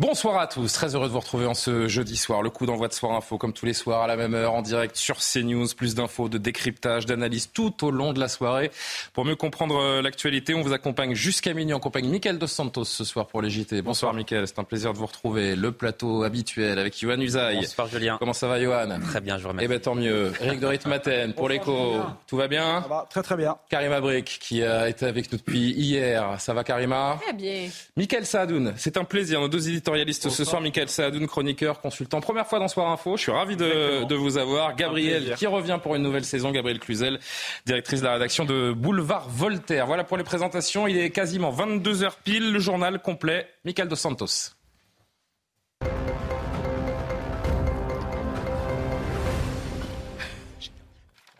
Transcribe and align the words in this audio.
Bonsoir 0.00 0.38
à 0.38 0.46
tous, 0.46 0.72
très 0.72 0.94
heureux 0.94 1.08
de 1.08 1.12
vous 1.12 1.20
retrouver 1.20 1.44
en 1.44 1.52
ce 1.52 1.86
jeudi 1.86 2.16
soir. 2.16 2.40
Le 2.40 2.48
coup 2.48 2.64
d'envoi 2.64 2.88
de 2.88 2.94
Soir 2.94 3.12
Info, 3.12 3.36
comme 3.36 3.52
tous 3.52 3.66
les 3.66 3.74
soirs, 3.74 4.00
à 4.00 4.06
la 4.06 4.16
même 4.16 4.32
heure, 4.32 4.54
en 4.54 4.62
direct 4.62 4.96
sur 4.96 5.18
CNews. 5.18 5.66
Plus 5.76 5.94
d'infos, 5.94 6.30
de 6.30 6.38
décryptage, 6.38 7.04
d'analyse 7.04 7.50
tout 7.52 7.84
au 7.84 7.90
long 7.90 8.14
de 8.14 8.18
la 8.18 8.28
soirée. 8.28 8.70
Pour 9.12 9.26
mieux 9.26 9.36
comprendre 9.36 9.76
euh, 9.76 10.00
l'actualité, 10.00 10.54
on 10.54 10.62
vous 10.62 10.72
accompagne 10.72 11.14
jusqu'à 11.14 11.52
minuit 11.52 11.74
en 11.74 11.80
compagnie 11.80 12.06
de 12.08 12.12
Mickaël 12.12 12.38
Dos 12.38 12.46
Santos 12.46 12.84
ce 12.84 13.04
soir 13.04 13.26
pour 13.26 13.42
les 13.42 13.50
JT. 13.50 13.82
Bonsoir, 13.82 14.14
Mickaël, 14.14 14.46
c'est 14.46 14.58
un 14.58 14.64
plaisir 14.64 14.94
de 14.94 14.98
vous 14.98 15.04
retrouver. 15.04 15.54
Le 15.54 15.70
plateau 15.70 16.22
habituel 16.22 16.78
avec 16.78 16.98
Johan 16.98 17.20
Usaï. 17.20 17.56
Bonsoir 17.56 17.86
Julien. 17.88 18.16
Comment 18.18 18.32
ça 18.32 18.48
va 18.48 18.58
Johan 18.58 19.00
Très 19.06 19.20
bien, 19.20 19.36
je 19.36 19.42
vous 19.42 19.50
remercie. 19.50 19.66
Eh 19.66 19.68
bien 19.68 19.80
tant 19.80 19.94
mieux. 19.94 20.32
Eric 20.40 20.60
de 20.60 20.66
Ritmaten 20.66 21.34
pour 21.34 21.50
l'écho. 21.50 21.96
Tout 22.26 22.38
va 22.38 22.48
bien? 22.48 22.80
Ça 22.80 22.88
va 22.88 23.06
très 23.10 23.22
très 23.22 23.36
bien. 23.36 23.58
Karima 23.68 24.00
Brick 24.00 24.38
qui 24.40 24.62
a 24.64 24.88
été 24.88 25.04
avec 25.04 25.30
nous 25.30 25.36
depuis 25.36 25.72
hier. 25.72 26.40
Ça 26.40 26.54
va 26.54 26.64
Karima? 26.64 27.18
Très 27.20 27.34
bien. 27.34 27.68
Michael 27.98 28.24
Saadoun, 28.24 28.72
c'est 28.78 28.96
un 28.96 29.04
plaisir. 29.04 29.42
Nos 29.42 29.48
deux 29.48 29.68
éditorialistes 29.94 30.28
ce 30.30 30.44
soir, 30.44 30.60
Michael 30.62 30.88
Saadoun, 30.88 31.26
chroniqueur, 31.26 31.80
consultant. 31.80 32.20
Première 32.20 32.46
fois 32.46 32.58
dans 32.58 32.68
Soir 32.68 32.90
Info, 32.90 33.16
je 33.16 33.22
suis 33.22 33.32
ravi 33.32 33.56
de, 33.56 34.04
de 34.04 34.14
vous 34.14 34.38
avoir. 34.38 34.74
Gabriel 34.76 35.34
qui 35.36 35.46
revient 35.46 35.78
pour 35.82 35.94
une 35.94 36.02
nouvelle 36.02 36.24
saison, 36.24 36.50
Gabriel 36.50 36.78
Cluzel, 36.78 37.18
directrice 37.66 38.00
de 38.00 38.06
la 38.06 38.14
rédaction 38.14 38.44
de 38.44 38.72
Boulevard 38.72 39.28
Voltaire. 39.28 39.86
Voilà 39.86 40.04
pour 40.04 40.16
les 40.16 40.24
présentations. 40.24 40.86
Il 40.86 40.98
est 40.98 41.10
quasiment 41.10 41.52
22h 41.52 42.12
pile, 42.24 42.52
le 42.52 42.58
journal 42.58 43.00
complet. 43.00 43.48
Michael 43.64 43.88
Dos 43.88 43.96
Santos. 43.96 44.59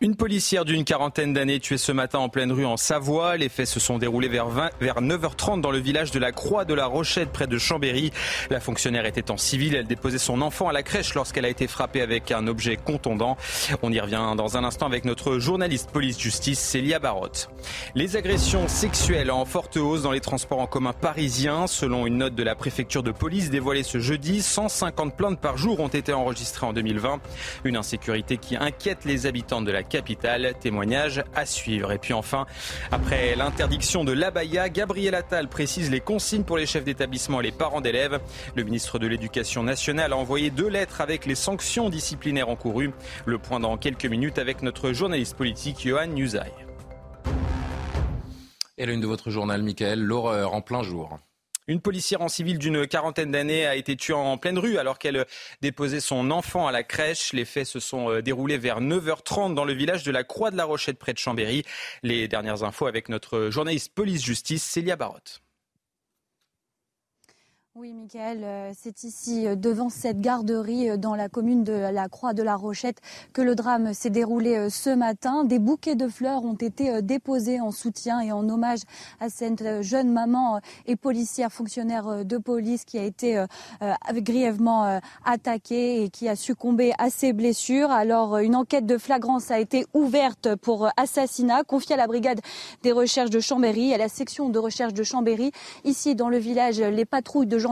Une 0.02 0.16
policière 0.16 0.64
d'une 0.64 0.84
quarantaine 0.84 1.34
d'années 1.34 1.60
tuée 1.60 1.76
ce 1.76 1.92
matin 1.92 2.20
en 2.20 2.30
pleine 2.30 2.52
rue 2.52 2.64
en 2.64 2.78
Savoie. 2.78 3.36
Les 3.36 3.50
faits 3.50 3.66
se 3.66 3.78
sont 3.78 3.98
déroulés 3.98 4.28
vers, 4.28 4.48
20, 4.48 4.70
vers 4.80 5.02
9h30 5.02 5.60
dans 5.60 5.70
le 5.70 5.76
village 5.76 6.10
de 6.10 6.18
la 6.18 6.32
Croix 6.32 6.64
de 6.64 6.72
la 6.72 6.86
Rochette 6.86 7.28
près 7.28 7.46
de 7.46 7.58
Chambéry. 7.58 8.10
La 8.48 8.60
fonctionnaire 8.60 9.04
était 9.04 9.30
en 9.30 9.36
civil. 9.36 9.74
Elle 9.74 9.86
déposait 9.86 10.16
son 10.16 10.40
enfant 10.40 10.68
à 10.68 10.72
la 10.72 10.82
crèche 10.82 11.12
lorsqu'elle 11.12 11.44
a 11.44 11.50
été 11.50 11.66
frappée 11.66 12.00
avec 12.00 12.32
un 12.32 12.46
objet 12.46 12.78
contondant. 12.78 13.36
On 13.82 13.92
y 13.92 14.00
revient 14.00 14.22
dans 14.38 14.56
un 14.56 14.64
instant 14.64 14.86
avec 14.86 15.04
notre 15.04 15.38
journaliste 15.38 15.90
police-justice 15.90 16.58
Célia 16.58 16.98
Barotte. 16.98 17.50
Les 17.94 18.16
agressions 18.16 18.68
sexuelles 18.68 19.30
en 19.30 19.44
forte 19.44 19.76
hausse 19.76 20.00
dans 20.00 20.12
les 20.12 20.20
transports 20.20 20.60
en 20.60 20.66
commun 20.66 20.94
parisiens. 20.94 21.66
Selon 21.66 22.06
une 22.06 22.16
note 22.16 22.34
de 22.34 22.42
la 22.42 22.54
préfecture 22.54 23.02
de 23.02 23.12
police 23.12 23.50
dévoilée 23.50 23.82
ce 23.82 23.98
jeudi, 23.98 24.40
150 24.40 25.14
plaintes 25.14 25.40
par 25.40 25.58
jour 25.58 25.78
ont 25.78 25.88
été 25.88 26.14
enregistrées 26.14 26.66
en 26.66 26.72
2020. 26.72 27.20
Une 27.64 27.76
insécurité 27.76 28.38
qui 28.38 28.56
inquiète 28.56 29.04
les 29.04 29.26
habitants 29.26 29.60
de 29.60 29.70
la 29.70 29.82
capitale. 29.91 30.55
Témoignage 30.58 31.22
à 31.34 31.44
suivre. 31.44 31.92
Et 31.92 31.98
puis 31.98 32.14
enfin, 32.14 32.46
après 32.91 33.36
l'interdiction 33.36 34.05
de 34.05 34.12
l'abaya, 34.12 34.70
Gabriel 34.70 35.14
Attal 35.14 35.48
précise 35.48 35.91
les 35.91 36.00
consignes 36.00 36.44
pour 36.44 36.56
les 36.56 36.64
chefs 36.64 36.84
d'établissement 36.84 37.41
et 37.41 37.44
les 37.44 37.52
parents 37.52 37.82
d'élèves. 37.82 38.19
Le 38.55 38.62
ministre 38.62 38.98
de 38.98 39.06
l'Éducation 39.06 39.62
nationale 39.62 40.14
a 40.14 40.16
envoyé 40.16 40.48
deux 40.48 40.69
lettres 40.69 41.02
avec 41.02 41.27
les 41.27 41.34
sanctions 41.34 41.91
disciplinaires 41.91 42.48
encourues. 42.48 42.92
Le 43.26 43.37
point 43.37 43.60
dans 43.60 43.76
quelques 43.76 44.06
minutes 44.06 44.38
avec 44.38 44.62
notre 44.62 44.94
journaliste 44.94 45.37
politique 45.37 45.87
Johan 45.87 46.06
Nuzay. 46.06 46.53
Et 48.78 48.87
la 48.87 48.93
une 48.93 49.00
de 49.03 49.06
votre 49.06 49.28
journal, 49.28 49.62
Michael, 49.62 50.00
l'horreur 50.00 50.54
en 50.54 50.62
plein 50.62 50.82
jour. 50.82 51.19
Une 51.70 51.81
policière 51.81 52.20
en 52.20 52.28
civil 52.28 52.58
d'une 52.58 52.84
quarantaine 52.84 53.31
d'années 53.31 53.64
a 53.64 53.76
été 53.76 53.94
tuée 53.94 54.12
en 54.12 54.36
pleine 54.38 54.58
rue 54.58 54.76
alors 54.76 54.98
qu'elle 54.98 55.25
déposait 55.62 56.00
son 56.00 56.32
enfant 56.32 56.66
à 56.66 56.72
la 56.72 56.82
crèche. 56.82 57.32
Les 57.32 57.44
faits 57.44 57.64
se 57.64 57.78
sont 57.78 58.19
déroulés 58.22 58.58
vers 58.58 58.81
9h30 58.81 59.54
dans 59.54 59.64
le 59.64 59.72
village 59.72 60.03
de 60.03 60.10
la 60.10 60.25
Croix 60.25 60.50
de 60.50 60.56
la 60.56 60.64
Rochette 60.64 60.98
près 60.98 61.12
de 61.12 61.19
Chambéry. 61.19 61.62
Les 62.03 62.26
dernières 62.26 62.64
infos 62.64 62.88
avec 62.88 63.08
notre 63.08 63.50
journaliste 63.50 63.94
police-justice 63.94 64.64
Célia 64.64 64.97
Barotte. 64.97 65.42
Oui, 67.80 67.94
Michael, 67.94 68.74
c'est 68.78 69.04
ici, 69.04 69.46
devant 69.56 69.88
cette 69.88 70.20
garderie 70.20 70.98
dans 70.98 71.14
la 71.14 71.30
commune 71.30 71.64
de 71.64 71.72
la 71.72 72.10
Croix 72.10 72.34
de 72.34 72.42
la 72.42 72.54
Rochette, 72.54 72.98
que 73.32 73.41
le 73.41 73.54
drame 73.54 73.94
s'est 73.94 74.10
déroulé 74.10 74.68
ce 74.68 74.91
matin. 74.91 75.44
Des 75.44 75.58
bouquets 75.58 75.94
de 75.94 76.06
fleurs 76.06 76.44
ont 76.44 76.56
été 76.56 77.00
déposés 77.00 77.58
en 77.58 77.70
soutien 77.70 78.20
et 78.20 78.32
en 78.32 78.46
hommage 78.50 78.80
à 79.19 79.30
cette 79.30 79.80
jeune 79.80 80.12
maman 80.12 80.60
et 80.84 80.94
policière 80.94 81.50
fonctionnaire 81.50 82.26
de 82.26 82.36
police 82.36 82.84
qui 82.84 82.98
a 82.98 83.02
été 83.02 83.42
grièvement 84.12 85.00
attaquée 85.24 86.02
et 86.02 86.10
qui 86.10 86.28
a 86.28 86.36
succombé 86.36 86.92
à 86.98 87.08
ses 87.08 87.32
blessures. 87.32 87.90
Alors, 87.90 88.36
une 88.36 88.56
enquête 88.56 88.84
de 88.84 88.98
flagrance 88.98 89.50
a 89.50 89.58
été 89.58 89.86
ouverte 89.94 90.54
pour 90.56 90.90
assassinat, 90.98 91.64
confiée 91.64 91.94
à 91.94 91.98
la 91.98 92.06
brigade 92.06 92.40
des 92.82 92.92
recherches 92.92 93.30
de 93.30 93.40
Chambéry, 93.40 93.94
à 93.94 93.96
la 93.96 94.10
section 94.10 94.50
de 94.50 94.58
recherche 94.58 94.92
de 94.92 95.02
Chambéry. 95.02 95.50
Ici, 95.84 96.14
dans 96.14 96.28
le 96.28 96.36
village, 96.36 96.78
les 96.78 97.06
patrouilles 97.06 97.46
de 97.46 97.69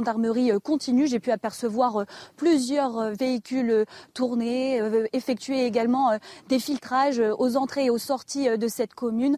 continue. 0.62 1.06
J'ai 1.06 1.20
pu 1.20 1.30
apercevoir 1.30 2.04
plusieurs 2.36 3.10
véhicules 3.12 3.84
tournés, 4.14 4.80
effectuer 5.12 5.64
également 5.64 6.18
des 6.48 6.58
filtrages 6.58 7.22
aux 7.38 7.56
entrées 7.56 7.86
et 7.86 7.90
aux 7.90 7.98
sorties 7.98 8.56
de 8.58 8.68
cette 8.68 8.94
commune. 8.94 9.36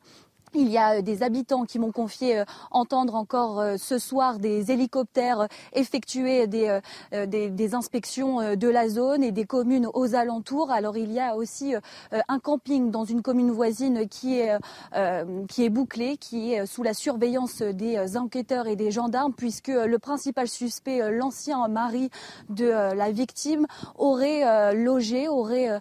Il 0.55 0.69
y 0.69 0.79
a 0.79 1.03
des 1.03 1.23
habitants 1.23 1.65
qui 1.65 1.79
m'ont 1.79 1.93
confié 1.93 2.43
entendre 2.71 3.15
encore 3.15 3.63
ce 3.79 3.99
soir 3.99 4.39
des 4.39 4.73
hélicoptères 4.73 5.47
effectuer 5.73 6.47
des, 6.47 6.81
des, 7.13 7.51
des, 7.51 7.75
inspections 7.75 8.57
de 8.57 8.69
la 8.69 8.89
zone 8.89 9.23
et 9.23 9.31
des 9.31 9.45
communes 9.45 9.87
aux 9.95 10.15
alentours. 10.15 10.71
Alors 10.71 10.97
il 10.97 11.13
y 11.13 11.21
a 11.21 11.37
aussi 11.37 11.75
un 12.11 12.39
camping 12.41 12.91
dans 12.91 13.05
une 13.05 13.23
commune 13.23 13.51
voisine 13.51 14.09
qui 14.09 14.41
est, 14.41 14.57
qui 15.49 15.65
est 15.65 15.71
bouclé, 15.71 16.17
qui 16.17 16.53
est 16.53 16.67
sous 16.67 16.83
la 16.83 16.95
surveillance 16.95 17.63
des 17.63 18.17
enquêteurs 18.17 18.67
et 18.67 18.77
des 18.77 18.91
gendarmes, 18.91 19.33
puisque 19.33 19.69
le 19.69 19.99
principal 19.99 20.49
suspect, 20.49 21.11
l'ancien 21.11 21.67
mari 21.69 22.11
de 22.49 22.67
la 22.67 23.11
victime, 23.13 23.67
aurait 23.97 24.75
logé, 24.75 25.29
aurait 25.29 25.81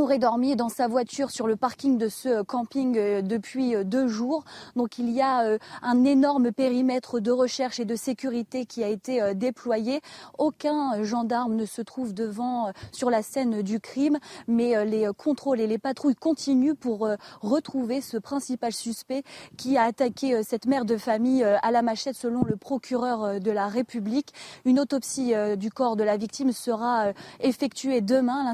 aurait 0.00 0.18
dormi 0.18 0.56
dans 0.56 0.68
sa 0.68 0.88
voiture 0.88 1.30
sur 1.30 1.46
le 1.46 1.56
parking 1.56 1.98
de 1.98 2.08
ce 2.08 2.42
camping 2.42 3.20
depuis 3.20 3.74
deux 3.84 4.08
jours. 4.08 4.44
Donc 4.76 4.98
il 4.98 5.10
y 5.10 5.20
a 5.20 5.58
un 5.82 6.04
énorme 6.04 6.52
périmètre 6.52 7.20
de 7.20 7.30
recherche 7.30 7.80
et 7.80 7.84
de 7.84 7.96
sécurité 7.96 8.64
qui 8.64 8.82
a 8.82 8.88
été 8.88 9.34
déployé. 9.34 10.00
Aucun 10.38 11.02
gendarme 11.02 11.54
ne 11.54 11.66
se 11.66 11.82
trouve 11.82 12.14
devant 12.14 12.72
sur 12.92 13.10
la 13.10 13.22
scène 13.22 13.62
du 13.62 13.80
crime, 13.80 14.18
mais 14.48 14.84
les 14.86 15.10
contrôles 15.16 15.60
et 15.60 15.66
les 15.66 15.78
patrouilles 15.78 16.14
continuent 16.14 16.74
pour 16.74 17.08
retrouver 17.42 18.00
ce 18.00 18.16
principal 18.16 18.72
suspect 18.72 19.22
qui 19.56 19.76
a 19.76 19.82
attaqué 19.82 20.42
cette 20.42 20.66
mère 20.66 20.84
de 20.84 20.96
famille 20.96 21.42
à 21.42 21.70
la 21.70 21.82
machette 21.82 22.16
selon 22.16 22.44
le 22.44 22.56
procureur 22.56 23.40
de 23.40 23.50
la 23.50 23.66
République. 23.66 24.32
Une 24.64 24.80
autopsie 24.80 25.34
du 25.58 25.70
corps 25.70 25.96
de 25.96 26.04
la 26.04 26.16
victime 26.16 26.52
sera 26.52 27.12
effectuée 27.40 28.00
demain 28.00 28.46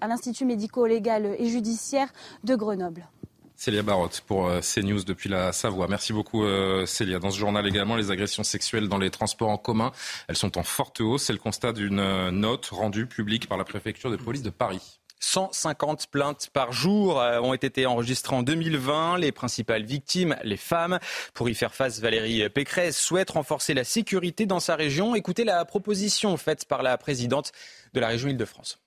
à 0.00 0.08
l'Institut 0.08 0.44
médical 0.44 0.77
légal 0.86 1.34
et 1.38 1.48
judiciaire 1.48 2.08
de 2.44 2.54
Grenoble. 2.54 3.08
Célia 3.56 3.82
Barotte 3.82 4.20
pour 4.20 4.50
CNews 4.60 5.02
depuis 5.02 5.28
la 5.28 5.52
Savoie. 5.52 5.88
Merci 5.88 6.12
beaucoup 6.12 6.44
Célia. 6.86 7.18
Dans 7.18 7.30
ce 7.30 7.38
journal 7.38 7.66
également, 7.66 7.96
les 7.96 8.12
agressions 8.12 8.44
sexuelles 8.44 8.88
dans 8.88 8.98
les 8.98 9.10
transports 9.10 9.48
en 9.48 9.58
commun, 9.58 9.90
elles 10.28 10.36
sont 10.36 10.58
en 10.58 10.62
forte 10.62 11.00
hausse. 11.00 11.24
C'est 11.24 11.32
le 11.32 11.40
constat 11.40 11.72
d'une 11.72 12.30
note 12.30 12.66
rendue 12.66 13.06
publique 13.06 13.48
par 13.48 13.58
la 13.58 13.64
préfecture 13.64 14.12
de 14.12 14.16
police 14.16 14.42
de 14.42 14.50
Paris. 14.50 15.00
150 15.18 16.06
plaintes 16.06 16.48
par 16.52 16.70
jour 16.70 17.16
ont 17.16 17.52
été 17.52 17.86
enregistrées 17.86 18.36
en 18.36 18.44
2020. 18.44 19.18
Les 19.18 19.32
principales 19.32 19.82
victimes, 19.82 20.36
les 20.44 20.56
femmes. 20.56 21.00
Pour 21.34 21.48
y 21.48 21.56
faire 21.56 21.74
face, 21.74 21.98
Valérie 21.98 22.48
Pécresse 22.50 22.96
souhaite 22.96 23.30
renforcer 23.30 23.74
la 23.74 23.82
sécurité 23.82 24.46
dans 24.46 24.60
sa 24.60 24.76
région. 24.76 25.16
Écoutez 25.16 25.42
la 25.42 25.64
proposition 25.64 26.36
faite 26.36 26.66
par 26.66 26.84
la 26.84 26.96
présidente 26.96 27.50
de 27.92 27.98
la 27.98 28.06
région 28.06 28.28
Île-de-France. 28.28 28.78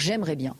J'aimerais 0.00 0.34
bien 0.34 0.56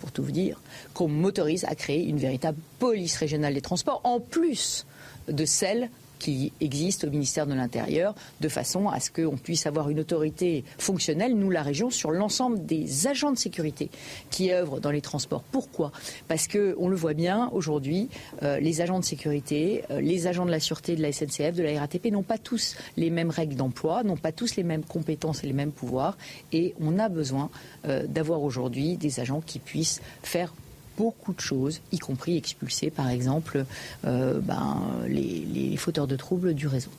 pour 0.00 0.12
tout 0.12 0.22
vous 0.22 0.30
dire, 0.30 0.60
qu'on 0.94 1.08
m'autorise 1.08 1.64
à 1.64 1.74
créer 1.74 2.04
une 2.04 2.18
véritable 2.18 2.58
police 2.78 3.16
régionale 3.16 3.54
des 3.54 3.60
transports, 3.60 4.00
en 4.04 4.20
plus 4.20 4.86
de 5.28 5.44
celle 5.44 5.90
qui 6.18 6.52
existe 6.60 7.04
au 7.04 7.10
ministère 7.10 7.46
de 7.46 7.54
l'Intérieur, 7.54 8.14
de 8.40 8.48
façon 8.48 8.88
à 8.88 9.00
ce 9.00 9.10
qu'on 9.10 9.36
puisse 9.36 9.66
avoir 9.66 9.90
une 9.90 10.00
autorité 10.00 10.64
fonctionnelle, 10.78 11.34
nous, 11.34 11.50
la 11.50 11.62
région, 11.62 11.90
sur 11.90 12.10
l'ensemble 12.10 12.64
des 12.66 13.06
agents 13.06 13.32
de 13.32 13.38
sécurité 13.38 13.90
qui 14.30 14.52
œuvrent 14.52 14.80
dans 14.80 14.90
les 14.90 15.00
transports. 15.00 15.42
Pourquoi? 15.42 15.92
Parce 16.26 16.46
que 16.46 16.76
on 16.78 16.88
le 16.88 16.96
voit 16.96 17.14
bien 17.14 17.48
aujourd'hui, 17.52 18.08
euh, 18.42 18.58
les 18.60 18.80
agents 18.80 18.98
de 18.98 19.04
sécurité, 19.04 19.84
euh, 19.90 20.00
les 20.00 20.26
agents 20.26 20.46
de 20.46 20.50
la 20.50 20.60
sûreté 20.60 20.96
de 20.96 21.02
la 21.02 21.12
SNCF, 21.12 21.54
de 21.54 21.62
la 21.62 21.80
RATP 21.80 22.10
n'ont 22.10 22.22
pas 22.22 22.38
tous 22.38 22.76
les 22.96 23.10
mêmes 23.10 23.30
règles 23.30 23.54
d'emploi, 23.54 24.02
n'ont 24.02 24.16
pas 24.16 24.32
tous 24.32 24.56
les 24.56 24.62
mêmes 24.62 24.84
compétences 24.84 25.44
et 25.44 25.46
les 25.46 25.52
mêmes 25.52 25.72
pouvoirs, 25.72 26.16
et 26.52 26.74
on 26.80 26.98
a 26.98 27.08
besoin 27.08 27.50
euh, 27.86 28.06
d'avoir 28.06 28.42
aujourd'hui 28.42 28.96
des 28.96 29.20
agents 29.20 29.40
qui 29.40 29.58
puissent 29.58 30.00
faire 30.22 30.52
beaucoup 30.98 31.32
de 31.32 31.40
choses, 31.40 31.80
y 31.92 31.98
compris 31.98 32.36
expulser 32.36 32.90
par 32.90 33.08
exemple 33.08 33.64
ben, 34.02 34.82
les, 35.06 35.76
fauteurs 35.76 36.06
de 36.06 36.16
troubles 36.16 36.54
du 36.54 36.66
réseau. 36.66 36.90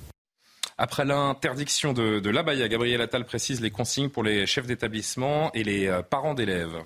Après 0.78 1.06
l'interdiction 1.06 1.94
de, 1.94 2.20
de 2.20 2.30
l'abaya, 2.30 2.68
Gabriel 2.68 3.02
Attal 3.02 3.26
précise 3.26 3.62
les 3.62 3.72
consignes 3.72 4.10
pour 4.10 4.24
les 4.24 4.48
chefs 4.48 4.66
d'établissement 4.66 5.52
et 5.54 5.64
les 5.64 6.02
parents 6.10 6.34
d'élèves. 6.34 6.84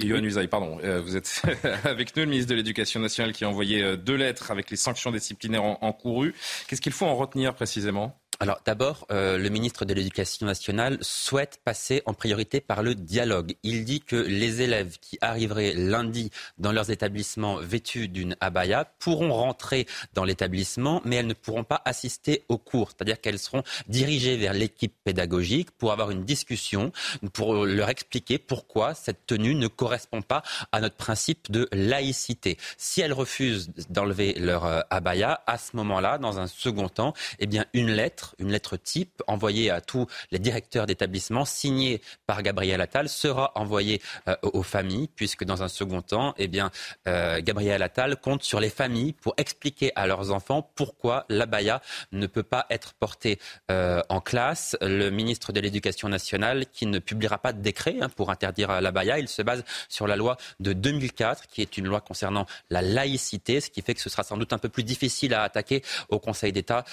Yohann 0.00 0.24
Usaï, 0.24 0.48
pardon, 0.48 0.78
euh, 0.82 1.00
vous 1.00 1.16
êtes 1.16 1.42
avec 1.84 2.16
nous, 2.16 2.22
le 2.22 2.28
ministre 2.28 2.50
de 2.50 2.56
l'Éducation 2.56 3.00
nationale 3.00 3.32
qui 3.32 3.44
a 3.44 3.48
envoyé 3.48 3.82
euh, 3.82 3.96
deux 3.96 4.16
lettres 4.16 4.50
avec 4.50 4.70
les 4.70 4.76
sanctions 4.76 5.10
disciplinaires 5.10 5.64
encourues. 5.64 6.34
Qu'est-ce 6.66 6.80
qu'il 6.80 6.92
faut 6.92 7.06
en 7.06 7.14
retenir 7.14 7.54
précisément? 7.54 8.21
Alors 8.42 8.58
d'abord, 8.64 9.06
euh, 9.12 9.38
le 9.38 9.48
ministre 9.50 9.84
de 9.84 9.94
l'Éducation 9.94 10.46
nationale 10.46 10.98
souhaite 11.00 11.60
passer 11.64 12.02
en 12.06 12.12
priorité 12.12 12.60
par 12.60 12.82
le 12.82 12.96
dialogue. 12.96 13.54
Il 13.62 13.84
dit 13.84 14.00
que 14.00 14.16
les 14.16 14.62
élèves 14.62 14.98
qui 15.00 15.16
arriveraient 15.20 15.74
lundi 15.74 16.32
dans 16.58 16.72
leurs 16.72 16.90
établissements 16.90 17.58
vêtus 17.58 18.08
d'une 18.08 18.34
abaya 18.40 18.84
pourront 18.98 19.32
rentrer 19.32 19.86
dans 20.14 20.24
l'établissement, 20.24 21.02
mais 21.04 21.14
elles 21.14 21.28
ne 21.28 21.34
pourront 21.34 21.62
pas 21.62 21.82
assister 21.84 22.42
aux 22.48 22.58
cours. 22.58 22.90
C'est-à-dire 22.90 23.20
qu'elles 23.20 23.38
seront 23.38 23.62
dirigées 23.86 24.36
vers 24.36 24.54
l'équipe 24.54 24.96
pédagogique 25.04 25.70
pour 25.70 25.92
avoir 25.92 26.10
une 26.10 26.24
discussion, 26.24 26.90
pour 27.32 27.64
leur 27.64 27.90
expliquer 27.90 28.38
pourquoi 28.38 28.94
cette 28.94 29.24
tenue 29.24 29.54
ne 29.54 29.68
correspond 29.68 30.20
pas 30.20 30.42
à 30.72 30.80
notre 30.80 30.96
principe 30.96 31.48
de 31.52 31.68
laïcité. 31.70 32.58
Si 32.76 33.02
elles 33.02 33.12
refusent 33.12 33.70
d'enlever 33.88 34.32
leur 34.32 34.64
euh, 34.64 34.80
abaya, 34.90 35.44
à 35.46 35.58
ce 35.58 35.76
moment-là, 35.76 36.18
dans 36.18 36.40
un 36.40 36.48
second 36.48 36.88
temps, 36.88 37.14
eh 37.38 37.46
bien 37.46 37.66
une 37.72 37.92
lettre 37.92 38.31
une 38.38 38.50
lettre 38.50 38.76
type 38.76 39.22
envoyée 39.26 39.70
à 39.70 39.80
tous 39.80 40.06
les 40.30 40.38
directeurs 40.38 40.86
d'établissements, 40.86 41.44
signée 41.44 42.00
par 42.26 42.42
Gabriel 42.42 42.80
Attal, 42.80 43.08
sera 43.08 43.52
envoyée 43.54 44.00
euh, 44.28 44.36
aux 44.42 44.62
familles, 44.62 45.08
puisque 45.14 45.44
dans 45.44 45.62
un 45.62 45.68
second 45.68 46.02
temps, 46.02 46.34
eh 46.38 46.48
bien, 46.48 46.70
euh, 47.08 47.40
Gabriel 47.42 47.82
Attal 47.82 48.16
compte 48.16 48.42
sur 48.42 48.60
les 48.60 48.70
familles 48.70 49.12
pour 49.12 49.34
expliquer 49.36 49.92
à 49.96 50.06
leurs 50.06 50.32
enfants 50.32 50.70
pourquoi 50.74 51.24
l'abaya 51.28 51.82
ne 52.12 52.26
peut 52.26 52.42
pas 52.42 52.66
être 52.70 52.94
portée 52.94 53.38
euh, 53.70 54.02
en 54.08 54.20
classe. 54.20 54.76
Le 54.80 55.10
ministre 55.10 55.52
de 55.52 55.60
l'Éducation 55.60 56.08
nationale, 56.08 56.66
qui 56.66 56.86
ne 56.86 56.98
publiera 56.98 57.38
pas 57.38 57.52
de 57.52 57.60
décret 57.60 57.96
hein, 58.00 58.08
pour 58.08 58.30
interdire 58.30 58.80
l'abaya, 58.80 59.18
il 59.18 59.28
se 59.28 59.42
base 59.42 59.64
sur 59.88 60.06
la 60.06 60.16
loi 60.16 60.36
de 60.60 60.72
2004, 60.72 61.46
qui 61.46 61.62
est 61.62 61.76
une 61.76 61.86
loi 61.86 62.00
concernant 62.00 62.46
la 62.70 62.82
laïcité, 62.82 63.60
ce 63.60 63.70
qui 63.70 63.82
fait 63.82 63.94
que 63.94 64.00
ce 64.00 64.10
sera 64.10 64.22
sans 64.22 64.36
doute 64.36 64.52
un 64.52 64.58
peu 64.58 64.68
plus 64.68 64.84
difficile 64.84 65.34
à 65.34 65.42
attaquer 65.42 65.82
au 66.08 66.18
Conseil 66.18 66.52
d'État 66.52 66.84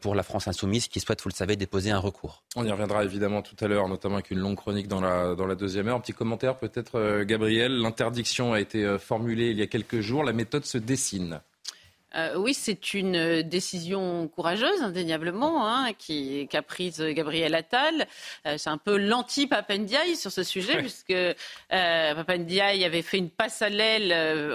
pour 0.00 0.14
la 0.14 0.22
France 0.22 0.48
insoumise 0.48 0.77
qui 0.86 1.00
souhaitent, 1.00 1.22
vous 1.22 1.30
le 1.30 1.34
savez, 1.34 1.56
déposer 1.56 1.90
un 1.90 1.98
recours. 1.98 2.44
On 2.54 2.64
y 2.64 2.70
reviendra 2.70 3.02
évidemment 3.02 3.42
tout 3.42 3.56
à 3.60 3.66
l'heure, 3.66 3.88
notamment 3.88 4.14
avec 4.16 4.30
une 4.30 4.38
longue 4.38 4.56
chronique 4.56 4.86
dans 4.86 5.00
la, 5.00 5.34
dans 5.34 5.46
la 5.46 5.56
deuxième 5.56 5.88
heure. 5.88 5.96
Un 5.96 6.00
petit 6.00 6.12
commentaire 6.12 6.56
peut-être, 6.58 6.96
euh, 6.96 7.24
Gabriel. 7.24 7.72
L'interdiction 7.72 8.52
a 8.52 8.60
été 8.60 8.84
euh, 8.84 8.98
formulée 8.98 9.50
il 9.50 9.58
y 9.58 9.62
a 9.62 9.66
quelques 9.66 10.00
jours. 10.00 10.22
La 10.22 10.32
méthode 10.32 10.64
se 10.64 10.78
dessine. 10.78 11.40
Euh, 12.14 12.36
oui, 12.36 12.54
c'est 12.54 12.94
une 12.94 13.16
euh, 13.16 13.42
décision 13.42 14.28
courageuse, 14.28 14.82
indéniablement, 14.82 15.68
hein, 15.68 15.92
qui 15.98 16.48
qu'a 16.48 16.62
prise 16.62 17.02
Gabriel 17.02 17.54
Attal. 17.54 18.06
Euh, 18.46 18.54
c'est 18.56 18.70
un 18.70 18.78
peu 18.78 18.96
l'anti-Papendiaï 18.96 20.16
sur 20.16 20.32
ce 20.32 20.42
sujet, 20.42 20.78
puisque 20.78 21.10
euh, 21.10 21.34
Papendiaï 21.70 22.84
avait 22.84 23.02
fait 23.02 23.18
une 23.18 23.28
passe 23.28 23.60
à 23.60 23.68
l'aile 23.68 24.08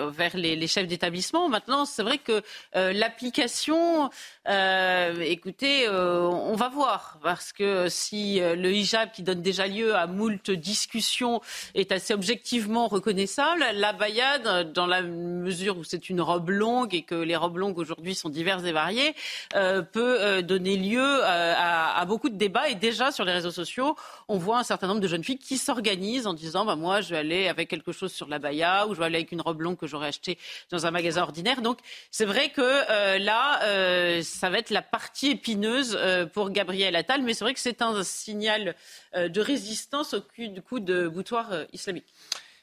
vers 0.10 0.36
les, 0.36 0.56
les, 0.56 0.68
chefs 0.68 0.88
d'établissement. 0.88 1.48
Maintenant, 1.48 1.86
c'est 1.86 2.02
vrai 2.02 2.18
que 2.18 2.42
l'application, 2.74 4.10
écoutez, 4.46 5.88
on 5.90 6.56
va 6.56 6.70
voir, 6.70 7.20
parce 7.22 7.54
que 7.54 7.88
si 7.90 8.40
le 8.40 8.72
hijab, 8.72 9.12
qui 9.12 9.24
donne 9.24 9.42
déjà 9.42 9.68
lieu 9.68 9.96
à 9.96 10.08
moult 10.08 10.50
discussions, 10.52 11.42
est 11.76 11.92
assez 11.92 12.14
objectivement 12.14 12.88
reconnaissable, 12.88 13.64
la 13.74 13.94
bayade, 13.94 14.72
dans 14.74 14.88
la 14.88 15.02
mesure 15.02 15.78
où 15.78 15.84
c'est 15.84 16.10
une 16.10 16.22
robe 16.22 16.50
longue 16.50 16.96
et 16.96 17.04
que 17.04 17.16
les 17.16 17.36
robes 17.44 17.58
longues 17.58 17.78
aujourd'hui 17.78 18.16
sont 18.16 18.30
diverses 18.30 18.64
et 18.64 18.72
variées, 18.72 19.14
euh, 19.56 19.82
peut 19.82 20.18
euh, 20.22 20.42
donner 20.42 20.78
lieu 20.78 21.04
euh, 21.04 21.54
à, 21.58 22.04
beaucoup 22.06 22.30
de 22.30 22.38
débats. 22.38 22.70
Et 22.70 22.76
déjà 22.76 23.12
sur 23.12 23.26
les 23.26 23.34
réseaux 23.34 23.52
sociaux, 23.52 23.96
on 24.28 24.38
voit 24.38 24.60
un 24.60 24.64
certain 24.64 24.88
nombre 24.88 25.02
de 25.02 25.08
jeunes 25.08 25.24
filles 25.24 25.38
qui 25.38 25.58
s'organisent 25.58 26.28
en 26.28 26.34
disant 26.34 26.66
bah, 26.66 26.76
moi, 26.76 27.02
je 27.02 27.10
vais 27.10 27.18
aller 27.18 27.48
avec 27.48 27.70
quelque 27.70 27.92
chose 27.92 28.12
sur 28.12 28.28
la 28.28 28.40
baya 28.40 28.88
ou 28.88 28.94
je 28.94 29.00
vais 29.00 29.06
aller 29.06 29.18
avec 29.18 29.32
une 29.32 29.42
robe 29.42 29.62
longue 29.62 29.78
que 29.78 29.88
j'aurais 29.88 30.08
achetée 30.08 30.38
dans 30.72 30.86
un 30.86 30.92
magasin 30.92 31.24
ordinaire. 31.24 31.62
Donc 31.62 31.80
c'est 32.12 32.26
vrai 32.26 32.50
que 32.50 33.20
là, 33.20 34.22
ça 34.24 34.50
va 34.50 34.58
être 34.60 34.70
la 34.70 34.82
partie 34.82 35.32
épineuse 35.32 35.98
pour 36.34 36.50
Gabriel 36.50 36.96
Attal, 36.96 37.22
mais 37.22 37.34
c'est 37.34 37.44
vrai 37.44 37.54
que 37.54 37.60
c'est 37.60 37.82
un 37.82 38.04
signal 38.04 38.76
de 39.16 39.42
résistance 39.42 40.14
au 40.14 40.22
coup 40.22 40.80
de 40.80 41.08
boutoir 41.08 41.50
islamique. 41.74 42.06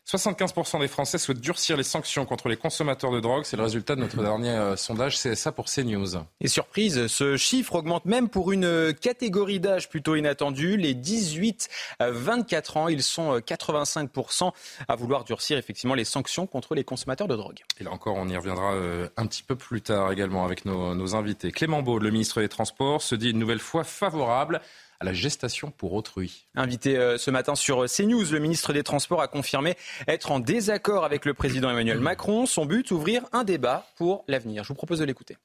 75% 0.08 0.80
des 0.80 0.88
Français 0.88 1.18
souhaitent 1.18 1.40
durcir 1.40 1.76
les 1.76 1.82
sanctions 1.82 2.24
contre 2.26 2.48
les 2.48 2.56
consommateurs 2.56 3.12
de 3.12 3.20
drogue. 3.20 3.44
C'est 3.44 3.56
le 3.56 3.62
résultat 3.62 3.94
de 3.94 4.00
notre 4.00 4.20
dernier 4.22 4.50
euh, 4.50 4.76
sondage 4.76 5.16
CSA 5.16 5.52
pour 5.52 5.66
CNews. 5.66 6.16
Et 6.40 6.48
surprise, 6.48 7.06
ce 7.06 7.36
chiffre 7.36 7.76
augmente 7.76 8.06
même 8.06 8.28
pour 8.28 8.50
une 8.50 8.92
catégorie 8.94 9.60
d'âge 9.60 9.88
plutôt 9.88 10.16
inattendue. 10.16 10.76
Les 10.76 10.94
18-24 10.94 12.78
ans, 12.78 12.88
ils 12.88 13.02
sont 13.02 13.38
85% 13.38 14.46
euh, 14.46 14.50
à 14.88 14.96
vouloir 14.96 15.24
durcir 15.24 15.58
effectivement 15.58 15.94
les 15.94 16.04
sanctions 16.04 16.46
contre 16.46 16.74
les 16.74 16.82
consommateurs 16.82 17.28
de 17.28 17.36
drogue. 17.36 17.60
Et 17.78 17.84
là 17.84 17.92
encore, 17.92 18.16
on 18.16 18.28
y 18.28 18.36
reviendra 18.36 18.74
euh, 18.74 19.08
un 19.16 19.26
petit 19.26 19.42
peu 19.42 19.54
plus 19.54 19.82
tard 19.82 20.10
également 20.10 20.44
avec 20.44 20.64
nos, 20.64 20.94
nos 20.94 21.14
invités. 21.14 21.52
Clément 21.52 21.82
Beau, 21.82 21.98
le 21.98 22.10
ministre 22.10 22.40
des 22.40 22.48
Transports, 22.48 23.02
se 23.02 23.14
dit 23.14 23.30
une 23.30 23.38
nouvelle 23.38 23.60
fois 23.60 23.84
favorable 23.84 24.60
à 25.00 25.04
la 25.04 25.12
gestation 25.12 25.70
pour 25.70 25.94
autrui. 25.94 26.46
Invité 26.54 26.96
euh, 26.96 27.18
ce 27.18 27.30
matin 27.30 27.54
sur 27.54 27.86
CNews, 27.86 28.30
le 28.30 28.38
ministre 28.38 28.72
des 28.72 28.82
Transports 28.82 29.22
a 29.22 29.28
confirmé 29.28 29.76
être 30.06 30.30
en 30.30 30.40
désaccord 30.40 31.04
avec 31.04 31.24
le 31.24 31.34
président 31.34 31.70
Emmanuel 31.70 32.00
Macron. 32.00 32.46
Son 32.46 32.66
but, 32.66 32.90
ouvrir 32.90 33.22
un 33.32 33.44
débat 33.44 33.86
pour 33.96 34.24
l'avenir. 34.28 34.62
Je 34.62 34.68
vous 34.68 34.74
propose 34.74 34.98
de 34.98 35.04
l'écouter. 35.04 35.36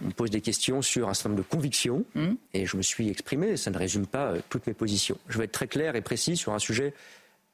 On 0.00 0.06
me 0.06 0.12
pose 0.12 0.30
des 0.30 0.40
questions 0.40 0.80
sur 0.82 1.08
un 1.08 1.14
certain 1.14 1.30
nombre 1.30 1.42
de 1.42 1.48
convictions 1.48 2.04
mmh. 2.14 2.32
et 2.54 2.66
je 2.66 2.76
me 2.76 2.82
suis 2.82 3.08
exprimé. 3.08 3.56
Ça 3.56 3.70
ne 3.70 3.78
résume 3.78 4.06
pas 4.06 4.32
euh, 4.32 4.40
toutes 4.48 4.66
mes 4.66 4.74
positions. 4.74 5.18
Je 5.28 5.38
vais 5.38 5.44
être 5.44 5.52
très 5.52 5.66
clair 5.66 5.96
et 5.96 6.00
précis 6.00 6.36
sur 6.36 6.52
un 6.52 6.58
sujet 6.58 6.94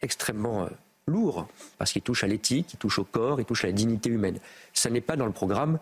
extrêmement 0.03 0.65
euh, 0.65 0.69
lourd 1.06 1.49
parce 1.79 1.93
qu'il 1.93 2.03
touche 2.03 2.25
à 2.25 2.26
l'éthique, 2.26 2.73
il 2.75 2.76
touche 2.76 2.99
au 2.99 3.05
corps, 3.05 3.41
il 3.41 3.44
touche 3.44 3.65
à 3.65 3.69
la 3.69 3.73
dignité 3.73 4.11
humaine. 4.11 4.38
Ça 4.73 4.91
n'est 4.91 5.00
pas 5.00 5.17
dans 5.17 5.26
le 5.26 5.33
programme 5.33 5.79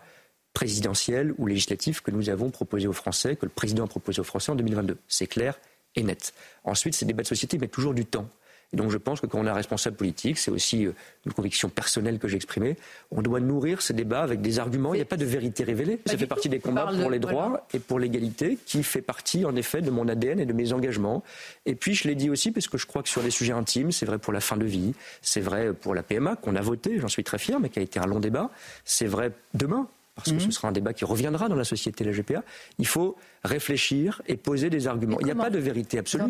présidentielle 0.53 1.33
ou 1.37 1.47
législatif 1.47 2.01
que 2.01 2.11
nous 2.11 2.29
avons 2.29 2.49
proposé 2.49 2.87
aux 2.87 2.93
Français, 2.93 3.35
que 3.35 3.45
le 3.45 3.51
président 3.51 3.85
a 3.85 3.87
proposé 3.87 4.19
aux 4.21 4.25
Français 4.25 4.51
en 4.51 4.55
2022. 4.55 4.97
C'est 5.07 5.27
clair 5.27 5.59
et 5.95 6.03
net. 6.03 6.33
Ensuite, 6.63 6.95
ces 6.95 7.05
débats 7.05 7.23
de 7.23 7.27
société 7.27 7.57
mettent 7.57 7.71
toujours 7.71 7.93
du 7.93 8.05
temps. 8.05 8.27
Et 8.71 8.77
donc 8.77 8.91
je 8.91 8.97
pense 8.97 9.19
que 9.19 9.25
quand 9.25 9.39
on 9.39 9.47
est 9.47 9.51
responsable 9.51 9.95
politique, 9.95 10.37
c'est 10.37 10.51
aussi 10.51 10.85
euh, 10.85 10.91
une 11.25 11.33
conviction 11.33 11.69
personnelle 11.69 12.19
que 12.19 12.27
j'ai 12.27 12.35
exprimée, 12.35 12.77
on 13.09 13.21
doit 13.21 13.39
nourrir 13.39 13.81
ces 13.81 13.93
débats 13.93 14.21
avec 14.21 14.41
des 14.41 14.59
arguments. 14.59 14.93
Il 14.93 14.97
n'y 14.97 15.01
a 15.01 15.05
pas 15.05 15.17
de 15.17 15.25
vérité 15.25 15.63
révélée. 15.63 15.99
Ça 16.05 16.17
fait 16.17 16.27
partie 16.27 16.49
des 16.49 16.59
combats 16.59 16.85
pour 16.85 17.09
les 17.09 17.19
droits 17.19 17.65
et 17.73 17.79
pour 17.79 17.99
l'égalité, 17.99 18.59
qui 18.65 18.83
fait 18.83 19.01
partie 19.01 19.43
en 19.45 19.55
effet 19.55 19.81
de 19.81 19.89
mon 19.89 20.07
ADN 20.07 20.39
et 20.39 20.45
de 20.45 20.53
mes 20.53 20.71
engagements. 20.71 21.23
Et 21.65 21.73
puis 21.73 21.95
je 21.95 22.07
l'ai 22.07 22.15
dit 22.15 22.29
aussi 22.29 22.51
parce 22.51 22.67
que 22.67 22.77
je 22.77 22.85
crois 22.85 23.01
que 23.01 23.09
sur 23.09 23.23
les 23.23 23.31
sujets 23.31 23.53
intimes, 23.53 23.91
c'est 23.91 24.05
vrai 24.05 24.19
pour 24.19 24.33
la 24.33 24.41
fin 24.41 24.57
de 24.57 24.65
vie, 24.65 24.93
c'est 25.21 25.41
vrai 25.41 25.73
pour 25.73 25.95
la 25.95 26.03
PMA 26.03 26.35
qu'on 26.35 26.55
a 26.55 26.61
voté, 26.61 26.99
j'en 26.99 27.07
suis 27.07 27.23
très 27.23 27.39
fier, 27.39 27.59
mais 27.59 27.69
qui 27.69 27.79
a 27.79 27.81
été 27.81 27.99
un 27.99 28.05
long 28.05 28.19
débat. 28.19 28.51
C'est 28.85 29.07
vrai 29.07 29.31
demain 29.55 29.87
parce 30.19 30.31
que 30.31 30.39
ce 30.39 30.45
mhm. 30.45 30.51
sera 30.51 30.67
un 30.69 30.71
débat 30.71 30.93
qui 30.93 31.05
reviendra 31.05 31.49
dans 31.49 31.55
la 31.55 31.63
société 31.63 32.03
de 32.03 32.09
la 32.09 32.15
GPA, 32.15 32.43
il 32.77 32.87
faut 32.87 33.15
réfléchir 33.43 34.21
et 34.27 34.37
poser 34.37 34.69
des 34.69 34.87
arguments. 34.87 35.19
Il 35.19 35.25
n'y 35.25 35.31
a 35.31 35.35
pas 35.35 35.49
de 35.49 35.59
vérité 35.59 35.99
absolue. 35.99 36.25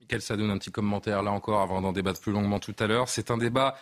Michael 0.00 0.22
Sadoun, 0.22 0.50
un 0.50 0.58
petit 0.58 0.70
commentaire 0.70 1.22
là 1.22 1.30
encore 1.30 1.60
avant 1.60 1.80
d'en 1.80 1.92
débattre 1.92 2.20
plus 2.20 2.32
longuement 2.32 2.60
tout 2.60 2.74
à 2.78 2.86
l'heure. 2.86 3.08
C'est 3.08 3.30
un 3.30 3.38
débat 3.38 3.76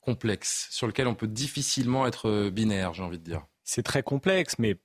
complexe 0.00 0.68
sur 0.70 0.86
lequel 0.86 1.06
on 1.06 1.14
peut 1.14 1.28
difficilement 1.28 2.06
être 2.06 2.50
binaire, 2.50 2.94
j'ai 2.94 3.02
envie 3.02 3.18
de 3.18 3.24
dire. 3.24 3.42
C'est 3.64 3.82
très 3.82 4.02
complexe, 4.02 4.58
mais 4.58 4.78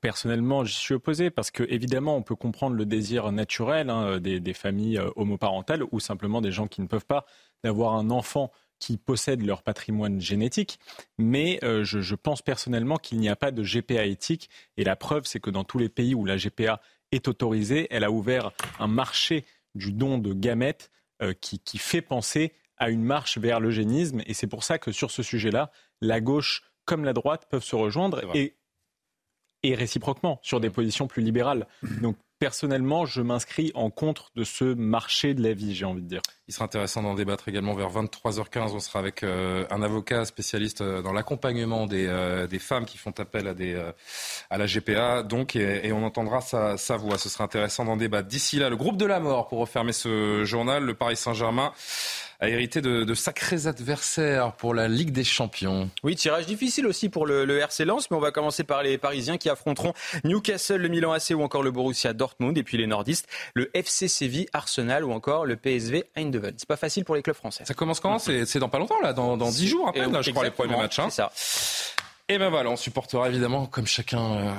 personnellement, 0.00 0.64
j'y 0.64 0.74
suis 0.74 0.94
opposé 0.94 1.30
parce 1.30 1.50
que 1.50 1.64
évidemment, 1.68 2.16
on 2.16 2.22
peut 2.22 2.36
comprendre 2.36 2.76
le 2.76 2.86
désir 2.86 3.30
naturel 3.32 3.90
hein, 3.90 4.18
des, 4.18 4.54
familles 4.54 4.98
euh, 4.98 5.10
homoparentales 5.16 5.82
ou 5.90 6.00
simplement 6.00 6.40
des 6.40 6.52
gens 6.52 6.66
qui 6.66 6.80
ne 6.80 6.86
peuvent 6.86 7.06
pas 7.06 7.26
d'avoir 7.64 7.94
un 7.94 8.10
enfant 8.10 8.52
qui 8.82 8.96
possèdent 8.96 9.46
leur 9.46 9.62
patrimoine 9.62 10.20
génétique, 10.20 10.80
mais 11.16 11.60
euh, 11.62 11.84
je, 11.84 12.14
pense 12.16 12.42
personnellement 12.42 12.96
qu'il 12.96 13.20
n'y 13.20 13.28
a 13.28 13.36
pas 13.36 13.52
de 13.52 13.62
GPA 13.62 14.06
éthique, 14.06 14.50
et 14.76 14.82
la 14.82 14.96
preuve, 14.96 15.24
c'est 15.24 15.38
que 15.38 15.50
dans 15.50 15.62
tous 15.62 15.78
les 15.78 15.88
pays 15.88 16.16
où 16.16 16.24
la 16.24 16.36
GPA 16.36 16.80
est 17.12 17.28
autorisée, 17.28 17.86
elle 17.90 18.02
a 18.02 18.10
ouvert 18.10 18.50
un 18.80 18.88
marché 18.88 19.44
du 19.76 19.92
don 19.92 20.18
de 20.18 20.32
gamètes 20.34 20.90
euh, 21.22 21.32
qui, 21.32 21.78
fait 21.78 22.02
penser 22.02 22.54
à 22.76 22.90
une 22.90 23.04
marche 23.04 23.38
vers 23.38 23.60
l'eugénisme, 23.60 24.20
et 24.26 24.34
c'est 24.34 24.48
pour 24.48 24.64
ça 24.64 24.78
que 24.78 24.90
sur 24.90 25.12
ce 25.12 25.22
sujet-là, 25.22 25.70
la 26.00 26.20
gauche 26.20 26.64
comme 26.84 27.04
la 27.04 27.12
droite 27.12 27.46
peuvent 27.48 27.62
se 27.62 27.76
rejoindre, 27.76 28.34
et 28.34 28.56
et 29.62 29.76
réciproquement 29.76 30.40
sur 30.42 30.58
des 30.58 30.70
positions 30.70 31.06
plus 31.06 31.22
libérales. 31.22 31.68
Donc 32.00 32.16
personnellement, 32.42 33.06
je 33.06 33.22
m'inscris 33.22 33.70
en 33.76 33.88
contre 33.88 34.32
de 34.34 34.42
ce 34.42 34.64
marché 34.64 35.32
de 35.32 35.44
la 35.44 35.52
vie, 35.52 35.76
j'ai 35.76 35.84
envie 35.84 36.02
de 36.02 36.08
dire. 36.08 36.22
Il 36.48 36.52
sera 36.52 36.64
intéressant 36.64 37.00
d'en 37.00 37.14
débattre 37.14 37.48
également 37.48 37.72
vers 37.72 37.88
23h15. 37.88 38.72
On 38.74 38.80
sera 38.80 38.98
avec 38.98 39.22
euh, 39.22 39.64
un 39.70 39.80
avocat 39.80 40.24
spécialiste 40.24 40.80
euh, 40.80 41.02
dans 41.02 41.12
l'accompagnement 41.12 41.86
des, 41.86 42.08
euh, 42.08 42.48
des, 42.48 42.58
femmes 42.58 42.84
qui 42.84 42.98
font 42.98 43.14
appel 43.18 43.46
à, 43.46 43.54
à 44.50 44.58
la 44.58 44.66
GPA. 44.66 45.22
Donc, 45.22 45.54
et, 45.54 45.92
on 45.92 46.04
entendra 46.04 46.40
sa, 46.40 46.76
sa, 46.78 46.96
voix. 46.96 47.16
Ce 47.16 47.28
sera 47.28 47.44
intéressant 47.44 47.84
d'en 47.84 47.96
débattre. 47.96 48.26
D'ici 48.26 48.58
là, 48.58 48.70
le 48.70 48.76
groupe 48.76 48.96
de 48.96 49.06
la 49.06 49.20
mort 49.20 49.46
pour 49.46 49.60
refermer 49.60 49.92
ce 49.92 50.42
journal, 50.44 50.82
le 50.82 50.94
Paris 50.94 51.14
Saint-Germain 51.14 51.72
a 52.42 52.48
hérité 52.48 52.80
de, 52.80 53.14
sacrés 53.14 53.68
adversaires 53.68 54.52
pour 54.52 54.74
la 54.74 54.88
Ligue 54.88 55.12
des 55.12 55.22
Champions. 55.22 55.88
Oui, 56.02 56.16
tirage 56.16 56.46
difficile 56.46 56.86
aussi 56.88 57.08
pour 57.08 57.24
le, 57.24 57.44
le, 57.44 57.58
RC 57.58 57.84
Lens, 57.84 58.10
mais 58.10 58.16
on 58.16 58.20
va 58.20 58.32
commencer 58.32 58.64
par 58.64 58.82
les 58.82 58.98
Parisiens 58.98 59.38
qui 59.38 59.48
affronteront 59.48 59.92
Newcastle, 60.24 60.76
le 60.76 60.88
Milan 60.88 61.12
AC 61.12 61.30
ou 61.30 61.42
encore 61.42 61.62
le 61.62 61.70
Borussia 61.70 62.12
Dortmund, 62.12 62.58
et 62.58 62.64
puis 62.64 62.76
les 62.78 62.88
nordistes, 62.88 63.28
le 63.54 63.70
FC 63.74 64.08
Séville, 64.08 64.48
Arsenal 64.52 65.04
ou 65.04 65.12
encore 65.12 65.46
le 65.46 65.54
PSV 65.54 66.04
Eindhoven. 66.16 66.54
C'est 66.56 66.68
pas 66.68 66.76
facile 66.76 67.04
pour 67.04 67.14
les 67.14 67.22
clubs 67.22 67.36
français. 67.36 67.64
Ça 67.64 67.74
commence 67.74 68.00
quand? 68.00 68.18
C'est 68.18 68.58
dans 68.58 68.68
pas 68.68 68.80
longtemps 68.80 69.00
là, 69.00 69.12
dans, 69.12 69.36
dans 69.36 69.48
10 69.48 69.68
jours 69.68 69.88
à 69.88 69.92
peine, 69.92 70.12
là, 70.12 70.20
je 70.20 70.32
crois 70.32 70.44
les 70.44 70.50
premiers 70.50 70.76
matchs. 70.76 70.98
Hein. 70.98 71.10
C'est 71.10 71.22
ça. 71.22 71.32
Et 72.32 72.38
ben 72.38 72.48
voilà, 72.48 72.70
on 72.70 72.76
supportera 72.76 73.28
évidemment, 73.28 73.66
comme 73.66 73.86
chacun, 73.86 74.18
euh, 74.18 74.50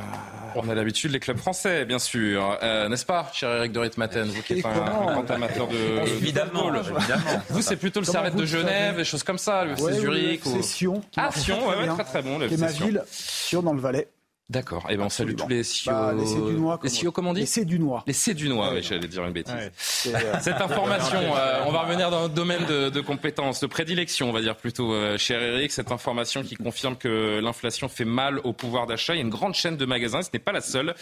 on 0.54 0.70
a 0.70 0.76
l'habitude, 0.76 1.10
les 1.12 1.20
clubs 1.20 1.40
français, 1.40 1.86
bien 1.86 1.98
sûr. 1.98 2.60
Euh, 2.62 2.88
n'est-ce 2.88 3.04
pas, 3.04 3.32
cher 3.34 3.50
Eric 3.50 3.72
de 3.72 3.80
Ritmaten, 3.80 4.30
vous 4.30 4.44
qui 4.44 4.60
êtes 4.60 4.66
un, 4.68 4.74
grand 4.74 5.32
amateur 5.32 5.68
de, 5.68 6.08
évidemment, 6.08 6.72
évidemment. 6.72 7.42
Vous, 7.50 7.64
c'est 7.64 7.78
plutôt 7.78 8.00
le 8.00 8.06
Servette 8.06 8.36
de 8.36 8.46
Genève, 8.46 8.98
des 8.98 9.04
choses 9.04 9.24
comme 9.24 9.40
ça, 9.40 9.66
le 9.66 9.74
ouais, 9.82 9.94
Zurich. 9.94 10.46
ou... 10.46 10.62
Sion. 10.62 11.02
Ah, 11.18 11.32
Sion, 11.32 11.68
ouais, 11.68 11.88
très 11.88 12.04
très 12.04 12.22
bon. 12.22 12.38
C'est 12.48 12.60
ma 12.60 12.68
ville, 12.68 13.04
Sion 13.10 13.64
dans 13.64 13.74
le 13.74 13.82
Valais. 13.82 14.08
D'accord. 14.50 14.86
Et 14.90 14.94
eh 14.94 14.98
ben 14.98 15.06
on 15.06 15.10
salue 15.10 15.36
tous 15.36 15.48
les 15.48 15.64
Sio. 15.64 15.92
Bah, 15.92 16.14
les 16.18 16.26
Cédunois. 16.26 16.80
Les 16.84 16.90
Sio, 16.90 17.12
comment 17.12 17.30
on 17.30 17.34
dit 17.34 17.40
Les 17.42 17.46
Cédunois. 17.46 18.04
Les 18.06 18.14
Cédunois, 18.14 18.74
oui, 18.74 18.84
j'allais 18.84 19.08
dire 19.08 19.26
une 19.26 19.32
bêtise. 19.32 19.54
Euh, 19.54 20.34
Cette 20.42 20.60
information, 20.60 21.18
euh, 21.36 21.64
on 21.66 21.72
va 21.72 21.84
revenir 21.84 22.12
dans 22.12 22.22
notre 22.22 22.34
domaine 22.34 22.66
de, 22.66 22.90
de 22.90 23.02
compétences, 23.02 23.62
de 23.62 23.68
prédilection, 23.68 24.30
on 24.30 24.34
va 24.34 24.42
dire 24.42 24.58
plutôt, 24.58 24.94
euh, 24.94 25.18
cher 25.18 25.42
Eric. 25.42 25.72
Cette 25.72 25.94
information 25.94 26.44
qui 26.44 26.56
confirme 26.56 26.98
que 26.98 27.40
l'inflation 27.40 27.88
fait 27.88 28.06
mal 28.06 28.40
au 28.44 28.52
pouvoir 28.52 28.86
d'achat. 28.86 29.14
Il 29.14 29.18
y 29.18 29.22
a 29.22 29.24
une 29.24 29.30
grande 29.30 29.56
chaîne 29.56 29.78
de 29.78 29.86
magasins, 29.86 30.22
ce 30.22 30.30
n'est 30.34 30.40
pas 30.40 30.52
la 30.52 30.62
seule, 30.62 30.94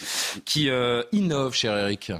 qui 0.44 0.70
innove, 1.12 1.52
cher 1.52 1.76
Eric. 1.76 2.12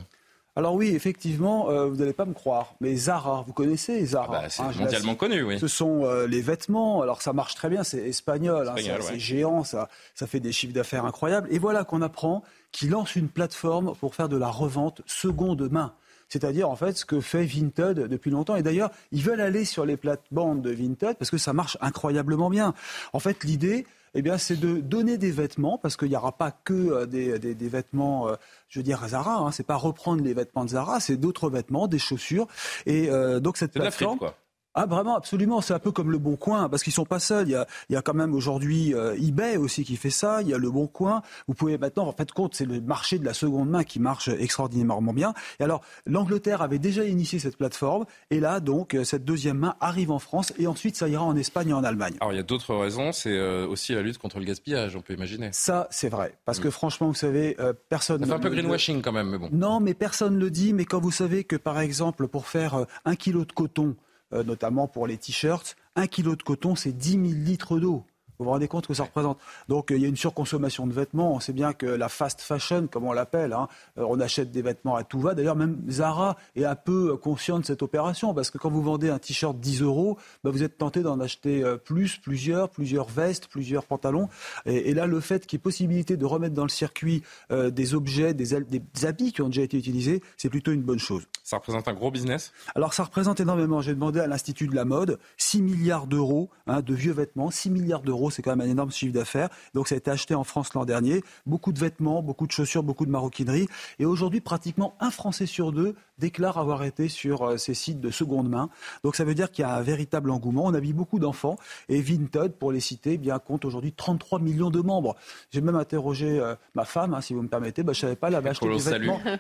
Alors 0.55 0.75
oui, 0.75 0.95
effectivement, 0.95 1.71
euh, 1.71 1.87
vous 1.87 1.97
n'allez 1.97 2.13
pas 2.13 2.27
me 2.27 2.35
croire, 2.35 2.75
mais 2.81 2.95
Zara, 2.95 3.43
vous 3.47 3.55
connaissez 3.55 4.05
Zara 4.05 4.27
ah 4.29 4.43
bah, 4.43 4.49
C'est 4.51 4.63
hein, 4.63 4.71
mondialement 4.79 5.15
connu, 5.15 5.43
oui. 5.43 5.59
Ce 5.59 5.67
sont 5.67 6.05
euh, 6.05 6.27
les 6.27 6.43
vêtements, 6.43 7.01
alors 7.01 7.23
ça 7.23 7.33
marche 7.33 7.55
très 7.55 7.71
bien, 7.71 7.85
c'est 7.85 8.07
espagnol, 8.07 8.69
hein, 8.69 8.75
c'est 9.01 9.19
géant, 9.19 9.65
ça, 9.65 9.89
ça 10.15 10.27
fait 10.27 10.41
des 10.41 10.53
chiffres 10.53 10.75
d'affaires 10.75 11.07
incroyables. 11.07 11.49
Et 11.51 11.59
voilà 11.59 11.85
qu'on 11.85 12.03
apprend 12.03 12.43
qu'ils 12.71 12.91
lancent 12.91 13.17
une 13.17 13.29
plateforme 13.29 13.95
pour 13.97 14.15
faire 14.15 14.29
de 14.29 14.37
la 14.37 14.49
revente 14.49 15.01
seconde 15.07 15.71
main. 15.71 15.95
C'est-à-dire, 16.29 16.69
en 16.69 16.77
fait, 16.77 16.97
ce 16.97 17.05
que 17.05 17.21
fait 17.21 17.45
Vinted 17.45 18.09
depuis 18.09 18.31
longtemps. 18.31 18.57
Et 18.57 18.63
d'ailleurs, 18.63 18.91
ils 19.11 19.23
veulent 19.23 19.43
aller 19.43 19.67
sur 19.67 19.85
les 19.85 19.99
plates-bandes 19.99 20.63
de 20.63 20.71
Vinted 20.71 21.17
parce 21.19 21.31
que 21.31 21.37
ça 21.37 21.53
marche 21.53 21.77
incroyablement 21.83 22.49
bien. 22.49 22.73
En 23.13 23.21
fait, 23.21 23.45
l'idée, 23.45 23.87
eh 24.15 24.23
bien, 24.23 24.39
c'est 24.39 24.57
de 24.57 24.81
donner 24.81 25.17
des 25.17 25.31
vêtements, 25.31 25.79
parce 25.79 25.97
qu'il 25.97 26.09
n'y 26.09 26.17
aura 26.17 26.33
pas 26.33 26.51
que 26.51 26.73
euh, 26.73 27.07
des, 27.07 27.39
des, 27.39 27.69
vêtements, 27.69 28.29
euh, 28.29 28.35
je 28.69 28.79
veux 28.79 28.83
dire, 28.83 29.07
Zara. 29.09 29.37
Hein, 29.37 29.53
c'est 29.53 29.67
pas 29.67 29.77
reprendre 29.77 30.23
les 30.23 30.35
vêtements 30.35 30.65
de 30.65 30.71
Zara, 30.71 31.01
c'est 31.01 31.17
d'autres 31.17 31.49
vêtements, 31.49 31.89
des 31.89 31.99
chaussures. 31.99 32.47
Et 32.87 33.09
euh, 33.09 33.41
donc 33.41 33.57
cette 33.57 33.73
plateforme. 33.73 34.19
quoi. 34.19 34.35
Ah 34.75 34.87
vraiment, 34.87 35.17
absolument. 35.17 35.61
C'est 35.61 35.75
un 35.75 35.79
peu 35.79 35.93
comme 35.93 36.11
le 36.11 36.19
Bon 36.19 36.37
Coin, 36.37 36.69
parce 36.69 36.83
qu'ils 36.83 36.93
sont 36.93 37.05
pas 37.05 37.19
seuls. 37.19 37.49
Il 37.49 37.53
y 37.53 37.57
a, 37.57 37.67
il 37.91 37.93
y 37.93 37.97
a 37.97 38.03
quand 38.03 38.15
même 38.15 38.35
aujourd'hui 38.35 38.95
euh, 38.95 39.15
eBay 39.21 39.59
aussi 39.59 39.85
qui 39.85 39.97
fait 39.97 40.11
ça. 40.11 40.41
Il 40.41 40.49
y 40.49 40.55
a 40.55 40.59
le 40.59 40.71
Bon 40.71 40.87
Coin. 40.87 41.23
Vous 41.47 41.55
pouvez 41.55 41.77
maintenant, 41.77 42.07
en 42.07 42.13
fait, 42.13 42.33
compte, 42.33 42.55
c'est 42.55 42.65
le 42.65 42.81
marché 42.81 43.19
de 43.19 43.25
la 43.25 43.35
seconde 43.35 43.69
main 43.69 43.85
qui 43.85 44.01
marche 44.01 44.29
extraordinairement 44.29 45.13
bien. 45.13 45.35
Et 45.61 45.65
alors, 45.65 45.83
l'Angleterre 46.07 46.63
avait 46.63 46.79
déjà 46.79 47.05
initié 47.05 47.39
cette 47.39 47.57
plateforme, 47.57 48.07
et 48.31 48.41
là, 48.41 48.61
donc, 48.61 48.95
euh, 48.95 49.05
cette 49.05 49.25
deuxième 49.25 49.59
main 49.59 49.75
arrive 49.81 50.11
en 50.11 50.19
France, 50.19 50.55
et 50.59 50.67
ensuite, 50.67 50.97
ça 50.97 51.09
ira 51.09 51.25
en 51.25 51.37
Espagne 51.37 51.69
et 51.69 51.75
en 51.75 51.85
Allemagne. 51.85 52.15
Alors, 52.21 52.33
il 52.33 52.37
y 52.37 52.41
a 52.41 52.45
d'autres 52.45 52.75
raisons. 52.75 53.13
C'est 53.13 53.37
euh, 53.37 53.67
aussi 53.67 53.95
la 53.95 54.01
lutte 54.01 54.19
contre 54.19 54.39
le 54.39 54.47
gaspillage, 54.47 54.97
on 54.97 55.03
peut 55.03 55.13
imaginer. 55.13 55.51
Ça, 55.53 55.87
c'est 55.91 56.09
vrai, 56.09 56.39
parce 56.47 56.61
que 56.61 56.69
mm. 56.69 56.73
franchement, 56.73 57.09
vous 57.09 57.15
savez, 57.15 57.57
personne. 57.91 58.21
Ça 58.21 58.27
fait 58.27 58.33
un 58.33 58.39
peu 58.39 58.51
greenwashing 58.51 59.03
quand 59.03 59.13
même, 59.13 59.29
mais 59.29 59.39
bon. 59.39 59.51
Non, 59.53 59.81
mais 59.81 59.93
personne 59.93 60.39
le 60.39 60.51
dit. 60.51 60.73
Mais 60.73 60.87
quand 60.87 61.01
vous 61.01 61.11
savez 61.11 61.45
que, 61.45 61.57
par 61.57 61.79
exemple, 61.79 62.27
pour 62.29 62.47
faire 62.47 62.87
un 63.05 63.17
kilo 63.17 63.45
de 63.45 63.53
coton 63.53 63.83
euh, 63.83 63.95
notamment 64.33 64.89
pour 64.89 65.07
les 65.07 65.19
t-shirts. 65.19 65.77
Un 65.97 66.07
kilo 66.07 66.37
de 66.37 66.43
coton, 66.43 66.75
c'est 66.75 66.93
10 66.93 67.11
000 67.13 67.23
litres 67.45 67.79
d'eau. 67.79 68.05
Vous 68.43 68.47
vous 68.47 68.55
rendez 68.55 68.67
compte 68.67 68.89
que 68.89 68.95
ça 68.95 69.05
représente 69.05 69.39
Donc 69.69 69.93
euh, 69.93 69.97
il 69.97 70.03
y 70.03 70.05
a 70.05 70.09
une 70.09 70.17
surconsommation 70.17 70.89
de 70.89 70.93
vêtements. 70.93 71.33
On 71.33 71.39
sait 71.39 71.53
bien 71.53 71.73
que 71.73 71.87
la 71.87 72.09
fast 72.09 72.41
fashion, 72.41 72.89
comme 72.89 73.05
on 73.05 73.13
l'appelle, 73.13 73.53
hein, 73.53 73.69
euh, 73.99 74.05
on 74.09 74.19
achète 74.19 74.51
des 74.51 74.63
vêtements 74.63 74.97
à 74.97 75.05
tout 75.05 75.21
va. 75.21 75.35
D'ailleurs, 75.35 75.55
même 75.55 75.81
Zara 75.89 76.37
est 76.57 76.65
un 76.65 76.75
peu 76.75 77.17
conscient 77.17 77.61
de 77.61 77.65
cette 77.65 77.85
opération 77.85 78.35
parce 78.35 78.51
que 78.51 78.59
quand 78.59 78.69
vous 78.69 78.83
vendez 78.83 79.11
un 79.11 79.21
t-shirt 79.21 79.57
10 79.57 79.83
euros, 79.83 80.19
bah, 80.43 80.51
vous 80.51 80.65
êtes 80.65 80.77
tenté 80.77 81.03
d'en 81.03 81.21
acheter 81.21 81.63
euh, 81.63 81.77
plus, 81.77 82.17
plusieurs, 82.17 82.69
plusieurs 82.69 83.09
vestes, 83.09 83.47
plusieurs 83.47 83.85
pantalons. 83.85 84.29
Et, 84.67 84.93
là, 84.93 85.07
le 85.07 85.21
fait 85.21 85.47
qu'il 85.47 85.59
y 85.59 85.61
ait 85.61 85.63
possibilité 85.63 86.17
de 86.17 86.27
remettre 86.27 86.55
dans 86.55 86.65
le 86.65 86.69
circuit 86.69 87.23
des 87.51 87.95
objets, 87.95 88.35
des, 88.35 88.61
des 88.61 89.07
habits 89.07 89.33
qui 89.33 89.43
ont 89.43 89.49
déjà 89.49 89.63
été 89.63 89.77
utilisés, 89.77 90.23
c'est 90.37 90.51
plutôt 90.51 90.73
une 90.73 90.83
bonne 90.83 90.99
chose. 90.99 91.23
Ça 91.45 91.57
représente 91.57 91.87
un 91.89 91.95
gros 91.95 92.11
business? 92.11 92.53
Alors 92.75 92.95
ça 92.95 93.05
représente 93.05 93.41
énormément. 93.41 93.81
J'ai 93.81 93.95
demandé 93.95 94.21
à 94.21 94.27
l'Institut 94.27 94.67
de 94.67 94.75
la 94.75 94.85
mode 94.85 95.19
6 95.37 95.63
milliards 95.63 96.07
d'euros 96.07 96.51
hein, 96.67 96.81
de 96.81 96.95
vieux 96.95 97.13
vêtements, 97.13 97.51
6 97.51 97.71
milliards 97.71 98.03
d'euros 98.03 98.31
c'est 98.33 98.43
quand 98.43 98.57
même 98.57 98.67
un 98.67 98.71
énorme 98.71 98.91
chiffre 98.91 99.13
d'affaires. 99.13 99.49
Donc 99.75 99.89
ça 99.89 99.95
a 99.95 99.99
été 99.99 100.11
acheté 100.11 100.35
en 100.35 100.45
France 100.45 100.75
l'an 100.75 100.85
dernier. 100.85 101.23
Beaucoup 101.47 101.73
de 101.73 101.79
vêtements, 101.79 102.23
beaucoup 102.23 102.47
de 102.47 102.53
chaussures, 102.53 102.83
beaucoup 102.83 103.07
de 103.07 103.11
maroquinerie. 103.11 103.69
Et 103.99 104.05
aujourd'hui, 104.05 104.41
pratiquement 104.41 104.95
un 105.01 105.11
Français 105.11 105.47
sur 105.47 105.73
deux 105.73 105.95
déclare 106.23 106.57
avoir 106.57 106.85
été 106.85 107.09
sur 107.09 107.43
euh, 107.43 107.57
ces 107.57 107.75
sites 107.75 108.01
de 108.01 108.11
seconde 108.11 108.49
main. 108.49 108.71
Donc 109.03 109.17
ça 109.17 109.25
veut 109.25 109.35
dire 109.35 109.51
qu'il 109.51 109.65
y 109.65 109.69
a 109.69 109.75
un 109.75 109.83
véritable 109.83 110.31
engouement. 110.31 110.67
On 110.67 110.75
habille 110.75 110.93
beaucoup 110.93 111.19
d'enfants. 111.19 111.57
Et 111.89 112.01
Vinted, 112.01 112.53
pour 112.53 112.73
les 112.73 112.81
citer, 112.81 113.15
eh 113.15 113.19
bien, 113.19 113.39
compte 113.39 113.65
aujourd'hui 113.65 113.93
33 113.93 114.39
millions 114.39 114.71
de 114.71 114.81
membres. 114.81 115.17
J'ai 115.51 115.61
même 115.61 115.77
interrogé 115.77 116.39
euh, 116.39 116.55
ma 116.75 116.85
femme, 116.85 117.15
hein, 117.15 117.21
si 117.21 117.35
vous 117.35 117.43
me 117.43 117.49
permettez. 117.49 117.83
Bah, 117.83 117.93
je 117.93 117.99
ne 117.99 118.01
savais 118.03 118.17
pas, 118.17 118.29
elle 118.29 118.37
avait 118.37 118.51
acheté 118.51 118.67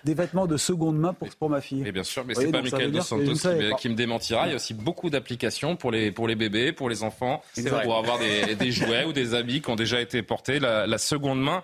des 0.04 0.14
vêtements, 0.14 0.46
de 0.46 0.56
seconde 0.56 0.98
main 0.98 1.12
pour, 1.12 1.28
pour 1.36 1.48
ma 1.48 1.60
fille. 1.60 1.86
Et 1.86 1.92
bien 1.92 2.02
sûr, 2.02 2.24
mais 2.26 2.34
c'est 2.34 2.50
pas 2.50 2.62
Michael 2.62 2.90
Dos 2.90 3.02
Santos 3.02 3.48
qui, 3.78 3.88
me 3.88 3.94
démentira. 3.94 4.46
Il 4.46 4.50
y 4.50 4.52
a 4.52 4.56
aussi 4.56 4.74
beaucoup 4.74 5.08
d'applications 5.08 5.76
pour 5.76 5.92
les, 5.92 6.10
pour 6.10 6.26
les 6.26 6.34
bébés, 6.34 6.72
pour 6.72 6.88
les 6.88 7.04
enfants, 7.04 7.42
pour 7.84 7.96
avoir 7.96 8.18
des, 8.18 8.56
des 8.56 8.72
jouets 8.72 9.06
des 9.12 9.34
habits 9.34 9.60
qui 9.60 9.70
ont 9.70 9.76
déjà 9.76 10.00
été 10.00 10.22
portés, 10.22 10.58
la, 10.58 10.98
seconde 10.98 11.40
main. 11.40 11.62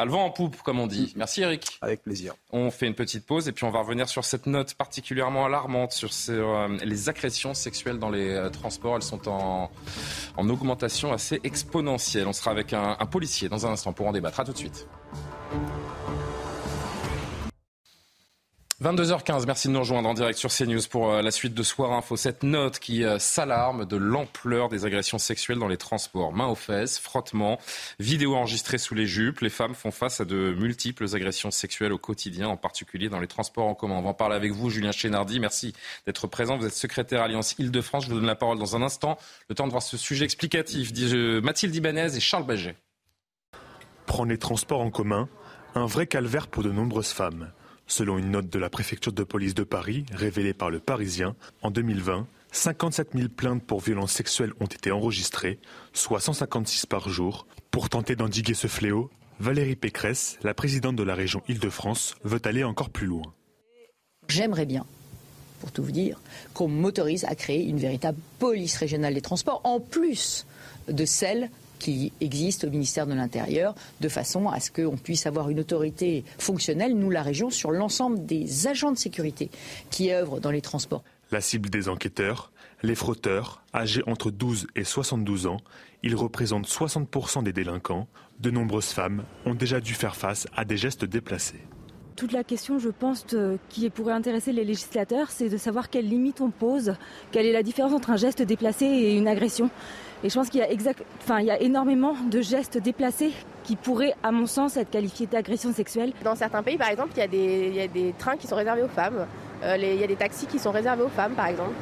À 0.00 0.04
le 0.04 0.12
vent 0.12 0.24
en 0.24 0.30
poupe, 0.30 0.62
comme 0.62 0.78
on 0.78 0.86
dit. 0.86 1.12
Merci 1.16 1.42
Eric. 1.42 1.76
Avec 1.82 2.04
plaisir. 2.04 2.34
On 2.52 2.70
fait 2.70 2.86
une 2.86 2.94
petite 2.94 3.26
pause 3.26 3.48
et 3.48 3.52
puis 3.52 3.64
on 3.64 3.70
va 3.70 3.80
revenir 3.80 4.08
sur 4.08 4.24
cette 4.24 4.46
note 4.46 4.74
particulièrement 4.74 5.44
alarmante 5.44 5.90
sur 5.90 6.10
euh, 6.30 6.68
les 6.84 7.08
agressions 7.08 7.52
sexuelles 7.52 7.98
dans 7.98 8.08
les 8.08 8.30
euh, 8.30 8.48
transports. 8.48 8.94
Elles 8.94 9.02
sont 9.02 9.28
en, 9.28 9.68
augmentation 10.36 11.12
assez 11.12 11.40
exponentielle. 11.42 12.28
On 12.28 12.32
sera 12.32 12.52
avec 12.52 12.72
un, 12.72 12.96
un 12.98 13.06
policier 13.06 13.48
dans 13.48 13.66
un 13.66 13.70
instant 13.70 13.92
pour 13.92 14.06
en 14.06 14.12
débattre. 14.12 14.38
À 14.38 14.44
tout 14.44 14.52
de 14.52 14.58
suite. 14.58 14.86
22h15, 18.80 19.44
merci 19.44 19.66
de 19.66 19.72
nous 19.72 19.80
rejoindre 19.80 20.08
en 20.08 20.14
direct 20.14 20.38
sur 20.38 20.50
CNews 20.52 20.82
pour 20.88 21.10
euh, 21.10 21.20
la 21.20 21.32
suite 21.32 21.52
de 21.52 21.64
Soir 21.64 21.90
Info. 21.94 22.16
Cette 22.16 22.44
note 22.44 22.78
qui 22.78 23.02
euh, 23.02 23.18
s'alarme 23.18 23.86
de 23.86 23.96
l'ampleur 23.96 24.68
des 24.68 24.84
agressions 24.84 25.18
sexuelles 25.18 25.58
dans 25.58 25.66
les 25.66 25.76
transports. 25.76 26.32
Mains 26.32 26.46
aux 26.46 26.54
fesses, 26.54 27.00
frottements, 27.00 27.58
vidéos 27.98 28.36
enregistrées 28.36 28.78
sous 28.78 28.94
les 28.94 29.06
jupes. 29.06 29.40
Les 29.40 29.50
femmes 29.50 29.74
font 29.74 29.90
face 29.90 30.20
à 30.20 30.24
de 30.24 30.54
multiples 30.56 31.06
agressions 31.12 31.50
sexuelles 31.50 31.92
au 31.92 31.98
quotidien, 31.98 32.46
en 32.46 32.56
particulier 32.56 33.08
dans 33.08 33.18
les 33.18 33.26
transports 33.26 33.66
en 33.66 33.74
commun. 33.74 33.96
On 33.96 34.02
va 34.02 34.10
en 34.10 34.14
parler 34.14 34.36
avec 34.36 34.52
vous, 34.52 34.70
Julien 34.70 34.92
Chénardi. 34.92 35.40
Merci 35.40 35.72
d'être 36.06 36.28
présent. 36.28 36.56
Vous 36.56 36.64
êtes 36.64 36.72
secrétaire 36.72 37.22
Alliance 37.22 37.56
Île-de-France. 37.58 38.04
Je 38.04 38.10
vous 38.10 38.14
donne 38.14 38.26
la 38.26 38.36
parole 38.36 38.60
dans 38.60 38.76
un 38.76 38.82
instant. 38.82 39.18
Le 39.48 39.56
temps 39.56 39.66
de 39.66 39.72
voir 39.72 39.82
ce 39.82 39.96
sujet 39.96 40.24
explicatif. 40.24 40.92
Mathilde 41.42 41.74
Ibanez 41.74 42.16
et 42.16 42.20
Charles 42.20 42.46
Baget. 42.46 42.76
Prendre 44.06 44.30
les 44.30 44.38
transports 44.38 44.82
en 44.82 44.92
commun, 44.92 45.28
un 45.74 45.86
vrai 45.86 46.06
calvaire 46.06 46.46
pour 46.46 46.62
de 46.62 46.70
nombreuses 46.70 47.10
femmes. 47.10 47.50
Selon 47.90 48.18
une 48.18 48.30
note 48.30 48.50
de 48.50 48.58
la 48.58 48.68
préfecture 48.68 49.14
de 49.14 49.24
police 49.24 49.54
de 49.54 49.64
Paris, 49.64 50.04
révélée 50.12 50.52
par 50.52 50.68
le 50.68 50.78
Parisien, 50.78 51.34
en 51.62 51.70
2020, 51.70 52.26
57 52.52 53.08
000 53.14 53.28
plaintes 53.30 53.62
pour 53.62 53.80
violences 53.80 54.12
sexuelles 54.12 54.52
ont 54.60 54.66
été 54.66 54.92
enregistrées, 54.92 55.58
soit 55.94 56.20
156 56.20 56.84
par 56.84 57.08
jour. 57.08 57.46
Pour 57.70 57.88
tenter 57.88 58.14
d'endiguer 58.14 58.52
ce 58.52 58.66
fléau, 58.66 59.10
Valérie 59.40 59.74
Pécresse, 59.74 60.38
la 60.42 60.52
présidente 60.52 60.96
de 60.96 61.02
la 61.02 61.14
région 61.14 61.42
Île-de-France, 61.48 62.14
veut 62.24 62.42
aller 62.44 62.62
encore 62.62 62.90
plus 62.90 63.06
loin. 63.06 63.34
J'aimerais 64.28 64.66
bien, 64.66 64.84
pour 65.60 65.72
tout 65.72 65.82
vous 65.82 65.90
dire, 65.90 66.20
qu'on 66.52 66.68
m'autorise 66.68 67.24
à 67.24 67.34
créer 67.34 67.64
une 67.64 67.78
véritable 67.78 68.18
police 68.38 68.76
régionale 68.76 69.14
des 69.14 69.22
transports, 69.22 69.62
en 69.64 69.80
plus 69.80 70.46
de 70.88 71.06
celle 71.06 71.50
qui 71.78 72.12
existe 72.20 72.64
au 72.64 72.70
ministère 72.70 73.06
de 73.06 73.14
l'Intérieur, 73.14 73.74
de 74.00 74.08
façon 74.08 74.48
à 74.48 74.60
ce 74.60 74.70
qu'on 74.70 74.96
puisse 74.96 75.26
avoir 75.26 75.50
une 75.50 75.60
autorité 75.60 76.24
fonctionnelle, 76.38 76.94
nous 76.94 77.10
la 77.10 77.22
région, 77.22 77.50
sur 77.50 77.70
l'ensemble 77.70 78.26
des 78.26 78.66
agents 78.66 78.92
de 78.92 78.98
sécurité 78.98 79.50
qui 79.90 80.12
œuvrent 80.12 80.40
dans 80.40 80.50
les 80.50 80.60
transports. 80.60 81.02
La 81.30 81.40
cible 81.40 81.68
des 81.68 81.88
enquêteurs, 81.88 82.50
Les 82.84 82.94
frotteurs, 82.94 83.60
âgés 83.74 84.02
entre 84.06 84.30
12 84.30 84.68
et 84.76 84.84
72 84.84 85.46
ans, 85.48 85.56
ils 86.04 86.14
représentent 86.14 86.68
60% 86.68 87.42
des 87.42 87.52
délinquants. 87.52 88.06
De 88.38 88.52
nombreuses 88.52 88.90
femmes 88.90 89.24
ont 89.46 89.54
déjà 89.54 89.80
dû 89.80 89.94
faire 89.94 90.14
face 90.14 90.46
à 90.56 90.64
des 90.64 90.76
gestes 90.76 91.04
déplacés 91.04 91.60
toute 92.14 92.32
la 92.32 92.42
question, 92.42 92.80
je 92.80 92.88
pense, 92.88 93.24
qui 93.68 93.88
pourrait 93.90 94.12
intéresser 94.12 94.52
les 94.52 94.64
législateurs, 94.64 95.30
c'est 95.30 95.48
de 95.48 95.56
savoir 95.56 95.88
quelles 95.88 96.08
limites 96.08 96.40
on 96.40 96.50
pose, 96.50 96.94
quelle 97.30 97.46
est 97.46 97.52
la 97.52 97.62
différence 97.62 97.92
entre 97.92 98.10
un 98.10 98.16
geste 98.16 98.42
déplacé 98.42 98.86
et 98.86 99.16
une 99.16 99.28
agression. 99.28 99.70
Et 100.24 100.30
je 100.30 100.34
pense 100.34 100.48
qu'il 100.48 100.60
y 100.60 100.62
a, 100.62 100.70
exact, 100.70 101.02
enfin, 101.22 101.40
il 101.40 101.46
y 101.46 101.50
a 101.50 101.60
énormément 101.60 102.14
de 102.28 102.40
gestes 102.40 102.78
déplacés 102.78 103.32
qui 103.62 103.76
pourraient, 103.76 104.14
à 104.22 104.32
mon 104.32 104.46
sens, 104.46 104.76
être 104.76 104.90
qualifiés 104.90 105.26
d'agression 105.26 105.72
sexuelle. 105.72 106.12
Dans 106.24 106.34
certains 106.34 106.62
pays, 106.62 106.76
par 106.76 106.88
exemple, 106.88 107.10
il 107.16 107.20
y, 107.20 107.22
a 107.22 107.28
des, 107.28 107.68
il 107.68 107.74
y 107.74 107.80
a 107.80 107.86
des 107.86 108.14
trains 108.18 108.36
qui 108.36 108.46
sont 108.46 108.56
réservés 108.56 108.82
aux 108.82 108.88
femmes. 108.88 109.26
Euh, 109.62 109.76
il 109.76 110.00
y 110.00 110.04
a 110.04 110.06
des 110.06 110.16
taxis 110.16 110.46
qui 110.46 110.58
sont 110.58 110.72
réservés 110.72 111.02
aux 111.02 111.08
femmes, 111.08 111.34
par 111.34 111.46
exemple. 111.46 111.72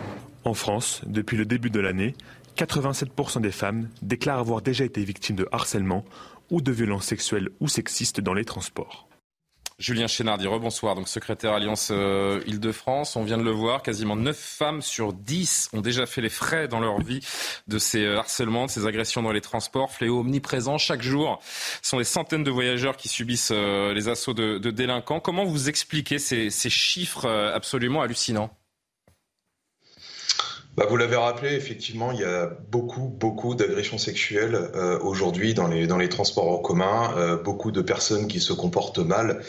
En 0.45 0.55
France, 0.55 1.03
depuis 1.07 1.37
le 1.37 1.45
début 1.45 1.71
de 1.71 1.81
l'année, 1.81 2.15
87% 2.57 3.41
des 3.41 3.51
femmes 3.51 3.89
déclarent 4.03 4.39
avoir 4.39 4.63
déjà 4.63 4.85
été 4.85 5.03
victimes 5.03 5.37
de 5.37 5.49
harcèlement 5.53 6.05
ou 6.51 6.61
de 6.61 6.73
violences 6.73 7.05
sexuelles 7.05 7.49
ou 7.61 7.69
sexistes 7.69 8.21
dans 8.21 8.35
les 8.35 8.45
transports. 8.45 9.09
Julien 9.79 10.07
Chénardi, 10.07 10.47
rebonsoir, 10.47 10.95
donc 10.95 11.07
secrétaire 11.07 11.53
Alliance 11.53 11.91
euh, 11.93 12.41
Île-de-France. 12.47 13.15
On 13.15 13.25
vient 13.25 13.37
de 13.37 13.43
le 13.43 13.51
voir, 13.51 13.83
quasiment 13.83 14.17
9 14.17 14.35
femmes 14.35 14.81
sur 14.81 15.13
10 15.13 15.69
ont 15.75 15.83
déjà 15.83 16.07
fait 16.07 16.23
les 16.23 16.31
frais 16.31 16.67
dans 16.67 16.81
leur 16.81 16.99
vie 17.03 17.21
de 17.69 17.79
ces 17.79 18.03
euh, 18.03 18.19
harcèlements, 18.19 18.65
de 18.65 18.71
ces 18.71 18.87
agressions 18.87 19.23
dans 19.23 19.33
les 19.33 19.43
transports. 19.43 19.93
Fléau 19.93 20.21
omniprésent 20.21 20.79
chaque 20.79 21.03
jour. 21.03 21.41
Ce 21.83 21.91
sont 21.91 21.99
des 21.99 22.05
centaines 22.05 22.43
de 22.43 22.51
voyageurs 22.51 22.97
qui 22.97 23.09
subissent 23.09 23.53
euh, 23.53 23.93
les 23.93 24.09
assauts 24.09 24.33
de, 24.33 24.57
délinquants. 24.71 25.21
Comment 25.21 25.45
vous 25.45 25.69
expliquez 25.69 26.19
ces 26.19 26.71
chiffres 26.71 27.29
absolument 27.29 28.01
hallucinants? 28.01 28.56
Bah, 30.77 30.85
vous 30.89 30.97
l'avez 30.99 31.17
rappelé, 31.17 31.55
effectivement, 31.55 32.13
il 32.13 32.21
y 32.21 32.25
a 32.25 32.47
beaucoup, 32.71 33.09
beaucoup 33.09 33.55
d'agressions 33.55 33.97
sexuelles 33.97 34.55
euh, 34.55 34.99
aujourd'hui 34.99 35.55
dans 35.55 35.69
les, 35.69 36.09
transports 36.11 36.51
en 36.51 36.59
commun, 36.59 37.15
euh, 37.17 37.37
beaucoup 37.37 37.73
de 37.73 37.81
personnes 37.81 38.29
qui 38.29 38.41
se 38.41 38.53
comportent 38.53 38.99
mal. 38.99 39.43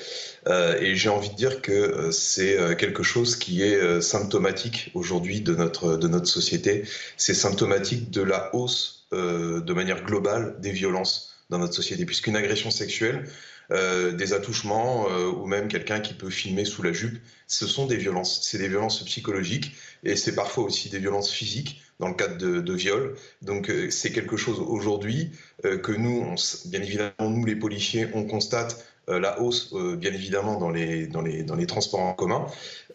Euh, 0.47 0.79
et 0.79 0.95
j'ai 0.95 1.09
envie 1.09 1.29
de 1.29 1.35
dire 1.35 1.61
que 1.61 2.11
c'est 2.11 2.57
quelque 2.77 3.03
chose 3.03 3.35
qui 3.35 3.61
est 3.61 4.01
symptomatique 4.01 4.91
aujourd'hui 4.93 5.41
de 5.41 5.53
notre, 5.53 5.97
de 5.97 6.07
notre 6.07 6.27
société. 6.27 6.83
C'est 7.17 7.33
symptomatique 7.33 8.09
de 8.09 8.21
la 8.21 8.55
hausse 8.55 9.05
de 9.11 9.73
manière 9.73 10.03
globale 10.03 10.55
des 10.59 10.71
violences 10.71 11.35
dans 11.49 11.57
notre 11.57 11.73
société, 11.73 12.05
puisqu'une 12.05 12.35
agression 12.35 12.71
sexuelle, 12.71 13.25
euh, 13.71 14.11
des 14.11 14.33
attouchements 14.33 15.07
euh, 15.09 15.29
ou 15.29 15.45
même 15.45 15.67
quelqu'un 15.67 15.99
qui 15.99 16.13
peut 16.13 16.29
filmer 16.29 16.65
sous 16.65 16.83
la 16.83 16.93
jupe. 16.93 17.19
Ce 17.47 17.67
sont 17.67 17.85
des 17.85 17.97
violences. 17.97 18.41
C'est 18.43 18.57
des 18.57 18.67
violences 18.67 19.03
psychologiques 19.05 19.75
et 20.03 20.15
c'est 20.15 20.35
parfois 20.35 20.63
aussi 20.63 20.89
des 20.89 20.99
violences 20.99 21.31
physiques 21.31 21.81
dans 21.99 22.07
le 22.07 22.13
cadre 22.13 22.37
de, 22.37 22.61
de 22.61 22.73
viol. 22.73 23.15
Donc 23.41 23.69
euh, 23.69 23.89
c'est 23.89 24.11
quelque 24.11 24.37
chose 24.37 24.59
aujourd'hui 24.59 25.31
que 25.63 25.91
nous, 25.91 26.21
on, 26.21 26.35
bien 26.69 26.81
évidemment, 26.81 27.29
nous 27.29 27.45
les 27.45 27.55
policiers, 27.55 28.07
on 28.13 28.25
constate 28.25 28.77
euh, 28.77 28.96
la 29.07 29.39
hausse, 29.39 29.73
euh, 29.73 29.95
bien 29.95 30.13
évidemment, 30.13 30.59
dans 30.59 30.69
les, 30.69 31.65
transports 31.65 32.01
en 32.01 32.13
commun, 32.13 32.45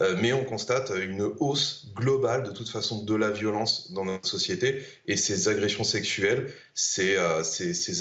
euh, 0.00 0.14
mais 0.21 0.33
on 0.33 0.45
constate 0.45 0.92
une 1.02 1.23
hausse 1.40 1.87
globale, 1.95 2.42
de 2.42 2.50
toute 2.50 2.69
façon, 2.69 3.02
de 3.02 3.14
la 3.14 3.31
violence 3.31 3.92
dans 3.92 4.04
notre 4.04 4.28
société. 4.28 4.83
Et 5.07 5.16
ces 5.16 5.49
agressions 5.49 5.85
sexuelles, 5.85 6.52
ces, 6.75 7.16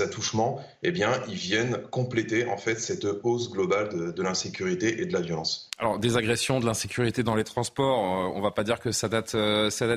attouchements, 0.01 0.61
eh 0.83 0.91
bien, 0.91 1.21
ils 1.29 1.35
viennent 1.35 1.77
compléter, 1.89 2.45
en 2.47 2.57
fait, 2.57 2.79
cette 2.79 3.07
hausse 3.23 3.49
globale 3.49 4.13
de, 4.13 4.21
l'insécurité 4.21 5.01
et 5.01 5.05
de 5.05 5.13
la 5.13 5.21
violence. 5.21 5.69
Alors, 5.79 5.97
des 5.97 6.17
agressions, 6.17 6.59
de 6.59 6.65
l'insécurité 6.65 7.23
dans 7.23 7.35
les 7.35 7.43
transports, 7.43 7.97
on 7.97 8.37
ne 8.37 8.43
va 8.43 8.51
pas 8.51 8.63
dire 8.63 8.79
que 8.79 8.91
ça 8.91 9.07
date, 9.07 9.35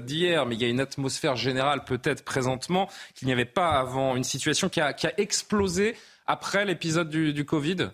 d'hier, 0.04 0.46
mais 0.46 0.54
il 0.54 0.62
y 0.62 0.64
a 0.64 0.68
une 0.68 0.80
atmosphère 0.80 1.36
générale, 1.36 1.84
peut-être 1.84 2.24
présentement, 2.24 2.88
qu'il 3.14 3.26
n'y 3.26 3.32
avait 3.32 3.44
pas 3.44 3.70
avant. 3.70 4.14
Une 4.14 4.24
situation 4.24 4.68
qui 4.68 4.80
a, 4.80 4.94
explosé 5.18 5.96
après 6.26 6.64
l'épisode 6.64 7.10
du 7.10 7.44
Covid? 7.44 7.90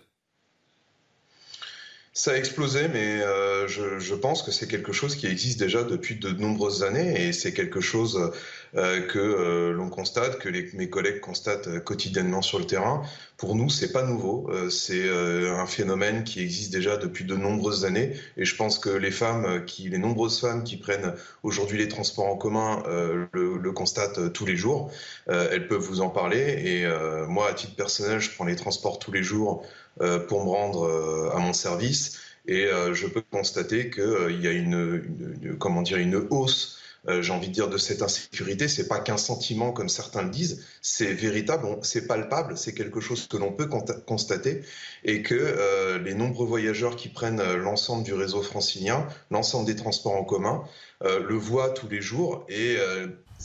Ça 2.13 2.31
a 2.31 2.35
explosé, 2.35 2.89
mais 2.89 3.21
euh, 3.21 3.67
je, 3.67 3.99
je, 3.99 4.15
pense 4.15 4.43
que 4.43 4.51
c'est 4.51 4.67
quelque 4.67 4.91
chose 4.91 5.15
qui 5.15 5.27
existe 5.27 5.59
déjà 5.59 5.83
depuis 5.83 6.15
de 6.15 6.29
nombreuses 6.29 6.83
années 6.83 7.27
et 7.27 7.31
c'est 7.31 7.53
quelque 7.53 7.79
chose 7.79 8.31
euh, 8.77 9.01
que 9.01 9.19
euh, 9.19 9.73
l'on 9.73 9.89
constate, 9.89 10.39
que 10.39 10.47
les, 10.47 10.69
mes 10.73 10.89
collègues 10.89 11.19
constatent 11.19 11.83
quotidiennement 11.83 12.41
sur 12.41 12.57
le 12.57 12.65
terrain. 12.65 13.03
Pour 13.35 13.55
nous, 13.55 13.69
c'est 13.69 13.91
pas 13.91 14.03
nouveau. 14.03 14.49
Euh, 14.49 14.69
c'est 14.69 15.09
un 15.09 15.65
phénomène 15.65 16.23
qui 16.23 16.41
existe 16.41 16.71
déjà 16.71 16.95
depuis 16.95 17.25
de 17.25 17.35
nombreuses 17.35 17.83
années 17.83 18.13
et 18.37 18.45
je 18.45 18.55
pense 18.55 18.79
que 18.79 18.89
les 18.89 19.11
femmes, 19.11 19.65
qui, 19.65 19.89
les 19.89 19.97
nombreuses 19.97 20.39
femmes 20.39 20.63
qui 20.63 20.77
prennent 20.77 21.13
aujourd'hui 21.43 21.77
les 21.77 21.89
transports 21.89 22.27
en 22.27 22.37
commun, 22.37 22.83
le, 23.33 23.57
le, 23.57 23.71
constatent 23.71 24.31
tous 24.31 24.45
les 24.45 24.55
jours. 24.55 24.91
elles 25.27 25.67
peuvent 25.67 25.81
vous 25.81 26.01
en 26.01 26.09
parler 26.09 26.39
et 26.39 26.87
moi, 27.27 27.49
à 27.49 27.53
titre 27.53 27.75
personnel, 27.75 28.19
je 28.19 28.31
prends 28.31 28.45
les 28.45 28.55
transports 28.55 28.99
tous 28.99 29.11
les 29.11 29.23
jours. 29.23 29.65
Euh, 29.99 30.19
pour 30.19 30.45
me 30.45 30.49
rendre 30.49 30.83
euh, 30.83 31.35
à 31.35 31.39
mon 31.39 31.51
service. 31.51 32.17
Et 32.47 32.65
euh, 32.65 32.93
je 32.93 33.07
peux 33.07 33.21
constater 33.21 33.89
qu'il 33.89 34.39
y 34.41 34.47
a 34.47 34.51
une, 34.51 35.57
comment 35.59 35.81
dire, 35.81 35.97
une 35.97 36.15
hausse 36.15 36.77
j'ai 37.19 37.33
envie 37.33 37.47
de 37.47 37.53
dire, 37.53 37.67
de 37.67 37.79
cette 37.79 38.03
insécurité. 38.03 38.67
C'est 38.67 38.87
pas 38.87 38.99
qu'un 38.99 39.17
sentiment 39.17 39.71
comme 39.71 39.89
certains 39.89 40.21
le 40.21 40.29
disent, 40.29 40.63
c'est 40.83 41.11
véritable, 41.11 41.65
c'est 41.81 42.05
palpable, 42.05 42.55
c'est 42.59 42.75
quelque 42.75 42.99
chose 42.99 43.27
que 43.27 43.37
l'on 43.37 43.51
peut 43.51 43.67
constater 44.05 44.61
et 45.03 45.23
que 45.23 45.97
les 45.97 46.13
nombreux 46.13 46.45
voyageurs 46.45 46.95
qui 46.95 47.09
prennent 47.09 47.41
l'ensemble 47.55 48.03
du 48.03 48.13
réseau 48.13 48.43
francilien, 48.43 49.07
l'ensemble 49.31 49.65
des 49.65 49.75
transports 49.75 50.13
en 50.13 50.23
commun, 50.23 50.63
le 51.03 51.33
voient 51.33 51.71
tous 51.71 51.87
les 51.87 52.01
jours 52.01 52.45
et 52.49 52.77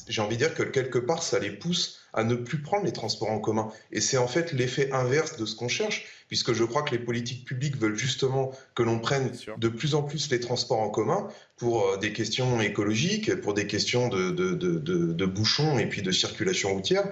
j'ai 0.07 0.21
envie 0.21 0.37
de 0.37 0.45
dire 0.45 0.55
que 0.55 0.63
quelque 0.63 0.99
part, 0.99 1.23
ça 1.23 1.39
les 1.39 1.51
pousse 1.51 2.01
à 2.17 2.25
ne 2.25 2.35
plus 2.35 2.61
prendre 2.61 2.85
les 2.85 2.93
transports 2.93 3.31
en 3.31 3.39
commun. 3.39 3.69
Et 3.93 4.01
c'est 4.01 4.17
en 4.17 4.27
fait 4.27 4.53
l'effet 4.53 4.91
inverse 4.93 5.37
de 5.37 5.47
ce 5.47 5.55
qu'on 5.55 5.69
cherche 5.69 6.07
puisque 6.29 6.53
je 6.53 6.65
crois 6.65 6.83
que 6.83 6.91
les 6.91 6.99
politiques 6.99 7.45
publiques 7.45 7.77
veulent 7.77 7.97
justement 7.97 8.51
que 8.75 8.83
l'on 8.83 8.99
prenne 8.99 9.31
de 9.59 9.69
plus 9.69 9.95
en 9.95 10.03
plus 10.03 10.31
les 10.31 10.41
transports 10.41 10.81
en 10.81 10.89
commun 10.89 11.29
pour 11.57 11.87
euh, 11.87 11.97
des 11.99 12.13
questions 12.13 12.61
écologiques, 12.61 13.35
pour 13.41 13.55
des 13.55 13.67
questions 13.67 14.09
de, 14.09 14.31
de, 14.31 14.55
de, 14.55 14.79
de 14.79 15.27
bouchons 15.27 15.79
et 15.79 15.87
puis 15.87 16.03
de 16.03 16.11
circulation 16.11 16.75
routière. 16.75 17.05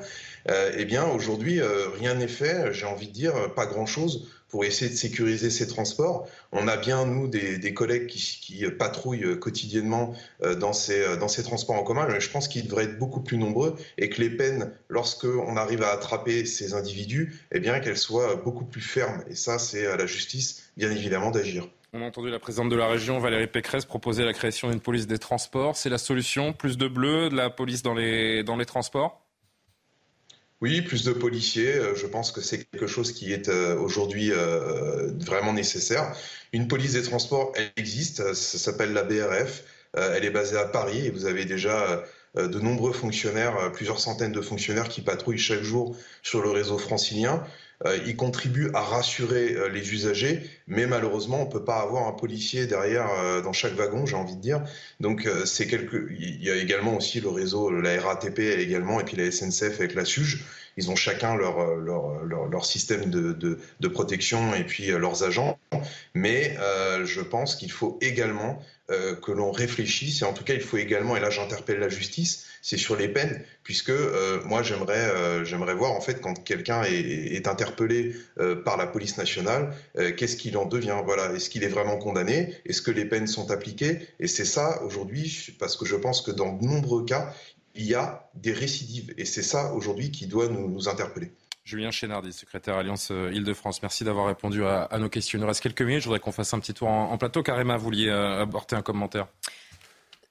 Euh, 0.49 0.73
eh 0.77 0.85
bien, 0.85 1.05
aujourd'hui, 1.07 1.61
euh, 1.61 1.89
rien 1.99 2.15
n'est 2.15 2.29
fait, 2.29 2.73
j'ai 2.73 2.87
envie 2.87 3.09
de 3.09 3.13
dire, 3.13 3.55
pas 3.55 3.67
grand-chose 3.67 4.29
pour 4.49 4.65
essayer 4.65 4.91
de 4.91 4.97
sécuriser 4.97 5.51
ces 5.51 5.67
transports. 5.67 6.29
On 6.53 6.69
a 6.69 6.77
bien, 6.77 7.07
nous, 7.07 7.27
des, 7.27 7.75
collègues 7.75 8.07
qui, 8.07 8.65
patrouillent 8.79 9.37
quotidiennement 9.41 10.15
dans 10.61 10.73
ces, 10.73 11.17
dans 11.17 11.27
ces 11.27 11.43
transports 11.43 11.75
en 11.75 11.83
commun, 11.83 12.07
mais 12.09 12.21
je 12.21 12.31
pense 12.31 12.47
qu'ils 12.47 12.69
devraient 12.69 12.85
être 12.85 12.99
beaucoup 12.99 13.21
plus 13.21 13.37
nombreux 13.37 13.75
et 13.99 14.09
que 14.11 14.21
les 14.21 14.31
peines, 14.31 14.71
lorsqu'on 14.89 15.57
arrive 15.57 15.83
à 15.83 15.91
attraper 15.91 16.45
ces 16.45 16.75
individus, 16.75 17.41
eh 17.51 17.59
bien, 17.59 17.81
qu'elles 17.81 17.97
soient 17.97 18.37
beaucoup 18.37 18.65
plus 18.65 18.81
fermes. 18.81 19.25
Et 19.29 19.35
ça, 19.35 19.59
c'est 19.59 19.89
à 19.89 19.97
la 19.97 20.07
justice, 20.07 20.71
bien 20.77 20.93
évidemment, 20.93 21.33
d'agir. 21.33 21.67
On 21.97 22.03
a 22.03 22.07
entendu 22.07 22.29
la 22.29 22.41
présidente 22.41 22.71
de 22.71 22.77
la 22.77 22.89
région, 22.89 23.21
Valérie 23.21 23.47
Pécresse, 23.47 23.85
proposer 23.85 24.25
la 24.25 24.33
création 24.33 24.69
d'une 24.69 24.81
police 24.81 25.07
des 25.07 25.19
transports. 25.19 25.77
C'est 25.77 25.91
la 25.91 25.99
solution 25.99 26.53
Plus 26.53 26.77
de 26.77 26.89
bleu, 26.89 27.29
de 27.29 27.37
la 27.37 27.51
police 27.51 27.83
dans 27.83 27.95
les, 27.95 28.43
dans 28.43 28.57
les 28.57 28.67
transports? 28.67 29.24
Oui, 30.65 30.81
plus 30.81 31.05
de 31.05 31.13
policiers. 31.13 31.75
Euh, 31.75 31.95
je 31.95 32.07
pense 32.07 32.33
que 32.33 32.41
c'est 32.41 32.65
quelque 32.65 32.87
chose 32.87 33.13
qui 33.13 33.35
est 33.35 33.51
euh, 33.51 33.77
aujourd'hui 33.77 34.31
euh, 34.33 35.11
vraiment 35.19 35.53
nécessaire. 35.53 36.17
Une 36.55 36.69
police 36.69 36.95
des 36.95 37.03
transports, 37.03 37.53
elle 37.55 37.71
existe. 37.77 38.33
Ça 38.33 38.57
s'appelle 38.59 38.95
la 38.95 39.03
BRF. 39.03 39.65
Elle 39.93 40.25
est 40.25 40.31
basée 40.31 40.57
à 40.57 40.65
Paris 40.65 41.07
et 41.07 41.11
vous 41.11 41.27
avez 41.27 41.45
déjà 41.45 42.03
de 42.35 42.59
nombreux 42.59 42.93
fonctionnaires, 42.93 43.71
plusieurs 43.73 44.01
centaines 44.01 44.33
de 44.33 44.41
fonctionnaires 44.41 44.89
qui 44.89 45.03
patrouillent 45.03 45.39
chaque 45.39 45.63
jour 45.63 45.97
sur 46.23 46.43
le 46.43 46.51
réseau 46.51 46.79
francilien. 46.79 47.45
Euh, 47.87 47.99
il 48.07 48.17
contribue 48.17 48.71
à 48.75 48.81
rassurer 48.81 49.55
euh, 49.55 49.69
les 49.69 49.93
usagers, 49.93 50.43
mais 50.67 50.87
malheureusement, 50.87 51.43
on 51.43 51.47
ne 51.47 51.51
peut 51.51 51.65
pas 51.65 51.81
avoir 51.81 52.07
un 52.09 52.13
policier 52.13 52.67
derrière 52.67 53.11
euh, 53.11 53.43
dans 53.43 53.53
chaque 53.53 53.75
wagon, 53.75 54.07
j'ai 54.07 54.17
envie 54.17 54.37
de 54.37 54.41
dire. 54.41 54.63
Donc, 55.01 55.29
c'est 55.45 55.67
quelque... 55.67 56.09
il 56.19 56.43
y 56.43 56.51
a 56.51 56.57
également 56.57 56.97
aussi 56.97 57.21
le 57.21 57.29
réseau, 57.29 57.71
la 57.71 58.01
RATP 58.01 58.39
également, 58.39 59.01
et 59.01 59.05
puis 59.05 59.17
la 59.17 59.31
SNCF 59.31 59.81
avec 59.81 59.95
la 59.95 60.05
SUGE. 60.05 60.45
Ils 60.77 60.91
ont 60.91 60.97
chacun 60.97 61.37
leur, 61.37 61.77
leur, 61.77 62.25
leur, 62.25 62.65
système 62.65 63.09
de, 63.09 63.33
de, 63.33 63.61
de, 63.79 63.89
protection 63.89 64.55
et 64.55 64.65
puis 64.65 64.87
leurs 64.87 65.23
agents. 65.23 65.57
Mais 66.15 66.57
je 67.05 67.21
pense 67.21 67.55
qu'il 67.55 67.71
faut 67.71 67.97
également 68.01 68.59
euh, 68.91 69.15
que 69.15 69.33
l'on 69.33 69.51
réfléchisse, 69.51 70.21
et 70.21 70.25
en 70.27 70.35
tout 70.35 70.45
cas 70.45 70.53
il 70.53 70.61
faut 70.61 70.77
également, 70.77 71.17
et 71.17 71.21
là 71.21 71.31
j'interpelle 71.31 71.79
la 71.79 71.89
justice, 71.89 72.45
c'est 72.61 72.77
sur 72.77 72.97
les 72.97 73.09
peines, 73.09 73.43
puisque 73.63 73.89
euh, 73.89 74.43
moi 74.45 74.63
j'aimerais 74.63 75.09
euh, 75.09 75.43
j'aimerais 75.43 75.75
voir 75.75 75.93
en 75.93 76.03
fait 76.03 76.21
quand 76.21 76.35
quelqu'un 76.45 76.83
est, 76.83 77.49
interpellé 77.49 78.15
par 78.65 78.77
la 78.77 78.87
police 78.87 79.17
nationale, 79.17 79.75
qu'est-ce 80.17 80.37
qu'il 80.37 80.57
en 80.59 80.67
devient 80.67 80.99
Voilà, 81.05 81.33
est-ce 81.33 81.49
qu'il 81.49 81.63
est 81.63 81.69
vraiment 81.69 81.97
condamné? 81.97 82.55
Est-ce 82.67 82.83
que 82.83 82.91
les 82.91 83.05
peines 83.07 83.27
sont 83.27 83.51
appliquées? 83.51 84.07
Et 84.21 84.29
c'est 84.29 84.45
ça 84.45 84.83
aujourd'hui, 84.83 85.55
parce 85.59 85.77
que 85.77 85.85
je 85.87 85.97
pense 85.97 86.21
que 86.21 86.31
dans 86.31 86.53
de 86.53 86.65
nombreux 86.65 87.05
cas, 87.05 87.35
il 87.75 87.85
y 87.85 87.95
a 87.95 88.31
des 88.35 88.53
récidives, 88.53 89.15
et 89.19 89.25
c'est 89.25 89.43
ça 89.43 89.73
aujourd'hui 89.73 90.11
qui 90.11 90.27
doit 90.27 90.49
nous 90.49 90.89
interpeller. 90.89 91.33
Julien 91.65 91.91
Chénardi, 91.91 92.31
secrétaire 92.31 92.77
Alliance 92.77 93.11
euh, 93.11 93.33
Île-de-France. 93.33 93.81
Merci 93.81 94.05
d'avoir 94.05 94.27
répondu 94.27 94.65
à, 94.67 94.89
nos 94.99 95.09
questions. 95.09 95.39
Il 95.39 95.41
nous 95.41 95.47
reste 95.47 95.63
quelques 95.63 95.81
minutes. 95.81 96.03
Je 96.03 96.05
voudrais 96.05 96.21
qu'on 96.21 96.31
fasse 96.31 96.53
un 96.53 96.61
petit 96.61 96.75
tour 96.75 96.89
en, 96.89 97.17
plateau. 97.17 97.43
Karima, 97.43 97.79
vous 97.79 97.85
vouliez 97.85 98.09
euh, 98.09 98.43
apporter 98.43 98.77
un 98.77 98.83
commentaire? 98.83 99.29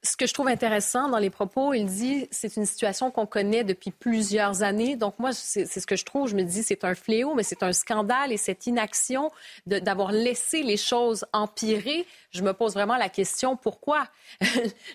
Ce 0.05 0.17
que 0.17 0.27
je 0.27 0.33
trouve 0.33 0.49
intéressant 0.49 1.07
dans 1.07 1.17
les 1.17 1.29
propos, 1.29 1.73
il 1.73 1.85
dit 1.85 2.27
c'est 2.29 2.57
une 2.57 2.65
situation 2.65 3.09
qu'on 3.09 3.25
connaît 3.25 3.63
depuis 3.63 3.91
plusieurs 3.91 4.61
années. 4.61 4.97
Donc 4.97 5.17
moi, 5.17 5.31
c'est 5.31 5.65
ce 5.65 5.87
que 5.87 5.95
je 5.95 6.03
trouve. 6.03 6.27
Je 6.27 6.35
me 6.35 6.43
dis 6.43 6.61
c'est 6.61 6.83
un 6.83 6.93
fléau, 6.93 7.35
mais 7.35 7.43
c'est 7.43 7.63
un 7.63 7.71
scandale 7.71 8.33
et 8.33 8.37
cette 8.37 8.67
inaction 8.67 9.31
d'avoir 9.65 10.11
laissé 10.11 10.61
les 10.61 10.75
choses 10.75 11.25
empirer. 11.31 12.05
Je 12.31 12.41
me 12.41 12.53
pose 12.53 12.73
vraiment 12.73 12.97
la 12.97 13.07
question 13.07 13.55
pourquoi? 13.55 14.07
je 14.41 14.49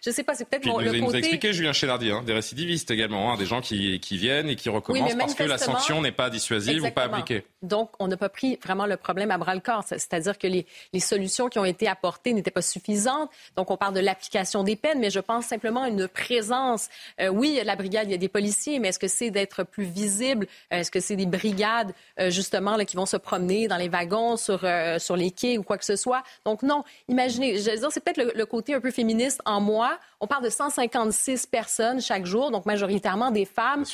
ne 0.06 0.12
sais 0.12 0.24
pas, 0.24 0.34
c'est 0.34 0.44
peut-être 0.44 0.66
mon 0.66 0.78
le 0.78 0.86
côté. 0.86 1.00
Vous 1.00 1.08
avez 1.10 1.18
expliqué 1.18 1.52
Julien 1.54 1.72
Chélardi, 1.72 2.10
hein, 2.10 2.22
des 2.22 2.34
récidivistes 2.34 2.90
également, 2.90 3.32
hein, 3.32 3.38
des 3.38 3.46
gens 3.46 3.62
qui, 3.62 4.00
qui, 4.00 4.18
viennent 4.18 4.50
et 4.50 4.56
qui 4.56 4.68
recommencent 4.68 5.14
parce 5.14 5.34
que 5.34 5.44
la 5.44 5.56
sanction 5.56 6.02
n'est 6.02 6.12
pas 6.12 6.28
dissuasive 6.28 6.82
ou 6.84 6.90
pas 6.90 7.04
appliquée. 7.04 7.44
Donc 7.62 7.92
on 7.98 8.08
n'a 8.08 8.18
pas 8.18 8.28
pris 8.28 8.58
vraiment 8.62 8.84
le 8.84 8.98
problème 8.98 9.30
à 9.30 9.38
bras 9.38 9.54
le 9.54 9.60
corps, 9.60 9.84
c'est-à-dire 9.86 10.36
que 10.36 10.46
les, 10.46 10.66
les 10.92 11.00
solutions 11.00 11.48
qui 11.48 11.58
ont 11.58 11.64
été 11.64 11.88
apportées 11.88 12.34
n'étaient 12.34 12.50
pas 12.50 12.62
suffisantes. 12.62 13.30
Donc 13.56 13.70
on 13.70 13.78
parle 13.78 13.94
de 13.94 14.00
l'application 14.00 14.64
des 14.64 14.76
peines 14.76 14.97
mais 14.98 15.10
je 15.10 15.20
pense 15.20 15.46
simplement 15.46 15.82
à 15.82 15.88
une 15.88 16.08
présence. 16.08 16.88
Euh, 17.20 17.28
oui, 17.28 17.60
la 17.64 17.76
brigade, 17.76 18.08
il 18.08 18.12
y 18.12 18.14
a 18.14 18.18
des 18.18 18.28
policiers, 18.28 18.78
mais 18.78 18.88
est-ce 18.88 18.98
que 18.98 19.08
c'est 19.08 19.30
d'être 19.30 19.64
plus 19.64 19.84
visible? 19.84 20.46
Euh, 20.72 20.78
est-ce 20.78 20.90
que 20.90 21.00
c'est 21.00 21.16
des 21.16 21.26
brigades, 21.26 21.92
euh, 22.20 22.30
justement, 22.30 22.76
là, 22.76 22.84
qui 22.84 22.96
vont 22.96 23.06
se 23.06 23.16
promener 23.16 23.68
dans 23.68 23.76
les 23.76 23.88
wagons, 23.88 24.36
sur, 24.36 24.66
sur 24.98 25.16
les 25.16 25.30
quais 25.30 25.58
ou 25.58 25.62
quoi 25.62 25.78
que 25.78 25.84
ce 25.84 25.96
soit? 25.96 26.22
Donc, 26.44 26.62
non, 26.62 26.84
imaginez, 27.08 27.58
je 27.58 27.70
veux 27.70 27.76
dire, 27.76 27.88
c'est 27.90 28.02
peut-être 28.02 28.34
le, 28.34 28.46
côté 28.46 28.74
un 28.74 28.80
peu 28.80 28.90
féministe 28.90 29.40
en 29.44 29.60
moi. 29.60 29.98
On 30.20 30.26
parle 30.26 30.44
de 30.44 30.50
156 30.50 31.46
personnes 31.46 32.00
chaque 32.00 32.24
jour, 32.24 32.50
donc 32.50 32.66
majoritairement 32.66 33.30
des 33.30 33.44
femmes. 33.44 33.84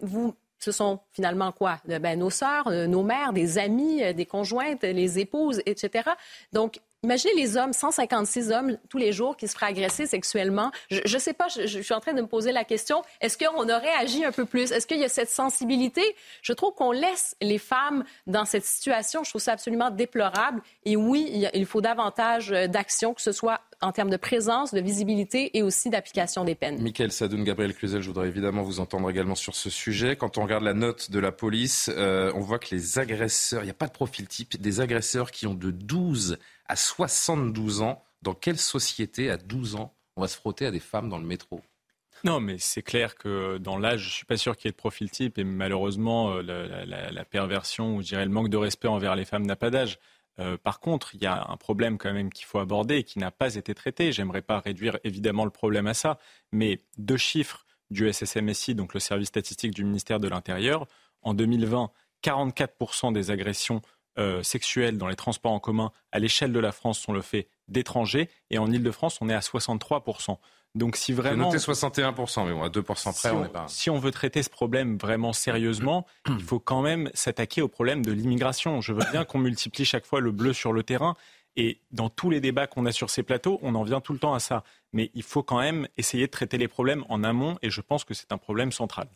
vous, 0.00 0.34
ce 0.58 0.72
sont 0.72 1.00
finalement 1.12 1.52
quoi? 1.52 1.78
Ben, 1.86 2.18
nos 2.18 2.30
sœurs, 2.30 2.70
nos 2.70 3.02
mères, 3.02 3.32
des 3.32 3.58
amis, 3.58 4.14
des 4.14 4.26
conjointes, 4.26 4.82
les 4.82 5.18
épouses, 5.18 5.60
etc. 5.66 6.10
Donc, 6.52 6.80
Imaginez 7.04 7.34
les 7.36 7.58
hommes, 7.58 7.74
156 7.74 8.50
hommes 8.50 8.78
tous 8.88 8.96
les 8.96 9.12
jours 9.12 9.36
qui 9.36 9.46
se 9.46 9.52
feraient 9.52 9.66
agresser 9.66 10.06
sexuellement. 10.06 10.72
Je 10.90 11.00
ne 11.00 11.20
sais 11.20 11.34
pas, 11.34 11.48
je, 11.48 11.66
suis 11.66 11.92
en 11.92 12.00
train 12.00 12.14
de 12.14 12.22
me 12.22 12.26
poser 12.26 12.50
la 12.50 12.64
question, 12.64 13.02
est-ce 13.20 13.36
qu'on 13.36 13.64
aurait 13.64 13.94
agi 14.00 14.24
un 14.24 14.32
peu 14.32 14.46
plus? 14.46 14.72
Est-ce 14.72 14.86
qu'il 14.86 14.98
y 14.98 15.04
a 15.04 15.10
cette 15.10 15.28
sensibilité? 15.28 16.00
Je 16.40 16.54
trouve 16.54 16.72
qu'on 16.72 16.92
laisse 16.92 17.36
les 17.42 17.58
femmes 17.58 18.04
dans 18.26 18.46
cette 18.46 18.64
situation. 18.64 19.22
Je 19.22 19.28
trouve 19.28 19.42
ça 19.42 19.52
absolument 19.52 19.90
déplorable. 19.90 20.62
Et 20.86 20.96
oui, 20.96 21.46
il, 21.52 21.66
faut 21.66 21.82
davantage 21.82 22.52
euh, 22.52 22.68
d'action, 22.68 23.12
que 23.12 23.20
ce 23.20 23.32
soit 23.32 23.60
en 23.82 23.92
termes 23.92 24.08
de 24.08 24.16
présence, 24.16 24.72
de 24.72 24.80
visibilité 24.80 25.58
et 25.58 25.62
aussi 25.62 25.90
d'application 25.90 26.44
des 26.44 26.54
peines. 26.54 26.82
Michael 26.82 27.12
Sadoun, 27.12 27.44
Gabriel 27.44 27.74
Cluzel, 27.74 28.00
je 28.00 28.06
voudrais 28.06 28.28
évidemment 28.28 28.62
vous 28.62 28.80
entendre 28.80 29.10
également 29.10 29.34
sur 29.34 29.54
ce 29.54 29.68
sujet. 29.68 30.16
Quand 30.16 30.38
on 30.38 30.42
regarde 30.44 30.64
la 30.64 30.72
note 30.72 31.10
de 31.10 31.18
la 31.18 31.32
police, 31.32 31.90
euh, 31.94 32.32
on 32.34 32.40
voit 32.40 32.58
que 32.58 32.74
les 32.74 32.98
agresseurs, 32.98 33.60
il 33.60 33.66
n'y 33.66 33.70
a 33.70 33.74
pas 33.74 33.88
de 33.88 33.92
profil 33.92 34.26
type, 34.26 34.58
des 34.58 34.80
agresseurs 34.80 35.30
qui 35.30 35.46
ont 35.46 35.54
de 35.54 35.70
12 35.70 36.38
à 36.66 36.76
72 36.76 37.82
ans, 37.82 38.04
dans 38.22 38.34
quelle 38.34 38.58
société 38.58 39.30
à 39.30 39.36
12 39.36 39.76
ans 39.76 39.94
on 40.16 40.22
va 40.22 40.28
se 40.28 40.36
frotter 40.36 40.66
à 40.66 40.70
des 40.70 40.80
femmes 40.80 41.08
dans 41.08 41.18
le 41.18 41.26
métro? 41.26 41.60
Non, 42.22 42.40
mais 42.40 42.56
c'est 42.58 42.82
clair 42.82 43.16
que 43.16 43.58
dans 43.58 43.76
l'âge, 43.76 44.00
je 44.00 44.10
suis 44.10 44.24
pas 44.24 44.36
sûr 44.36 44.56
qu'il 44.56 44.68
y 44.68 44.70
ait 44.70 44.72
de 44.72 44.76
profil 44.76 45.10
type 45.10 45.38
et 45.38 45.44
malheureusement, 45.44 46.36
euh, 46.36 46.42
la, 46.42 47.24
perversion 47.24 47.96
ou 47.96 48.02
je 48.02 48.06
dirais 48.06 48.24
le 48.24 48.30
manque 48.30 48.48
de 48.48 48.56
respect 48.56 48.88
envers 48.88 49.14
les 49.14 49.24
femmes 49.24 49.44
n'a 49.44 49.56
pas 49.56 49.70
d'âge. 49.70 49.98
Euh, 50.38 50.56
par 50.56 50.80
contre, 50.80 51.14
il 51.14 51.22
y 51.22 51.26
a 51.26 51.46
un 51.48 51.56
problème 51.56 51.98
quand 51.98 52.12
même 52.12 52.32
qu'il 52.32 52.46
faut 52.46 52.58
aborder 52.58 52.96
et 52.96 53.04
qui 53.04 53.18
n'a 53.18 53.30
pas 53.30 53.56
été 53.56 53.74
traité. 53.74 54.10
J'aimerais 54.12 54.42
pas 54.42 54.60
réduire 54.60 54.98
évidemment 55.04 55.44
le 55.44 55.50
problème 55.50 55.86
à 55.86 55.94
ça, 55.94 56.18
mais 56.50 56.80
deux 56.96 57.16
chiffres 57.16 57.66
du 57.90 58.10
SSMSI, 58.10 58.74
donc 58.74 58.94
le 58.94 59.00
service 59.00 59.28
statistique 59.28 59.74
du 59.74 59.84
ministère 59.84 60.18
de 60.18 60.28
l'Intérieur. 60.28 60.86
En 61.22 61.34
2020, 61.34 61.90
44% 62.22 63.12
des 63.12 63.30
agressions 63.30 63.82
euh, 64.18 64.42
sexuelles 64.42 64.98
dans 64.98 65.08
les 65.08 65.16
transports 65.16 65.52
en 65.52 65.60
commun 65.60 65.92
à 66.12 66.18
l'échelle 66.18 66.52
de 66.52 66.60
la 66.60 66.72
France 66.72 66.98
sont 66.98 67.12
le 67.12 67.22
fait 67.22 67.48
d'étrangers. 67.68 68.28
Et 68.50 68.58
en 68.58 68.70
Ile-de-France, 68.70 69.18
on 69.20 69.28
est 69.28 69.34
à 69.34 69.40
63%. 69.40 70.38
Donc 70.74 70.96
si 70.96 71.12
vraiment... 71.12 71.46
noté 71.46 71.58
61%, 71.58 72.46
mais 72.46 72.52
bon, 72.52 72.62
à 72.62 72.68
2% 72.68 73.14
près, 73.14 73.30
on 73.30 73.42
n'est 73.42 73.48
pas... 73.48 73.66
Si 73.68 73.90
on 73.90 73.98
veut 73.98 74.10
traiter 74.10 74.42
ce 74.42 74.50
problème 74.50 74.96
vraiment 74.96 75.32
sérieusement, 75.32 76.06
il 76.28 76.42
faut 76.42 76.58
quand 76.58 76.82
même 76.82 77.10
s'attaquer 77.14 77.62
au 77.62 77.68
problème 77.68 78.04
de 78.04 78.12
l'immigration. 78.12 78.80
Je 78.80 78.92
veux 78.92 79.04
bien 79.12 79.24
qu'on 79.24 79.38
multiplie 79.38 79.84
chaque 79.84 80.04
fois 80.04 80.20
le 80.20 80.32
bleu 80.32 80.52
sur 80.52 80.72
le 80.72 80.82
terrain. 80.82 81.16
Et 81.56 81.78
dans 81.92 82.08
tous 82.08 82.30
les 82.30 82.40
débats 82.40 82.66
qu'on 82.66 82.84
a 82.86 82.92
sur 82.92 83.10
ces 83.10 83.22
plateaux, 83.22 83.60
on 83.62 83.76
en 83.76 83.84
vient 83.84 84.00
tout 84.00 84.12
le 84.12 84.18
temps 84.18 84.34
à 84.34 84.40
ça. 84.40 84.64
Mais 84.92 85.10
il 85.14 85.22
faut 85.22 85.44
quand 85.44 85.60
même 85.60 85.86
essayer 85.96 86.26
de 86.26 86.30
traiter 86.30 86.58
les 86.58 86.66
problèmes 86.66 87.04
en 87.08 87.22
amont, 87.22 87.56
et 87.62 87.70
je 87.70 87.80
pense 87.80 88.04
que 88.04 88.12
c'est 88.12 88.32
un 88.32 88.38
problème 88.38 88.72
central. 88.72 89.06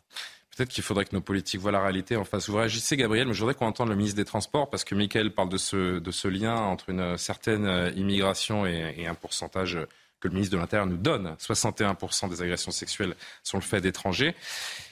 Peut-être 0.59 0.71
qu'il 0.71 0.83
faudrait 0.83 1.05
que 1.05 1.15
nos 1.15 1.21
politiques 1.21 1.61
voient 1.61 1.71
la 1.71 1.81
réalité 1.81 2.17
en 2.17 2.25
face. 2.25 2.49
Vous 2.49 2.57
réagissez, 2.57 2.97
Gabriel, 2.97 3.25
mais 3.25 3.33
je 3.33 3.39
voudrais 3.39 3.53
qu'on 3.53 3.67
entende 3.67 3.87
le 3.87 3.95
ministre 3.95 4.17
des 4.17 4.25
Transports, 4.25 4.69
parce 4.69 4.83
que 4.83 4.93
Michael 4.93 5.31
parle 5.31 5.47
de 5.47 5.55
ce, 5.55 5.99
de 5.99 6.11
ce 6.11 6.27
lien 6.27 6.53
entre 6.53 6.89
une 6.89 7.17
certaine 7.17 7.65
euh, 7.65 7.91
immigration 7.95 8.65
et, 8.65 9.07
un 9.07 9.13
pourcentage 9.13 9.79
que 10.19 10.27
le 10.27 10.33
ministre 10.33 10.53
de 10.57 10.59
l'Intérieur 10.59 10.85
nous 10.85 10.97
donne. 10.97 11.33
61% 11.39 12.27
des 12.29 12.41
agressions 12.41 12.71
sexuelles 12.71 13.15
sont 13.41 13.55
le 13.55 13.63
fait 13.63 13.79
d'étrangers. 13.79 14.35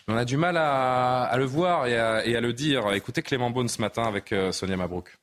On 0.08 0.16
a 0.16 0.24
du 0.24 0.38
mal 0.38 0.56
à, 0.56 1.36
le 1.36 1.44
voir 1.44 1.86
et 1.86 1.98
à, 1.98 2.40
le 2.40 2.54
dire. 2.54 2.94
Écoutez 2.94 3.22
Clément 3.22 3.50
Beaune 3.50 3.68
ce 3.68 3.82
matin 3.82 4.04
avec 4.04 4.32
euh, 4.32 4.54
Sonia 4.54 4.78
Mabrouk. 4.78 5.18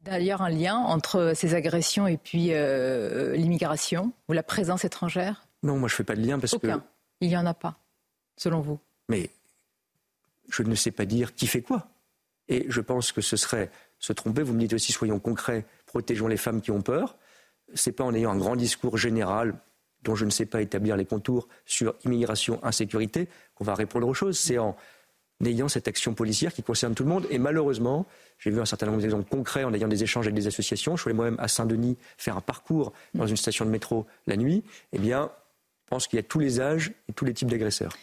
D'ailleurs, 0.00 0.42
un 0.42 0.50
lien 0.50 0.74
entre 0.74 1.34
ces 1.36 1.54
agressions 1.54 2.08
et 2.08 2.16
puis 2.16 2.48
euh, 2.50 3.36
l'immigration 3.36 4.12
ou 4.28 4.32
la 4.32 4.42
présence 4.42 4.84
étrangère? 4.84 5.46
Non, 5.62 5.78
moi 5.78 5.88
je 5.88 5.94
ne 5.94 5.96
fais 5.98 6.04
pas 6.04 6.16
de 6.16 6.26
lien 6.26 6.40
parce 6.40 6.54
Aucun. 6.54 6.80
que. 6.80 6.84
Il 7.20 7.28
n'y 7.28 7.36
en 7.36 7.46
a 7.46 7.54
pas, 7.54 7.78
selon 8.36 8.60
vous 8.60 8.80
mais 9.08 9.30
je 10.50 10.62
ne 10.62 10.74
sais 10.74 10.90
pas 10.90 11.04
dire 11.04 11.34
qui 11.34 11.46
fait 11.46 11.62
quoi. 11.62 11.88
Et 12.48 12.66
je 12.68 12.80
pense 12.80 13.12
que 13.12 13.20
ce 13.20 13.36
serait 13.36 13.70
se 13.98 14.12
tromper. 14.12 14.42
Vous 14.42 14.54
me 14.54 14.60
dites 14.60 14.72
aussi, 14.72 14.92
soyons 14.92 15.18
concrets, 15.18 15.66
protégeons 15.86 16.28
les 16.28 16.36
femmes 16.36 16.60
qui 16.60 16.70
ont 16.70 16.82
peur. 16.82 17.16
Ce 17.74 17.90
n'est 17.90 17.94
pas 17.94 18.04
en 18.04 18.14
ayant 18.14 18.30
un 18.30 18.38
grand 18.38 18.56
discours 18.56 18.96
général 18.96 19.54
dont 20.02 20.14
je 20.14 20.24
ne 20.24 20.30
sais 20.30 20.46
pas 20.46 20.62
établir 20.62 20.96
les 20.96 21.04
contours 21.04 21.48
sur 21.66 21.94
immigration, 22.04 22.60
insécurité, 22.62 23.28
qu'on 23.54 23.64
va 23.64 23.74
répondre 23.74 24.06
aux 24.06 24.14
choses. 24.14 24.38
C'est 24.38 24.58
en 24.58 24.76
ayant 25.44 25.68
cette 25.68 25.88
action 25.88 26.14
policière 26.14 26.52
qui 26.52 26.62
concerne 26.62 26.94
tout 26.94 27.02
le 27.02 27.08
monde. 27.10 27.26
Et 27.30 27.38
malheureusement, 27.38 28.06
j'ai 28.38 28.50
vu 28.50 28.60
un 28.60 28.64
certain 28.64 28.86
nombre 28.86 29.00
d'exemples 29.00 29.28
concrets 29.28 29.64
en 29.64 29.74
ayant 29.74 29.88
des 29.88 30.02
échanges 30.02 30.26
avec 30.26 30.34
des 30.34 30.46
associations. 30.46 30.96
Je 30.96 31.02
suis 31.02 31.12
moi-même 31.12 31.38
à 31.38 31.48
Saint-Denis 31.48 31.96
faire 32.16 32.36
un 32.36 32.40
parcours 32.40 32.92
dans 33.14 33.26
une 33.26 33.36
station 33.36 33.64
de 33.64 33.70
métro 33.70 34.06
la 34.26 34.36
nuit. 34.36 34.64
Eh 34.92 34.98
bien, 34.98 35.30
je 35.84 35.90
pense 35.90 36.06
qu'il 36.06 36.16
y 36.16 36.20
a 36.20 36.22
tous 36.22 36.38
les 36.38 36.60
âges 36.60 36.92
et 37.08 37.12
tous 37.12 37.24
les 37.24 37.34
types 37.34 37.50
d'agresseurs. 37.50 37.96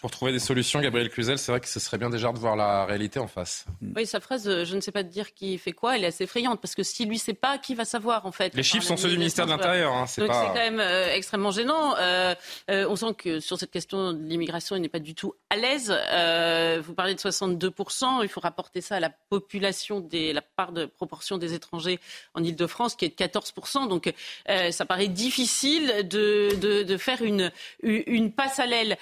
Pour 0.00 0.10
trouver 0.10 0.32
des 0.32 0.38
solutions, 0.38 0.80
Gabriel 0.80 1.10
Cluzel, 1.10 1.38
c'est 1.38 1.52
vrai 1.52 1.60
que 1.60 1.68
ce 1.68 1.80
serait 1.80 1.98
bien 1.98 2.10
déjà 2.10 2.32
de 2.32 2.38
voir 2.38 2.56
la 2.56 2.84
réalité 2.84 3.18
en 3.18 3.26
face. 3.26 3.66
Oui, 3.96 4.06
sa 4.06 4.20
phrase, 4.20 4.48
euh, 4.48 4.64
je 4.64 4.76
ne 4.76 4.80
sais 4.80 4.92
pas 4.92 5.02
te 5.02 5.08
dire 5.08 5.34
qui 5.34 5.58
fait 5.58 5.72
quoi, 5.72 5.96
elle 5.96 6.04
est 6.04 6.08
assez 6.08 6.24
effrayante 6.24 6.60
parce 6.60 6.74
que 6.74 6.82
si 6.82 7.04
lui 7.04 7.16
ne 7.16 7.20
sait 7.20 7.34
pas, 7.34 7.58
qui 7.58 7.74
va 7.74 7.84
savoir 7.84 8.26
en 8.26 8.32
fait? 8.32 8.54
Les 8.54 8.62
chiffres 8.62 8.84
sont 8.84 8.96
ceux 8.96 9.08
du 9.08 9.18
ministère 9.18 9.46
de 9.46 9.50
l'Intérieur. 9.50 9.92
Hein, 9.92 10.06
c'est 10.06 10.26
quand 10.26 10.54
même 10.54 10.80
euh, 10.80 11.12
extrêmement 11.12 11.50
gênant. 11.50 11.96
Euh, 11.96 12.34
on 12.68 12.96
sent 12.96 13.14
que 13.18 13.40
sur 13.40 13.58
cette 13.58 13.70
question 13.70 14.12
de 14.12 14.22
l'immigration, 14.22 14.76
il 14.76 14.82
n'est 14.82 14.88
pas 14.88 14.98
du 14.98 15.14
tout 15.14 15.34
à 15.50 15.56
l'aise. 15.56 15.90
vous 15.90 16.94
parlez 16.94 17.14
de 17.14 17.20
62%, 17.20 18.22
il 18.22 18.28
faut 18.28 18.40
rapporter 18.40 18.80
ça 18.80 18.96
à 18.96 19.00
la 19.00 19.10
population, 19.10 20.00
des, 20.00 20.32
la 20.32 20.42
part 20.42 20.72
de 20.72 20.86
proportion 20.86 21.38
des 21.38 21.54
étrangers 21.54 22.00
en 22.34 22.42
Ile-de-France 22.42 22.94
qui 22.96 23.04
est 23.04 23.18
de 23.18 23.24
14%. 23.24 23.88
Donc 23.88 24.12
ça 24.70 24.84
paraît 24.84 25.08
difficile 25.08 26.06
de, 26.08 26.54
de, 26.60 26.82
de 26.82 26.96
faire 26.96 27.22
une, 27.22 27.50
une 27.82 28.32
passe 28.32 28.58
à 28.58 28.66
l'aile. 28.66 28.96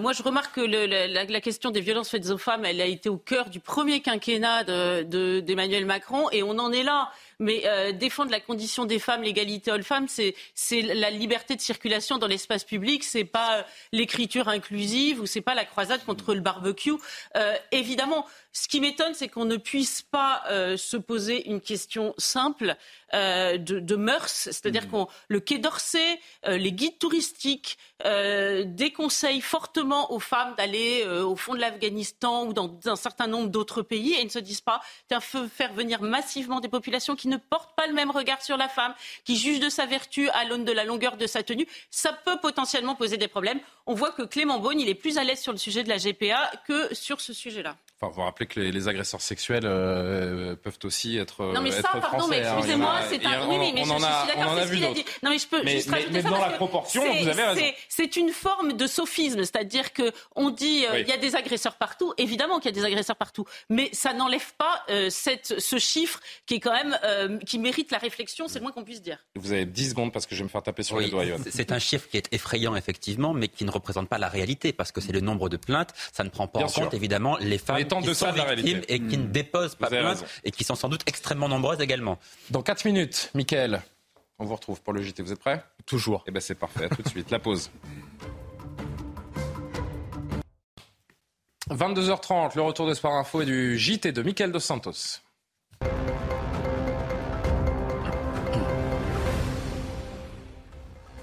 moi, 0.00 0.12
je 0.16 0.22
remarque 0.22 0.54
que 0.54 0.60
la, 0.62 1.40
question 1.40 1.70
des 1.70 1.80
violences 1.80 2.08
faites 2.08 2.30
aux 2.30 2.38
femmes, 2.38 2.64
a 2.64 2.70
été 2.70 3.08
au 3.08 3.18
cœur 3.18 3.50
du 3.50 3.60
premier 3.60 4.00
quinquennat 4.00 4.64
d'Emmanuel 4.64 5.82
de, 5.82 5.86
Macron, 5.86 6.30
et 6.30 6.42
on 6.42 6.58
en 6.58 6.72
est 6.72 6.82
là. 6.82 7.10
Mais 7.38 7.62
euh, 7.66 7.92
défendre 7.92 8.30
la 8.30 8.40
condition 8.40 8.86
des 8.86 8.98
femmes, 8.98 9.22
l'égalité 9.22 9.70
homme-femme, 9.70 10.06
c'est 10.08 10.34
la 10.82 11.10
liberté 11.10 11.54
de 11.54 11.60
circulation 11.60 12.16
dans 12.16 12.26
l'espace 12.26 12.64
public. 12.64 13.04
C'est 13.04 13.24
pas 13.24 13.58
euh, 13.58 13.62
l'écriture 13.92 14.48
inclusive 14.48 15.20
ou 15.20 15.26
c'est 15.26 15.42
pas 15.42 15.54
la 15.54 15.66
croisade 15.66 16.02
contre 16.06 16.34
le 16.34 16.40
barbecue. 16.40 16.94
Euh, 17.36 17.54
évidemment, 17.72 18.26
ce 18.52 18.68
qui 18.68 18.80
m'étonne, 18.80 19.12
c'est 19.12 19.28
qu'on 19.28 19.44
ne 19.44 19.58
puisse 19.58 20.00
pas 20.00 20.44
se 20.78 20.96
poser 20.96 21.46
une 21.50 21.60
question 21.60 22.14
simple 22.16 22.74
de, 23.12 23.56
de, 23.58 23.96
mœurs, 23.96 24.30
c'est-à-dire 24.30 24.86
mmh. 24.86 24.90
qu'on 24.90 25.08
le 25.28 25.40
Quai 25.40 25.58
d'Orsay, 25.58 26.18
les 26.46 26.72
guides 26.72 26.98
touristiques 26.98 27.76
déconseillent 28.02 29.42
fortement 29.42 30.10
aux 30.10 30.20
femmes 30.20 30.54
d'aller 30.56 31.04
au 31.04 31.36
fond 31.36 31.54
de 31.54 31.60
l'Afghanistan 31.60 32.46
ou 32.46 32.54
dans 32.54 32.78
un 32.86 32.96
certain 32.96 33.26
nombre 33.26 33.50
d'autres 33.50 33.82
pays 33.82 34.14
et 34.14 34.24
ne 34.24 34.30
se 34.30 34.38
disent 34.38 34.62
pas 34.62 34.80
faire 35.50 35.74
venir 35.74 36.00
massivement 36.00 36.60
des 36.60 36.68
populations 36.68 37.14
qui 37.14 37.25
ne 37.26 37.36
portent 37.36 37.74
pas 37.76 37.86
le 37.86 37.92
même 37.92 38.10
regard 38.10 38.42
sur 38.42 38.56
la 38.56 38.68
femme, 38.68 38.94
qui 39.24 39.36
jugent 39.36 39.60
de 39.60 39.68
sa 39.68 39.86
vertu 39.86 40.28
à 40.30 40.44
l'aune 40.44 40.64
de 40.64 40.72
la 40.72 40.84
longueur 40.84 41.16
de 41.16 41.26
sa 41.26 41.42
tenue, 41.42 41.66
ça 41.90 42.12
peut 42.12 42.38
potentiellement 42.40 42.94
poser 42.94 43.16
des 43.16 43.28
problèmes. 43.28 43.60
On 43.86 43.94
voit 43.94 44.12
que 44.12 44.22
Clément 44.22 44.58
Beaune, 44.58 44.80
il 44.80 44.88
est 44.88 44.94
plus 44.94 45.18
à 45.18 45.24
l'aise 45.24 45.40
sur 45.40 45.52
le 45.52 45.58
sujet 45.58 45.82
de 45.82 45.88
la 45.88 45.98
GPA 45.98 46.50
que 46.66 46.94
sur 46.94 47.20
ce 47.20 47.32
sujet-là. 47.32 47.76
Enfin, 47.98 48.12
vous 48.14 48.20
rappelez 48.20 48.46
que 48.46 48.60
les, 48.60 48.88
agresseurs 48.88 49.22
sexuels 49.22 49.64
euh, 49.64 50.54
peuvent 50.54 50.78
aussi 50.84 51.16
être. 51.16 51.42
Non, 51.54 51.62
mais 51.62 51.70
ça, 51.70 51.88
pardon, 51.94 52.28
mais 52.28 52.44
hein. 52.44 52.56
excusez-moi, 52.58 53.00
c'est 53.08 53.24
un. 53.24 53.48
Oui, 53.48 53.56
mais 53.58 53.84
je, 53.84 53.88
suis 53.88 53.98
d'accord 53.98 54.52
avec 54.52 54.68
ce 54.68 54.72
qu'il 54.74 54.84
a 54.84 54.92
dit. 54.92 55.04
Non, 55.22 55.30
mais 55.30 55.38
je 55.38 55.46
peux 55.46 55.62
mais, 55.62 55.76
juste 55.76 55.88
mais, 55.88 56.04
mais 56.12 56.22
dans 56.22 56.38
la 56.38 56.50
proportion, 56.50 57.02
vous 57.02 57.28
avez 57.28 57.42
raison. 57.42 57.62
C'est 57.88 58.16
une 58.16 58.30
forme 58.30 58.74
de 58.74 58.86
sophisme, 58.86 59.38
c'est-à-dire 59.38 59.94
que 59.94 60.12
on 60.34 60.50
dit 60.50 60.84
euh, 60.84 61.00
il 61.00 61.08
y 61.08 61.12
a 61.12 61.16
des 61.16 61.36
agresseurs 61.36 61.76
partout. 61.76 62.12
Évidemment 62.18 62.58
qu'il 62.58 62.66
y 62.70 62.78
a 62.78 62.78
des 62.78 62.84
agresseurs 62.84 63.16
partout, 63.16 63.46
mais 63.70 63.88
ça 63.92 64.12
n'enlève 64.12 64.52
pas 64.58 64.84
euh, 64.90 65.08
cette, 65.08 65.58
ce 65.58 65.78
chiffre 65.78 66.20
qui 66.44 66.56
est 66.56 66.60
quand 66.60 66.74
même 66.74 66.98
qui 67.46 67.58
mérite 67.58 67.90
la 67.92 67.98
réflexion. 67.98 68.46
C'est 68.46 68.58
le 68.58 68.64
moins 68.64 68.72
qu'on 68.72 68.84
puisse 68.84 69.00
dire. 69.00 69.24
Vous 69.36 69.52
avez 69.52 69.64
10 69.64 69.90
secondes 69.90 70.12
parce 70.12 70.26
que 70.26 70.34
je 70.34 70.40
vais 70.40 70.44
me 70.44 70.50
faire 70.50 70.62
taper 70.62 70.82
sur 70.82 70.98
les 70.98 71.08
doigts. 71.08 71.24
C'est 71.50 71.72
un 71.72 71.78
chiffre 71.78 72.08
qui 72.10 72.18
est 72.18 72.28
effrayant 72.32 72.76
effectivement, 72.76 73.32
mais 73.32 73.48
qui 73.48 73.64
ne 73.64 73.70
représente 73.70 74.10
pas 74.10 74.18
la 74.18 74.28
réalité 74.28 74.74
parce 74.74 74.92
que 74.92 75.00
c'est 75.00 75.12
le 75.12 75.20
nombre 75.22 75.48
de 75.48 75.56
plaintes. 75.56 75.94
Ça 76.12 76.24
ne 76.24 76.28
prend 76.28 76.46
pas 76.46 76.60
en 76.60 76.66
compte 76.66 76.92
évidemment 76.92 77.38
les 77.38 77.56
femmes 77.56 77.85
qui 77.86 78.14
sont 78.14 78.32
victimes 78.32 78.82
et 78.88 78.98
qui 78.98 79.18
ne 79.18 79.24
hmm. 79.24 79.32
déposent 79.32 79.74
pas 79.74 79.88
plainte 79.88 80.24
et 80.44 80.50
qui 80.50 80.64
sont 80.64 80.74
sans 80.74 80.88
doute 80.88 81.02
extrêmement 81.06 81.48
nombreuses 81.48 81.80
également. 81.80 82.18
Dans 82.50 82.62
4 82.62 82.84
minutes, 82.84 83.30
Michael, 83.34 83.82
on 84.38 84.44
vous 84.44 84.54
retrouve 84.54 84.82
pour 84.82 84.92
le 84.92 85.02
JT. 85.02 85.22
Vous 85.22 85.32
êtes 85.32 85.40
prêts? 85.40 85.64
Toujours. 85.86 86.24
Eh 86.26 86.30
bien 86.30 86.40
c'est 86.40 86.54
parfait. 86.54 86.84
À 86.84 86.88
tout 86.88 87.02
de 87.02 87.08
suite. 87.08 87.30
La 87.30 87.38
pause. 87.38 87.70
22h30, 91.70 92.54
le 92.54 92.62
retour 92.62 92.86
de 92.86 92.94
Sport 92.94 93.14
Info 93.14 93.42
et 93.42 93.44
du 93.44 93.76
JT 93.76 94.12
de 94.12 94.22
Michael 94.22 94.52
Dos 94.52 94.60
Santos. 94.60 95.20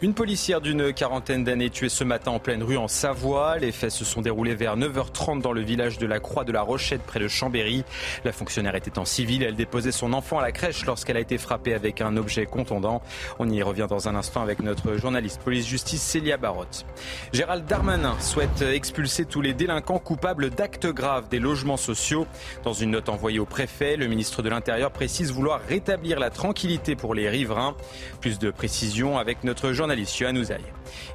Une 0.03 0.13
policière 0.13 0.59
d'une 0.59 0.91
quarantaine 0.91 1.45
d'années 1.45 1.69
tuée 1.69 1.87
ce 1.87 2.03
matin 2.03 2.31
en 2.31 2.39
pleine 2.39 2.61
rue 2.61 2.75
en 2.75 2.89
Savoie. 2.89 3.57
Les 3.57 3.71
faits 3.71 3.89
se 3.89 4.03
sont 4.03 4.19
déroulés 4.19 4.53
vers 4.53 4.75
9h30 4.75 5.41
dans 5.41 5.53
le 5.53 5.61
village 5.61 5.97
de 5.97 6.05
la 6.05 6.19
Croix 6.19 6.43
de 6.43 6.51
la 6.51 6.61
Rochette 6.61 7.03
près 7.03 7.21
de 7.21 7.29
Chambéry. 7.29 7.85
La 8.25 8.33
fonctionnaire 8.33 8.75
était 8.75 8.99
en 8.99 9.05
civil. 9.05 9.43
Elle 9.43 9.55
déposait 9.55 9.93
son 9.93 10.11
enfant 10.11 10.39
à 10.39 10.41
la 10.41 10.51
crèche 10.51 10.85
lorsqu'elle 10.85 11.15
a 11.15 11.21
été 11.21 11.37
frappée 11.37 11.73
avec 11.73 12.01
un 12.01 12.17
objet 12.17 12.45
contondant. 12.45 13.01
On 13.39 13.49
y 13.49 13.63
revient 13.63 13.87
dans 13.89 14.09
un 14.09 14.15
instant 14.15 14.41
avec 14.41 14.59
notre 14.59 14.97
journaliste 14.97 15.41
police-justice 15.41 16.01
Célia 16.01 16.35
Barotte. 16.35 16.85
Gérald 17.31 17.65
Darmanin 17.65 18.19
souhaite 18.19 18.61
expulser 18.61 19.23
tous 19.23 19.39
les 19.39 19.53
délinquants 19.53 19.99
coupables 19.99 20.49
d'actes 20.49 20.87
graves 20.87 21.29
des 21.29 21.39
logements 21.39 21.77
sociaux. 21.77 22.27
Dans 22.65 22.73
une 22.73 22.91
note 22.91 23.07
envoyée 23.07 23.39
au 23.39 23.45
préfet, 23.45 23.95
le 23.95 24.07
ministre 24.07 24.41
de 24.41 24.49
l'Intérieur 24.49 24.91
précise 24.91 25.31
vouloir 25.31 25.61
rétablir 25.69 26.19
la 26.19 26.29
tranquillité 26.29 26.97
pour 26.97 27.15
les 27.15 27.29
riverains. 27.29 27.77
Plus 28.19 28.37
de 28.37 28.51
précisions 28.51 29.17
avec 29.17 29.45
notre 29.45 29.71
journaliste 29.71 29.92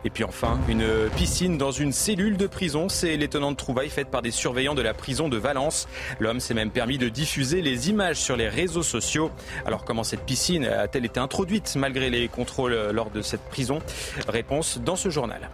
et 0.04 0.10
puis 0.10 0.24
enfin, 0.24 0.58
une 0.68 1.08
piscine 1.16 1.58
dans 1.58 1.70
une 1.70 1.92
cellule 1.92 2.36
de 2.36 2.46
prison. 2.46 2.88
C'est 2.88 3.16
l'étonnante 3.16 3.56
trouvaille 3.56 3.90
faite 3.90 4.08
par 4.10 4.22
des 4.22 4.30
surveillants 4.30 4.74
de 4.74 4.82
la 4.82 4.94
prison 4.94 5.28
de 5.28 5.36
Valence. 5.36 5.88
L'homme 6.18 6.40
s'est 6.40 6.54
même 6.54 6.70
permis 6.70 6.98
de 6.98 7.08
diffuser 7.08 7.62
les 7.62 7.90
images 7.90 8.16
sur 8.16 8.36
les 8.36 8.48
réseaux 8.48 8.82
sociaux. 8.82 9.30
Alors 9.66 9.84
comment 9.84 10.04
cette 10.04 10.24
piscine 10.24 10.64
a-t-elle 10.64 11.04
été 11.04 11.20
introduite 11.20 11.74
malgré 11.76 12.10
les 12.10 12.28
contrôles 12.28 12.90
lors 12.92 13.10
de 13.10 13.22
cette 13.22 13.42
prison? 13.42 13.80
Réponse 14.28 14.78
dans 14.78 14.96
ce 14.96 15.10
journal. 15.10 15.50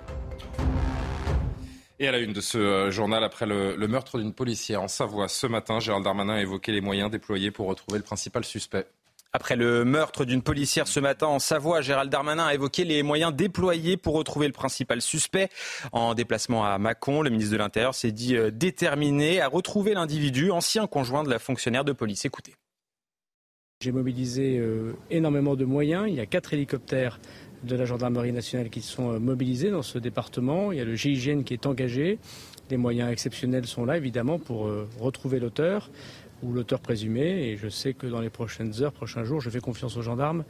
Et 2.01 2.09
à 2.09 2.13
la 2.13 2.19
une 2.19 2.33
de 2.33 2.41
ce 2.41 2.59
euh, 2.59 2.91
journal, 2.91 3.23
après 3.23 3.47
le, 3.47 3.77
le 3.77 3.89
meurtre 3.89 4.19
d'une 4.19 4.33
policière 4.33 4.83
en 4.83 4.89
Savoie 4.89 5.29
ce 5.29 5.47
matin, 5.47 5.79
Gérald 5.79 6.05
Darmanin 6.05 6.35
a 6.35 6.41
évoqué 6.41 6.73
les 6.73 6.81
moyens 6.81 7.09
déployés 7.09 7.53
pour 7.53 7.69
retrouver 7.69 7.99
le 7.99 8.05
principal 8.05 8.45
suspect. 8.45 8.87
Après 9.37 9.57
le 9.57 9.85
meurtre 9.85 10.25
d'une 10.25 10.43
policière 10.43 10.87
ce 10.87 11.01
matin 11.01 11.27
en 11.27 11.41
Savoie, 11.41 11.81
Gérald 11.81 12.09
Darmanin 12.09 12.47
a 12.47 12.55
évoqué 12.55 12.85
les 12.85 13.03
moyens 13.03 13.35
déployés 13.35 13.97
pour 13.97 14.15
retrouver 14.15 14.47
le 14.47 14.53
principal 14.53 15.03
suspect. 15.03 15.49
En 15.91 16.15
déplacement 16.15 16.65
à 16.65 16.79
Mâcon, 16.79 17.21
le 17.21 17.31
ministre 17.31 17.51
de 17.51 17.57
l'Intérieur 17.57 17.97
s'est 17.97 18.13
dit 18.13 18.37
euh, 18.37 18.53
déterminé 18.53 19.41
à 19.41 19.49
retrouver 19.49 19.95
l'individu, 19.95 20.53
ancien 20.53 20.87
conjoint 20.87 21.25
de 21.25 21.31
la 21.31 21.41
fonctionnaire 21.41 21.85
de 21.85 21.91
police. 21.91 22.25
Écoutez. 22.25 22.55
J'ai 23.81 23.91
mobilisé 23.91 24.57
euh, 24.61 24.93
énormément 25.11 25.57
de 25.57 25.65
moyens. 25.65 26.05
Il 26.07 26.15
y 26.15 26.21
a 26.21 26.27
quatre 26.27 26.55
hélicoptères 26.55 27.19
de 27.65 27.75
la 27.75 27.87
gendarmerie 27.87 28.31
nationale 28.31 28.71
qui 28.71 28.83
sont 28.83 29.15
euh, 29.15 29.19
mobilisés 29.19 29.73
dans 29.73 29.83
ce 29.83 29.99
département. 29.99 30.71
Il 30.71 30.79
y 30.79 30.81
a 30.81 30.85
le 30.85 30.95
GIGN 30.95 31.43
qui 31.43 31.55
est 31.55 31.67
engagé. 31.67 32.21
Des 32.69 32.77
moyens 32.77 33.11
exceptionnels 33.11 33.67
sont 33.67 33.85
là, 33.85 33.97
évidemment, 33.97 34.39
pour 34.39 34.71
retrouver 34.99 35.39
l'auteur 35.39 35.91
ou 36.43 36.53
l'auteur 36.53 36.81
présumé. 36.81 37.49
Et 37.49 37.57
je 37.57 37.69
sais 37.69 37.95
que 37.95 38.07
dans 38.07 38.21
les 38.21 38.31
prochaines 38.31 38.83
heures, 38.83 38.93
prochains 38.93 39.25
jours, 39.25 39.41
je 39.41 39.51
fais 39.51 39.61
confiance 39.61 39.97
aux 39.97 40.03
gendarmes 40.03 40.45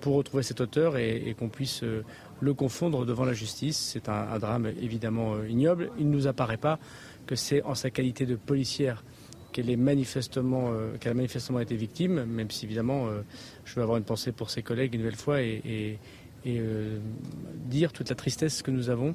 pour 0.00 0.14
retrouver 0.14 0.42
cet 0.42 0.60
auteur 0.60 0.96
et, 0.96 1.34
qu'on 1.38 1.48
puisse 1.48 1.82
euh, 1.82 2.04
le 2.40 2.54
confondre 2.54 3.04
devant 3.06 3.24
la 3.24 3.32
justice. 3.32 3.76
C'est 3.92 4.08
un, 4.08 4.38
drame 4.38 4.66
évidemment 4.80 5.34
euh, 5.34 5.48
ignoble. 5.48 5.90
Il 5.98 6.08
ne 6.08 6.12
nous 6.12 6.26
apparaît 6.26 6.56
pas 6.56 6.78
que 7.26 7.36
c'est 7.36 7.62
en 7.62 7.74
sa 7.74 7.90
qualité 7.90 8.26
de 8.26 8.36
policière 8.36 9.04
qu'elle 9.52 9.70
euh, 9.70 9.74
a 9.74 11.14
manifestement 11.14 11.60
été 11.60 11.76
victime, 11.76 12.24
même 12.24 12.50
si 12.50 12.66
évidemment 12.66 13.08
je 13.64 13.74
veux 13.74 13.82
avoir 13.82 13.98
une 13.98 14.04
pensée 14.04 14.32
pour 14.32 14.50
ses 14.50 14.62
collègues 14.62 14.94
une 14.94 15.00
nouvelle 15.00 15.16
fois 15.16 15.42
et, 15.42 15.98
dire 17.66 17.92
toute 17.92 18.08
la 18.08 18.14
tristesse 18.14 18.62
que 18.62 18.70
nous 18.70 18.88
avons, 18.88 19.14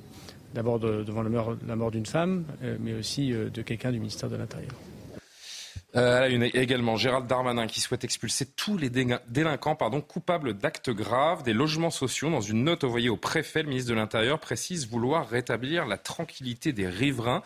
d'abord 0.53 0.79
devant 0.79 1.23
la 1.23 1.75
mort 1.75 1.89
d'une 1.89 2.05
femme, 2.05 2.43
mais 2.79 2.93
aussi 2.93 3.31
de 3.31 3.61
quelqu'un 3.63 3.91
du 3.91 3.99
ministère 3.99 4.29
de 4.29 4.35
l'Intérieur. 4.35 4.75
Euh, 5.95 6.27
une, 6.27 6.43
également 6.43 6.95
Gérald 6.95 7.27
Darmanin 7.27 7.67
qui 7.67 7.79
souhaite 7.79 8.03
expulser 8.03 8.47
tous 8.47 8.77
les 8.77 8.89
délinquants 8.89 9.75
pardon, 9.75 10.01
coupables 10.01 10.55
d'actes 10.55 10.89
graves 10.89 11.43
des 11.43 11.53
logements 11.53 11.91
sociaux. 11.91 12.31
Dans 12.31 12.41
une 12.41 12.63
note 12.63 12.83
envoyée 12.83 13.09
au 13.09 13.17
préfet, 13.17 13.61
le 13.61 13.69
ministre 13.69 13.91
de 13.91 13.95
l'Intérieur 13.95 14.39
précise 14.39 14.89
vouloir 14.89 15.29
rétablir 15.29 15.85
la 15.85 15.97
tranquillité 15.97 16.73
des 16.73 16.87
riverains. 16.87 17.43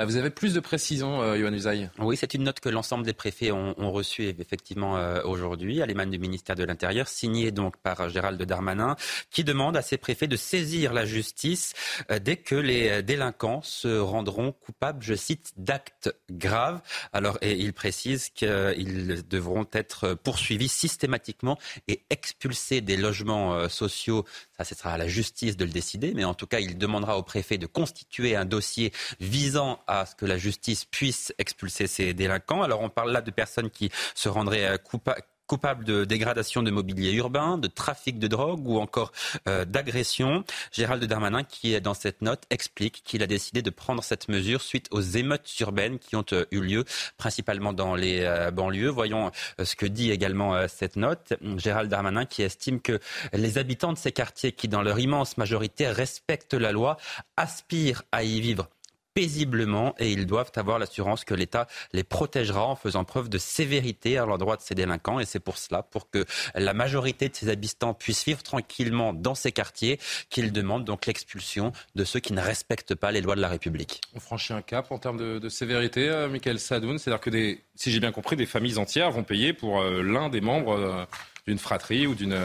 Euh, 0.00 0.06
vous 0.06 0.16
avez 0.16 0.30
plus 0.30 0.54
de 0.54 0.60
précisions, 0.60 1.20
euh, 1.20 1.36
Yohann 1.36 1.90
Oui, 1.98 2.16
c'est 2.16 2.32
une 2.32 2.44
note 2.44 2.60
que 2.60 2.70
l'ensemble 2.70 3.04
des 3.04 3.12
préfets 3.12 3.52
ont, 3.52 3.74
reçue 3.90 4.34
effectivement 4.38 4.96
euh, 4.96 5.20
aujourd'hui 5.24 5.82
à 5.82 5.86
l'émane 5.86 6.10
du 6.10 6.18
ministère 6.18 6.54
de 6.54 6.64
l'Intérieur, 6.64 7.08
signée 7.08 7.50
donc 7.50 7.76
par 7.76 8.08
Gérald 8.08 8.40
Darmanin, 8.40 8.96
qui 9.30 9.44
demande 9.44 9.76
à 9.76 9.82
ses 9.82 9.98
préfets 9.98 10.28
de 10.28 10.36
saisir 10.36 10.92
la 10.92 11.04
justice 11.04 11.74
dès 12.20 12.36
que 12.36 12.54
les 12.54 13.02
délinquants 13.02 13.62
se 13.62 13.98
rendront 13.98 14.52
coupables, 14.52 15.02
je 15.02 15.14
cite, 15.14 15.52
d'actes 15.56 16.14
graves. 16.30 16.80
Alors, 17.12 17.36
et 17.42 17.52
il 17.52 17.72
précise 17.72 17.89
qu'ils 18.34 19.26
devront 19.28 19.66
être 19.72 20.14
poursuivis 20.14 20.68
systématiquement 20.68 21.58
et 21.88 22.02
expulsés 22.10 22.80
des 22.80 22.96
logements 22.96 23.68
sociaux. 23.68 24.24
Ça, 24.56 24.64
ce 24.64 24.74
sera 24.74 24.92
à 24.92 24.98
la 24.98 25.08
justice 25.08 25.56
de 25.56 25.64
le 25.64 25.70
décider, 25.70 26.12
mais 26.14 26.24
en 26.24 26.34
tout 26.34 26.46
cas, 26.46 26.60
il 26.60 26.78
demandera 26.78 27.18
au 27.18 27.22
préfet 27.22 27.58
de 27.58 27.66
constituer 27.66 28.36
un 28.36 28.44
dossier 28.44 28.92
visant 29.20 29.80
à 29.86 30.06
ce 30.06 30.14
que 30.14 30.26
la 30.26 30.38
justice 30.38 30.84
puisse 30.84 31.32
expulser 31.38 31.86
ces 31.86 32.14
délinquants. 32.14 32.62
Alors, 32.62 32.80
on 32.80 32.90
parle 32.90 33.12
là 33.12 33.22
de 33.22 33.30
personnes 33.30 33.70
qui 33.70 33.90
se 34.14 34.28
rendraient 34.28 34.66
euh, 34.66 34.78
coupables 34.78 35.22
coupable 35.50 35.84
de 35.84 36.04
dégradation 36.04 36.62
de 36.62 36.70
mobilier 36.70 37.10
urbain, 37.14 37.58
de 37.58 37.66
trafic 37.66 38.20
de 38.20 38.28
drogue 38.28 38.68
ou 38.68 38.78
encore 38.78 39.10
euh, 39.48 39.64
d'agression. 39.64 40.44
Gérald 40.70 41.02
Darmanin, 41.02 41.42
qui 41.42 41.74
est 41.74 41.80
dans 41.80 41.92
cette 41.92 42.22
note, 42.22 42.44
explique 42.50 43.02
qu'il 43.04 43.20
a 43.24 43.26
décidé 43.26 43.60
de 43.60 43.70
prendre 43.70 44.04
cette 44.04 44.28
mesure 44.28 44.62
suite 44.62 44.86
aux 44.92 45.00
émeutes 45.00 45.58
urbaines 45.58 45.98
qui 45.98 46.14
ont 46.14 46.24
euh, 46.32 46.44
eu 46.52 46.60
lieu 46.60 46.84
principalement 47.16 47.72
dans 47.72 47.96
les 47.96 48.20
euh, 48.20 48.52
banlieues. 48.52 48.90
Voyons 48.90 49.32
ce 49.60 49.74
que 49.74 49.86
dit 49.86 50.12
également 50.12 50.68
cette 50.68 50.94
note. 50.94 51.32
Gérald 51.56 51.90
Darmanin 51.90 52.26
qui 52.26 52.42
estime 52.42 52.80
que 52.80 53.00
les 53.32 53.58
habitants 53.58 53.92
de 53.92 53.98
ces 53.98 54.12
quartiers 54.12 54.52
qui, 54.52 54.68
dans 54.68 54.82
leur 54.82 55.00
immense 55.00 55.36
majorité, 55.36 55.88
respectent 55.88 56.54
la 56.54 56.70
loi, 56.70 56.96
aspirent 57.36 58.04
à 58.12 58.22
y 58.22 58.40
vivre 58.40 58.68
paisiblement 59.14 59.94
et 59.98 60.12
ils 60.12 60.26
doivent 60.26 60.52
avoir 60.56 60.78
l'assurance 60.78 61.24
que 61.24 61.34
l'État 61.34 61.66
les 61.92 62.04
protégera 62.04 62.66
en 62.66 62.76
faisant 62.76 63.04
preuve 63.04 63.28
de 63.28 63.38
sévérité 63.38 64.18
à 64.18 64.26
l'endroit 64.26 64.56
de 64.56 64.62
ces 64.62 64.74
délinquants. 64.74 65.20
Et 65.20 65.24
c'est 65.24 65.40
pour 65.40 65.58
cela, 65.58 65.82
pour 65.82 66.10
que 66.10 66.24
la 66.54 66.74
majorité 66.74 67.28
de 67.28 67.34
ces 67.34 67.48
habitants 67.48 67.94
puissent 67.94 68.24
vivre 68.24 68.42
tranquillement 68.42 69.12
dans 69.12 69.34
ces 69.34 69.52
quartiers, 69.52 69.98
qu'ils 70.28 70.52
demandent 70.52 70.84
donc 70.84 71.06
l'expulsion 71.06 71.72
de 71.94 72.04
ceux 72.04 72.20
qui 72.20 72.32
ne 72.32 72.40
respectent 72.40 72.94
pas 72.94 73.10
les 73.12 73.20
lois 73.20 73.36
de 73.36 73.40
la 73.40 73.48
République. 73.48 74.00
On 74.14 74.20
franchit 74.20 74.52
un 74.52 74.62
cap 74.62 74.90
en 74.92 74.98
termes 74.98 75.40
de, 75.40 75.48
sévérité, 75.48 76.08
euh, 76.08 76.28
Michael 76.28 76.58
Sadoun. 76.58 76.98
C'est-à-dire 76.98 77.20
que, 77.20 77.30
des, 77.30 77.64
si 77.74 77.90
j'ai 77.90 78.00
bien 78.00 78.12
compris, 78.12 78.36
des 78.36 78.46
familles 78.46 78.78
entières 78.78 79.10
vont 79.10 79.24
payer 79.24 79.52
pour 79.52 79.80
euh, 79.80 80.02
l'un 80.02 80.28
des 80.28 80.40
membres. 80.40 80.72
Euh, 80.72 81.04
d'une 81.46 81.58
fratrie 81.58 82.06
ou 82.06 82.14
d'une 82.14 82.38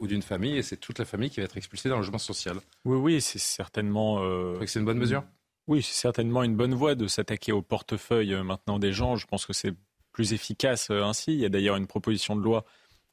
ou 0.00 0.06
d'une 0.06 0.22
famille 0.22 0.56
et 0.56 0.62
c'est 0.62 0.78
toute 0.78 0.98
la 0.98 1.04
famille 1.04 1.28
qui 1.28 1.38
va 1.38 1.44
être 1.44 1.58
expulsée 1.58 1.90
dans 1.90 1.96
le 1.96 2.00
logement 2.00 2.18
social. 2.18 2.56
Oui, 2.86 2.96
oui, 2.96 3.20
c'est 3.20 3.38
certainement. 3.38 4.20
C'est 4.66 4.78
une 4.78 4.86
bonne 4.86 4.98
mesure? 4.98 5.22
Oui, 5.68 5.82
c'est 5.82 6.00
certainement 6.00 6.42
une 6.42 6.56
bonne 6.56 6.74
voie 6.74 6.94
de 6.94 7.06
s'attaquer 7.06 7.52
au 7.52 7.60
portefeuille 7.60 8.32
euh, 8.32 8.42
maintenant 8.42 8.78
des 8.78 8.92
gens. 8.92 9.16
Je 9.16 9.26
pense 9.26 9.44
que 9.44 9.52
c'est 9.52 9.74
plus 10.12 10.32
efficace 10.32 10.88
euh, 10.90 11.02
ainsi. 11.02 11.34
Il 11.34 11.40
y 11.40 11.44
a 11.44 11.50
d'ailleurs 11.50 11.76
une 11.76 11.86
proposition 11.86 12.34
de 12.36 12.42
loi 12.42 12.64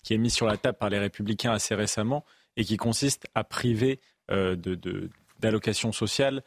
qui 0.04 0.14
est 0.14 0.18
mise 0.18 0.34
sur 0.34 0.48
la 0.48 0.56
table 0.56 0.78
par 0.78 0.90
les 0.90 0.98
Républicains 0.98 1.52
assez 1.52 1.76
récemment 1.76 2.24
et 2.56 2.64
qui 2.64 2.78
consiste 2.78 3.28
à 3.36 3.44
priver 3.44 4.00
euh, 4.32 4.56
d'allocations 5.40 5.92
sociales 5.92 6.44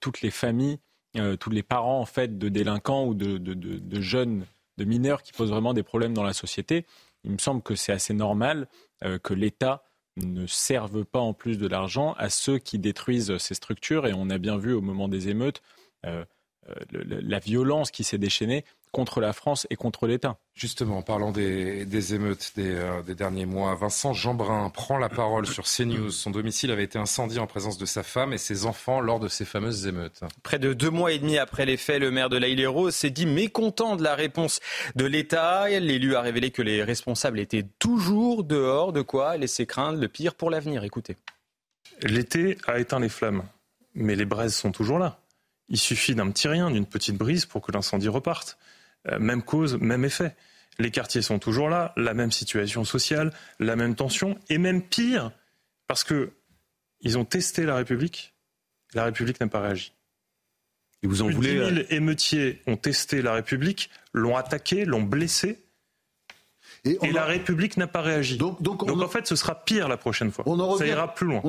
toutes 0.00 0.20
les 0.20 0.30
familles, 0.30 0.78
tous 1.40 1.48
les 1.48 1.62
parents 1.62 1.98
en 1.98 2.04
fait 2.04 2.36
de 2.36 2.50
délinquants 2.50 3.06
ou 3.06 3.14
de, 3.14 3.38
de, 3.38 4.00
jeunes, 4.02 4.44
de 4.76 4.84
mineurs 4.84 5.22
qui 5.22 5.32
posent 5.32 5.48
vraiment 5.48 5.72
des 5.72 5.82
problèmes 5.82 6.12
dans 6.12 6.22
la 6.22 6.34
société. 6.34 6.84
Il 7.24 7.30
me 7.30 7.38
semble 7.38 7.62
que 7.62 7.74
c'est 7.74 7.92
assez 7.92 8.12
normal 8.12 8.68
que 9.22 9.32
l'État 9.32 9.82
ne 10.16 10.46
servent 10.46 11.04
pas 11.04 11.20
en 11.20 11.32
plus 11.32 11.58
de 11.58 11.66
l'argent 11.66 12.14
à 12.18 12.28
ceux 12.28 12.58
qui 12.58 12.78
détruisent 12.78 13.36
ces 13.38 13.54
structures. 13.54 14.06
Et 14.06 14.12
on 14.12 14.30
a 14.30 14.38
bien 14.38 14.58
vu 14.58 14.72
au 14.72 14.80
moment 14.80 15.08
des 15.08 15.28
émeutes 15.28 15.62
euh, 16.06 16.24
euh, 16.68 16.74
la 17.04 17.38
violence 17.38 17.90
qui 17.90 18.04
s'est 18.04 18.18
déchaînée 18.18 18.64
contre 18.92 19.20
la 19.20 19.32
France 19.32 19.66
et 19.70 19.76
contre 19.76 20.06
l'État. 20.06 20.36
Justement, 20.54 20.98
en 20.98 21.02
parlant 21.02 21.32
des, 21.32 22.14
émeutes 22.14 22.52
euh, 22.58 23.02
des, 23.02 23.14
derniers 23.14 23.46
mois, 23.46 23.74
Vincent 23.74 24.12
Jeanbrun 24.12 24.68
prend 24.68 24.98
la 24.98 25.08
parole 25.08 25.46
sur 25.46 25.64
CNews. 25.64 26.10
Son 26.10 26.30
domicile 26.30 26.70
avait 26.70 26.84
été 26.84 26.98
incendié 26.98 27.40
en 27.40 27.46
présence 27.46 27.78
de 27.78 27.86
sa 27.86 28.02
femme 28.02 28.34
et 28.34 28.38
ses 28.38 28.66
enfants 28.66 29.00
lors 29.00 29.18
de 29.18 29.28
ces 29.28 29.46
fameuses 29.46 29.86
émeutes. 29.86 30.20
Près 30.42 30.58
de 30.58 30.74
deux 30.74 30.90
mois 30.90 31.12
et 31.12 31.18
demi 31.18 31.38
après 31.38 31.64
les 31.64 31.78
faits, 31.78 32.00
le 32.00 32.10
maire 32.10 32.28
de 32.28 32.36
l'Aïle-et-Rose 32.36 32.94
s'est 32.94 33.10
dit 33.10 33.26
mécontent 33.26 33.96
de 33.96 34.04
la 34.04 34.14
réponse 34.14 34.60
de 34.94 35.06
l'État. 35.06 35.68
L'élu 35.68 36.14
a 36.14 36.20
révélé 36.20 36.50
que 36.50 36.62
les 36.62 36.84
responsables 36.84 37.40
étaient 37.40 37.66
toujours 37.78 38.44
dehors, 38.44 38.92
de 38.92 39.00
quoi 39.00 39.38
laisser 39.38 39.64
craindre 39.64 39.98
le 39.98 40.08
pire 40.08 40.34
pour 40.34 40.50
l'avenir. 40.50 40.84
Écoutez. 40.84 41.16
L'été 42.02 42.58
a 42.66 42.78
éteint 42.78 43.00
les 43.00 43.08
flammes, 43.08 43.44
mais 43.94 44.16
les 44.16 44.26
braises 44.26 44.54
sont 44.54 44.70
toujours 44.70 44.98
là. 44.98 45.18
Il 45.68 45.78
suffit 45.78 46.14
d'un 46.14 46.30
petit 46.30 46.48
rien, 46.48 46.70
d'une 46.70 46.84
petite 46.84 47.16
brise 47.16 47.46
pour 47.46 47.62
que 47.62 47.72
l'incendie 47.72 48.08
reparte. 48.08 48.58
Euh, 49.10 49.18
même 49.18 49.42
cause, 49.42 49.76
même 49.78 50.04
effet. 50.04 50.36
Les 50.78 50.90
quartiers 50.90 51.22
sont 51.22 51.38
toujours 51.38 51.68
là, 51.68 51.92
la 51.96 52.14
même 52.14 52.30
situation 52.30 52.84
sociale, 52.84 53.32
la 53.58 53.76
même 53.76 53.94
tension, 53.94 54.38
et 54.48 54.58
même 54.58 54.82
pire, 54.82 55.32
parce 55.86 56.04
que 56.04 56.30
ils 57.00 57.18
ont 57.18 57.24
testé 57.24 57.64
la 57.64 57.74
République, 57.74 58.34
la 58.94 59.04
République 59.04 59.40
n'a 59.40 59.48
pas 59.48 59.60
réagi. 59.60 59.92
Et 61.02 61.08
vous 61.08 61.22
en 61.22 61.26
Plus 61.26 61.34
voulez 61.34 61.52
10 61.54 61.58
000 61.58 61.70
euh, 61.70 61.84
émeutiers 61.90 62.62
ont 62.66 62.76
testé 62.76 63.22
la 63.22 63.34
République, 63.34 63.90
l'ont 64.12 64.36
attaqué, 64.36 64.84
l'ont 64.84 65.02
blessé, 65.02 65.58
et, 66.84 67.12
la 67.12 67.24
République 67.24 67.76
n'a 67.76 67.86
pas 67.86 68.02
réagi. 68.02 68.38
Donc, 68.38 68.82
en 68.82 69.08
fait, 69.08 69.26
ce 69.26 69.36
sera 69.36 69.64
pire 69.64 69.88
la 69.88 69.96
prochaine 69.96 70.32
fois. 70.32 70.44
Ça 70.78 70.86
ira 70.86 71.14
plus 71.14 71.26
loin. 71.26 71.42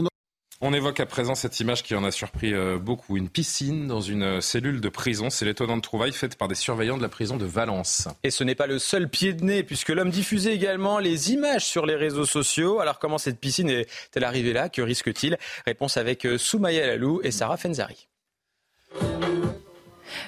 On 0.65 0.71
évoque 0.71 1.01
à 1.01 1.05
présent 1.05 1.35
cette 1.35 1.59
image 1.59 1.83
qui 1.83 1.93
en 1.93 2.05
a 2.05 2.11
surpris 2.11 2.53
euh, 2.53 2.77
beaucoup. 2.77 3.17
Une 3.17 3.27
piscine 3.27 3.85
dans 3.85 3.99
une 3.99 4.23
euh, 4.23 4.39
cellule 4.39 4.79
de 4.79 4.87
prison. 4.87 5.29
C'est 5.29 5.43
l'étonnante 5.43 5.83
trouvaille 5.83 6.13
faite 6.13 6.37
par 6.37 6.47
des 6.47 6.55
surveillants 6.55 6.95
de 6.95 7.01
la 7.01 7.09
prison 7.09 7.35
de 7.35 7.43
Valence. 7.43 8.07
Et 8.23 8.31
ce 8.31 8.45
n'est 8.45 8.55
pas 8.55 8.65
le 8.65 8.79
seul 8.79 9.09
pied 9.09 9.33
de 9.33 9.43
nez, 9.43 9.63
puisque 9.63 9.89
l'homme 9.89 10.09
diffusait 10.09 10.55
également 10.55 10.99
les 10.99 11.33
images 11.33 11.65
sur 11.65 11.85
les 11.85 11.97
réseaux 11.97 12.23
sociaux. 12.25 12.79
Alors 12.79 12.97
comment 12.97 13.17
cette 13.17 13.41
piscine 13.41 13.67
est-elle 13.67 14.23
arrivée 14.23 14.53
là? 14.53 14.69
Que 14.69 14.81
risque-t-il? 14.81 15.37
Réponse 15.65 15.97
avec 15.97 16.25
euh, 16.25 16.37
Soumaya 16.37 16.87
Lalou 16.87 17.19
et 17.25 17.31
Sarah 17.31 17.57
Fenzari. 17.57 18.07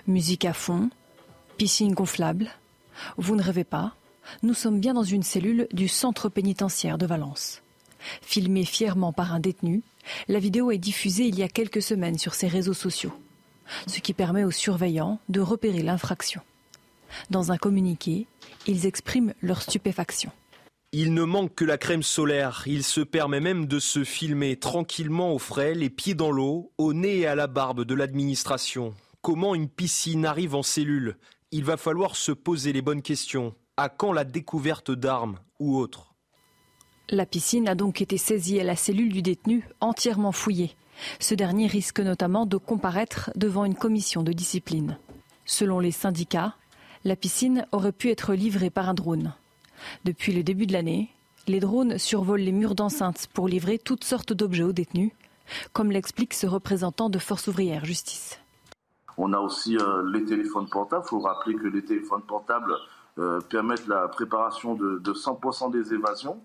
Musique 0.06 0.44
à 0.44 0.52
fond, 0.52 0.90
piscine 1.56 1.94
gonflable. 1.94 2.50
Vous 3.16 3.38
ne 3.38 3.42
rêvez 3.42 3.64
pas? 3.64 3.96
Nous 4.44 4.54
sommes 4.54 4.82
bien 4.82 4.94
dans 4.94 5.04
une 5.04 5.24
cellule 5.24 5.70
du 5.72 5.88
centre 5.88 6.28
pénitentiaire 6.28 6.98
de 6.98 7.06
Valence. 7.06 7.62
Filmée 8.22 8.66
fièrement 8.66 9.14
par 9.14 9.34
un 9.34 9.40
détenu, 9.40 9.82
la 10.28 10.40
vidéo 10.40 10.72
est 10.72 10.78
diffusée 10.78 11.26
il 11.26 11.38
y 11.38 11.44
a 11.44 11.48
quelques 11.48 11.82
semaines 11.82 12.18
sur 12.18 12.34
ses 12.34 12.48
réseaux 12.48 12.74
sociaux, 12.74 13.14
ce 13.88 14.00
qui 14.00 14.14
permet 14.14 14.44
aux 14.44 14.52
surveillants 14.52 15.20
de 15.30 15.42
repérer 15.42 15.82
l'infraction. 15.82 16.42
Dans 17.30 17.52
un 17.52 17.58
communiqué, 17.58 18.28
ils 18.68 18.86
expriment 18.86 19.34
leur 19.42 19.62
stupéfaction. 19.62 20.32
Il 20.92 21.14
ne 21.14 21.24
manque 21.24 21.56
que 21.56 21.66
la 21.66 21.78
crème 21.78 22.04
solaire. 22.04 22.64
Il 22.68 22.84
se 22.84 23.02
permet 23.02 23.42
même 23.42 23.66
de 23.66 23.80
se 23.80 24.06
filmer 24.06 24.56
tranquillement 24.56 25.34
au 25.34 25.40
frais, 25.40 25.74
les 25.74 25.90
pieds 25.90 26.16
dans 26.16 26.32
l'eau, 26.32 26.72
au 26.78 26.94
nez 26.94 27.20
et 27.20 27.28
à 27.28 27.36
la 27.36 27.48
barbe 27.48 27.84
de 27.84 27.94
l'administration. 27.94 28.94
Comment 29.22 29.56
une 29.56 29.68
piscine 29.68 30.26
arrive 30.26 30.56
en 30.56 30.64
cellule? 30.64 31.18
Il 31.52 31.66
va 31.66 31.76
falloir 31.76 32.16
se 32.16 32.32
poser 32.32 32.72
les 32.72 32.82
bonnes 32.82 33.02
questions. 33.02 33.56
À 33.76 33.90
quand 33.90 34.14
la 34.14 34.24
découverte 34.24 34.92
d'armes 34.92 35.38
ou 35.60 35.78
autres? 35.78 36.15
La 37.10 37.26
piscine 37.26 37.68
a 37.68 37.76
donc 37.76 38.02
été 38.02 38.18
saisie 38.18 38.60
à 38.60 38.64
la 38.64 38.76
cellule 38.76 39.12
du 39.12 39.22
détenu, 39.22 39.68
entièrement 39.80 40.32
fouillée. 40.32 40.76
Ce 41.20 41.36
dernier 41.36 41.68
risque 41.68 42.00
notamment 42.00 42.46
de 42.46 42.58
comparaître 42.58 43.32
devant 43.36 43.66
une 43.66 43.76
commission 43.76 44.24
de 44.24 44.34
discipline. 44.34 44.98
Selon 45.46 45.80
les 45.80 45.92
syndicats, 45.92 46.56
la 47.04 47.16
piscine 47.16 47.68
aurait 47.72 47.92
pu 47.92 48.10
être 48.10 48.34
livrée 48.34 48.70
par 48.70 48.90
un 48.90 48.94
drone. 48.94 49.34
Depuis 50.06 50.34
le 50.34 50.42
début 50.42 50.66
de 50.66 50.74
l'année, 50.74 51.10
les 51.48 51.60
drones 51.60 52.00
survolent 52.00 52.42
les 52.42 52.52
murs 52.52 52.74
d'enceinte 52.74 53.28
pour 53.34 53.48
livrer 53.48 53.78
toutes 53.78 54.04
sortes 54.04 54.34
d'objets 54.34 54.64
aux 54.64 54.72
détenus, 54.72 55.12
comme 55.74 55.92
l'explique 55.92 56.34
ce 56.34 56.48
représentant 56.48 57.10
de 57.10 57.20
Force 57.20 57.48
ouvrière 57.48 57.86
Justice. 57.86 58.40
On 59.18 59.32
a 59.34 59.40
aussi 59.40 59.78
euh, 59.78 60.10
les 60.12 60.26
téléphones 60.26 60.68
portables. 60.68 61.04
Il 61.06 61.10
faut 61.10 61.20
rappeler 61.20 61.56
que 61.56 61.68
les 61.68 61.86
téléphones 61.86 62.24
portables 62.24 62.74
euh, 63.20 63.40
permettent 63.42 63.88
la 63.88 64.08
préparation 64.08 64.74
de 64.74 65.14
100% 65.14 65.72
des 65.72 65.94
évasions. 65.94 66.42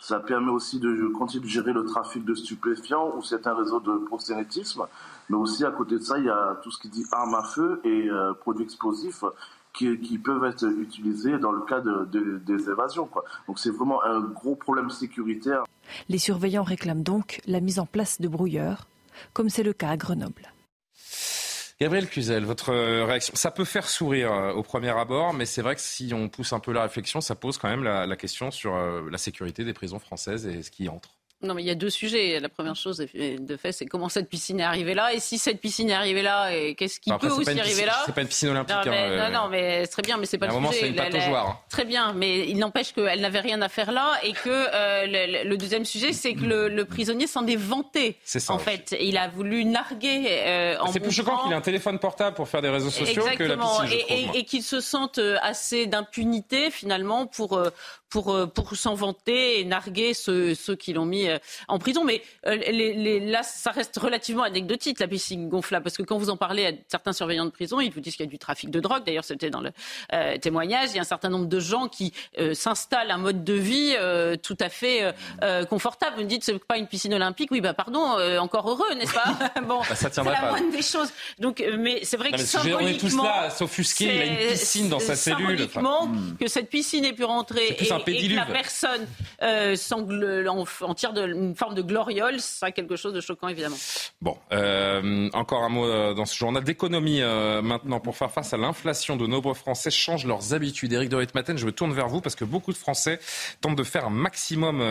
Ça 0.00 0.18
permet 0.18 0.50
aussi 0.50 0.80
de 0.80 1.08
continuer 1.08 1.44
de 1.44 1.48
gérer 1.50 1.72
le 1.72 1.84
trafic 1.84 2.24
de 2.24 2.34
stupéfiants 2.34 3.14
ou 3.16 3.22
certains 3.22 3.54
réseaux 3.54 3.80
de 3.80 3.98
proxénétisme. 4.06 4.86
Mais 5.28 5.36
aussi, 5.36 5.64
à 5.64 5.70
côté 5.70 5.96
de 5.96 6.02
ça, 6.02 6.18
il 6.18 6.24
y 6.24 6.30
a 6.30 6.58
tout 6.62 6.70
ce 6.70 6.80
qui 6.80 6.88
dit 6.88 7.04
armes 7.12 7.34
à 7.34 7.42
feu 7.42 7.80
et 7.84 8.08
euh, 8.08 8.32
produits 8.32 8.64
explosifs 8.64 9.24
qui, 9.72 10.18
peuvent 10.18 10.44
être 10.44 10.66
utilisés 10.66 11.38
dans 11.38 11.52
le 11.52 11.62
cas 11.62 11.80
des 11.80 12.70
évasions. 12.70 13.08
Donc 13.46 13.58
c'est 13.58 13.70
vraiment 13.70 14.02
un 14.02 14.20
gros 14.20 14.56
problème 14.56 14.90
sécuritaire. 14.90 15.64
Les 16.08 16.18
surveillants 16.18 16.62
réclament 16.62 17.02
donc 17.02 17.40
la 17.46 17.60
mise 17.60 17.78
en 17.78 17.86
place 17.86 18.20
de 18.20 18.28
brouilleurs, 18.28 18.86
comme 19.32 19.48
c'est 19.48 19.62
le 19.62 19.72
cas 19.72 19.90
à 19.90 19.96
Grenoble. 19.96 20.52
Gabriel 21.80 22.06
Cluzel, 22.10 22.44
votre 22.44 22.74
euh, 22.74 23.06
réaction, 23.06 23.34
ça 23.34 23.50
peut 23.50 23.64
faire 23.64 23.88
sourire 23.88 24.30
euh, 24.32 24.52
au 24.52 24.62
premier 24.62 24.90
abord, 24.90 25.32
mais 25.32 25.46
c'est 25.46 25.62
vrai 25.62 25.74
que 25.74 25.80
si 25.80 26.12
on 26.12 26.28
pousse 26.28 26.52
un 26.52 26.60
peu 26.60 26.72
la 26.72 26.82
réflexion, 26.82 27.22
ça 27.22 27.34
pose 27.34 27.56
quand 27.56 27.70
même 27.70 27.82
la, 27.82 28.06
la 28.06 28.16
question 28.16 28.50
sur 28.50 28.74
euh, 28.74 29.08
la 29.10 29.16
sécurité 29.16 29.64
des 29.64 29.72
prisons 29.72 29.98
françaises 29.98 30.46
et 30.46 30.62
ce 30.62 30.70
qui 30.70 30.90
entre. 30.90 31.16
Non, 31.42 31.54
mais 31.54 31.62
il 31.62 31.66
y 31.66 31.70
a 31.70 31.74
deux 31.74 31.90
sujets. 31.90 32.38
La 32.40 32.48
première 32.48 32.76
chose, 32.76 32.98
de 32.98 33.56
fait, 33.56 33.72
c'est 33.72 33.86
comment 33.86 34.08
cette 34.08 34.28
piscine 34.28 34.60
est 34.60 34.64
arrivée 34.64 34.94
là. 34.94 35.12
Et 35.14 35.20
si 35.20 35.38
cette 35.38 35.60
piscine 35.60 35.90
est 35.90 35.94
arrivée 35.94 36.22
là, 36.22 36.50
qu'est-ce 36.74 37.00
qui 37.00 37.10
peut 37.18 37.28
aussi 37.28 37.58
arriver 37.58 37.86
là 37.86 37.96
C'est 38.06 38.14
pas 38.14 38.22
une 38.22 38.28
piscine 38.28 38.50
olympique. 38.50 38.76
Non, 38.76 38.90
mais, 38.90 39.18
hein, 39.18 39.30
non, 39.30 39.42
non, 39.42 39.48
mais 39.48 39.84
c'est 39.84 39.92
très 39.92 40.02
bien, 40.02 40.16
mais 40.16 40.26
c'est 40.26 40.38
pas 40.38 40.46
le 40.46 40.52
moment, 40.52 40.72
sujet. 40.72 40.88
Une 40.88 41.00
hein. 41.00 41.58
Très 41.68 41.84
bien, 41.84 42.12
mais 42.12 42.48
il 42.48 42.58
n'empêche 42.58 42.92
qu'elle 42.92 43.20
n'avait 43.20 43.40
rien 43.40 43.60
à 43.62 43.68
faire 43.68 43.92
là 43.92 44.12
et 44.22 44.32
que 44.32 44.48
euh, 44.48 45.44
le, 45.44 45.56
deuxième 45.56 45.84
sujet, 45.84 46.12
c'est 46.12 46.34
que 46.34 46.44
le, 46.44 46.84
prisonnier 46.84 47.26
s'en 47.26 47.46
est 47.46 47.56
vanté. 47.56 48.18
C'est 48.24 48.40
ça. 48.40 48.52
En 48.52 48.58
fait, 48.58 48.96
il 49.00 49.16
a 49.16 49.28
voulu 49.28 49.64
narguer. 49.64 50.26
Euh, 50.28 50.76
c'est 50.92 51.00
plus 51.00 51.12
choquant 51.12 51.42
qu'il 51.44 51.52
ait 51.52 51.56
un 51.56 51.60
téléphone 51.60 51.98
portable 51.98 52.34
pour 52.34 52.48
faire 52.48 52.62
des 52.62 52.70
réseaux 52.70 52.90
sociaux 52.90 53.24
que 53.36 53.44
la 53.44 53.56
piscine. 53.56 53.98
et, 54.08 54.14
et, 54.14 54.38
et 54.38 54.44
qu'il 54.44 54.62
se 54.62 54.80
sente 54.80 55.18
euh, 55.18 55.36
assez 55.42 55.86
d'impunité 55.86 56.70
finalement 56.70 57.26
pour 57.26 57.60
pour, 58.10 58.34
euh, 58.34 58.46
pour 58.46 58.74
s'en 58.76 58.94
vanter 58.94 59.60
et 59.60 59.64
narguer 59.64 60.12
ceux, 60.12 60.54
ceux 60.54 60.74
qui 60.74 60.92
l'ont 60.92 61.06
mis 61.06 61.28
euh, 61.28 61.29
en 61.68 61.78
prison. 61.78 62.04
Mais 62.04 62.22
euh, 62.46 62.56
les, 62.56 62.94
les, 62.94 63.20
là, 63.20 63.42
ça 63.42 63.70
reste 63.70 63.96
relativement 63.96 64.42
anecdotique, 64.42 65.00
la 65.00 65.08
piscine 65.08 65.48
gonflable, 65.48 65.84
parce 65.84 65.96
que 65.96 66.02
quand 66.02 66.18
vous 66.18 66.30
en 66.30 66.36
parlez 66.36 66.66
à 66.66 66.72
certains 66.88 67.12
surveillants 67.12 67.44
de 67.44 67.50
prison, 67.50 67.80
ils 67.80 67.92
vous 67.92 68.00
disent 68.00 68.16
qu'il 68.16 68.26
y 68.26 68.28
a 68.28 68.30
du 68.30 68.38
trafic 68.38 68.70
de 68.70 68.80
drogue. 68.80 69.04
D'ailleurs, 69.04 69.24
c'était 69.24 69.50
dans 69.50 69.60
le 69.60 69.70
témoignage. 70.38 70.90
Il 70.90 70.96
y 70.96 70.98
a 70.98 71.02
un 71.02 71.04
certain 71.04 71.28
nombre 71.28 71.46
de 71.46 71.60
gens 71.60 71.88
qui 71.88 72.12
s'installent 72.52 73.10
un 73.10 73.18
mode 73.18 73.44
de 73.44 73.54
vie 73.54 73.94
tout 74.42 74.56
à 74.60 74.68
fait 74.68 75.14
confortable. 75.68 76.16
Vous 76.16 76.22
me 76.22 76.28
dites, 76.28 76.44
c'est 76.44 76.58
pas 76.64 76.78
une 76.78 76.86
piscine 76.86 77.14
olympique. 77.14 77.50
Oui, 77.50 77.60
bah 77.60 77.74
pardon, 77.74 78.18
encore 78.38 78.70
heureux, 78.70 78.94
n'est-ce 78.94 79.14
pas? 79.14 79.24
Bon, 79.60 79.80
bah, 79.80 79.94
c'est 79.94 80.16
la 80.16 80.22
moindre 80.22 80.72
des 80.72 80.82
choses. 80.82 81.12
Donc, 81.38 81.62
mais 81.78 82.00
c'est 82.02 82.16
vrai 82.16 82.32
que 82.32 82.38
symboliquement, 82.38 82.78
on 82.82 82.86
est 82.86 82.98
tous 82.98 83.16
là 83.16 83.50
s'offusquer. 83.50 84.14
Il 84.14 84.20
a 84.20 84.24
une 84.24 84.50
piscine 84.50 84.88
dans 84.88 84.98
sa 84.98 85.16
cellule. 85.16 85.58
Symboliquement, 85.58 86.08
que 86.38 86.48
cette 86.48 86.70
piscine 86.70 87.04
ait 87.04 87.12
pu 87.12 87.24
rentrer 87.24 87.76
et 87.78 87.86
que 87.86 88.34
la 88.34 88.46
personne 88.46 89.06
euh, 89.42 89.76
en, 90.80 90.94
tire 90.94 91.12
de, 91.12 91.19
une 91.26 91.54
forme 91.54 91.74
de 91.74 91.82
gloriole, 91.82 92.40
c'est 92.40 92.72
quelque 92.72 92.96
chose 92.96 93.12
de 93.12 93.20
choquant, 93.20 93.48
évidemment. 93.48 93.76
Bon, 94.20 94.36
euh, 94.52 95.28
encore 95.32 95.62
un 95.62 95.68
mot 95.68 95.86
euh, 95.86 96.14
dans 96.14 96.24
ce 96.24 96.36
journal 96.36 96.64
d'économie 96.64 97.22
euh, 97.22 97.62
maintenant. 97.62 98.00
Pour 98.00 98.16
faire 98.16 98.30
face 98.30 98.52
à 98.52 98.56
l'inflation, 98.56 99.16
de 99.16 99.26
nombreux 99.26 99.54
Français 99.54 99.90
changent 99.90 100.26
leurs 100.26 100.54
habitudes. 100.54 100.92
Éric 100.92 101.08
de 101.08 101.16
Ritmaten, 101.16 101.58
je 101.58 101.66
me 101.66 101.72
tourne 101.72 101.92
vers 101.92 102.08
vous 102.08 102.20
parce 102.20 102.34
que 102.34 102.44
beaucoup 102.44 102.72
de 102.72 102.78
Français 102.78 103.20
tentent 103.60 103.76
de 103.76 103.84
faire 103.84 104.06
un 104.06 104.10
maximum 104.10 104.82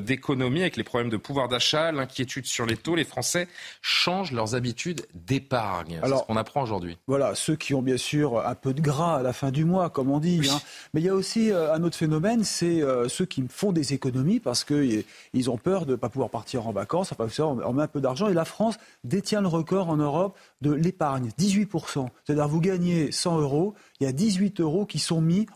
d'économie 0.00 0.60
avec 0.60 0.76
les 0.76 0.84
problèmes 0.84 1.10
de 1.10 1.16
pouvoir 1.16 1.48
d'achat, 1.48 1.92
l'inquiétude 1.92 2.46
sur 2.46 2.66
les 2.66 2.76
taux. 2.76 2.94
Les 2.94 3.04
Français 3.04 3.48
changent 3.80 4.32
leurs 4.32 4.54
habitudes 4.54 5.06
d'épargne. 5.14 6.00
C'est 6.02 6.08
ce 6.08 6.22
qu'on 6.24 6.36
apprend 6.36 6.62
aujourd'hui. 6.62 6.98
Voilà, 7.06 7.34
ceux 7.34 7.56
qui 7.56 7.74
ont 7.74 7.82
bien 7.82 7.96
sûr 7.96 8.46
un 8.46 8.54
peu 8.54 8.74
de 8.74 8.80
gras 8.80 9.16
à 9.16 9.22
la 9.22 9.32
fin 9.32 9.50
du 9.50 9.64
mois, 9.64 9.90
comme 9.90 10.10
on 10.10 10.18
dit. 10.18 10.42
Hein. 10.50 10.60
Mais 10.94 11.00
il 11.00 11.04
y 11.04 11.08
a 11.08 11.14
aussi 11.14 11.50
un 11.52 11.82
autre 11.82 11.96
phénomène, 11.96 12.44
c'est 12.44 12.82
euh, 12.82 13.08
ceux 13.08 13.24
qui 13.24 13.44
font 13.48 13.72
des 13.72 13.92
économies 13.92 14.40
parce 14.40 14.64
qu'ils 14.64 15.50
ont 15.50 15.56
peur 15.62 15.86
de 15.86 15.92
ne 15.92 15.96
pas 15.96 16.08
pouvoir 16.08 16.30
partir 16.30 16.66
en 16.66 16.72
vacances. 16.72 17.14
On 17.38 17.72
met 17.72 17.82
un 17.82 17.88
peu 17.88 18.00
d'argent. 18.00 18.28
Et 18.28 18.34
la 18.34 18.44
France 18.44 18.78
détient 19.04 19.40
le 19.40 19.48
record 19.48 19.88
en 19.88 19.96
Europe 19.96 20.36
de 20.62 20.72
l'épargne, 20.72 21.30
18%. 21.38 22.08
C'est-à-dire, 22.24 22.48
vous 22.48 22.60
gagnez 22.60 23.10
100 23.10 23.40
euros, 23.40 23.74
il 24.00 24.04
y 24.04 24.06
a 24.06 24.12
18 24.12 24.60
euros 24.60 24.86
qui 24.86 24.98
sont 25.00 25.20
mis, 25.20 25.46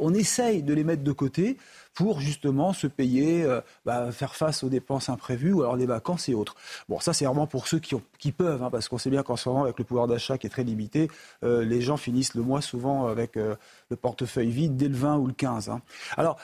on 0.00 0.14
essaye 0.14 0.62
de 0.62 0.72
les 0.72 0.84
mettre 0.84 1.02
de 1.02 1.12
côté 1.12 1.58
pour 1.94 2.20
justement 2.20 2.72
se 2.72 2.86
payer, 2.86 3.42
euh, 3.42 3.60
bah, 3.84 4.12
faire 4.12 4.36
face 4.36 4.62
aux 4.62 4.68
dépenses 4.68 5.08
imprévues 5.08 5.52
ou 5.52 5.62
alors 5.62 5.76
les 5.76 5.86
vacances 5.86 6.28
et 6.28 6.34
autres. 6.34 6.54
Bon, 6.88 7.00
ça 7.00 7.12
c'est 7.12 7.24
vraiment 7.24 7.46
pour 7.46 7.66
ceux 7.66 7.80
qui, 7.80 7.96
qui 8.18 8.32
peuvent, 8.32 8.62
hein, 8.62 8.70
parce 8.70 8.88
qu'on 8.88 8.98
sait 8.98 9.10
bien 9.10 9.22
qu'en 9.22 9.36
ce 9.36 9.48
moment, 9.48 9.64
avec 9.64 9.78
le 9.78 9.84
pouvoir 9.84 10.06
d'achat 10.06 10.38
qui 10.38 10.46
est 10.46 10.50
très 10.50 10.62
limité, 10.62 11.10
euh, 11.42 11.64
les 11.64 11.80
gens 11.80 11.96
finissent 11.96 12.34
le 12.34 12.42
mois 12.42 12.60
souvent 12.60 13.08
avec 13.08 13.36
euh, 13.36 13.56
le 13.90 13.96
portefeuille 13.96 14.50
vide 14.50 14.76
dès 14.76 14.88
le 14.88 14.94
20 14.94 15.16
ou 15.16 15.26
le 15.26 15.32
15. 15.32 15.70
Hein. 15.70 15.80
Alors, 16.16 16.36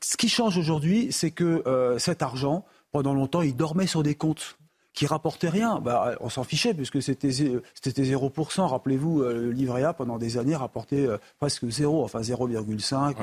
ce 0.00 0.16
qui 0.16 0.28
change 0.28 0.56
aujourd'hui, 0.56 1.12
c'est 1.12 1.30
que 1.30 1.62
cet 1.98 2.22
argent, 2.22 2.64
pendant 2.90 3.14
longtemps, 3.14 3.42
il 3.42 3.54
dormait 3.54 3.86
sur 3.86 4.02
des 4.02 4.14
comptes 4.14 4.57
qui 4.98 5.06
rapportait 5.06 5.48
rien. 5.48 5.78
Bah, 5.78 6.16
on 6.20 6.28
s'en 6.28 6.42
fichait 6.42 6.74
puisque 6.74 7.00
c'était 7.00 7.28
0%. 7.30 8.60
Rappelez-vous, 8.66 9.22
le 9.22 9.52
livret 9.52 9.84
A 9.84 9.92
pendant 9.92 10.18
des 10.18 10.38
années 10.38 10.56
rapportait 10.56 11.06
presque 11.38 11.70
zéro, 11.70 12.02
enfin 12.02 12.20
0,5, 12.20 13.14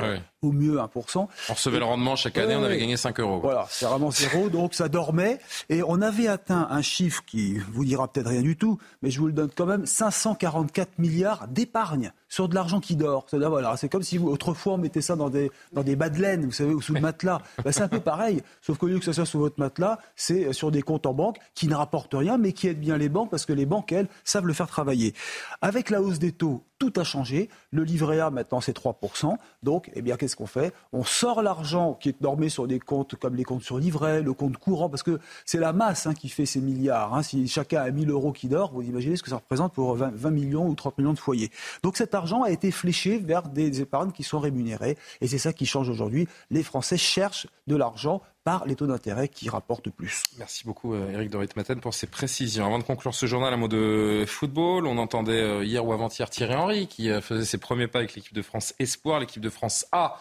au 0.46 0.52
mieux 0.52 0.78
1%. 0.78 1.28
On 1.50 1.54
recevait 1.54 1.80
le 1.80 1.86
rendement 1.86 2.16
chaque 2.16 2.38
année, 2.38 2.56
on 2.56 2.64
avait 2.64 2.78
gagné 2.78 2.98
5 2.98 3.20
euros. 3.20 3.40
Voilà, 3.42 3.66
c'est 3.70 3.86
vraiment 3.86 4.12
zéro, 4.12 4.50
donc 4.50 4.74
ça 4.74 4.90
dormait. 4.90 5.40
Et 5.70 5.82
on 5.84 6.02
avait 6.02 6.28
atteint 6.28 6.68
un 6.70 6.82
chiffre 6.82 7.24
qui 7.26 7.58
vous 7.58 7.86
dira 7.86 8.08
peut-être 8.08 8.30
rien 8.30 8.42
du 8.42 8.56
tout, 8.56 8.78
mais 9.02 9.10
je 9.10 9.20
vous 9.20 9.28
le 9.28 9.34
donne 9.34 9.50
quand 9.56 9.66
même, 9.66 9.86
544 9.86 11.00
milliards 11.00 11.48
d'épargne 11.48 12.12
sur 12.28 12.50
de 12.50 12.56
l'argent 12.56 12.80
qui 12.80 12.96
dort. 12.96 13.26
C'est 13.30 13.38
voilà, 13.38 13.76
comme 13.90 14.04
si 14.04 14.18
vous, 14.18 14.30
autrefois 14.30 14.74
on 14.74 14.78
mettait 14.78 15.02
ça 15.02 15.16
dans 15.16 15.30
des, 15.30 15.52
dans 15.72 15.84
des 15.84 15.96
bas 15.96 16.10
de 16.10 16.20
laine, 16.22 16.46
vous 16.46 16.52
savez, 16.52 16.74
ou 16.74 16.82
sous 16.82 16.94
le 16.94 17.02
matelas. 17.02 17.42
Ben, 17.64 17.72
c'est 17.72 17.82
un 17.82 17.88
peu 17.88 18.00
pareil, 18.00 18.42
sauf 18.62 18.78
qu'au 18.78 18.88
lieu 18.88 19.00
que 19.00 19.06
ça 19.06 19.14
soit 19.14 19.26
sous 19.26 19.40
votre 19.40 19.60
matelas, 19.60 20.00
c'est 20.16 20.52
sur 20.54 20.72
des 20.72 20.82
comptes 20.82 21.06
en 21.06 21.14
banque 21.14 21.38
qui 21.54 21.68
ne 21.68 21.76
rapportent 21.76 22.14
rien, 22.14 22.38
mais 22.38 22.52
qui 22.52 22.68
aident 22.68 22.80
bien 22.80 22.98
les 22.98 23.10
banques 23.10 23.30
parce 23.30 23.46
que 23.46 23.54
les 23.54 23.66
banques, 23.66 23.92
elles, 23.92 24.08
savent 24.24 24.48
le 24.48 24.54
faire 24.54 24.68
travailler. 24.68 25.14
Avec 25.62 25.90
la 25.90 26.02
hausse 26.02 26.20
des 26.20 26.32
taux, 26.32 26.64
tout 26.80 26.94
a 26.98 27.04
changé. 27.04 27.50
Le 27.72 27.84
livret 27.84 28.20
A, 28.20 28.30
maintenant, 28.30 28.62
c'est 28.62 28.76
3%. 28.76 29.36
Donc, 29.64 29.92
eh 29.94 30.02
bien, 30.02 30.18
qu'est-ce 30.18 30.36
qu'on 30.36 30.46
fait? 30.46 30.74
On 30.94 31.04
sort 31.04 31.42
l'argent 31.42 31.94
qui 31.94 32.10
est 32.10 32.22
normé 32.22 32.50
sur 32.50 32.68
des 32.68 32.80
comptes 32.80 33.16
comme 33.16 33.36
les 33.36 33.44
comptes 33.44 33.64
sur 33.64 33.78
livret, 33.78 34.22
le 34.22 34.34
compte 34.34 34.58
courant, 34.58 34.90
parce 34.90 35.04
que 35.04 35.20
c'est 35.46 35.60
la 35.60 35.74
masse 35.74 36.08
hein, 36.08 36.14
qui 36.14 36.30
fait 36.30 36.46
ces 36.46 36.62
milliards. 36.62 37.14
Hein. 37.14 37.24
Si 37.24 37.48
chacun 37.48 37.82
a 37.82 37.92
1000 37.92 38.10
euros 38.10 38.32
qui 38.32 38.48
dort, 38.48 38.74
vous 38.74 38.82
imaginez 38.82 39.16
ce 39.16 39.24
que 39.24 39.30
ça 39.30 39.38
représente 39.38 39.74
pour 39.74 39.96
20, 39.96 40.32
millions 40.32 40.68
ou 40.68 40.76
30 40.76 40.98
millions 40.98 41.14
de 41.14 41.20
foyers. 41.20 41.52
Donc, 41.84 41.98
cet 41.98 42.14
argent 42.14 42.44
a 42.44 42.52
été 42.52 42.72
fléché 42.72 43.18
vers 43.18 43.44
des 43.44 43.82
épargnes 43.82 44.12
qui 44.12 44.24
sont 44.24 44.40
rémunérées. 44.40 44.98
Et 45.22 45.28
c'est 45.28 45.38
ça 45.38 45.54
qui 45.54 45.66
change 45.66 45.90
aujourd'hui. 45.90 46.28
Les 46.50 46.64
Français 46.64 46.98
cherchent 46.98 47.48
de 47.68 47.76
l'argent 47.76 48.22
par 48.46 48.66
les 48.68 48.76
taux 48.76 48.86
d'intérêt 48.86 49.28
qui 49.28 49.50
rapportent 49.50 49.90
plus. 49.90 50.24
Merci 50.38 50.66
beaucoup 50.66 50.96
Eric 50.96 51.30
euh, 51.30 51.32
Dorit-Maten 51.32 51.82
pour 51.82 51.96
ces 51.96 52.06
précisions. 52.06 52.64
Avant 52.64 52.78
de 52.78 52.84
conclure 52.84 53.16
ce 53.16 53.26
journal, 53.26 53.52
un 53.52 53.58
mot 53.58 53.68
de 53.68 54.24
football. 54.28 54.86
On 54.86 55.00
entendait 55.00 55.42
euh, 55.42 55.66
hier 55.66 55.84
ou 55.84 55.92
avant-hier 55.92 56.30
Thierry 56.30 56.54
Henry 56.54 56.88
qui 56.88 57.10
euh, 57.10 57.22
faisait 57.22 57.44
ses 57.44 57.58
premiers 57.58 57.88
pas 57.88 58.00
avec 58.00 58.14
l'équipe 58.14 58.36
de 58.36 58.44
France 58.44 58.76
Espoir, 58.78 59.20
l'équipe 59.20 59.42
de 59.42 59.50
France 59.50 59.88
A 59.92 60.20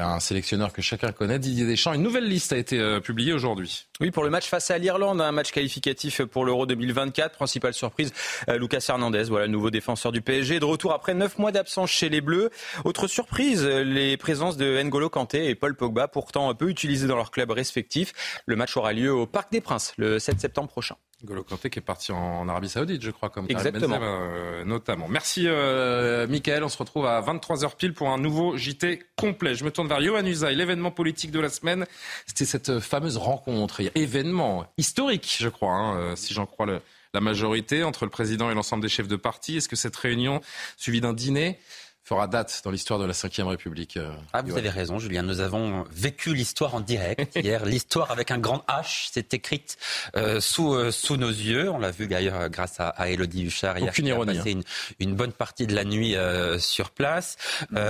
un 0.00 0.20
sélectionneur 0.20 0.72
que 0.72 0.82
chacun 0.82 1.12
connaît, 1.12 1.38
Didier 1.38 1.66
Deschamps. 1.66 1.92
Une 1.92 2.02
nouvelle 2.02 2.28
liste 2.28 2.52
a 2.52 2.56
été 2.56 2.78
euh, 2.78 3.00
publiée 3.00 3.32
aujourd'hui. 3.32 3.86
Oui, 4.00 4.10
pour 4.10 4.24
le 4.24 4.30
match 4.30 4.48
face 4.48 4.70
à 4.70 4.78
l'Irlande, 4.78 5.20
un 5.20 5.32
match 5.32 5.52
qualificatif 5.52 6.22
pour 6.22 6.44
l'Euro 6.44 6.66
2024. 6.66 7.36
Principale 7.36 7.74
surprise, 7.74 8.12
euh, 8.48 8.58
Lucas 8.58 8.84
Hernandez, 8.88 9.24
voilà, 9.24 9.48
nouveau 9.48 9.70
défenseur 9.70 10.12
du 10.12 10.20
PSG, 10.20 10.60
de 10.60 10.64
retour 10.64 10.92
après 10.92 11.14
neuf 11.14 11.38
mois 11.38 11.52
d'absence 11.52 11.90
chez 11.90 12.08
les 12.08 12.20
Bleus. 12.20 12.50
Autre 12.84 13.06
surprise, 13.06 13.64
les 13.64 14.16
présences 14.16 14.56
de 14.56 14.82
N'Golo 14.82 15.08
Kanté 15.08 15.48
et 15.48 15.54
Paul 15.54 15.74
Pogba, 15.74 16.08
pourtant 16.08 16.50
un 16.50 16.54
peu 16.54 16.68
utilisés 16.68 17.06
dans 17.06 17.16
leurs 17.16 17.30
clubs 17.30 17.50
respectifs. 17.50 18.12
Le 18.46 18.56
match 18.56 18.76
aura 18.76 18.92
lieu 18.92 19.12
au 19.12 19.26
Parc 19.26 19.52
des 19.52 19.60
Princes 19.60 19.94
le 19.96 20.18
7 20.18 20.40
septembre 20.40 20.68
prochain. 20.68 20.96
Golo 21.24 21.42
Kanté 21.42 21.70
qui 21.70 21.78
est 21.78 21.82
parti 21.82 22.12
en 22.12 22.46
Arabie 22.48 22.68
Saoudite, 22.68 23.02
je 23.02 23.10
crois, 23.10 23.30
comme 23.30 23.46
Exactement. 23.48 23.98
Euh, 24.00 24.64
notamment. 24.64 25.08
Merci, 25.08 25.44
euh, 25.46 26.26
Michael. 26.26 26.62
On 26.62 26.68
se 26.68 26.76
retrouve 26.76 27.06
à 27.06 27.20
23h 27.22 27.76
pile 27.76 27.94
pour 27.94 28.10
un 28.10 28.18
nouveau 28.18 28.56
JT 28.56 29.02
complet. 29.16 29.54
Je 29.54 29.64
me 29.64 29.70
tourne 29.70 29.88
vers 29.88 30.02
Johan 30.02 30.24
Usaï, 30.26 30.54
l'événement 30.54 30.90
politique 30.90 31.30
de 31.30 31.40
la 31.40 31.48
semaine. 31.48 31.86
C'était 32.26 32.44
cette 32.44 32.80
fameuse 32.80 33.16
rencontre, 33.16 33.80
événement 33.94 34.66
historique, 34.76 35.36
je 35.40 35.48
crois, 35.48 35.72
hein, 35.72 35.96
euh, 35.96 36.16
si 36.16 36.34
j'en 36.34 36.44
crois 36.44 36.66
la 37.14 37.20
majorité, 37.20 37.82
entre 37.82 38.04
le 38.04 38.10
président 38.10 38.50
et 38.50 38.54
l'ensemble 38.54 38.82
des 38.82 38.90
chefs 38.90 39.08
de 39.08 39.16
parti. 39.16 39.56
Est-ce 39.56 39.70
que 39.70 39.76
cette 39.76 39.96
réunion, 39.96 40.42
suivie 40.76 41.00
d'un 41.00 41.14
dîner, 41.14 41.58
fera 42.06 42.28
date 42.28 42.60
dans 42.62 42.70
l'histoire 42.70 43.00
de 43.00 43.04
la 43.04 43.12
Ve 43.12 43.48
République. 43.48 43.96
Euh, 43.96 44.14
ah, 44.32 44.42
vous 44.42 44.56
avez 44.56 44.70
raison, 44.70 45.00
Julien. 45.00 45.24
Nous 45.24 45.40
avons 45.40 45.84
vécu 45.90 46.34
l'histoire 46.34 46.76
en 46.76 46.80
direct 46.80 47.34
hier. 47.42 47.64
l'histoire 47.64 48.12
avec 48.12 48.30
un 48.30 48.38
grand 48.38 48.64
H 48.68 49.10
s'est 49.12 49.26
écrite 49.32 49.76
euh, 50.14 50.40
sous, 50.40 50.72
euh, 50.72 50.92
sous 50.92 51.16
nos 51.16 51.30
yeux. 51.30 51.68
On 51.68 51.78
l'a 51.78 51.90
vu 51.90 52.06
d'ailleurs 52.06 52.48
grâce 52.48 52.78
à, 52.78 52.90
à 52.90 53.08
Elodie 53.08 53.46
Huchard 53.46 53.78
hier. 53.78 53.88
Aucune 53.88 54.06
ironie. 54.06 54.30
A 54.30 54.34
passé 54.36 54.50
hein. 54.54 54.60
une, 55.00 55.08
une, 55.08 55.16
bonne 55.16 55.32
partie 55.32 55.66
de 55.66 55.74
la 55.74 55.84
nuit 55.84 56.14
sur 56.58 56.90
place. 56.90 57.36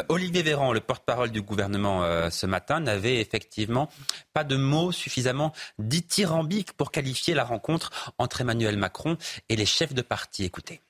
Olivier 0.09 0.43
Véran, 0.43 0.73
le 0.73 0.81
porte-parole 0.81 1.31
du 1.31 1.43
gouvernement 1.43 2.31
ce 2.31 2.47
matin, 2.47 2.81
n'avait 2.81 3.21
effectivement 3.21 3.91
pas 4.33 4.45
de 4.45 4.57
mots 4.57 4.93
suffisamment 4.93 5.53
dithyrambiques 5.79 6.73
pour 6.73 6.91
qualifier 6.91 7.35
la 7.35 7.45
rencontre 7.45 8.13
entre 8.17 8.41
Emmanuel 8.41 8.79
Macron 8.79 9.19
et 9.51 9.57
les 9.57 9.67
chefs 9.67 9.93
de 9.93 10.03
parti. 10.03 10.45
Écoutez. 10.45 10.81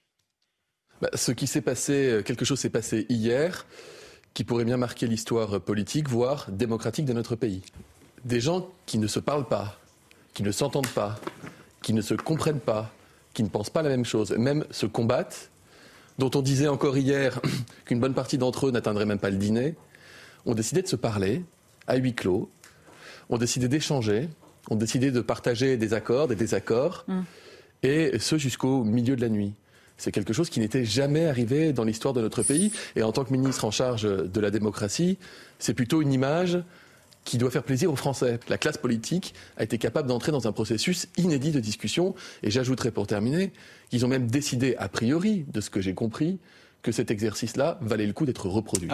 Bah, 1.03 1.11
ce 1.14 1.32
qui 1.32 1.47
s'est 1.47 1.61
passé, 1.61 1.92
euh, 1.92 2.22
quelque 2.22 2.44
chose 2.44 2.59
s'est 2.59 2.70
passé 2.70 3.07
hier 3.09 3.66
qui 4.32 4.44
pourrait 4.44 4.64
bien 4.64 4.76
marquer 4.76 5.07
l'histoire 5.07 5.61
politique, 5.61 6.09
voire 6.09 6.47
démocratique 6.51 7.07
de 7.07 7.12
notre 7.12 7.36
pays. 7.36 7.62
Des 8.24 8.40
gens 8.40 8.68
qui 8.84 8.99
ne 8.99 9.07
se 9.07 9.18
parlent 9.18 9.49
pas, 9.49 9.78
qui 10.34 10.42
ne 10.42 10.53
s'entendent 10.53 10.88
pas, 10.88 11.18
qui 11.80 11.94
ne 11.94 12.03
se 12.03 12.12
comprennent 12.12 12.61
pas, 12.61 12.92
qui 13.32 13.42
ne 13.42 13.49
pensent 13.49 13.70
pas 13.70 13.82
la 13.82 13.88
même 13.88 14.05
chose, 14.05 14.32
même 14.32 14.64
se 14.70 14.84
combattent, 14.84 15.51
dont 16.18 16.30
on 16.34 16.42
disait 16.42 16.68
encore 16.68 16.99
hier 16.99 17.40
qu'une 17.86 18.01
bonne 18.01 18.14
partie 18.14 18.36
d'entre 18.36 18.66
eux 18.66 18.70
n'atteindrait 18.70 19.07
même 19.07 19.18
pas 19.18 19.30
le 19.30 19.36
dîner, 19.36 19.74
ont 20.44 20.55
décidé 20.55 20.82
de 20.82 20.88
se 20.88 20.97
parler 20.97 21.42
à 21.86 21.97
huis 21.97 22.14
clos, 22.14 22.51
ont 23.30 23.38
décidé 23.38 23.68
d'échanger, 23.68 24.28
ont 24.70 24.76
décidé 24.76 25.11
de 25.11 25.20
partager 25.20 25.76
des 25.76 25.94
accords, 25.94 26.28
des 26.28 26.36
désaccords, 26.36 27.05
mmh. 27.09 27.20
et 27.84 28.18
ce 28.18 28.36
jusqu'au 28.36 28.84
milieu 28.84 29.16
de 29.16 29.22
la 29.22 29.28
nuit. 29.28 29.55
C'est 29.99 30.12
quelque 30.12 30.32
chose 30.32 30.51
qui 30.51 30.61
n'était 30.61 30.84
jamais 30.84 31.26
arrivé 31.26 31.72
dans 31.72 31.84
l'histoire 31.84 32.14
de 32.14 32.20
notre 32.20 32.42
pays. 32.42 32.72
Et 32.97 33.03
en 33.03 33.12
tant 33.12 33.24
que 33.24 33.32
ministre 33.32 33.64
en 33.64 33.70
charge 33.70 34.03
de 34.03 34.40
la 34.40 34.51
démocratie, 34.51 35.18
c'est 35.59 35.74
plutôt 35.74 36.03
une 36.03 36.12
image 36.12 36.59
qui 37.24 37.38
doit 37.38 37.51
faire 37.51 37.64
plaisir 37.64 37.92
aux 37.92 37.97
Français. 37.97 38.38
La 38.49 38.57
classe 38.57 38.78
politique 38.78 39.34
a 39.57 39.64
été 39.64 39.78
capable 39.78 40.09
d'entrer 40.09 40.32
dans 40.32 40.47
un 40.47 40.53
processus 40.53 41.09
inédit 41.16 41.51
de 41.51 41.61
discussion. 41.61 42.14
Et 42.42 42.51
j'ajouterai 42.51 42.90
pour 42.90 43.07
terminer 43.07 43.53
qu'ils 43.90 44.05
ont 44.05 44.09
même 44.09 44.28
décidé, 44.28 44.76
a 44.78 44.88
priori, 44.88 45.44
de 45.53 45.61
ce 45.61 45.70
que 45.70 45.80
j'ai 45.80 45.94
compris, 45.94 46.38
que 46.82 46.92
cet 46.92 47.11
exercice-là 47.11 47.78
valait 47.80 48.07
le 48.07 48.12
coup 48.12 48.26
d'être 48.26 48.49
reproduit. 48.49 48.88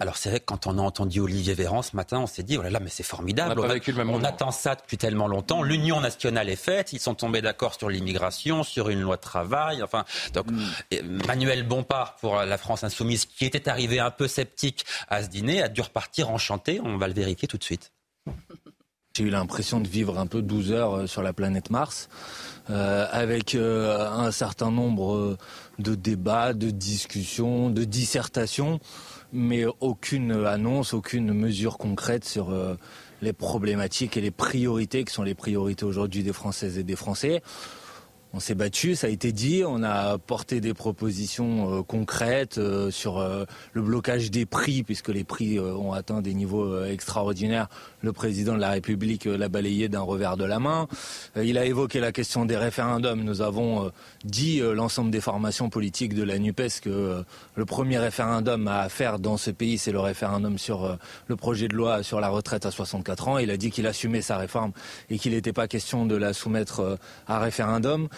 Alors 0.00 0.16
c'est 0.16 0.30
vrai 0.30 0.40
que 0.40 0.46
quand 0.46 0.66
on 0.66 0.78
a 0.78 0.82
entendu 0.82 1.20
Olivier 1.20 1.52
Véran 1.52 1.82
ce 1.82 1.94
matin, 1.94 2.20
on 2.20 2.26
s'est 2.26 2.42
dit, 2.42 2.56
oh 2.56 2.62
là 2.62 2.70
là, 2.70 2.80
mais 2.80 2.88
c'est 2.88 3.02
formidable. 3.02 3.60
On, 3.60 4.24
attend 4.24 4.50
ça 4.50 4.74
depuis 4.74 4.96
tellement 4.96 5.28
longtemps. 5.28 5.62
L'union 5.62 6.00
nationale 6.00 6.48
est 6.48 6.56
faite. 6.56 6.94
Ils 6.94 6.98
sont 6.98 7.14
tombés 7.14 7.42
d'accord 7.42 7.74
sur 7.74 7.90
l'immigration, 7.90 8.62
sur 8.62 8.88
une 8.88 9.00
loi 9.00 9.16
de 9.16 9.20
travail. 9.20 9.82
Enfin, 9.82 10.06
donc 10.32 10.46
mm. 10.50 11.26
Manuel 11.26 11.68
Bompard 11.68 12.16
pour 12.16 12.36
la 12.36 12.58
France 12.58 12.82
insoumise, 12.82 13.26
qui 13.26 13.44
était 13.44 13.68
arrivé 13.68 14.00
un 14.00 14.10
peu 14.10 14.26
sceptique 14.26 14.86
à 15.08 15.22
ce 15.22 15.28
dîner, 15.28 15.62
a 15.62 15.68
dû 15.68 15.82
repartir 15.82 16.30
enchanté. 16.30 16.80
On 16.82 16.96
va 16.96 17.06
le 17.06 17.14
vérifier 17.14 17.46
tout 17.46 17.58
de 17.58 17.64
suite. 17.64 17.92
J'ai 19.16 19.24
eu 19.24 19.30
l'impression 19.30 19.80
de 19.80 19.88
vivre 19.88 20.18
un 20.18 20.26
peu 20.26 20.40
12 20.40 20.72
heures 20.72 20.94
euh, 20.96 21.06
sur 21.06 21.22
la 21.22 21.32
planète 21.32 21.70
Mars, 21.70 22.08
euh, 22.70 23.06
avec 23.10 23.56
euh, 23.56 24.08
un 24.08 24.30
certain 24.30 24.70
nombre 24.70 25.36
de 25.80 25.94
débats, 25.96 26.54
de 26.54 26.70
discussions, 26.70 27.70
de 27.70 27.82
dissertations 27.84 28.78
mais 29.32 29.64
aucune 29.80 30.32
annonce, 30.46 30.94
aucune 30.94 31.32
mesure 31.32 31.78
concrète 31.78 32.24
sur 32.24 32.50
euh, 32.50 32.74
les 33.22 33.32
problématiques 33.32 34.16
et 34.16 34.20
les 34.20 34.30
priorités 34.30 35.04
qui 35.04 35.12
sont 35.12 35.22
les 35.22 35.34
priorités 35.34 35.84
aujourd'hui 35.84 36.22
des 36.22 36.32
Françaises 36.32 36.78
et 36.78 36.84
des 36.84 36.96
Français. 36.96 37.42
On 38.32 38.38
s'est 38.38 38.54
battu, 38.54 38.94
ça 38.94 39.08
a 39.08 39.10
été 39.10 39.32
dit, 39.32 39.64
on 39.66 39.82
a 39.82 40.16
porté 40.16 40.60
des 40.60 40.72
propositions 40.72 41.78
euh, 41.78 41.82
concrètes 41.82 42.58
euh, 42.58 42.88
sur 42.92 43.18
euh, 43.18 43.44
le 43.72 43.82
blocage 43.82 44.30
des 44.30 44.46
prix, 44.46 44.84
puisque 44.84 45.08
les 45.08 45.24
prix 45.24 45.58
ont 45.58 45.92
atteint 45.92 46.22
des 46.22 46.32
niveaux 46.32 46.84
extraordinaires. 46.84 47.68
Le 48.02 48.12
président 48.12 48.54
de 48.54 48.60
la 48.60 48.70
République 48.70 49.24
l'a 49.24 49.48
balayé 49.48 49.88
d'un 49.88 50.02
revers 50.02 50.36
de 50.36 50.44
la 50.44 50.60
main. 50.60 50.86
il 51.36 51.58
a 51.58 51.64
évoqué 51.66 51.98
la 51.98 52.12
question 52.12 52.46
des 52.46 52.56
référendums. 52.56 53.22
Nous 53.24 53.42
avons 53.42 53.90
dit 54.24 54.60
l'ensemble 54.60 55.10
des 55.10 55.20
formations 55.20 55.68
politiques 55.68 56.14
de 56.14 56.22
la 56.22 56.38
NUPES 56.38 56.80
que 56.82 57.22
le 57.56 57.64
premier 57.66 57.98
référendum 57.98 58.68
à 58.68 58.88
faire 58.88 59.18
dans 59.18 59.36
ce 59.36 59.50
pays, 59.50 59.76
c'est 59.76 59.92
le 59.92 60.00
référendum 60.00 60.56
sur 60.56 60.96
le 61.26 61.36
projet 61.36 61.68
de 61.68 61.74
loi 61.74 62.02
sur 62.02 62.20
la 62.20 62.28
retraite 62.28 62.64
à 62.64 62.70
64 62.70 63.28
ans. 63.28 63.38
Il 63.38 63.50
a 63.50 63.58
dit 63.58 63.70
qu'il 63.70 63.86
assumait 63.86 64.22
sa 64.22 64.38
réforme 64.38 64.72
et 65.10 65.18
qu'il 65.18 65.32
n'était 65.32 65.52
pas 65.52 65.68
question 65.68 66.06
de 66.06 66.16
la 66.16 66.32
soumettre 66.32 66.98
à 67.26 67.38
référendum. 67.38 68.08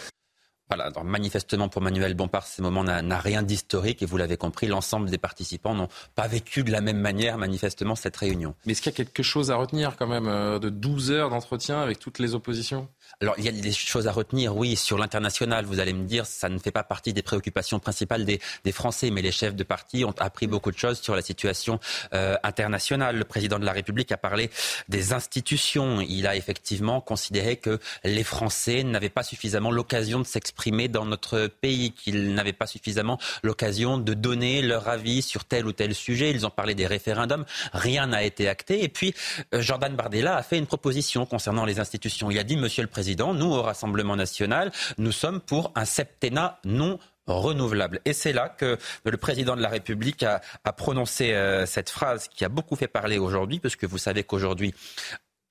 Voilà, 0.75 0.91
manifestement 1.05 1.69
pour 1.69 1.83
Manuel 1.83 2.15
Bompard, 2.15 2.47
ce 2.47 2.63
moment 2.63 2.83
n'a 2.83 3.19
rien 3.19 3.43
d'historique 3.43 4.03
et 4.03 4.07
vous 4.07 4.17
l'avez 4.17 4.39
compris, 4.39 4.69
l'ensemble 4.69 5.11
des 5.11 5.19
participants 5.19 5.75
n'ont 5.75 5.89
pas 6.15 6.27
vécu 6.27 6.65
de 6.65 6.73
la 6.73 6.81
même 6.81 6.97
manière 6.97 7.37
manifestement 7.37 7.95
cette 7.95 8.17
réunion. 8.17 8.55
Mais 8.65 8.73
est-ce 8.73 8.81
qu'il 8.81 8.91
y 8.91 8.95
a 8.95 8.97
quelque 8.97 9.23
chose 9.23 9.51
à 9.51 9.57
retenir 9.57 9.97
quand 9.99 10.07
même 10.07 10.29
euh, 10.29 10.59
de 10.59 10.71
12 10.71 11.11
heures 11.11 11.29
d'entretien 11.29 11.83
avec 11.83 11.99
toutes 11.99 12.19
les 12.19 12.35
oppositions? 12.35 12.89
Alors, 13.23 13.37
il 13.39 13.45
y 13.45 13.49
a 13.49 13.53
des 13.53 13.71
choses 13.71 14.09
à 14.09 14.13
retenir, 14.13 14.57
oui, 14.57 14.75
sur 14.75 14.99
l'international, 14.99 15.65
vous 15.65 15.79
allez 15.79 15.93
me 15.93 16.05
dire, 16.05 16.27
ça 16.27 16.49
ne 16.49 16.59
fait 16.59 16.73
pas 16.73 16.83
partie 16.83 17.13
des 17.13 17.23
préoccupations 17.23 17.79
principales 17.79 18.25
des, 18.25 18.41
Français, 18.73 19.11
mais 19.11 19.23
les 19.23 19.31
chefs 19.31 19.55
de 19.55 19.63
parti 19.63 20.05
ont 20.05 20.15
appris 20.19 20.49
beaucoup 20.49 20.73
de 20.73 20.79
choses 20.79 21.01
sur 21.01 21.15
la 21.15 21.23
situation 21.23 21.79
euh, 22.15 22.37
internationale. 22.43 23.17
Le 23.17 23.25
président 23.25 23.61
de 23.61 23.65
la 23.65 23.73
République 23.73 24.11
a 24.11 24.17
parlé 24.17 24.51
des 24.89 25.13
institutions. 25.13 26.01
Il 26.01 26.27
a 26.27 26.35
effectivement 26.35 27.01
considéré 27.01 27.59
que 27.59 27.79
les 28.03 28.25
Français 28.25 28.83
n'avaient 28.83 29.09
pas 29.09 29.23
suffisamment 29.23 29.71
l'occasion 29.71 30.19
de 30.19 30.25
s'exprimer 30.25 30.89
dans 30.89 31.05
notre 31.05 31.47
pays, 31.47 31.93
qu'ils 31.93 32.35
n'avaient 32.35 32.53
pas 32.53 32.67
suffisamment 32.67 33.19
l'occasion 33.45 33.99
de 33.99 34.15
donner 34.15 34.63
leur 34.63 34.89
avis 34.89 35.23
sur 35.23 35.45
tel 35.45 35.67
ou 35.67 35.73
tel 35.73 35.95
sujet. 35.95 36.31
Ils 36.31 36.45
ont 36.45 36.51
parlé 36.51 36.75
des 36.75 36.87
référendums, 36.87 37.45
rien 37.73 38.09
n'a 38.09 38.25
été 38.25 38.49
acté. 38.49 38.83
Et 38.83 38.89
puis, 38.89 39.15
euh, 39.55 39.61
Jordan 39.61 39.95
Bardella 39.95 40.37
a 40.37 40.43
fait 40.43 40.59
une 40.59 40.67
proposition 40.67 41.25
concernant 41.25 41.67
les 41.67 41.79
institutions. 41.79 42.31
Il 42.31 42.39
a 42.39 42.45
dit, 42.45 42.57
Monsieur 42.57 42.83
le 42.83 42.89
Président, 42.89 43.12
nous, 43.17 43.53
au 43.53 43.63
Rassemblement 43.63 44.17
national, 44.17 44.73
nous 44.99 45.13
sommes 45.13 45.41
pour 45.41 45.73
un 45.75 45.85
septennat 45.85 46.59
non 46.65 46.99
renouvelable. 47.27 48.01
Et 48.05 48.13
c'est 48.13 48.33
là 48.33 48.49
que 48.49 48.79
le 49.05 49.17
président 49.17 49.57
de 49.57 49.63
la 49.63 49.69
République 49.69 50.25
a, 50.25 50.41
prononcé 50.73 51.33
euh, 51.33 51.67
cette 51.67 51.91
phrase 51.91 52.29
qui 52.29 52.45
a 52.45 52.49
beaucoup 52.49 52.77
fait 52.77 52.89
parler 52.89 53.19
aujourd'hui, 53.19 53.61
parce 53.61 53.77
que 53.77 53.87
vous 53.87 53.99
savez 53.99 54.25
qu'aujourd'hui, 54.25 54.75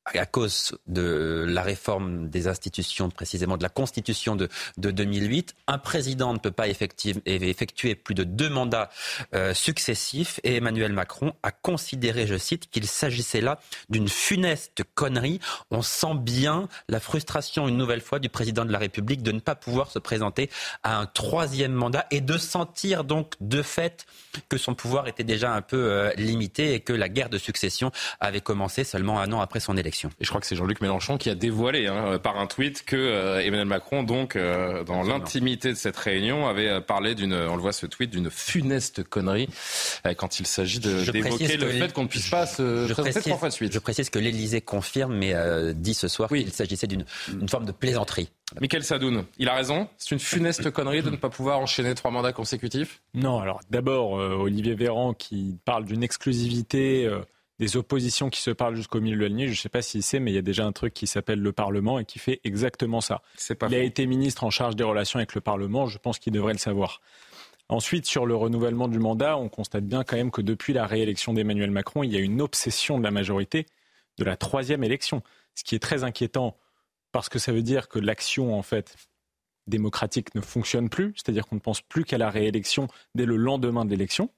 à 0.05 0.25
cause 0.25 0.77
de 0.87 1.45
la 1.47 1.61
réforme 1.61 2.29
des 2.29 2.47
institutions, 2.47 3.09
précisément 3.09 3.57
de 3.57 3.63
la 3.63 3.69
Constitution 3.69 4.35
de, 4.35 4.49
de 4.77 4.91
2008, 4.91 5.55
un 5.67 5.77
président 5.77 6.33
ne 6.33 6.39
peut 6.39 6.51
pas 6.51 6.67
effectuer 6.67 7.95
plus 7.95 8.15
de 8.15 8.23
deux 8.23 8.49
mandats 8.49 8.89
euh, 9.33 9.53
successifs 9.53 10.39
et 10.43 10.55
Emmanuel 10.55 10.93
Macron 10.93 11.33
a 11.43 11.51
considéré, 11.51 12.27
je 12.27 12.37
cite, 12.37 12.69
qu'il 12.69 12.87
s'agissait 12.87 13.41
là 13.41 13.59
d'une 13.89 14.09
funeste 14.09 14.83
connerie. 14.95 15.39
On 15.69 15.81
sent 15.81 16.15
bien 16.15 16.67
la 16.87 16.99
frustration 16.99 17.67
une 17.67 17.77
nouvelle 17.77 18.01
fois 18.01 18.19
du 18.19 18.29
président 18.29 18.65
de 18.65 18.71
la 18.71 18.79
République 18.79 19.21
de 19.23 19.31
ne 19.31 19.39
pas 19.39 19.55
pouvoir 19.55 19.91
se 19.91 19.99
présenter 19.99 20.49
à 20.83 20.97
un 20.97 21.05
troisième 21.05 21.73
mandat 21.73 22.07
et 22.11 22.21
de 22.21 22.37
sentir 22.37 23.03
donc 23.03 23.35
de 23.39 23.61
fait 23.61 24.05
que 24.49 24.57
son 24.57 24.73
pouvoir 24.75 25.07
était 25.07 25.23
déjà 25.23 25.53
un 25.53 25.61
peu 25.61 25.77
euh, 25.77 26.11
limité 26.17 26.73
et 26.73 26.79
que 26.79 26.93
la 26.93 27.09
guerre 27.09 27.29
de 27.29 27.37
succession 27.37 27.91
avait 28.19 28.41
commencé 28.41 28.83
seulement 28.83 29.19
un 29.19 29.31
an 29.31 29.41
après 29.41 29.59
son 29.59 29.77
élection. 29.77 30.09
Et 30.19 30.25
je 30.25 30.29
crois 30.29 30.41
que 30.41 30.47
c'est 30.47 30.55
Jean-Luc 30.55 30.81
Mélenchon 30.81 31.17
qui 31.17 31.29
a 31.29 31.35
dévoilé 31.35 31.87
hein, 31.87 32.19
par 32.19 32.37
un 32.37 32.47
tweet 32.47 32.83
que 32.85 32.95
euh, 32.95 33.39
Emmanuel 33.39 33.67
Macron, 33.67 34.03
donc, 34.03 34.35
euh, 34.35 34.83
dans 34.83 35.03
l'intimité 35.03 35.69
de 35.69 35.77
cette 35.77 35.97
réunion, 35.97 36.47
avait 36.47 36.67
euh, 36.67 36.81
parlé 36.81 37.15
d'une, 37.15 37.33
on 37.33 37.55
le 37.55 37.61
voit 37.61 37.73
ce 37.73 37.85
tweet, 37.85 38.09
d'une 38.09 38.29
funeste 38.29 39.03
connerie 39.03 39.49
quand 40.17 40.39
il 40.39 40.47
s'agit 40.47 40.79
d'évoquer 40.79 41.57
le 41.57 41.69
fait 41.69 41.93
qu'on 41.93 42.03
ne 42.03 42.07
puisse 42.07 42.29
pas 42.29 42.45
se 42.45 42.87
je 42.87 42.93
présenter 42.93 43.21
trois 43.21 43.37
fois 43.37 43.49
de 43.49 43.53
suite. 43.53 43.73
Je 43.73 43.79
précise 43.79 44.09
que 44.09 44.19
l'Élysée 44.19 44.61
confirme, 44.61 45.15
mais 45.15 45.33
dit 45.73 45.93
ce 45.93 46.07
soir 46.07 46.29
qu'il 46.29 46.51
s'agissait 46.51 46.87
d'une 46.87 47.05
forme 47.47 47.65
de 47.65 47.71
plaisanterie. 47.71 48.29
Michael 48.59 48.83
Sadoun, 48.83 49.25
il 49.37 49.47
a 49.47 49.55
raison. 49.55 49.87
C'est 49.97 50.11
une 50.11 50.19
funeste 50.19 50.69
connerie 50.71 51.01
de 51.01 51.09
ne 51.09 51.15
pas 51.15 51.29
pouvoir 51.29 51.59
enchaîner 51.59 51.95
trois 51.95 52.11
mandats 52.11 52.33
consécutifs 52.33 53.01
Non, 53.13 53.39
alors 53.39 53.61
d'abord, 53.69 54.11
Olivier 54.11 54.75
Véran 54.75 55.13
qui 55.13 55.57
parle 55.63 55.85
d'une 55.85 56.03
exclusivité 56.03 57.09
des 57.61 57.77
oppositions 57.77 58.31
qui 58.31 58.41
se 58.41 58.49
parlent 58.49 58.75
jusqu'au 58.75 58.99
milieu 58.99 59.17
de 59.17 59.21
la 59.21 59.27
ligne. 59.27 59.45
Je 59.45 59.51
ne 59.51 59.55
sais 59.55 59.69
pas 59.69 59.83
s'il 59.83 60.01
sait, 60.01 60.19
mais 60.19 60.31
il 60.31 60.33
y 60.33 60.39
a 60.39 60.41
déjà 60.41 60.65
un 60.65 60.71
truc 60.71 60.95
qui 60.95 61.05
s'appelle 61.05 61.39
le 61.39 61.51
Parlement 61.51 61.99
et 61.99 62.05
qui 62.05 62.17
fait 62.17 62.41
exactement 62.43 63.01
ça. 63.01 63.21
il 63.69 63.75
a 63.75 63.83
été 63.83 64.07
ministre 64.07 64.43
en 64.43 64.49
charge 64.49 64.75
des 64.75 64.83
relations 64.83 65.19
avec 65.19 65.35
le 65.35 65.41
Parlement. 65.41 65.85
Je 65.85 65.99
pense 65.99 66.17
qu'il 66.17 66.33
devrait 66.33 66.53
le 66.53 66.59
savoir. 66.59 67.01
Ensuite, 67.69 68.07
sur 68.07 68.25
le 68.25 68.35
renouvellement 68.35 68.87
du 68.87 68.97
mandat, 68.97 69.37
on 69.37 69.47
constate 69.47 69.85
bien 69.85 70.03
quand 70.03 70.17
même 70.17 70.31
que 70.31 70.41
depuis 70.41 70.73
la 70.73 70.87
réélection 70.87 71.33
d'Emmanuel 71.33 71.69
Macron, 71.69 72.01
il 72.01 72.11
y 72.11 72.17
a 72.17 72.19
une 72.19 72.41
obsession 72.41 72.97
de 72.97 73.03
la 73.03 73.11
majorité 73.11 73.67
de 74.17 74.23
la 74.23 74.35
troisième 74.37 74.83
élection, 74.83 75.21
ce 75.53 75.63
qui 75.63 75.75
est 75.75 75.79
très 75.79 76.03
inquiétant 76.03 76.57
parce 77.11 77.29
que 77.29 77.39
ça 77.39 77.51
veut 77.51 77.63
dire 77.63 77.87
que 77.87 77.99
l'action 77.99 78.57
en 78.57 78.61
fait 78.61 78.95
démocratique 79.67 80.33
ne 80.35 80.41
fonctionne 80.41 80.89
plus, 80.89 81.13
c'est-à-dire 81.15 81.47
qu'on 81.47 81.55
ne 81.55 81.61
pense 81.61 81.81
plus 81.81 82.03
qu'à 82.03 82.17
la 82.17 82.29
réélection 82.29 82.87
dès 83.15 83.25
le 83.25 83.35
lendemain 83.35 83.85
de 83.85 83.91
l'élection 83.91 84.29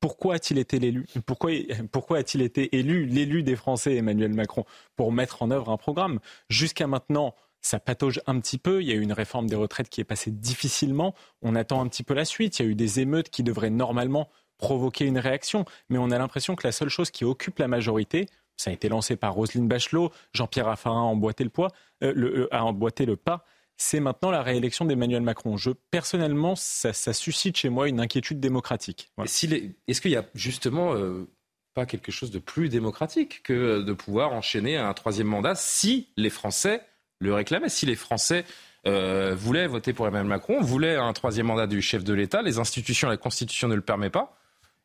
pourquoi 0.00 0.34
a-t-il 0.34 0.58
été 0.58 0.78
pourquoi 1.26 2.18
a-t-il 2.18 2.42
été 2.42 2.76
élu, 2.76 3.06
l'élu 3.06 3.42
des 3.42 3.56
Français, 3.56 3.96
Emmanuel 3.96 4.34
Macron, 4.34 4.64
pour 4.94 5.12
mettre 5.12 5.42
en 5.42 5.50
œuvre 5.50 5.70
un 5.70 5.76
programme? 5.76 6.20
Jusqu'à 6.48 6.86
maintenant, 6.86 7.34
ça 7.60 7.80
patauge 7.80 8.20
un 8.26 8.38
petit 8.38 8.58
peu. 8.58 8.82
Il 8.82 8.88
y 8.88 8.92
a 8.92 8.94
eu 8.94 9.00
une 9.00 9.12
réforme 9.12 9.48
des 9.48 9.56
retraites 9.56 9.88
qui 9.88 10.00
est 10.00 10.04
passée 10.04 10.30
difficilement. 10.30 11.14
On 11.42 11.56
attend 11.56 11.80
un 11.80 11.88
petit 11.88 12.02
peu 12.02 12.14
la 12.14 12.24
suite. 12.24 12.58
Il 12.58 12.62
y 12.62 12.68
a 12.68 12.70
eu 12.70 12.74
des 12.74 13.00
émeutes 13.00 13.30
qui 13.30 13.42
devraient 13.42 13.70
normalement 13.70 14.28
provoquer 14.58 15.06
une 15.06 15.18
réaction. 15.18 15.64
Mais 15.88 15.98
on 15.98 16.10
a 16.10 16.18
l'impression 16.18 16.54
que 16.54 16.66
la 16.66 16.72
seule 16.72 16.88
chose 16.88 17.10
qui 17.10 17.24
occupe 17.24 17.58
la 17.58 17.68
majorité, 17.68 18.28
ça 18.56 18.70
a 18.70 18.72
été 18.72 18.88
lancé 18.88 19.16
par 19.16 19.34
Roselyne 19.34 19.68
Bachelot, 19.68 20.12
Jean-Pierre 20.32 20.66
Raffarin 20.66 21.00
a 21.00 21.04
emboîté 21.04 21.44
le, 21.44 21.50
poids, 21.50 21.68
euh, 22.02 22.14
euh, 22.16 22.48
a 22.50 22.64
emboîté 22.64 23.06
le 23.06 23.16
pas, 23.16 23.44
c'est 23.76 24.00
maintenant 24.00 24.30
la 24.30 24.42
réélection 24.42 24.84
d'Emmanuel 24.84 25.22
Macron. 25.22 25.56
Je, 25.56 25.70
personnellement, 25.90 26.54
ça, 26.56 26.92
suscite 27.12 27.56
chez 27.56 27.68
moi 27.68 27.88
une 27.88 28.00
inquiétude 28.00 28.40
démocratique. 28.40 29.10
Est-ce 29.22 30.00
qu'il 30.00 30.10
y 30.10 30.16
a 30.16 30.24
justement 30.34 30.94
euh, 30.94 31.28
pas 31.74 31.86
quelque 31.86 32.10
chose 32.10 32.30
de 32.30 32.38
plus 32.38 32.68
démocratique 32.68 33.42
que 33.42 33.82
de 33.82 33.92
pouvoir 33.92 34.32
enchaîner 34.32 34.76
un 34.76 34.92
troisième 34.94 35.26
mandat 35.26 35.54
si 35.54 36.08
les 36.16 36.30
Français 36.30 36.82
le 37.18 37.34
réclamaient, 37.34 37.68
si 37.68 37.86
les 37.86 37.96
Français 37.96 38.44
euh, 38.86 39.34
voulaient 39.34 39.66
voter 39.66 39.92
pour 39.92 40.06
Emmanuel 40.06 40.28
Macron, 40.28 40.60
voulaient 40.60 40.96
un 40.96 41.12
troisième 41.12 41.46
mandat 41.46 41.66
du 41.66 41.82
chef 41.82 42.02
de 42.02 42.14
l'État, 42.14 42.42
les 42.42 42.58
institutions, 42.58 43.08
la 43.08 43.16
Constitution 43.16 43.68
ne 43.68 43.74
le 43.74 43.82
permet 43.82 44.10
pas? 44.10 44.38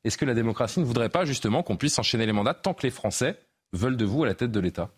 Est-ce 0.03 0.17
que 0.17 0.25
la 0.25 0.33
démocratie 0.33 0.79
ne 0.79 0.85
voudrait 0.85 1.09
pas 1.09 1.23
justement 1.23 1.63
qu'on 1.63 1.77
puisse 1.77 1.97
enchaîner 1.99 2.25
les 2.25 2.33
mandats 2.33 2.55
tant 2.55 2.73
que 2.73 2.83
les 2.83 2.91
Français 2.91 3.39
veulent 3.73 3.97
de 3.97 4.05
vous 4.05 4.23
à 4.23 4.27
la 4.27 4.35
tête 4.35 4.51
de 4.51 4.59
l'État 4.59 4.91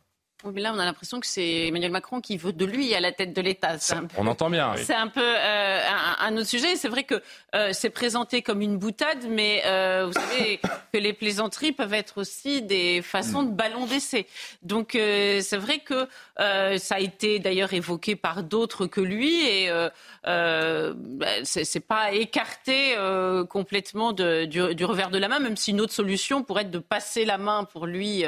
mais 0.51 0.61
là, 0.61 0.73
on 0.75 0.79
a 0.79 0.85
l'impression 0.85 1.19
que 1.19 1.27
c'est 1.27 1.67
Emmanuel 1.67 1.91
Macron 1.91 2.19
qui 2.19 2.37
veut 2.37 2.51
de 2.51 2.65
lui 2.65 2.93
à 2.93 2.99
la 2.99 3.11
tête 3.11 3.33
de 3.33 3.41
l'État. 3.41 3.77
On 4.17 4.27
entend 4.27 4.49
bien. 4.49 4.73
C'est 4.77 4.93
un 4.93 5.07
peu 5.07 5.21
euh, 5.23 5.79
un, 6.19 6.35
autre 6.35 6.47
sujet. 6.47 6.75
C'est 6.75 6.89
vrai 6.89 7.03
que 7.03 7.21
euh, 7.55 7.69
c'est 7.71 7.89
présenté 7.89 8.41
comme 8.41 8.61
une 8.61 8.77
boutade, 8.77 9.25
mais 9.29 9.61
euh, 9.65 10.05
vous 10.07 10.13
savez 10.13 10.59
que 10.93 10.97
les 10.97 11.13
plaisanteries 11.13 11.71
peuvent 11.71 11.93
être 11.93 12.19
aussi 12.19 12.61
des 12.61 13.01
façons 13.01 13.43
de 13.43 13.51
ballon 13.51 13.85
d'essai. 13.85 14.27
Donc 14.61 14.91
c'est 14.93 15.57
vrai 15.57 15.79
que 15.79 16.07
ça 16.77 16.95
a 16.95 16.99
été 16.99 17.39
d'ailleurs 17.39 17.73
évoqué 17.73 18.15
par 18.15 18.43
d'autres 18.43 18.85
que 18.85 19.01
lui, 19.01 19.45
et 19.47 19.69
bah, 20.23 20.93
c'est 21.43 21.85
pas 21.85 22.11
écarté 22.11 22.95
complètement 23.49 24.11
de, 24.11 24.45
du, 24.45 24.75
du, 24.75 24.85
revers 24.85 25.09
de 25.09 25.17
la 25.17 25.27
main, 25.27 25.39
même 25.39 25.57
si 25.57 25.71
une 25.71 25.81
autre 25.81 25.93
solution 25.93 26.43
pourrait 26.43 26.63
être 26.63 26.71
de 26.71 26.79
passer 26.79 27.25
la 27.25 27.37
main 27.37 27.63
pour 27.63 27.85
lui 27.85 28.25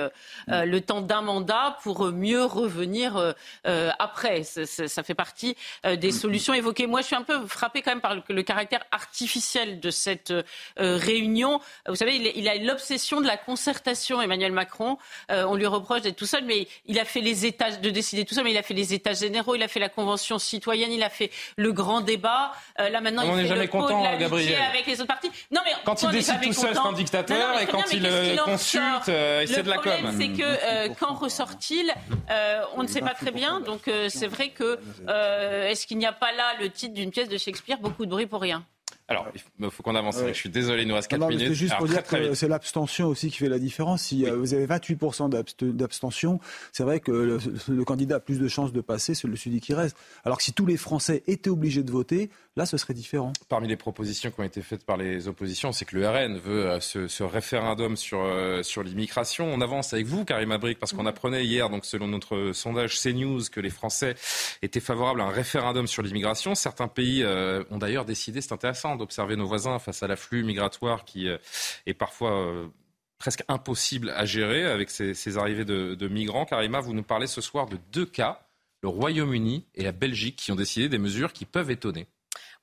le 0.48 0.80
temps 0.80 1.02
d'un 1.02 1.22
mandat 1.22 1.78
pour 1.84 2.05
mieux 2.12 2.44
revenir 2.44 3.18
euh, 3.18 3.34
euh, 3.68 3.92
après. 4.00 4.44
Ça, 4.44 5.04
fait 5.04 5.14
partie 5.14 5.56
euh, 5.86 5.96
des 5.96 6.12
solutions 6.12 6.54
évoquées. 6.54 6.88
Moi, 6.88 7.02
je 7.02 7.08
suis 7.08 7.16
un 7.16 7.24
peu 7.24 7.46
frappée 7.48 7.82
quand 7.82 7.92
même 7.92 8.02
par 8.02 8.16
le, 8.28 8.44
caractère 8.44 8.84
artificiel 8.92 9.80
de 9.80 9.90
cette 9.90 10.34
réunion. 10.78 11.60
Vous 11.88 11.96
savez, 11.96 12.16
il, 12.36 12.48
a 12.48 12.56
l'obsession 12.56 13.22
de 13.22 13.28
la 13.28 13.38
concertation, 13.38 14.22
Emmanuel 14.22 14.52
Macron. 14.52 14.98
on 15.30 15.56
lui 15.56 15.66
reproche 15.66 16.02
d'être 16.02 16.16
tout 16.16 16.26
seul, 16.26 16.44
mais 16.46 16.68
il 16.86 17.00
a 17.00 17.06
fait 17.06 17.22
les 17.22 17.46
états, 17.46 17.72
de 17.72 17.90
décider 17.90 18.26
tout 18.26 18.36
seul, 18.36 18.44
mais 18.44 18.52
il 18.52 18.58
a 18.58 18.64
fait 18.64 18.74
les 18.74 18.94
états 18.94 19.14
généraux, 19.14 19.56
il 19.56 19.64
a 19.64 19.68
fait 19.68 19.80
la 19.80 19.90
convention 19.90 20.38
citoyenne, 20.38 20.92
il 20.92 21.04
a 21.04 21.10
fait 21.10 21.32
le 21.58 21.72
grand 21.72 22.02
débat. 22.02 22.52
là, 22.78 23.02
maintenant, 23.02 23.24
on 23.26 23.38
il 23.38 23.48
fait 23.48 23.56
le 23.56 23.68
content, 23.68 24.02
de 24.14 24.20
Gabriel. 24.20 24.62
avec 24.62 24.86
les 24.86 24.96
autres 24.96 25.08
partis. 25.08 25.32
Non, 25.52 25.62
mais 25.66 25.72
quand 25.84 26.02
il 26.04 26.10
décide 26.10 26.42
tout 26.42 26.54
seul, 26.54 26.76
c'est 26.76 26.80
un 26.80 26.94
dictateur, 26.94 27.60
et 27.60 27.66
quand 27.66 27.92
il 27.92 28.40
consulte, 28.44 29.06
c'est 29.06 29.64
de 29.64 29.70
la 29.70 29.78
com. 29.78 29.92
Le 29.92 30.02
problème, 30.02 30.16
c'est 30.20 30.30
que 30.30 30.94
quand 31.00 31.16
ressort-il 31.16 31.94
euh, 32.30 32.62
on 32.76 32.84
ne 32.84 32.88
sait 32.88 33.02
pas 33.02 33.14
très 33.14 33.32
bien. 33.32 33.60
Donc 33.62 33.88
euh, 33.88 34.10
c'est 34.10 34.28
vrai 34.28 34.50
que 34.50 34.80
euh, 35.08 35.68
est-ce 35.68 35.88
qu'il 35.88 35.98
n'y 35.98 36.06
a 36.06 36.14
pas 36.14 36.32
là 36.32 36.54
le 36.60 36.70
titre 36.70 36.94
d'une 36.94 37.12
pièce 37.12 37.30
de 37.30 37.38
Shakespeare 37.38 37.78
Beaucoup 37.80 38.06
de 38.06 38.12
bruit 38.12 38.28
pour 38.28 38.42
rien? 38.42 38.66
Alors, 39.08 39.28
il 39.60 39.70
faut 39.70 39.84
qu'on 39.84 39.96
avance. 39.96 40.18
Je 40.26 40.34
suis 40.34 40.50
désolé, 40.50 40.82
il 40.82 40.88
nous 40.88 40.96
reste 40.96 41.10
4 41.10 41.20
non, 41.20 41.28
minutes. 41.28 41.48
C'est 41.50 41.54
juste 41.54 41.78
pour 41.78 41.88
dire 41.88 42.04
que 42.04 42.34
c'est 42.34 42.48
l'abstention 42.48 43.08
aussi 43.08 43.30
qui 43.30 43.38
fait 43.38 43.50
la 43.50 43.60
différence. 43.60 44.04
Si 44.04 44.26
vous 44.26 44.54
avez 44.54 44.66
28% 44.66 45.30
d'abstention, 45.76 46.40
c'est 46.72 46.84
vrai 46.84 47.00
que 47.00 47.12
le, 47.12 47.84
candidat 47.84 48.16
a 48.16 48.20
plus 48.20 48.40
de 48.40 48.48
chances 48.48 48.74
de 48.74 48.82
passer, 48.82 49.14
c'est 49.14 49.28
celui 49.36 49.60
qui 49.60 49.74
reste. 49.74 49.96
Alors 50.24 50.38
que 50.38 50.44
si 50.44 50.54
tous 50.54 50.66
les 50.66 50.78
Français 50.78 51.24
étaient 51.28 51.50
obligés 51.50 51.84
de 51.84 51.92
voter, 51.92 52.30
Là, 52.58 52.66
ce 52.66 52.78
serait 52.78 52.94
différent. 52.94 53.34
Parmi 53.50 53.68
les 53.68 53.76
propositions 53.76 54.32
qui 54.32 54.40
ont 54.40 54.44
été 54.46 54.62
faites 54.62 54.86
par 54.86 54.96
les 54.96 55.28
oppositions, 55.28 55.74
c'est 55.74 55.84
que 55.84 55.98
le 55.98 56.08
RN 56.08 56.38
veut 56.38 56.68
euh, 56.68 56.80
ce, 56.80 57.24
référendum 57.24 57.98
sur, 57.98 58.22
euh, 58.22 58.64
sur 58.64 58.82
l'immigration. 58.82 59.54
On 59.54 59.60
avance 59.60 59.92
avec 59.92 60.06
vous, 60.06 60.24
Karim 60.24 60.54
Abrik, 60.54 60.80
parce 60.80 60.94
qu'on 60.94 61.06
apprenait 61.06 61.44
hier, 61.44 61.70
donc 61.70 61.84
selon 61.84 62.08
notre 62.08 62.54
sondage 62.54 62.98
CNews, 62.98 63.42
que 63.52 63.60
les 63.60 63.70
Français 63.70 64.16
étaient 64.62 64.80
favorables 64.80 65.20
à 65.20 65.26
un 65.26 65.32
référendum 65.32 65.86
sur 65.86 66.02
l'immigration. 66.02 66.56
Certains 66.56 66.88
pays 66.88 67.24
euh, 67.24 67.66
ont 67.72 67.78
d'ailleurs 67.78 68.06
décidé, 68.06 68.40
c'est 68.40 68.54
intéressant 68.54 68.95
d'observer 68.96 69.36
nos 69.36 69.46
voisins 69.48 69.80
face 69.80 70.04
à 70.04 70.08
l'afflux 70.08 70.44
migratoire 70.44 71.06
qui 71.06 71.28
est 71.28 71.94
parfois 71.94 72.70
presque 73.18 73.44
impossible 73.48 74.10
à 74.12 74.26
gérer 74.26 74.66
avec 74.66 74.90
ces, 74.90 75.38
arrivées 75.38 75.66
de, 75.66 75.96
de 75.96 76.08
migrants. 76.08 76.46
Karima, 76.46 76.80
vous 76.80 76.94
nous 76.94 77.04
parlez 77.04 77.28
ce 77.28 77.42
soir 77.42 77.68
de 77.68 77.78
deux 77.92 78.06
cas, 78.06 78.48
le 78.82 78.90
Royaume-Uni 78.90 79.66
et 79.76 79.84
la 79.84 79.92
Belgique, 79.92 80.36
qui 80.36 80.52
ont 80.52 80.56
décidé 80.56 80.90
des 80.90 80.98
mesures 80.98 81.34
qui 81.34 81.46
peuvent 81.46 81.72
étonner. 81.72 82.08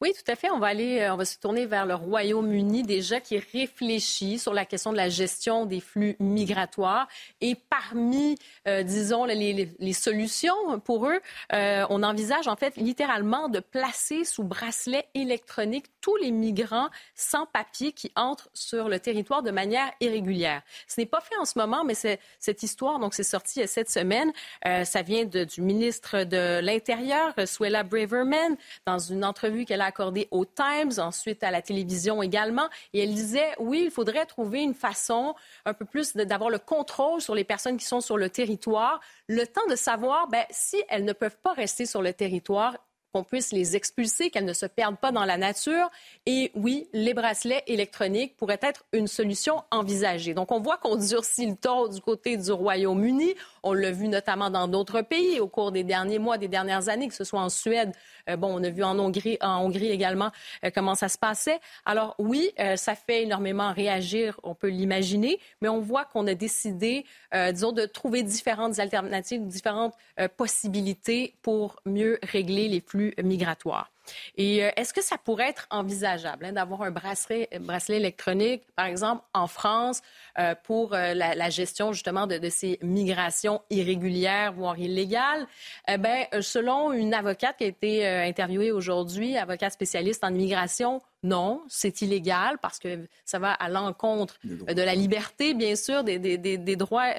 Oui, 0.02 0.12
tout 0.14 0.32
à 0.32 0.34
fait. 0.34 0.50
On 0.50 0.58
va 0.58 0.66
aller, 0.66 0.98
euh, 0.98 1.14
on 1.14 1.16
va 1.16 1.24
se 1.24 1.38
tourner 1.38 1.64
vers 1.64 1.86
le 1.86 1.94
Royaume-Uni 1.94 2.82
déjà 2.82 3.20
qui 3.20 3.38
réfléchit 3.38 4.40
sur 4.40 4.52
la 4.52 4.64
question 4.64 4.90
de 4.90 4.96
la 4.96 5.08
gestion 5.08 5.64
des 5.64 5.78
flux 5.78 6.16
migratoires. 6.18 7.06
Et 7.40 7.54
parmi, 7.54 8.36
euh, 8.66 8.82
disons, 8.82 9.26
les, 9.26 9.92
solutions 9.92 10.80
pour 10.84 11.06
eux, 11.06 11.20
euh, 11.52 11.86
on 11.88 12.02
envisage 12.02 12.48
en 12.48 12.56
fait 12.56 12.76
littéralement 12.78 13.48
de 13.48 13.60
placer 13.60 14.24
sous 14.24 14.42
bracelet 14.42 15.06
électronique 15.14 15.86
tous 16.00 16.16
les 16.16 16.32
migrants 16.32 16.88
sans 17.14 17.46
papier 17.46 17.92
qui 17.92 18.10
entrent 18.16 18.50
sur 18.54 18.88
le 18.88 18.98
territoire 18.98 19.44
de 19.44 19.52
manière 19.52 19.88
irrégulière. 20.00 20.62
Ce 20.88 21.00
n'est 21.00 21.06
pas 21.06 21.20
fait 21.20 21.36
en 21.36 21.44
ce 21.44 21.56
moment, 21.56 21.84
mais 21.84 21.94
cette 21.94 22.62
histoire, 22.64 22.98
donc 22.98 23.14
c'est 23.14 23.22
sorti 23.22 23.68
cette 23.68 23.90
semaine, 23.90 24.32
ça 24.64 25.02
vient 25.02 25.26
du 25.26 25.60
ministre 25.60 26.24
de 26.24 26.58
l'Intérieur, 26.60 27.34
Suella 27.44 27.84
Braverman, 27.84 28.56
dans 28.84 28.98
une 28.98 29.24
entrevue 29.24 29.64
qu'elle 29.64 29.80
a 29.80 29.91
accordée 29.92 30.26
au 30.30 30.46
Times, 30.46 30.92
ensuite 30.98 31.42
à 31.44 31.50
la 31.50 31.60
télévision 31.60 32.22
également. 32.22 32.68
Et 32.94 33.02
elle 33.02 33.14
disait, 33.14 33.52
oui, 33.58 33.82
il 33.84 33.90
faudrait 33.90 34.24
trouver 34.24 34.62
une 34.62 34.74
façon 34.74 35.34
un 35.66 35.74
peu 35.74 35.84
plus 35.84 36.14
d'avoir 36.16 36.48
le 36.48 36.58
contrôle 36.58 37.20
sur 37.20 37.34
les 37.34 37.44
personnes 37.44 37.76
qui 37.76 37.84
sont 37.84 38.00
sur 38.00 38.16
le 38.16 38.30
territoire, 38.30 39.00
le 39.28 39.46
temps 39.46 39.66
de 39.68 39.76
savoir 39.76 40.28
ben, 40.28 40.44
si 40.50 40.82
elles 40.88 41.04
ne 41.04 41.12
peuvent 41.12 41.36
pas 41.42 41.52
rester 41.52 41.84
sur 41.84 42.00
le 42.00 42.14
territoire 42.14 42.78
qu'on 43.12 43.24
puisse 43.24 43.52
les 43.52 43.76
expulser, 43.76 44.30
qu'elles 44.30 44.44
ne 44.44 44.52
se 44.52 44.66
perdent 44.66 44.98
pas 44.98 45.12
dans 45.12 45.24
la 45.24 45.36
nature. 45.36 45.90
Et 46.26 46.50
oui, 46.54 46.88
les 46.92 47.14
bracelets 47.14 47.62
électroniques 47.66 48.36
pourraient 48.36 48.60
être 48.62 48.84
une 48.92 49.06
solution 49.06 49.62
envisagée. 49.70 50.34
Donc, 50.34 50.50
on 50.50 50.60
voit 50.60 50.78
qu'on 50.78 50.96
durcit 50.96 51.46
le 51.46 51.56
taux 51.56 51.88
du 51.88 52.00
côté 52.00 52.36
du 52.36 52.50
Royaume-Uni. 52.50 53.34
On 53.62 53.74
l'a 53.74 53.90
vu 53.90 54.08
notamment 54.08 54.50
dans 54.50 54.66
d'autres 54.66 55.02
pays 55.02 55.40
au 55.40 55.48
cours 55.48 55.72
des 55.72 55.84
derniers 55.84 56.18
mois, 56.18 56.38
des 56.38 56.48
dernières 56.48 56.88
années, 56.88 57.08
que 57.08 57.14
ce 57.14 57.24
soit 57.24 57.40
en 57.40 57.48
Suède. 57.48 57.92
Euh, 58.28 58.36
bon, 58.36 58.48
on 58.58 58.62
a 58.64 58.70
vu 58.70 58.82
en 58.82 58.98
Hongrie, 58.98 59.38
en 59.40 59.64
Hongrie 59.64 59.90
également 59.90 60.30
euh, 60.64 60.70
comment 60.74 60.94
ça 60.94 61.08
se 61.08 61.18
passait. 61.18 61.60
Alors 61.84 62.14
oui, 62.18 62.50
euh, 62.58 62.76
ça 62.76 62.94
fait 62.94 63.22
énormément 63.22 63.72
réagir, 63.72 64.38
on 64.42 64.54
peut 64.54 64.68
l'imaginer, 64.68 65.38
mais 65.60 65.68
on 65.68 65.80
voit 65.80 66.04
qu'on 66.04 66.26
a 66.26 66.34
décidé, 66.34 67.04
disons, 67.32 67.72
de 67.72 67.86
trouver 67.86 68.22
différentes 68.22 68.78
alternatives, 68.78 69.46
différentes 69.46 69.94
possibilités 70.36 71.34
pour 71.42 71.80
mieux 71.86 72.18
régler 72.22 72.68
les 72.68 72.80
flux 72.80 73.01
migratoires. 73.22 73.90
Et 74.36 74.64
euh, 74.64 74.70
est-ce 74.76 74.92
que 74.92 75.02
ça 75.02 75.16
pourrait 75.18 75.48
être 75.48 75.66
envisageable 75.70 76.44
hein, 76.44 76.52
d'avoir 76.52 76.82
un 76.82 76.90
bracelet, 76.90 77.48
bracelet, 77.60 77.96
électronique, 77.96 78.64
par 78.74 78.86
exemple, 78.86 79.22
en 79.34 79.46
France, 79.46 80.02
euh, 80.38 80.54
pour 80.64 80.94
euh, 80.94 81.14
la, 81.14 81.50
gestion 81.50 81.92
justement 81.92 82.26
de, 82.26 82.48
ces 82.48 82.78
migrations 82.82 83.62
irrégulières, 83.70 84.52
voire 84.52 84.78
illégales? 84.78 85.46
Eh 85.88 85.98
ben, 85.98 86.26
selon 86.40 86.92
une 86.92 87.14
avocate 87.14 87.58
qui 87.58 87.64
a 87.64 87.66
été 87.68 88.06
interviewée 88.06 88.72
aujourd'hui, 88.72 89.36
avocate 89.36 89.72
spécialiste 89.72 90.24
en 90.24 90.34
immigration, 90.34 91.02
non, 91.22 91.62
c'est 91.68 92.02
illégal 92.02 92.58
parce 92.60 92.78
que 92.78 93.06
ça 93.24 93.38
va 93.38 93.52
à 93.52 93.68
l'encontre 93.68 94.38
de 94.42 94.82
la 94.82 94.94
liberté, 94.94 95.54
bien 95.54 95.76
sûr, 95.76 96.02
des, 96.02 96.18
des, 96.18 96.38
des 96.38 96.76
droits 96.76 97.12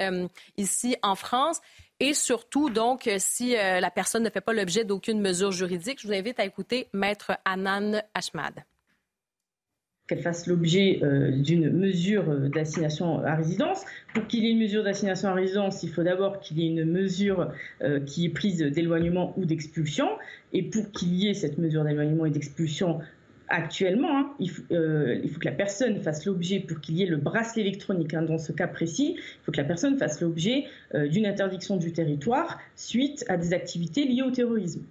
ici 0.58 0.98
en 1.02 1.16
France. 1.16 1.62
Et 2.06 2.14
surtout, 2.14 2.70
donc, 2.70 3.10
si 3.18 3.56
euh, 3.56 3.80
la 3.80 3.90
personne 3.90 4.24
ne 4.24 4.30
fait 4.30 4.42
pas 4.42 4.52
l'objet 4.52 4.84
d'aucune 4.84 5.22
mesure 5.22 5.54
juridique, 5.54 6.02
je 6.02 6.08
vous 6.08 6.14
invite 6.14 6.38
à 6.38 6.44
écouter 6.44 6.90
Maître 6.92 7.32
Anan 7.46 8.02
Ashmad 8.14 8.66
qu'elle 10.06 10.22
fasse 10.22 10.48
l'objet 10.48 11.00
euh, 11.02 11.32
d'une 11.32 11.72
mesure 11.72 12.30
euh, 12.30 12.50
d'assignation 12.50 13.24
à 13.24 13.36
résidence. 13.36 13.86
Pour 14.14 14.28
qu'il 14.28 14.44
y 14.44 14.48
ait 14.48 14.52
une 14.52 14.60
mesure 14.60 14.84
d'assignation 14.84 15.30
à 15.30 15.34
résidence, 15.34 15.82
il 15.82 15.92
faut 15.92 16.04
d'abord 16.04 16.42
qu'il 16.42 16.60
y 16.60 16.66
ait 16.66 16.68
une 16.68 16.84
mesure 16.84 17.50
qui 18.06 18.26
est 18.26 18.30
prise 18.30 18.58
d'éloignement 18.58 19.34
ou 19.38 19.46
d'expulsion. 19.46 20.10
Et 20.52 20.62
pour 20.62 20.92
qu'il 20.92 21.14
y 21.14 21.30
ait 21.30 21.34
cette 21.34 21.58
mesure 21.58 21.86
d'éloignement 21.86 22.26
et 22.26 22.32
d'expulsion, 22.32 23.00
actuellement, 23.54 24.18
hein, 24.18 24.34
euh, 24.72 25.20
il, 25.24 25.30
faut, 25.30 25.40
que 25.40 25.46
la 25.46 25.54
personne 25.54 26.02
fasse 26.02 26.26
l'objet, 26.26 26.60
pour 26.60 26.82
qu'il 26.82 26.98
y 26.98 27.04
ait 27.04 27.08
le 27.08 27.18
bracelet 27.18 27.62
électronique 27.62 28.14
hein, 28.14 28.24
dans 28.24 28.38
ce 28.40 28.52
cas 28.52 28.68
précis, 28.68 29.16
il 29.18 29.46
faut 29.46 29.52
que 29.52 29.58
la 29.58 29.64
personne 29.64 29.98
fasse 29.98 30.22
l'objet 30.22 30.66
euh, 30.96 31.08
d'une 31.08 31.26
interdiction 31.26 31.78
du 31.78 31.94
territoire 31.94 32.60
suite 32.76 33.24
à 33.30 33.38
des 33.38 33.54
activités 33.54 34.06
liées 34.06 34.24
au 34.24 34.32
terrorisme. 34.32 34.84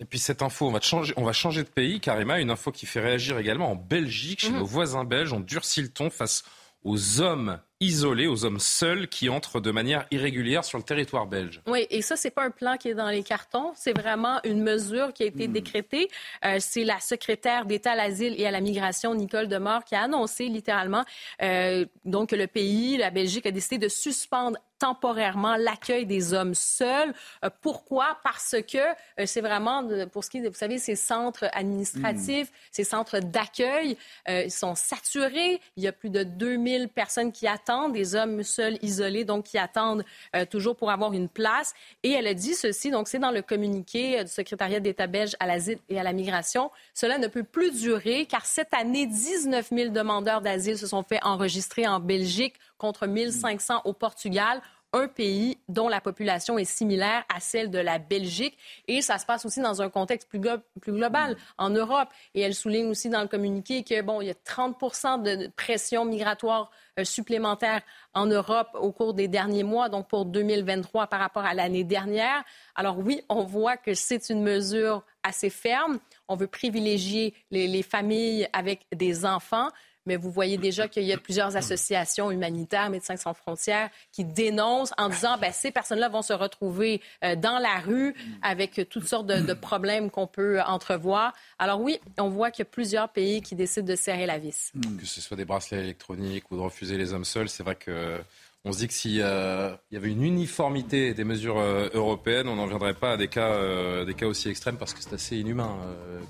Et 0.00 0.04
puis 0.04 0.18
cette 0.18 0.42
info, 0.42 0.66
on 0.66 0.72
va 0.72 0.80
changer, 0.80 1.14
on 1.16 1.22
va 1.22 1.32
changer 1.32 1.62
de 1.62 1.68
pays, 1.68 2.00
carrément, 2.00 2.36
une 2.36 2.50
info 2.50 2.72
qui 2.72 2.84
fait 2.84 3.00
réagir 3.00 3.38
également 3.38 3.70
en 3.70 3.76
Belgique, 3.76 4.40
chez 4.40 4.50
mmh. 4.50 4.58
nos 4.58 4.66
voisins 4.66 5.04
belges, 5.04 5.32
on 5.32 5.40
durcit 5.40 5.82
le 5.82 5.88
ton 5.88 6.10
face 6.10 6.44
aux 6.82 7.20
hommes 7.20 7.58
isolés, 7.80 8.26
aux 8.26 8.44
hommes 8.44 8.60
seuls 8.60 9.08
qui 9.08 9.28
entrent 9.28 9.60
de 9.60 9.70
manière 9.70 10.06
irrégulière 10.10 10.64
sur 10.64 10.78
le 10.78 10.84
territoire 10.84 11.26
belge. 11.26 11.60
Oui, 11.66 11.86
et 11.90 12.02
ça, 12.02 12.16
c'est 12.16 12.30
pas 12.30 12.44
un 12.44 12.50
plan 12.50 12.76
qui 12.76 12.88
est 12.88 12.94
dans 12.94 13.10
les 13.10 13.22
cartons, 13.22 13.72
c'est 13.74 13.92
vraiment 13.92 14.40
une 14.44 14.62
mesure 14.62 15.12
qui 15.12 15.22
a 15.22 15.26
été 15.26 15.48
hmm. 15.48 15.52
décrétée. 15.52 16.08
Euh, 16.44 16.58
c'est 16.60 16.84
la 16.84 17.00
secrétaire 17.00 17.66
d'État 17.66 17.92
à 17.92 17.96
l'asile 17.96 18.34
et 18.38 18.46
à 18.46 18.50
la 18.50 18.60
migration, 18.60 19.14
Nicole 19.14 19.48
Demore, 19.48 19.84
qui 19.84 19.94
a 19.94 20.02
annoncé 20.02 20.46
littéralement 20.46 21.04
euh, 21.42 21.84
donc 22.04 22.30
que 22.30 22.36
le 22.36 22.46
pays, 22.46 22.96
la 22.96 23.10
Belgique, 23.10 23.46
a 23.46 23.50
décidé 23.50 23.78
de 23.78 23.88
suspendre 23.88 24.58
temporairement 24.78 25.56
l'accueil 25.56 26.06
des 26.06 26.34
hommes 26.34 26.54
seuls. 26.54 27.14
Euh, 27.44 27.50
pourquoi? 27.60 28.18
Parce 28.22 28.56
que 28.70 28.78
euh, 28.78 29.26
c'est 29.26 29.40
vraiment, 29.40 29.82
pour 30.12 30.24
ce 30.24 30.30
qui 30.30 30.38
est, 30.38 30.48
vous 30.48 30.54
savez, 30.54 30.78
ces 30.78 30.96
centres 30.96 31.46
administratifs, 31.52 32.48
hmm. 32.50 32.68
ces 32.70 32.84
centres 32.84 33.20
d'accueil, 33.20 33.96
euh, 34.28 34.42
ils 34.44 34.50
sont 34.50 34.74
saturés. 34.74 35.60
Il 35.76 35.82
y 35.82 35.88
a 35.88 35.92
plus 35.92 36.10
de 36.10 36.22
2000 36.22 36.88
personnes 36.88 37.32
qui 37.32 37.46
attendent, 37.46 37.63
des 37.92 38.14
hommes 38.14 38.42
seuls 38.42 38.78
isolés, 38.82 39.24
donc 39.24 39.44
qui 39.44 39.58
attendent 39.58 40.04
toujours 40.50 40.76
pour 40.76 40.90
avoir 40.90 41.12
une 41.12 41.28
place. 41.28 41.74
Et 42.02 42.10
elle 42.12 42.26
a 42.26 42.34
dit 42.34 42.54
ceci, 42.54 42.90
donc 42.90 43.08
c'est 43.08 43.18
dans 43.18 43.30
le 43.30 43.42
communiqué 43.42 44.22
du 44.24 44.30
secrétariat 44.30 44.80
d'État 44.80 45.06
belge 45.06 45.36
à 45.40 45.46
l'asile 45.46 45.78
et 45.88 45.98
à 45.98 46.02
la 46.02 46.12
migration. 46.12 46.70
Cela 46.94 47.18
ne 47.18 47.26
peut 47.26 47.44
plus 47.44 47.72
durer 47.72 48.26
car 48.26 48.46
cette 48.46 48.74
année, 48.74 49.06
19 49.06 49.68
000 49.70 49.92
demandeurs 49.92 50.40
d'asile 50.40 50.78
se 50.78 50.86
sont 50.86 51.02
fait 51.02 51.22
enregistrer 51.22 51.86
en 51.86 52.00
Belgique 52.00 52.54
contre 52.78 53.06
1500 53.06 53.82
au 53.84 53.92
Portugal 53.92 54.60
un 54.94 55.08
pays 55.08 55.58
dont 55.68 55.88
la 55.88 56.00
population 56.00 56.56
est 56.56 56.64
similaire 56.64 57.24
à 57.34 57.40
celle 57.40 57.70
de 57.70 57.78
la 57.78 57.98
Belgique. 57.98 58.56
Et 58.86 59.02
ça 59.02 59.18
se 59.18 59.26
passe 59.26 59.44
aussi 59.44 59.60
dans 59.60 59.82
un 59.82 59.90
contexte 59.90 60.28
plus, 60.28 60.40
global 60.40 61.36
en 61.58 61.68
Europe. 61.70 62.08
Et 62.34 62.40
elle 62.40 62.54
souligne 62.54 62.86
aussi 62.86 63.10
dans 63.10 63.20
le 63.20 63.28
communiqué 63.28 63.82
que, 63.82 64.00
bon, 64.02 64.20
il 64.20 64.28
y 64.28 64.30
a 64.30 64.34
30% 64.34 65.22
de 65.22 65.48
pression 65.48 66.04
migratoire 66.04 66.70
euh, 66.98 67.04
supplémentaire 67.04 67.82
en 68.14 68.26
Europe 68.26 68.68
au 68.74 68.92
cours 68.92 69.14
des 69.14 69.26
derniers 69.26 69.64
mois, 69.64 69.88
donc 69.88 70.06
pour 70.08 70.24
2023 70.26 71.08
par 71.08 71.18
rapport 71.18 71.44
à 71.44 71.52
l'année 71.52 71.84
dernière. 71.84 72.44
Alors 72.76 72.98
oui, 72.98 73.22
on 73.28 73.42
voit 73.42 73.76
que 73.76 73.94
c'est 73.94 74.30
une 74.30 74.42
mesure 74.42 75.02
assez 75.24 75.50
ferme. 75.50 75.98
On 76.28 76.36
veut 76.36 76.46
privilégier 76.46 77.34
les 77.50 77.82
familles 77.82 78.48
avec 78.52 78.86
des 78.94 79.26
enfants 79.26 79.70
mais 80.06 80.16
vous 80.16 80.30
voyez 80.30 80.58
déjà 80.58 80.88
qu'il 80.88 81.04
y 81.04 81.12
a 81.12 81.18
plusieurs 81.18 81.56
associations 81.56 82.30
humanitaires, 82.30 82.90
Médecins 82.90 83.16
sans 83.16 83.34
frontières, 83.34 83.90
qui 84.12 84.24
dénoncent 84.24 84.92
en 84.98 85.08
disant 85.08 85.36
ben, 85.38 85.52
ces 85.52 85.70
personnes-là 85.70 86.08
vont 86.08 86.22
se 86.22 86.32
retrouver 86.32 87.00
euh, 87.22 87.36
dans 87.36 87.58
la 87.58 87.78
rue 87.78 88.14
avec 88.42 88.88
toutes 88.88 89.06
sortes 89.06 89.26
de, 89.26 89.54
problèmes 89.54 90.10
qu'on 90.10 90.26
peut 90.26 90.60
entrevoir. 90.62 91.32
Alors 91.58 91.80
oui, 91.80 91.98
on 92.18 92.28
voit 92.28 92.50
qu'il 92.50 92.64
y 92.64 92.68
a 92.68 92.70
plusieurs 92.70 93.08
pays 93.08 93.40
qui 93.40 93.54
décident 93.54 93.86
de 93.86 93.94
serrer 93.94 94.26
la 94.26 94.38
vis. 94.38 94.72
Que 94.98 95.06
ce 95.06 95.20
soit 95.20 95.36
des 95.36 95.44
bracelets 95.44 95.80
électroniques 95.80 96.50
ou 96.50 96.56
de 96.56 96.60
refuser 96.60 96.98
les 96.98 97.12
hommes 97.12 97.24
seuls, 97.24 97.48
c'est 97.48 97.62
vrai 97.62 97.76
que 97.76 98.20
on 98.66 98.72
se 98.72 98.78
dit 98.78 98.88
que 98.88 98.94
s'il 98.94 99.16
y 99.16 99.22
avait 99.22 100.10
une 100.10 100.22
uniformité 100.22 101.12
des 101.12 101.24
mesures 101.24 101.58
euh, 101.58 101.90
européennes, 101.92 102.48
on 102.48 102.56
n'en 102.56 102.66
viendrait 102.66 102.94
pas 102.94 103.12
à 103.12 103.16
des 103.18 103.28
cas, 103.28 103.50
euh, 103.50 104.06
des 104.06 104.14
cas 104.14 104.26
aussi 104.26 104.48
extrêmes 104.48 104.78
parce 104.78 104.94
que 104.94 105.02
c'est 105.02 105.12
assez 105.12 105.36
inhumain. 105.36 105.76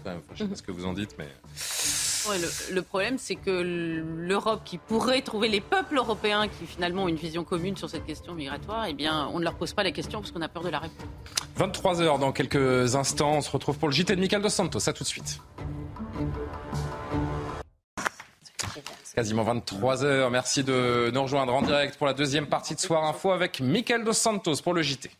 je 0.04 0.10
ne 0.10 0.38
sais 0.38 0.50
pas 0.50 0.56
ce 0.56 0.62
que 0.62 0.72
vous 0.72 0.84
en 0.84 0.94
dites, 0.94 1.14
mais 1.16 1.28
le, 2.70 2.82
problème, 2.82 3.18
c'est 3.18 3.34
que 3.34 3.50
l'Europe, 3.50 4.62
qui 4.64 4.78
pourrait 4.78 5.22
trouver 5.22 5.48
les 5.48 5.60
peuples 5.60 5.96
européens 5.96 6.48
qui 6.48 6.66
finalement 6.66 7.04
ont 7.04 7.08
une 7.08 7.16
vision 7.16 7.44
commune 7.44 7.76
sur 7.76 7.90
cette 7.90 8.06
question 8.06 8.34
migratoire, 8.34 8.86
eh 8.88 8.94
bien, 8.94 9.28
on 9.32 9.38
ne 9.38 9.44
leur 9.44 9.54
pose 9.54 9.72
pas 9.72 9.82
la 9.82 9.92
question 9.92 10.20
parce 10.20 10.32
qu'on 10.32 10.42
a 10.42 10.48
peur 10.48 10.62
de 10.62 10.70
la 10.70 10.78
réponse. 10.78 11.06
23 11.56 12.00
h 12.00 12.18
dans 12.18 12.32
quelques 12.32 12.96
instants, 12.96 13.34
on 13.34 13.40
se 13.40 13.50
retrouve 13.50 13.78
pour 13.78 13.88
le 13.88 13.94
JT 13.94 14.16
de 14.16 14.20
Michael 14.20 14.42
Dos 14.42 14.48
Santos. 14.48 14.88
À 14.88 14.92
tout 14.92 15.04
de 15.04 15.08
suite. 15.08 15.40
Quasiment 19.14 19.44
23 19.44 19.96
h 20.04 20.30
Merci 20.30 20.64
de 20.64 21.10
nous 21.14 21.22
rejoindre 21.22 21.54
en 21.54 21.62
direct 21.62 21.96
pour 21.96 22.06
la 22.06 22.14
deuxième 22.14 22.48
partie 22.48 22.74
de 22.74 22.80
Soir 22.80 23.04
Info 23.04 23.30
avec 23.30 23.60
Michael 23.60 24.02
Dos 24.02 24.12
Santos 24.12 24.56
pour 24.62 24.74
le 24.74 24.82
JT. 24.82 25.10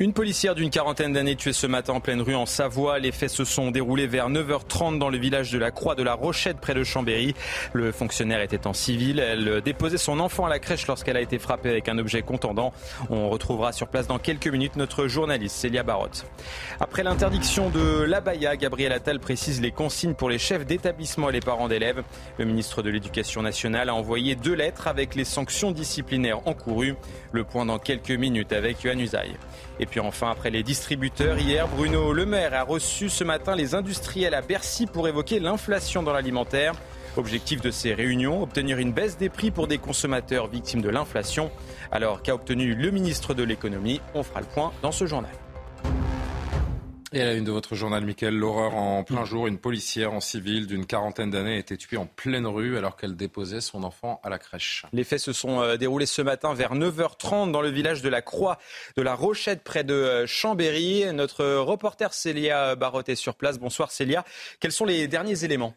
Une 0.00 0.12
policière 0.12 0.54
d'une 0.54 0.70
quarantaine 0.70 1.12
d'années 1.12 1.34
tuée 1.34 1.52
ce 1.52 1.66
matin 1.66 1.94
en 1.94 1.98
pleine 1.98 2.22
rue 2.22 2.36
en 2.36 2.46
Savoie. 2.46 3.00
Les 3.00 3.10
faits 3.10 3.30
se 3.30 3.44
sont 3.44 3.72
déroulés 3.72 4.06
vers 4.06 4.30
9h30 4.30 4.96
dans 4.96 5.08
le 5.08 5.18
village 5.18 5.50
de 5.50 5.58
la 5.58 5.72
Croix 5.72 5.96
de 5.96 6.04
la 6.04 6.14
Rochette 6.14 6.58
près 6.60 6.72
de 6.72 6.84
Chambéry. 6.84 7.34
Le 7.72 7.90
fonctionnaire 7.90 8.40
était 8.40 8.68
en 8.68 8.72
civil. 8.72 9.18
Elle 9.18 9.60
déposait 9.60 9.98
son 9.98 10.20
enfant 10.20 10.46
à 10.46 10.50
la 10.50 10.60
crèche 10.60 10.86
lorsqu'elle 10.86 11.16
a 11.16 11.20
été 11.20 11.40
frappée 11.40 11.70
avec 11.70 11.88
un 11.88 11.98
objet 11.98 12.22
contendant. 12.22 12.72
On 13.10 13.28
retrouvera 13.28 13.72
sur 13.72 13.88
place 13.88 14.06
dans 14.06 14.20
quelques 14.20 14.46
minutes 14.46 14.76
notre 14.76 15.08
journaliste 15.08 15.56
Célia 15.56 15.82
Barotte. 15.82 16.26
Après 16.78 17.02
l'interdiction 17.02 17.68
de 17.68 18.04
l'abaya, 18.04 18.56
Gabriel 18.56 18.92
Attal 18.92 19.18
précise 19.18 19.60
les 19.60 19.72
consignes 19.72 20.14
pour 20.14 20.30
les 20.30 20.38
chefs 20.38 20.64
d'établissement 20.64 21.28
et 21.28 21.32
les 21.32 21.40
parents 21.40 21.66
d'élèves. 21.66 22.04
Le 22.38 22.44
ministre 22.44 22.82
de 22.82 22.90
l'Éducation 22.90 23.42
nationale 23.42 23.88
a 23.88 23.96
envoyé 23.96 24.36
deux 24.36 24.54
lettres 24.54 24.86
avec 24.86 25.16
les 25.16 25.24
sanctions 25.24 25.72
disciplinaires 25.72 26.46
encourues. 26.46 26.94
Le 27.32 27.42
point 27.42 27.66
dans 27.66 27.80
quelques 27.80 28.12
minutes 28.12 28.52
avec 28.52 28.84
Yohann 28.84 29.00
Usaï. 29.00 29.34
Puis 29.88 30.00
enfin, 30.00 30.30
après 30.30 30.50
les 30.50 30.62
distributeurs, 30.62 31.38
hier, 31.38 31.66
Bruno 31.68 32.12
Le 32.12 32.26
Maire 32.26 32.54
a 32.54 32.62
reçu 32.62 33.08
ce 33.08 33.24
matin 33.24 33.56
les 33.56 33.74
industriels 33.74 34.34
à 34.34 34.42
Bercy 34.42 34.86
pour 34.86 35.08
évoquer 35.08 35.40
l'inflation 35.40 36.02
dans 36.02 36.12
l'alimentaire. 36.12 36.74
Objectif 37.16 37.60
de 37.60 37.70
ces 37.70 37.94
réunions, 37.94 38.42
obtenir 38.42 38.78
une 38.78 38.92
baisse 38.92 39.16
des 39.16 39.28
prix 39.28 39.50
pour 39.50 39.66
des 39.66 39.78
consommateurs 39.78 40.46
victimes 40.46 40.82
de 40.82 40.88
l'inflation. 40.88 41.50
Alors 41.90 42.22
qu'a 42.22 42.34
obtenu 42.34 42.74
le 42.74 42.90
ministre 42.90 43.34
de 43.34 43.42
l'économie? 43.42 44.00
On 44.14 44.22
fera 44.22 44.40
le 44.40 44.46
point 44.46 44.72
dans 44.82 44.92
ce 44.92 45.06
journal. 45.06 45.32
Et 47.14 47.22
à 47.22 47.24
la 47.24 47.32
une 47.32 47.44
de 47.44 47.52
votre 47.52 47.74
journal, 47.74 48.04
Michael, 48.04 48.34
l'horreur 48.34 48.74
en 48.74 49.02
plein 49.02 49.24
jour. 49.24 49.46
Une 49.46 49.56
policière 49.56 50.12
en 50.12 50.20
civil 50.20 50.66
d'une 50.66 50.84
quarantaine 50.84 51.30
d'années 51.30 51.54
a 51.54 51.58
été 51.58 51.78
tuée 51.78 51.96
en 51.96 52.04
pleine 52.04 52.46
rue 52.46 52.76
alors 52.76 52.96
qu'elle 52.96 53.16
déposait 53.16 53.62
son 53.62 53.82
enfant 53.82 54.20
à 54.22 54.28
la 54.28 54.38
crèche. 54.38 54.84
Les 54.92 55.04
faits 55.04 55.20
se 55.20 55.32
sont 55.32 55.62
euh, 55.62 55.78
déroulés 55.78 56.04
ce 56.04 56.20
matin 56.20 56.52
vers 56.52 56.74
9h30 56.74 57.50
dans 57.50 57.62
le 57.62 57.70
village 57.70 58.02
de 58.02 58.10
la 58.10 58.20
Croix 58.20 58.58
de 58.96 59.02
la 59.02 59.14
Rochette 59.14 59.64
près 59.64 59.84
de 59.84 59.94
euh, 59.94 60.26
Chambéry. 60.26 61.06
Notre 61.14 61.46
reporter 61.56 62.12
Célia 62.12 62.76
Barotte 62.76 63.08
est 63.08 63.16
sur 63.16 63.36
place. 63.36 63.58
Bonsoir 63.58 63.90
Célia. 63.90 64.22
Quels 64.60 64.72
sont 64.72 64.84
les 64.84 65.08
derniers 65.08 65.44
éléments? 65.44 65.74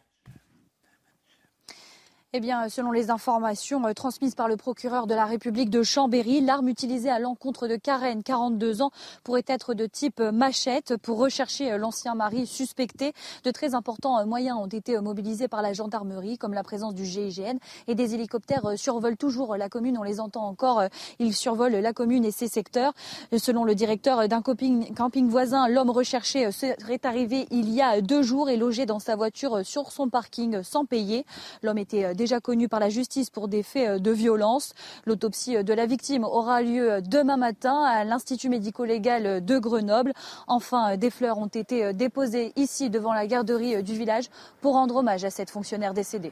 Eh 2.33 2.39
bien, 2.39 2.69
selon 2.69 2.93
les 2.93 3.09
informations 3.09 3.85
euh, 3.85 3.91
transmises 3.91 4.35
par 4.35 4.47
le 4.47 4.55
procureur 4.55 5.05
de 5.05 5.13
la 5.13 5.25
République 5.25 5.69
de 5.69 5.83
Chambéry, 5.83 6.39
l'arme 6.39 6.69
utilisée 6.69 7.09
à 7.09 7.19
l'encontre 7.19 7.67
de 7.67 7.75
Karen, 7.75 8.23
42 8.23 8.81
ans, 8.81 8.91
pourrait 9.25 9.43
être 9.47 9.73
de 9.73 9.85
type 9.85 10.21
machette. 10.21 10.95
Pour 10.95 11.17
rechercher 11.17 11.73
euh, 11.73 11.77
l'ancien 11.77 12.15
mari 12.15 12.47
suspecté, 12.47 13.11
de 13.43 13.51
très 13.51 13.75
importants 13.75 14.17
euh, 14.17 14.25
moyens 14.25 14.57
ont 14.57 14.67
été 14.67 14.97
mobilisés 15.01 15.49
par 15.49 15.61
la 15.61 15.73
gendarmerie, 15.73 16.37
comme 16.37 16.53
la 16.53 16.63
présence 16.63 16.95
du 16.95 17.03
GIGN 17.03 17.57
et 17.89 17.95
des 17.95 18.13
hélicoptères 18.15 18.77
survolent 18.77 19.17
toujours 19.17 19.57
la 19.57 19.67
commune. 19.67 19.97
On 19.97 20.03
les 20.03 20.21
entend 20.21 20.45
encore. 20.45 20.83
Ils 21.19 21.35
survolent 21.35 21.75
la 21.75 21.91
commune 21.91 22.23
et 22.23 22.31
ses 22.31 22.47
secteurs. 22.47 22.93
Selon 23.37 23.65
le 23.65 23.75
directeur 23.75 24.29
d'un 24.29 24.41
camping, 24.41 24.93
camping 24.93 25.27
voisin, 25.27 25.67
l'homme 25.67 25.89
recherché 25.89 26.49
serait 26.53 27.01
arrivé 27.03 27.47
il 27.51 27.69
y 27.69 27.81
a 27.81 27.99
deux 27.99 28.21
jours 28.21 28.49
et 28.49 28.55
logé 28.55 28.85
dans 28.85 28.99
sa 28.99 29.17
voiture 29.17 29.65
sur 29.65 29.91
son 29.91 30.07
parking 30.07 30.63
sans 30.63 30.85
payer. 30.85 31.25
L'homme 31.61 31.77
était 31.77 32.13
déjà 32.21 32.39
connu 32.39 32.69
par 32.69 32.79
la 32.79 32.89
justice 32.89 33.29
pour 33.29 33.47
des 33.47 33.63
faits 33.63 33.89
euh, 33.89 33.99
de 33.99 34.11
violence. 34.11 34.73
L'autopsie 35.05 35.57
euh, 35.57 35.63
de 35.63 35.73
la 35.73 35.87
victime 35.87 36.23
aura 36.23 36.61
lieu 36.61 36.91
euh, 36.91 37.01
demain 37.01 37.37
matin 37.37 37.83
à 37.83 38.03
l'Institut 38.03 38.49
médico-légal 38.49 39.43
de 39.43 39.59
Grenoble. 39.59 40.13
Enfin, 40.47 40.97
des 40.97 41.09
fleurs 41.09 41.39
ont 41.39 41.47
été 41.47 41.93
déposées 41.93 42.53
ici 42.55 42.89
devant 42.89 43.13
la 43.13 43.25
garderie 43.25 43.81
du 43.83 43.93
village 43.93 44.25
pour 44.61 44.73
rendre 44.73 44.97
hommage 44.97 45.23
à 45.23 45.29
cette 45.29 45.49
fonctionnaire 45.49 45.93
décédée. 45.93 46.31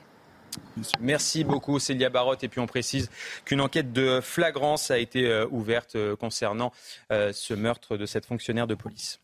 Merci 1.00 1.44
beaucoup 1.44 1.80
Célia 1.80 2.10
Barotte. 2.10 2.44
Et 2.44 2.48
puis 2.48 2.60
on 2.60 2.68
précise 2.68 3.10
qu'une 3.46 3.62
enquête 3.62 3.92
de 3.94 4.20
flagrance 4.22 4.92
a 4.92 4.98
été 4.98 5.46
ouverte 5.52 5.96
concernant 6.16 6.72
ce 7.10 7.54
meurtre 7.54 7.98
de 7.98 8.06
cette 8.06 8.26
fonctionnaire 8.26 8.68
de 8.68 8.76
police. 8.76 9.20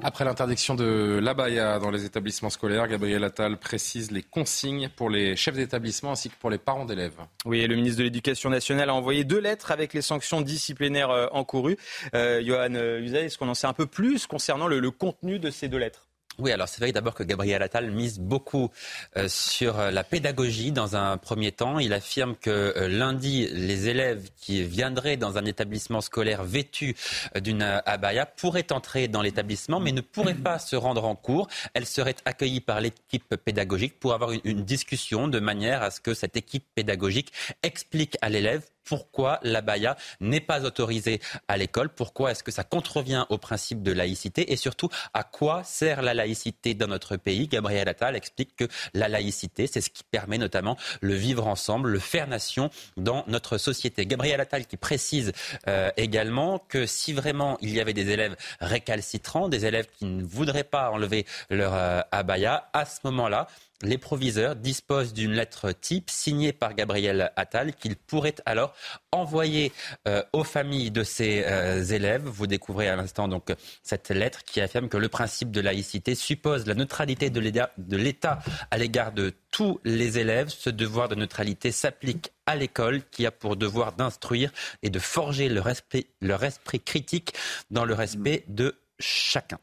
Après 0.00 0.24
l'interdiction 0.24 0.74
de 0.74 1.20
l'abaya 1.22 1.78
dans 1.78 1.90
les 1.90 2.04
établissements 2.04 2.50
scolaires, 2.50 2.88
Gabriel 2.88 3.22
Attal 3.24 3.58
précise 3.58 4.10
les 4.10 4.22
consignes 4.22 4.88
pour 4.96 5.10
les 5.10 5.36
chefs 5.36 5.54
d'établissement 5.54 6.12
ainsi 6.12 6.30
que 6.30 6.36
pour 6.36 6.50
les 6.50 6.58
parents 6.58 6.86
d'élèves. 6.86 7.18
Oui, 7.44 7.66
le 7.66 7.76
ministre 7.76 7.98
de 7.98 8.04
l'Éducation 8.04 8.48
nationale 8.48 8.88
a 8.88 8.94
envoyé 8.94 9.24
deux 9.24 9.40
lettres 9.40 9.70
avec 9.70 9.92
les 9.92 10.02
sanctions 10.02 10.40
disciplinaires 10.40 11.10
euh, 11.10 11.26
encourues. 11.32 11.76
Euh, 12.14 12.42
Johan 12.42 12.74
Usaï, 12.74 13.26
est-ce 13.26 13.36
qu'on 13.36 13.48
en 13.48 13.54
sait 13.54 13.66
un 13.66 13.74
peu 13.74 13.86
plus 13.86 14.26
concernant 14.26 14.66
le 14.66 14.90
contenu 14.90 15.38
de 15.38 15.50
ces 15.50 15.68
deux 15.68 15.78
lettres? 15.78 16.08
Oui, 16.38 16.50
alors 16.50 16.66
c'est 16.66 16.80
vrai 16.80 16.92
d'abord 16.92 17.14
que 17.14 17.22
Gabriel 17.22 17.62
Attal 17.62 17.90
mise 17.90 18.18
beaucoup 18.18 18.70
euh, 19.18 19.28
sur 19.28 19.78
euh, 19.78 19.90
la 19.90 20.02
pédagogie 20.02 20.72
dans 20.72 20.96
un 20.96 21.18
premier 21.18 21.52
temps. 21.52 21.78
Il 21.78 21.92
affirme 21.92 22.36
que 22.36 22.50
euh, 22.50 22.88
lundi, 22.88 23.48
les 23.52 23.88
élèves 23.88 24.30
qui 24.38 24.62
viendraient 24.62 25.18
dans 25.18 25.36
un 25.36 25.44
établissement 25.44 26.00
scolaire 26.00 26.42
vêtu 26.42 26.96
d'une 27.38 27.62
abaya 27.62 28.24
pourraient 28.24 28.72
entrer 28.72 29.08
dans 29.08 29.20
l'établissement, 29.20 29.78
mais 29.78 29.92
ne 29.92 30.00
pourraient 30.00 30.34
pas 30.34 30.58
se 30.58 30.74
rendre 30.74 31.04
en 31.04 31.14
cours. 31.14 31.48
Elles 31.74 31.86
seraient 31.86 32.16
accueillies 32.24 32.60
par 32.60 32.80
l'équipe 32.80 33.36
pédagogique 33.36 34.00
pour 34.00 34.14
avoir 34.14 34.30
une 34.44 34.64
discussion 34.64 35.28
de 35.28 35.38
manière 35.38 35.82
à 35.82 35.90
ce 35.90 36.00
que 36.00 36.14
cette 36.14 36.36
équipe 36.36 36.64
pédagogique 36.74 37.32
explique 37.62 38.16
à 38.22 38.30
l'élève 38.30 38.62
pourquoi 38.84 39.40
l'abaya 39.42 39.96
n'est 40.20 40.40
pas 40.40 40.64
autorisée 40.64 41.20
à 41.48 41.56
l'école, 41.56 41.88
pourquoi 41.88 42.32
est-ce 42.32 42.42
que 42.42 42.50
ça 42.50 42.64
contrevient 42.64 43.26
au 43.30 43.38
principe 43.38 43.82
de 43.82 43.92
laïcité 43.92 44.52
et 44.52 44.56
surtout 44.56 44.88
à 45.14 45.24
quoi 45.24 45.64
sert 45.64 46.02
la 46.02 46.14
laïcité 46.14 46.74
dans 46.74 46.88
notre 46.88 47.16
pays? 47.16 47.48
Gabriel 47.48 47.88
Attal 47.88 48.16
explique 48.16 48.56
que 48.56 48.68
la 48.94 49.08
laïcité, 49.08 49.66
c'est 49.66 49.80
ce 49.80 49.90
qui 49.90 50.04
permet 50.04 50.38
notamment 50.38 50.76
le 51.00 51.14
vivre 51.14 51.46
ensemble, 51.46 51.90
le 51.90 51.98
faire 51.98 52.26
nation 52.26 52.70
dans 52.96 53.24
notre 53.26 53.58
société. 53.58 54.06
Gabriel 54.06 54.40
Attal 54.40 54.66
qui 54.66 54.76
précise 54.76 55.32
euh, 55.68 55.90
également 55.96 56.58
que 56.58 56.86
si 56.86 57.12
vraiment 57.12 57.58
il 57.60 57.74
y 57.74 57.80
avait 57.80 57.92
des 57.92 58.10
élèves 58.10 58.36
récalcitrants, 58.60 59.48
des 59.48 59.66
élèves 59.66 59.86
qui 59.98 60.04
ne 60.04 60.22
voudraient 60.22 60.64
pas 60.64 60.90
enlever 60.90 61.26
leur 61.50 61.74
euh, 61.74 62.00
abaya, 62.10 62.68
à 62.72 62.84
ce 62.84 62.98
moment-là, 63.04 63.46
les 63.82 63.98
proviseurs 63.98 64.56
disposent 64.56 65.12
d'une 65.12 65.32
lettre 65.32 65.72
type 65.72 66.10
signée 66.10 66.52
par 66.52 66.74
Gabriel 66.74 67.32
Attal 67.36 67.74
qu'il 67.74 67.96
pourrait 67.96 68.34
alors 68.46 68.74
envoyer 69.10 69.72
euh, 70.08 70.22
aux 70.32 70.44
familles 70.44 70.90
de 70.90 71.04
ces 71.04 71.44
euh, 71.46 71.84
élèves. 71.84 72.24
Vous 72.24 72.46
découvrez 72.46 72.88
à 72.88 72.96
l'instant 72.96 73.28
donc 73.28 73.52
cette 73.82 74.10
lettre 74.10 74.44
qui 74.44 74.60
affirme 74.60 74.88
que 74.88 74.96
le 74.96 75.08
principe 75.08 75.50
de 75.50 75.60
laïcité 75.60 76.14
suppose 76.14 76.66
la 76.66 76.74
neutralité 76.74 77.30
de 77.30 77.96
l'État 77.96 78.38
à 78.70 78.78
l'égard 78.78 79.12
de 79.12 79.32
tous 79.50 79.80
les 79.84 80.18
élèves. 80.18 80.48
Ce 80.48 80.70
devoir 80.70 81.08
de 81.08 81.14
neutralité 81.14 81.72
s'applique 81.72 82.32
à 82.46 82.56
l'école 82.56 83.02
qui 83.10 83.26
a 83.26 83.30
pour 83.30 83.56
devoir 83.56 83.92
d'instruire 83.92 84.52
et 84.82 84.90
de 84.90 84.98
forger 84.98 85.48
leur 85.48 85.68
esprit, 85.68 86.06
leur 86.20 86.42
esprit 86.44 86.80
critique 86.80 87.34
dans 87.70 87.84
le 87.84 87.94
respect 87.94 88.44
de 88.48 88.76
chacun. 88.98 89.58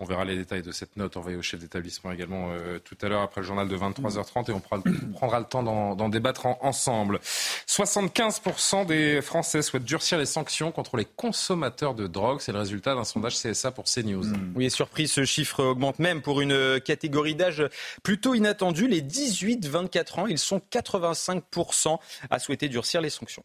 On 0.00 0.04
verra 0.04 0.24
les 0.24 0.36
détails 0.36 0.62
de 0.62 0.70
cette 0.70 0.96
note 0.96 1.16
envoyée 1.16 1.36
au 1.36 1.42
chef 1.42 1.58
d'établissement 1.58 2.12
également 2.12 2.50
euh, 2.52 2.78
tout 2.78 2.96
à 3.02 3.08
l'heure 3.08 3.22
après 3.22 3.40
le 3.40 3.46
journal 3.46 3.66
de 3.66 3.76
23h30 3.76 4.48
et 4.48 4.52
on 4.52 4.60
prendra, 4.60 5.40
le 5.40 5.44
temps 5.44 5.64
d'en 5.64 6.08
débattre 6.08 6.46
ensemble. 6.60 7.18
75% 7.66 8.86
des 8.86 9.20
Français 9.20 9.60
souhaitent 9.60 9.84
durcir 9.84 10.18
les 10.18 10.26
sanctions 10.26 10.70
contre 10.70 10.96
les 10.96 11.04
consommateurs 11.04 11.94
de 11.94 12.06
drogue. 12.06 12.40
C'est 12.40 12.52
le 12.52 12.60
résultat 12.60 12.94
d'un 12.94 13.02
sondage 13.02 13.34
CSA 13.42 13.72
pour 13.72 13.86
CNews. 13.86 14.24
Mmh. 14.24 14.52
Oui, 14.54 14.70
surpris, 14.70 15.08
ce 15.08 15.24
chiffre 15.24 15.64
augmente 15.64 15.98
même 15.98 16.22
pour 16.22 16.40
une 16.40 16.80
catégorie 16.80 17.34
d'âge 17.34 17.64
plutôt 18.04 18.34
inattendue. 18.34 18.86
Les 18.86 19.02
18-24 19.02 20.20
ans, 20.20 20.26
ils 20.28 20.38
sont 20.38 20.62
85% 20.70 21.98
à 22.30 22.38
souhaiter 22.38 22.68
durcir 22.68 23.00
les 23.00 23.10
sanctions. 23.10 23.42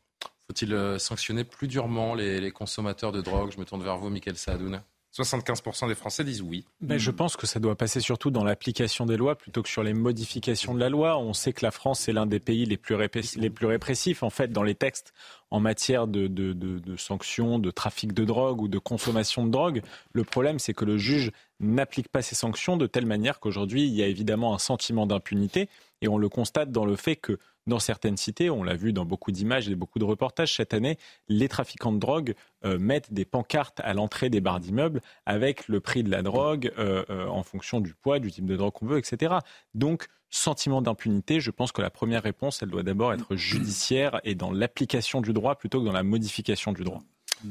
Faut-il 0.47 0.74
euh, 0.74 0.99
sanctionner 0.99 1.45
plus 1.45 1.68
durement 1.68 2.14
les, 2.14 2.39
les, 2.39 2.51
consommateurs 2.51 3.12
de 3.12 3.22
drogue? 3.22 3.51
Je 3.51 3.60
me 3.60 3.66
tourne 3.66 3.82
vers 3.82 3.97
vous, 3.97 4.10
Michael 4.10 4.38
Saadouna. 4.38 4.84
75% 5.16 5.88
des 5.88 5.95
Français 5.95 6.24
disent 6.24 6.41
oui. 6.41 6.66
Ben, 6.82 6.97
je 6.97 7.11
pense 7.11 7.38
que 7.38 7.45
ça 7.45 7.59
doit 7.59 7.76
passer 7.76 7.99
surtout 7.99 8.32
dans 8.32 8.43
l'application 8.43 9.05
des 9.05 9.16
lois 9.16 9.36
plutôt 9.36 9.61
que 9.61 9.70
sur 9.70 9.84
les 9.84 9.93
modifications 9.93 10.74
de 10.74 10.80
la 10.80 10.89
loi. 10.89 11.20
On 11.20 11.34
sait 11.34 11.53
que 11.53 11.64
la 11.64 11.70
France 11.70 12.09
est 12.09 12.14
l'un 12.14 12.26
des 12.26 12.39
pays 12.39 12.66
les 12.66 12.78
plus, 12.78 12.95
répressifs 12.95 14.24
en 14.24 14.32
fait 14.32 14.51
dans 14.51 14.64
les 14.64 14.74
textes 14.74 15.14
en 15.51 15.59
matière 15.59 16.07
de, 16.07 16.26
de, 16.26 16.95
sanctions, 16.97 17.59
de 17.59 17.70
trafic 17.70 18.14
de 18.14 18.26
drogue 18.26 18.61
ou 18.61 18.68
de 18.68 18.80
consommation 18.80 19.45
de 19.45 19.51
drogue. 19.51 19.84
Le 20.14 20.24
problème, 20.24 20.57
c'est 20.57 20.74
que 20.74 20.86
le 20.86 20.97
juge 20.97 21.32
n'applique 21.59 22.09
pas 22.09 22.24
ces 22.24 22.34
sanctions 22.34 22.76
de 22.76 22.88
telle 22.88 23.05
manière 23.05 23.39
qu'aujourd'hui, 23.39 23.84
il 23.84 23.93
y 23.93 24.01
a 24.01 24.07
évidemment 24.07 24.55
un 24.55 24.59
sentiment 24.59 25.05
d'impunité 25.05 25.70
et 26.01 26.07
on 26.07 26.18
le 26.18 26.28
constate 26.28 26.72
dans 26.72 26.86
le 26.86 26.95
fait 26.95 27.16
que 27.16 27.38
dans 27.68 27.80
certaines 27.80 28.18
cités, 28.18 28.49
on 28.49 28.64
l'a 28.64 28.76
vu 28.76 28.93
dans 28.93 29.05
beaucoup 29.05 29.32
d'images 29.32 29.70
et 29.70 29.76
beaucoup 29.76 29.99
de 29.99 30.03
reportages 30.03 30.55
cette 30.55 30.74
année, 30.74 30.97
les 31.30 31.47
trafiquants 31.47 31.93
de 31.93 31.99
drogue 31.99 32.36
euh, 32.66 32.78
mettent 32.78 33.14
des 33.14 33.26
pancartes 33.26 33.80
à 33.84 33.93
l'entrée 33.93 34.30
des 34.30 34.41
bars 34.41 34.59
d'immeubles 34.59 35.01
avec 35.26 35.68
le 35.68 35.80
prix 35.80 36.03
de 36.03 36.11
la 36.11 36.22
drogue 36.22 36.72
euh, 36.78 37.03
euh, 37.09 37.28
en 37.28 37.43
fonction 37.43 37.80
du 37.80 37.93
poids, 37.93 38.20
du 38.20 38.32
type 38.32 38.45
de 38.45 38.55
drogue 38.55 38.74
qu'on 38.74 38.88
veut, 38.88 38.97
etc. 38.97 39.36
Donc, 39.74 40.07
sentiment 40.30 40.82
d'impunité, 40.82 41.39
je 41.39 41.51
pense 41.51 41.72
que 41.72 41.82
la 41.82 41.89
première 41.89 42.24
réponse, 42.24 42.61
elle 42.61 42.70
doit 42.70 42.84
d'abord 42.84 43.14
être 43.14 43.36
judiciaire 43.36 44.20
et 44.24 44.36
dans 44.36 44.51
l'application 44.51 45.22
du 45.22 45.32
droit 45.32 45.55
plutôt 45.55 45.80
que 45.80 45.86
dans 45.86 45.91
la 45.91 46.03
modification 46.03 46.74
du 46.74 46.84
droit. 46.84 47.01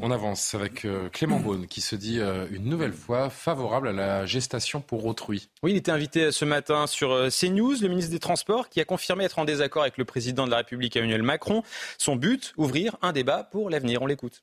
On 0.00 0.10
avance 0.10 0.54
avec 0.54 0.84
euh, 0.84 1.08
Clément 1.10 1.38
Beaune 1.38 1.66
qui 1.66 1.80
se 1.80 1.94
dit 1.96 2.18
euh, 2.18 2.46
une 2.50 2.64
nouvelle 2.64 2.92
fois 2.92 3.28
favorable 3.28 3.88
à 3.88 3.92
la 3.92 4.26
gestation 4.26 4.80
pour 4.80 5.04
autrui. 5.04 5.50
Oui, 5.62 5.72
il 5.72 5.76
était 5.76 5.90
invité 5.90 6.32
ce 6.32 6.44
matin 6.44 6.86
sur 6.86 7.12
euh, 7.12 7.28
CNews, 7.28 7.76
le 7.82 7.88
ministre 7.88 8.10
des 8.10 8.18
Transports, 8.18 8.68
qui 8.68 8.80
a 8.80 8.84
confirmé 8.84 9.24
être 9.24 9.38
en 9.38 9.44
désaccord 9.44 9.82
avec 9.82 9.98
le 9.98 10.04
président 10.04 10.46
de 10.46 10.50
la 10.50 10.58
République 10.58 10.96
Emmanuel 10.96 11.22
Macron. 11.22 11.62
Son 11.98 12.16
but, 12.16 12.54
ouvrir 12.56 12.96
un 13.02 13.12
débat 13.12 13.44
pour 13.44 13.68
l'avenir. 13.68 14.02
On 14.02 14.06
l'écoute. 14.06 14.42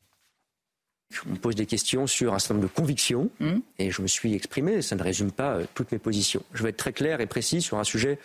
On 1.25 1.31
me 1.31 1.37
pose 1.37 1.55
des 1.55 1.65
questions 1.65 2.05
sur 2.05 2.35
un 2.35 2.39
certain 2.39 2.55
nombre 2.55 2.67
de 2.67 2.73
convictions 2.73 3.31
mmh. 3.39 3.55
et 3.79 3.89
je 3.89 4.01
me 4.03 4.07
suis 4.07 4.35
exprimé. 4.35 4.83
Ça 4.83 4.95
ne 4.95 5.01
résume 5.01 5.31
pas 5.31 5.57
toutes 5.73 5.91
mes 5.91 5.97
positions. 5.97 6.43
Je 6.53 6.61
vais 6.61 6.69
être 6.69 6.77
très 6.77 6.93
clair 6.93 7.19
et 7.21 7.25
précis 7.25 7.63
sur 7.63 7.79
un 7.79 7.83
sujet 7.83 8.19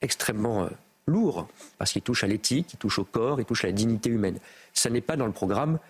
extrêmement 0.00 0.68
lourd 1.06 1.48
parce 1.78 1.90
qu'il 1.90 2.02
touche 2.02 2.22
à 2.22 2.28
l'éthique, 2.28 2.74
il 2.74 2.76
touche 2.76 3.00
au 3.00 3.04
corps, 3.04 3.40
il 3.40 3.44
touche 3.44 3.64
à 3.64 3.66
la 3.66 3.72
dignité 3.72 4.10
humaine. 4.10 4.38
Ça 4.72 4.90
n'est 4.90 5.00
pas 5.00 5.16
dans 5.16 5.26
le 5.26 5.32
programme 5.32 5.80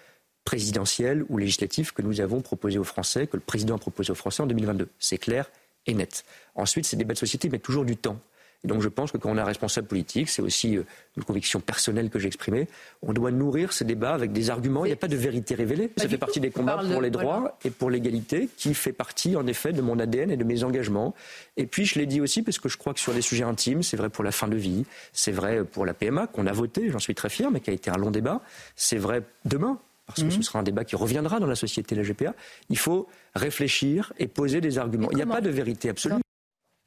présidentielle 0.50 1.24
ou 1.28 1.38
législatif 1.38 1.92
que 1.92 2.02
nous 2.02 2.20
avons 2.20 2.40
proposé 2.40 2.76
aux 2.76 2.84
Français, 2.84 3.28
que 3.28 3.36
le 3.36 3.42
président 3.42 3.76
a 3.76 3.78
proposé 3.78 4.10
aux 4.10 4.16
Français 4.16 4.42
en 4.42 4.48
2022. 4.48 4.88
C'est 4.98 5.16
clair 5.16 5.48
et 5.86 5.94
net. 5.94 6.24
Ensuite, 6.56 6.86
ces 6.86 6.96
débats 6.96 7.14
de 7.14 7.18
société 7.20 7.48
mettent 7.48 7.62
toujours 7.62 7.84
du 7.84 7.96
temps. 7.96 8.18
Et 8.64 8.66
donc 8.66 8.82
je 8.82 8.88
pense 8.88 9.12
que 9.12 9.16
quand 9.16 9.30
on 9.30 9.38
est 9.38 9.42
responsable 9.44 9.86
politique, 9.86 10.28
c'est 10.28 10.42
aussi 10.42 10.76
euh, 10.76 10.82
une 11.16 11.22
conviction 11.22 11.60
personnelle 11.60 12.10
que 12.10 12.18
j'ai 12.18 12.26
exprimée, 12.26 12.66
on 13.00 13.12
doit 13.12 13.30
nourrir 13.30 13.72
ces 13.72 13.84
débats 13.84 14.12
avec 14.12 14.32
des 14.32 14.50
arguments. 14.50 14.84
Il 14.84 14.88
n'y 14.88 14.92
a 14.92 14.96
pas 14.96 15.06
de 15.06 15.16
vérité 15.16 15.54
révélée. 15.54 15.88
Ça 15.96 16.08
fait 16.08 16.18
partie 16.18 16.40
des 16.40 16.50
combats 16.50 16.78
pour 16.78 17.00
les 17.00 17.10
droits 17.10 17.56
et 17.64 17.70
pour 17.70 17.88
l'égalité, 17.88 18.48
qui 18.56 18.74
fait 18.74 18.92
partie 18.92 19.36
en 19.36 19.46
effet 19.46 19.72
de 19.72 19.82
mon 19.82 20.00
ADN 20.00 20.32
et 20.32 20.36
de 20.36 20.44
mes 20.44 20.64
engagements. 20.64 21.14
Et 21.56 21.66
puis 21.66 21.86
je 21.86 21.96
l'ai 21.96 22.06
dit 22.06 22.20
aussi 22.20 22.42
parce 22.42 22.58
que 22.58 22.68
je 22.68 22.76
crois 22.76 22.92
que 22.92 22.98
sur 22.98 23.14
des 23.14 23.22
sujets 23.22 23.44
intimes, 23.44 23.84
c'est 23.84 23.96
vrai 23.96 24.10
pour 24.10 24.24
la 24.24 24.32
fin 24.32 24.48
de 24.48 24.56
vie, 24.56 24.84
c'est 25.12 25.32
vrai 25.32 25.62
pour 25.62 25.86
la 25.86 25.94
PMA 25.94 26.26
qu'on 26.26 26.48
a 26.48 26.52
voté, 26.52 26.90
j'en 26.90 26.98
suis 26.98 27.14
très 27.14 27.30
fier, 27.30 27.52
mais 27.52 27.60
qui 27.60 27.70
a 27.70 27.72
été 27.72 27.88
un 27.88 27.96
long 27.96 28.10
débat. 28.10 28.42
C'est 28.74 28.98
vrai 28.98 29.22
demain 29.44 29.78
parce 30.10 30.22
que 30.22 30.30
ce 30.30 30.36
mhm. 30.36 30.42
sera 30.42 30.58
un 30.58 30.62
débat 30.62 30.84
qui 30.84 30.96
reviendra 30.96 31.40
dans 31.40 31.46
la 31.46 31.54
société 31.54 31.94
la 31.94 32.02
GPA, 32.02 32.34
il 32.68 32.78
faut 32.78 33.08
réfléchir 33.34 34.12
et 34.18 34.26
poser 34.26 34.60
des 34.60 34.78
arguments. 34.78 35.10
Il 35.10 35.16
n'y 35.16 35.22
a 35.22 35.26
pas 35.26 35.40
de 35.40 35.50
vérité 35.50 35.88
absolue. 35.88 36.16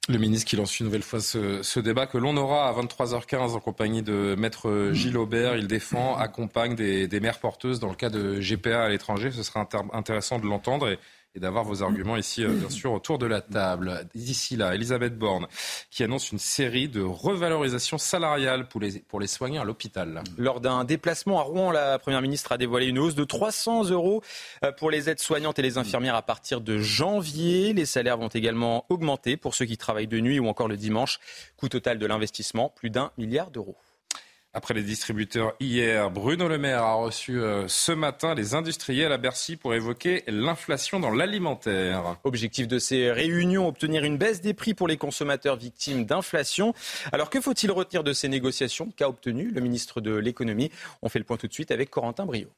Le 0.09 0.17
ministre 0.17 0.49
qui 0.49 0.57
lance 0.57 0.77
une 0.81 0.87
nouvelle 0.87 1.01
fois 1.01 1.21
ce, 1.21 1.79
débat 1.79 2.07
que 2.07 2.17
l'on 2.17 2.35
aura 2.35 2.67
à 2.67 2.73
23h15 2.73 3.51
en 3.51 3.59
compagnie 3.61 4.01
de 4.01 4.35
Maître 4.37 4.89
Gilles 4.91 5.17
Aubert. 5.17 5.55
Il 5.55 5.67
défend, 5.67 6.17
accompagne 6.17 6.75
des, 6.75 7.07
des 7.07 7.19
mères 7.21 7.39
porteuses 7.39 7.79
dans 7.79 7.87
le 7.87 7.95
cas 7.95 8.09
de 8.09 8.39
GPA 8.41 8.83
à 8.83 8.89
l'étranger. 8.89 9.31
Ce 9.31 9.43
sera 9.43 9.65
intéressant 9.93 10.39
de 10.39 10.45
l'entendre. 10.45 10.89
Et 10.89 10.99
et 11.35 11.39
d'avoir 11.39 11.63
vos 11.63 11.81
arguments 11.81 12.15
ici, 12.15 12.43
euh, 12.43 12.49
bien 12.49 12.69
sûr, 12.69 12.91
autour 12.91 13.17
de 13.17 13.25
la 13.25 13.41
table. 13.41 14.05
D'ici 14.13 14.55
là, 14.55 14.75
Elisabeth 14.75 15.17
Borne, 15.17 15.47
qui 15.89 16.03
annonce 16.03 16.31
une 16.31 16.39
série 16.39 16.87
de 16.87 17.01
revalorisations 17.01 17.97
salariales 17.97 18.67
pour 18.67 18.79
les, 18.79 18.99
pour 18.99 19.19
les 19.19 19.27
soignants 19.27 19.63
à 19.63 19.65
l'hôpital. 19.65 20.23
Lors 20.37 20.61
d'un 20.61 20.83
déplacement 20.83 21.39
à 21.39 21.43
Rouen, 21.43 21.71
la 21.71 21.97
Première 21.97 22.21
ministre 22.21 22.51
a 22.51 22.57
dévoilé 22.57 22.87
une 22.87 22.99
hausse 22.99 23.15
de 23.15 23.23
300 23.23 23.89
euros 23.89 24.21
euh, 24.63 24.71
pour 24.71 24.91
les 24.91 25.09
aides-soignantes 25.09 25.57
et 25.57 25.63
les 25.63 25.77
infirmières 25.77 26.15
à 26.15 26.21
partir 26.21 26.61
de 26.61 26.77
janvier. 26.77 27.73
Les 27.73 27.85
salaires 27.85 28.17
vont 28.17 28.27
également 28.27 28.85
augmenter 28.89 29.35
pour 29.35 29.55
ceux 29.55 29.65
qui 29.65 29.77
travaillent 29.77 30.07
de 30.07 30.19
nuit 30.19 30.39
ou 30.39 30.47
encore 30.47 30.67
le 30.67 30.77
dimanche. 30.77 31.19
Coût 31.57 31.69
total 31.69 31.97
de 31.97 32.05
l'investissement, 32.05 32.69
plus 32.69 32.91
d'un 32.91 33.11
milliard 33.17 33.49
d'euros. 33.49 33.75
Après 34.55 34.75
les 34.75 34.83
distributeurs 34.83 35.55
hier, 35.59 36.11
Bruno 36.11 36.47
Le 36.47 36.59
Maire 36.59 36.83
a 36.83 36.93
reçu 36.93 37.39
euh, 37.39 37.67
ce 37.67 37.91
matin 37.91 38.35
les 38.35 38.53
industriels 38.53 39.11
à 39.11 39.17
Bercy 39.17 39.55
pour 39.55 39.73
évoquer 39.73 40.23
l'inflation 40.27 40.99
dans 40.99 41.09
l'alimentaire. 41.09 42.17
Objectif 42.23 42.67
de 42.67 42.77
ces 42.77 43.11
réunions, 43.11 43.67
obtenir 43.67 44.03
une 44.03 44.19
baisse 44.19 44.41
des 44.41 44.53
prix 44.53 44.75
pour 44.75 44.87
les 44.87 44.95
consommateurs 44.95 45.55
victimes 45.55 46.05
d'inflation. 46.05 46.75
Alors 47.11 47.31
que 47.31 47.41
faut-il 47.41 47.71
retenir 47.71 48.03
de 48.03 48.13
ces 48.13 48.29
négociations 48.29 48.91
qu'a 48.95 49.09
obtenu 49.09 49.49
le 49.49 49.59
ministre 49.59 50.01
de 50.01 50.13
l'économie? 50.13 50.69
On 51.01 51.09
fait 51.09 51.17
le 51.17 51.25
point 51.25 51.37
tout 51.37 51.47
de 51.47 51.53
suite 51.53 51.71
avec 51.71 51.89
Corentin 51.89 52.27
Brio. 52.27 52.49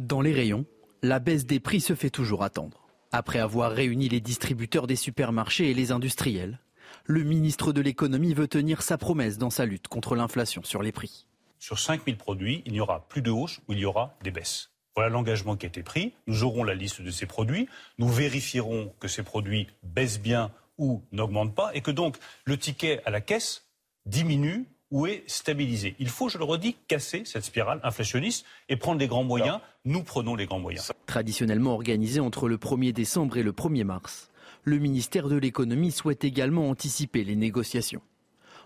Dans 0.00 0.20
les 0.20 0.32
rayons, 0.32 0.64
la 1.02 1.20
baisse 1.20 1.46
des 1.46 1.60
prix 1.60 1.80
se 1.80 1.94
fait 1.94 2.10
toujours 2.10 2.42
attendre. 2.42 2.88
Après 3.12 3.38
avoir 3.38 3.70
réuni 3.70 4.08
les 4.08 4.20
distributeurs 4.20 4.88
des 4.88 4.96
supermarchés 4.96 5.70
et 5.70 5.74
les 5.74 5.92
industriels, 5.92 6.58
le 7.04 7.22
ministre 7.22 7.72
de 7.72 7.80
l'économie 7.80 8.34
veut 8.34 8.48
tenir 8.48 8.82
sa 8.82 8.98
promesse 8.98 9.38
dans 9.38 9.50
sa 9.50 9.66
lutte 9.66 9.88
contre 9.88 10.14
l'inflation 10.14 10.62
sur 10.64 10.82
les 10.82 10.92
prix. 10.92 11.26
Sur 11.58 11.78
5000 11.78 12.16
produits, 12.16 12.62
il 12.66 12.72
n'y 12.72 12.80
aura 12.80 13.06
plus 13.08 13.22
de 13.22 13.30
hausse 13.30 13.60
ou 13.68 13.72
il 13.72 13.78
y 13.78 13.84
aura 13.84 14.16
des 14.22 14.30
baisses. 14.30 14.70
Voilà 14.94 15.10
l'engagement 15.10 15.56
qui 15.56 15.66
a 15.66 15.68
été 15.68 15.82
pris. 15.82 16.12
Nous 16.26 16.44
aurons 16.44 16.64
la 16.64 16.74
liste 16.74 17.00
de 17.00 17.10
ces 17.10 17.26
produits. 17.26 17.68
Nous 17.98 18.08
vérifierons 18.08 18.92
que 19.00 19.08
ces 19.08 19.22
produits 19.22 19.68
baissent 19.82 20.20
bien 20.20 20.50
ou 20.76 21.02
n'augmentent 21.12 21.54
pas 21.54 21.70
et 21.74 21.80
que 21.80 21.90
donc 21.90 22.16
le 22.44 22.58
ticket 22.58 23.00
à 23.04 23.10
la 23.10 23.20
caisse 23.20 23.64
diminue 24.06 24.66
ou 24.90 25.06
est 25.06 25.24
stabilisé. 25.26 25.96
Il 25.98 26.10
faut, 26.10 26.28
je 26.28 26.36
le 26.36 26.44
redis, 26.44 26.76
casser 26.86 27.22
cette 27.24 27.44
spirale 27.44 27.80
inflationniste 27.82 28.44
et 28.68 28.76
prendre 28.76 29.00
les 29.00 29.06
grands 29.06 29.24
moyens. 29.24 29.58
Nous 29.86 30.02
prenons 30.02 30.34
les 30.34 30.44
grands 30.44 30.60
moyens. 30.60 30.92
Traditionnellement 31.06 31.72
organisé 31.72 32.20
entre 32.20 32.46
le 32.48 32.58
1er 32.58 32.92
décembre 32.92 33.38
et 33.38 33.42
le 33.42 33.52
1er 33.52 33.84
mars, 33.84 34.30
le 34.64 34.78
ministère 34.78 35.28
de 35.28 35.36
l'économie 35.36 35.90
souhaite 35.90 36.24
également 36.24 36.70
anticiper 36.70 37.24
les 37.24 37.36
négociations 37.36 38.02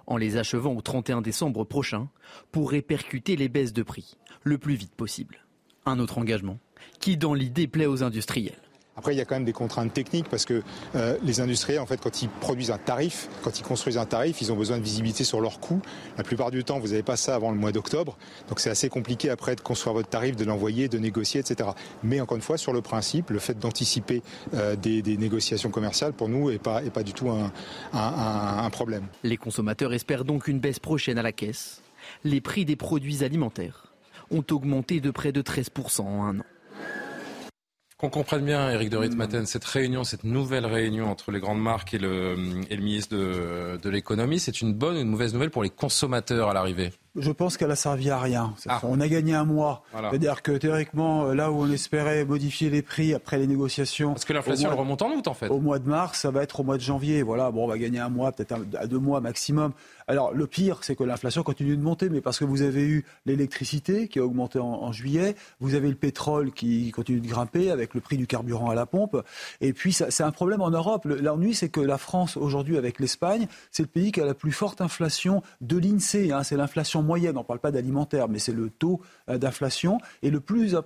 en 0.06 0.16
les 0.16 0.36
achevant 0.36 0.74
au 0.74 0.80
31 0.80 1.20
décembre 1.20 1.64
prochain 1.64 2.08
pour 2.52 2.70
répercuter 2.70 3.36
les 3.36 3.48
baisses 3.48 3.72
de 3.72 3.82
prix 3.82 4.16
le 4.42 4.58
plus 4.58 4.74
vite 4.74 4.94
possible. 4.94 5.44
Un 5.84 5.98
autre 5.98 6.18
engagement 6.18 6.58
qui 7.00 7.16
dans 7.16 7.34
l'idée 7.34 7.66
plaît 7.66 7.86
aux 7.86 8.02
industriels. 8.02 8.60
Après, 8.96 9.14
il 9.14 9.18
y 9.18 9.20
a 9.20 9.26
quand 9.26 9.34
même 9.34 9.44
des 9.44 9.52
contraintes 9.52 9.92
techniques 9.92 10.28
parce 10.30 10.46
que 10.46 10.62
euh, 10.94 11.18
les 11.22 11.40
industriels, 11.40 11.80
en 11.80 11.86
fait, 11.86 12.00
quand 12.00 12.22
ils 12.22 12.28
produisent 12.28 12.70
un 12.70 12.78
tarif, 12.78 13.28
quand 13.42 13.58
ils 13.58 13.62
construisent 13.62 13.98
un 13.98 14.06
tarif, 14.06 14.40
ils 14.40 14.50
ont 14.52 14.56
besoin 14.56 14.78
de 14.78 14.82
visibilité 14.82 15.22
sur 15.22 15.40
leurs 15.40 15.60
coûts. 15.60 15.82
La 16.16 16.24
plupart 16.24 16.50
du 16.50 16.64
temps, 16.64 16.78
vous 16.78 16.88
n'avez 16.88 17.02
pas 17.02 17.16
ça 17.16 17.34
avant 17.34 17.50
le 17.50 17.58
mois 17.58 17.72
d'octobre. 17.72 18.16
Donc 18.48 18.58
c'est 18.58 18.70
assez 18.70 18.88
compliqué 18.88 19.28
après 19.28 19.54
de 19.54 19.60
construire 19.60 19.92
votre 19.92 20.08
tarif, 20.08 20.34
de 20.34 20.44
l'envoyer, 20.44 20.88
de 20.88 20.98
négocier, 20.98 21.40
etc. 21.40 21.70
Mais 22.02 22.20
encore 22.22 22.36
une 22.36 22.42
fois, 22.42 22.56
sur 22.56 22.72
le 22.72 22.80
principe, 22.80 23.30
le 23.30 23.38
fait 23.38 23.58
d'anticiper 23.58 24.22
euh, 24.54 24.76
des, 24.76 25.02
négociations 25.16 25.70
commerciales, 25.70 26.14
pour 26.14 26.28
nous, 26.28 26.50
n'est 26.50 26.58
pas, 26.58 26.80
du 27.04 27.12
tout 27.12 27.28
un, 27.30 27.52
un 27.92 28.70
problème. 28.70 29.06
Les 29.22 29.36
consommateurs 29.36 29.92
espèrent 29.92 30.24
donc 30.24 30.48
une 30.48 30.58
baisse 30.58 30.78
prochaine 30.78 31.18
à 31.18 31.22
la 31.22 31.32
caisse. 31.32 31.82
Les 32.24 32.40
prix 32.40 32.64
des 32.64 32.76
produits 32.76 33.24
alimentaires 33.24 33.92
ont 34.30 34.44
augmenté 34.50 35.00
de 35.00 35.10
près 35.10 35.32
de 35.32 35.42
13% 35.42 36.00
en 36.00 36.24
un 36.24 36.40
an. 36.40 36.44
Qu'on 37.98 38.10
comprenne 38.10 38.44
bien, 38.44 38.70
Eric 38.70 38.90
de 38.90 38.98
Ritmaten, 38.98 39.46
cette 39.46 39.64
réunion, 39.64 40.04
cette 40.04 40.24
nouvelle 40.24 40.66
réunion 40.66 41.10
entre 41.10 41.30
les 41.30 41.40
grandes 41.40 41.62
marques 41.62 41.94
et 41.94 41.98
le, 41.98 42.36
et 42.68 42.76
le 42.76 42.82
ministre 42.82 43.16
de, 43.16 43.78
de 43.82 43.88
l'économie, 43.88 44.38
c'est 44.38 44.60
une 44.60 44.74
bonne 44.74 44.98
ou 44.98 45.00
une 45.00 45.08
mauvaise 45.08 45.32
nouvelle 45.32 45.48
pour 45.50 45.62
les 45.62 45.70
consommateurs 45.70 46.50
à 46.50 46.52
l'arrivée? 46.52 46.92
Je 47.18 47.32
pense 47.32 47.56
qu'elle 47.56 47.70
a 47.70 47.76
servi 47.76 48.10
à 48.10 48.18
rien. 48.18 48.54
Ah. 48.68 48.80
On 48.82 49.00
a 49.00 49.08
gagné 49.08 49.32
un 49.34 49.46
mois. 49.46 49.82
C'est-à-dire 49.94 50.42
que 50.42 50.52
théoriquement, 50.52 51.32
là 51.32 51.50
où 51.50 51.62
on 51.62 51.70
espérait 51.70 52.26
modifier 52.26 52.68
les 52.68 52.82
prix 52.82 53.14
après 53.14 53.38
les 53.38 53.46
négociations. 53.46 54.12
Parce 54.12 54.26
que 54.26 54.34
l'inflation 54.34 54.76
remonte 54.76 55.00
en 55.00 55.08
août 55.12 55.26
en 55.26 55.32
fait. 55.32 55.48
Au 55.48 55.60
mois 55.60 55.78
de 55.78 55.88
mars, 55.88 56.20
ça 56.20 56.30
va 56.30 56.42
être 56.42 56.60
au 56.60 56.64
mois 56.64 56.76
de 56.76 56.82
janvier. 56.82 57.22
Voilà, 57.22 57.50
bon, 57.50 57.64
on 57.64 57.68
va 57.68 57.78
gagner 57.78 58.00
un 58.00 58.10
mois, 58.10 58.32
peut-être 58.32 58.56
à 58.78 58.86
deux 58.86 58.98
mois 58.98 59.22
maximum. 59.22 59.72
Alors 60.08 60.32
le 60.32 60.46
pire, 60.46 60.78
c'est 60.82 60.94
que 60.94 61.02
l'inflation 61.02 61.42
continue 61.42 61.76
de 61.76 61.82
monter, 61.82 62.08
mais 62.08 62.20
parce 62.20 62.38
que 62.38 62.44
vous 62.44 62.62
avez 62.62 62.82
eu 62.82 63.04
l'électricité 63.24 64.06
qui 64.06 64.20
a 64.20 64.24
augmenté 64.24 64.60
en, 64.60 64.92
juillet, 64.92 65.34
vous 65.58 65.74
avez 65.74 65.88
le 65.88 65.96
pétrole 65.96 66.52
qui 66.52 66.92
continue 66.92 67.20
de 67.20 67.26
grimper 67.26 67.72
avec 67.72 67.92
le 67.92 68.00
prix 68.00 68.16
du 68.16 68.28
carburant 68.28 68.70
à 68.70 68.76
la 68.76 68.86
pompe, 68.86 69.20
et 69.60 69.72
puis 69.72 69.92
c'est 69.92 70.22
un 70.22 70.30
problème 70.30 70.60
en 70.60 70.70
Europe. 70.70 71.06
L'ennui, 71.06 71.54
c'est 71.54 71.70
que 71.70 71.80
la 71.80 71.98
France 71.98 72.36
aujourd'hui, 72.36 72.76
avec 72.76 73.00
l'Espagne, 73.00 73.48
c'est 73.72 73.82
le 73.82 73.88
pays 73.88 74.12
qui 74.12 74.20
a 74.20 74.24
la 74.24 74.34
plus 74.34 74.52
forte 74.52 74.80
inflation 74.80 75.42
de 75.60 75.76
l'Insee. 75.76 76.30
Hein. 76.30 76.44
c'est 76.44 76.56
l'inflation 76.56 77.02
moyenne. 77.02 77.36
On 77.36 77.40
ne 77.40 77.44
parle 77.44 77.58
pas 77.58 77.72
d'alimentaire, 77.72 78.28
mais 78.28 78.38
c'est 78.38 78.52
le 78.52 78.70
taux 78.70 79.00
euh, 79.28 79.38
d'inflation 79.38 79.98
et 80.22 80.30
le 80.30 80.38
plus, 80.40 80.76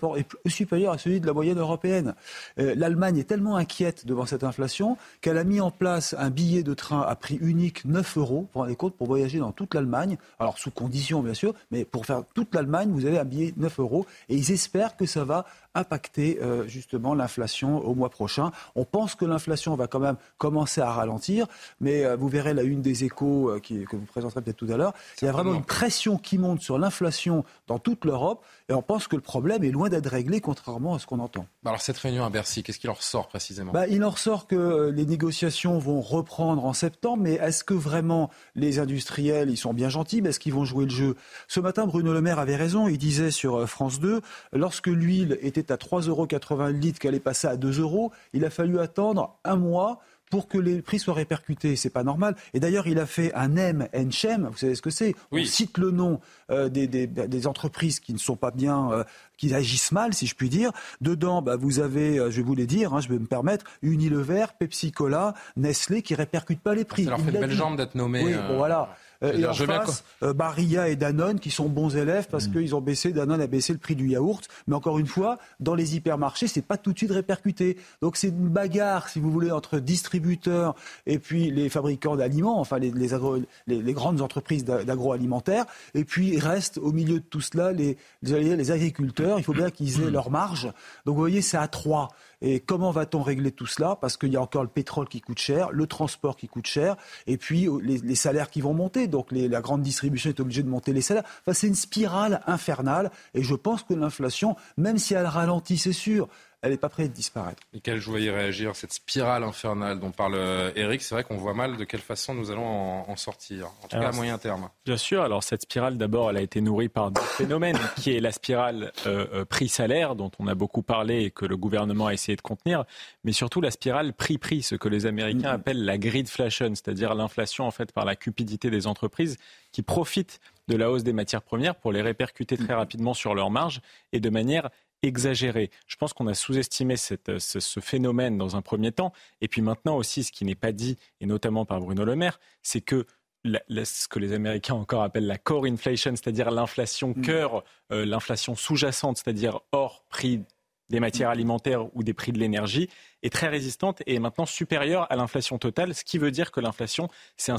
supérieur 0.47 0.95
à 0.95 0.99
celui 0.99 1.21
de 1.21 1.27
la 1.27 1.35
moyenne 1.35 1.59
européenne. 1.59 2.15
Euh, 2.59 2.75
L'Allemagne 2.75 3.19
est 3.19 3.25
tellement 3.25 3.57
inquiète 3.57 4.07
devant 4.07 4.25
cette 4.25 4.45
inflation 4.45 4.97
qu'elle 5.21 5.37
a 5.37 5.45
mis 5.45 5.61
en 5.61 5.71
place 5.71 6.15
un 6.19 6.31
billet 6.31 6.63
de 6.63 6.73
train 6.73 7.03
à 7.03 7.15
prix 7.17 7.37
unique 7.37 7.85
9 7.85 8.17
euros. 8.17 8.49
Vous 8.55 8.61
rendez 8.61 8.77
compte 8.77 8.97
pour 8.97 9.10
voyager 9.11 9.41
dans 9.41 9.53
toute 9.53 9.75
l'Allemagne, 9.75 10.17
alors 10.39 10.59
sous 10.59 10.71
conditions 10.71 11.21
bien 11.23 11.35
sûr, 11.35 11.53
mais 11.71 11.85
pour 11.85 12.07
faire 12.07 12.23
toute 12.35 12.55
l'Allemagne, 12.55 12.91
vous 12.93 13.07
avez 13.07 13.19
un 13.19 13.25
billet 13.25 13.53
9 13.57 13.81
euros 13.81 14.07
et 14.29 14.37
ils 14.37 14.53
espèrent 14.53 14.97
que 14.97 15.07
ça 15.07 15.25
va 15.25 15.45
impacter 15.75 16.39
euh, 16.43 16.67
justement 16.67 17.15
l'inflation 17.15 17.79
au 17.79 17.95
mois 17.95 18.11
prochain. 18.11 18.51
On 18.75 18.85
pense 18.85 19.15
que 19.15 19.25
l'inflation 19.25 19.75
va 19.77 19.87
quand 19.87 20.01
même 20.01 20.17
commencer 20.39 20.81
à 20.81 20.91
ralentir, 20.91 21.47
mais 21.81 22.05
euh, 22.05 22.17
vous 22.17 22.29
verrez 22.29 22.55
la 22.55 22.63
une 22.63 22.83
des 22.83 23.05
échos 23.05 23.51
euh, 23.51 23.61
qui, 23.61 23.85
que 23.85 23.97
vous 23.97 24.07
présenterez 24.07 24.43
peut-être 24.43 24.57
tout 24.57 24.71
à 24.71 24.77
l'heure. 24.77 24.95
Il 25.23 25.27
y 25.27 25.29
a 25.29 25.33
vraiment 25.33 25.55
une 25.55 25.65
pression 25.65 26.19
qui 26.19 26.39
monte 26.39 26.61
sur 26.61 26.79
l'inflation 26.79 27.45
dans 27.69 27.79
toute 27.79 28.05
l'Europe 28.05 28.45
et 28.69 28.73
on 28.73 28.83
pense 28.83 29.07
que 29.07 29.17
le 29.17 29.23
problème 29.23 29.63
est 29.63 29.71
loin 29.71 29.89
d'être 29.89 30.09
réglé, 30.09 30.41
contrairement 30.41 30.95
à 30.95 30.99
ce 30.99 31.07
qu'on 31.07 31.21
entend. 31.21 31.47
Bah 31.63 31.71
alors 31.71 31.81
cette 31.81 31.99
réunion 31.99 32.25
à 32.25 32.31
Bercy, 32.31 32.63
qu'est-ce 32.63 32.79
qu'il 32.79 32.91
en 32.91 32.95
ressort 32.95 33.29
précisément? 33.29 33.73
Bah, 33.73 33.87
Il 33.87 34.03
en 34.05 34.11
ressort 34.11 34.47
que 34.47 34.91
les 34.91 35.07
négociations 35.07 35.79
vont 35.79 36.01
reprendre 36.01 36.65
en 36.65 36.73
septembre, 36.73 37.23
mais 37.23 37.35
est-ce 37.35 37.65
que 37.65 37.75
vraiment 37.75 38.31
les 38.55 38.79
industriels, 38.79 39.51
ils 39.51 39.57
sont 39.57 39.75
bien 39.75 39.89
gentils, 39.89 40.21
mais 40.23 40.31
est-ce 40.31 40.41
qu'ils 40.41 40.55
vont 40.55 40.65
jouer 40.65 40.85
le 40.85 40.91
jeu? 40.91 41.17
Ce 41.49 41.61
matin, 41.61 41.87
Bruno 41.87 42.13
Le 42.13 42.21
Maire 42.21 42.39
avait 42.39 42.57
raison, 42.57 42.89
il 42.89 42.99
disait 42.99 43.31
sur 43.31 43.69
France 43.69 44.01
2, 44.01 44.21
lorsque 44.53 44.89
l'huile 44.89 45.39
était 45.43 45.60
à 45.69 45.77
3,80 45.77 46.09
euros 46.09 46.27
le 46.67 46.71
litre, 46.73 46.99
qu'elle 46.99 47.15
est 47.15 47.21
passée 47.21 47.49
à 47.49 47.57
2 47.57 47.81
euros, 47.81 48.13
il 48.33 48.45
a 48.45 48.51
fallu 48.51 48.79
attendre 48.79 49.39
un 49.45 49.57
mois 49.57 50.01
pour 50.31 50.47
que 50.47 50.57
les 50.57 50.81
prix 50.81 50.99
soient 50.99 51.15
répercutés. 51.15 51.77
C'est 51.77 51.91
pas 51.91 52.05
normal. 52.05 52.37
Et 52.55 52.61
d'ailleurs, 52.61 52.87
il 52.87 52.99
a 52.99 53.07
fait 53.07 53.35
un 53.35 53.57
M, 53.57 53.89
Nchem, 53.93 54.49
vous 54.51 54.57
savez 54.57 54.75
ce 54.77 54.83
que 54.83 54.91
c'est 54.91 55.15
On 55.33 55.45
cite 55.45 55.77
le 55.77 55.91
nom 55.91 56.21
euh, 56.51 56.69
des, 56.69 57.47
entreprises 57.47 58.01
qui 58.01 58.13
ne 58.13 58.19
sont 58.19 58.37
pas 58.37 58.53
bien, 58.53 58.93
euh, 58.93 59.05
qui 59.37 59.53
agissent 59.53 59.93
mal, 59.93 60.15
si 60.15 60.27
je 60.27 60.35
puis 60.35 60.49
dire. 60.49 60.71
Dedans, 61.01 61.43
bah, 61.43 61.57
vous 61.57 61.81
avez, 61.81 62.19
euh, 62.19 62.31
je 62.31 62.37
vais 62.37 62.43
vous 62.43 62.55
les 62.55 62.67
dire, 62.67 62.95
hein, 62.95 63.01
je 63.01 63.09
vais 63.09 63.19
me 63.19 63.27
permettre, 63.27 63.65
Unilever, 63.83 64.47
Pepsi 64.59 64.93
Cola, 64.93 65.35
Nestlé, 65.57 66.03
qui 66.03 66.15
répercutent 66.15 66.63
pas 66.63 66.75
les 66.75 66.85
prix. 66.85 67.05
Ça 67.05 67.11
leur 67.11 67.21
fait 67.21 67.33
une 67.33 67.41
belle 67.41 67.51
jambe 67.51 67.77
d'être 67.77 67.97
nommé. 67.97 68.23
Oui, 68.25 68.35
voilà. 68.57 68.95
Euh, 69.23 69.33
et 69.33 69.47
en 69.47 69.53
face, 69.53 70.05
euh, 70.23 70.33
Barilla 70.33 70.89
et 70.89 70.97
Danone 70.97 71.39
qui 71.41 71.51
sont 71.51 71.69
bons 71.69 71.97
élèves 71.97 72.29
parce 72.31 72.49
mm. 72.49 72.53
qu'ils 72.53 72.75
ont 72.75 72.81
baissé, 72.81 73.13
Danone 73.13 73.41
a 73.41 73.47
baissé 73.47 73.73
le 73.73 73.79
prix 73.79 73.95
du 73.95 74.09
yaourt. 74.09 74.49
Mais 74.67 74.75
encore 74.75 74.99
une 74.99 75.07
fois, 75.07 75.39
dans 75.61 75.75
les 75.75 75.97
hypermarchés, 75.97 76.47
c'est 76.47 76.63
pas 76.63 76.77
tout 76.77 76.93
de 76.93 76.99
suite 76.99 77.11
répercuté. 77.11 77.77
Donc 78.03 78.17
c'est 78.17 78.29
une 78.29 78.49
bagarre, 78.49 79.09
si 79.09 79.21
vous 79.21 79.31
voulez, 79.31 79.51
entre 79.51 79.79
distributeurs 79.79 80.75
et 81.07 81.19
puis 81.19 81.51
les 81.51 81.69
fabricants 81.69 82.17
d'aliments, 82.17 82.61
enfin 82.61 82.79
les, 82.79 82.91
les, 82.91 83.93
grandes 83.93 84.21
entreprises 84.21 84.65
d'agroalimentaire. 84.65 85.67
Et 85.95 86.05
puis 86.05 86.39
reste 86.39 86.79
au 86.79 86.93
milieu 86.93 87.21
de 87.21 87.25
tout 87.25 87.41
cela 87.41 87.73
les, 87.73 87.97
les 88.23 88.71
agriculteurs. 88.71 89.39
Il 89.39 89.45
faut 89.45 89.53
bien 89.53 89.71
qu'ils 89.71 90.03
aient 90.03 90.11
leur 90.11 90.31
marge. 90.31 90.73
Donc 91.05 91.15
vous 91.15 91.21
voyez, 91.21 91.43
c'est 91.43 91.57
à 91.57 91.69
trois. 91.69 92.09
Et 92.43 92.61
comment 92.61 92.91
va-t-on 92.91 93.23
régler 93.23 93.53
tout 93.53 93.67
cela? 93.67 93.97
Parce 93.97 94.17
qu'il 94.17 94.33
y 94.33 94.37
a 94.37 94.43
encore 94.43 94.63
le 94.63 94.69
pétrole 94.69 95.09
qui 95.09 95.21
coûte 95.21 95.39
cher, 95.39 95.71
le 95.73 95.87
transport 95.87 96.37
qui 96.37 96.49
coûte 96.49 96.67
cher, 96.67 96.97
et 97.27 97.37
puis 97.37 97.69
les, 97.83 98.15
salaires 98.15 98.51
qui 98.51 98.61
vont 98.61 98.75
monter. 98.75 99.09
Donc 99.09 99.29
la 99.33 99.61
grande 99.61 99.83
distribution 99.83 100.31
est 100.31 100.41
obligée 100.41 100.63
de 100.63 100.69
monter 100.69 100.93
les 100.93 101.03
salaires. 101.03 101.25
Enfin, 101.43 101.53
c'est 101.53 101.67
une 101.67 101.75
spirale 101.75 102.43
infernale. 102.47 103.11
Et 103.35 103.43
je 103.43 103.55
pense 103.55 103.83
que 103.83 103.95
l'inflation, 103.95 104.57
même 104.77 104.99
si 104.99 105.15
elle 105.15 105.27
ralentit, 105.27 105.79
c'est 105.79 105.93
sûr, 105.93 106.29
elle 106.63 106.73
n'est 106.73 106.77
pas 106.77 106.91
prête 106.91 107.09
de 107.09 107.15
disparaître. 107.15 107.63
Michael, 107.73 107.99
je 107.99 108.11
voyais 108.11 108.31
réagir, 108.31 108.77
cette 108.77 108.93
spirale 108.93 109.45
infernale 109.45 109.99
dont 109.99 110.11
parle 110.11 110.35
Eric, 110.77 111.01
euh, 111.01 111.05
c'est 111.05 111.15
vrai 111.15 111.25
qu'on 111.25 111.39
voit 111.39 111.55
mal 111.55 111.79
de 111.79 111.85
quelle 111.85 112.01
façon 112.01 112.35
nous 112.35 112.51
allons 112.51 112.67
en, 112.67 113.17
sortir, 113.17 113.69
en 113.83 113.89
tout 113.89 113.99
cas 113.99 114.09
à 114.09 114.13
moyen 114.13 114.37
terme. 114.37 114.69
Bien 114.85 114.99
sûr, 114.99 115.23
alors 115.23 115.43
cette 115.43 115.63
spirale, 115.63 115.97
d'abord, 115.97 116.29
elle 116.29 116.37
a 116.37 116.43
été 116.43 116.61
nourrie 116.61 116.91
par 116.91 117.11
deux 117.11 117.23
phénomènes, 117.23 117.79
qui 117.97 118.15
est 118.15 118.21
la 118.21 118.33
spirale 118.33 118.93
euh, 119.07 119.27
euh, 119.33 119.45
prix-salaire, 119.47 120.17
dont 120.17 120.31
on 120.39 120.47
a 120.49 120.55
beaucoup 120.55 120.83
parlé 120.83 121.25
et 121.25 121.31
que 121.31 121.47
le 121.47 121.57
gouvernement 121.57 122.09
a 122.09 122.13
essayé 122.13 122.37
de 122.37 122.43
contenir, 122.43 122.85
mais 123.25 123.33
surtout 123.33 123.63
la 123.63 123.71
spirale 123.71 124.13
prix-prix, 124.13 124.63
ce 124.63 124.75
que 124.75 124.89
les 124.89 125.07
Américains 125.07 125.53
mm-hmm. 125.53 125.55
appellent 125.55 125.85
la 125.85 125.97
gridflation, 125.97 126.75
c'est-à-dire 126.75 127.15
l'inflation 127.15 127.67
en 127.67 127.71
fait 127.71 127.91
par 127.93 128.05
la 128.05 128.17
cupidité 128.17 128.71
des 128.71 128.87
entreprises 128.87 129.39
qui 129.73 129.83
profitent 129.83 130.41
de 130.69 130.77
la 130.77 130.91
hausse 130.91 131.05
des 131.05 131.13
matières 131.15 131.43
premières 131.43 131.75
pour 131.75 131.91
les 131.91 132.03
répercuter 132.03 132.57
très 132.57 132.67
mm-hmm. 132.67 132.77
rapidement 132.77 133.15
sur 133.15 133.35
leurs 133.35 133.51
marges 133.51 133.81
et 134.13 134.21
de 134.21 134.29
manière 134.29 134.69
exagéré. 135.03 135.71
Je 135.87 135.97
pense 135.97 136.13
qu'on 136.13 136.27
a 136.27 136.35
sous-estimé 136.35 136.97
ce, 136.97 137.15
ce, 137.39 137.81
phénomène 137.81 138.39
dans 138.39 138.57
un 138.57 138.63
premier 138.63 138.93
temps. 138.93 139.13
Et 139.41 139.49
puis 139.49 139.63
maintenant 139.63 139.97
aussi, 139.97 140.25
ce 140.25 140.33
qui 140.33 140.45
n'est 140.45 140.55
pas 140.55 140.73
dit, 140.73 140.99
et 141.21 141.27
notamment 141.27 141.65
par 141.65 141.81
Bruno 141.81 142.05
Le 142.05 142.17
Maire, 142.17 142.39
c'est 142.63 142.81
que 142.81 143.07
ce 143.45 144.09
que 144.09 144.19
les 144.19 144.33
Américains 144.33 144.75
encore 144.75 145.03
appellent 145.03 145.27
la 145.27 145.39
core 145.39 145.67
inflation, 145.67 146.15
c'est-à-dire 146.15 146.51
l'inflation 146.51 147.15
mm. 147.17 147.23
cœur, 147.23 147.65
euh, 147.93 148.05
l'inflation 148.05 148.55
sous-jacente, 148.55 149.19
c'est-à-dire 149.19 149.61
hors 149.73 150.05
prix 150.09 150.43
des 150.91 151.01
matières 151.01 151.31
alimentaires 151.31 151.95
ou 151.97 152.03
des 152.03 152.13
prix 152.13 152.33
de 152.33 152.39
l'énergie, 152.39 152.91
est 153.23 153.33
très 153.33 153.49
résistante 153.49 154.03
et 154.07 154.17
est 154.17 154.19
maintenant 154.19 154.45
supérieure 154.45 155.07
à 155.11 155.17
l'inflation 155.17 155.57
totale, 155.57 155.95
ce 155.95 156.05
qui 156.05 156.19
veut 156.19 156.33
dire 156.33 156.51
que 156.51 156.61
l'inflation 156.61 157.09
s'est 157.37 157.53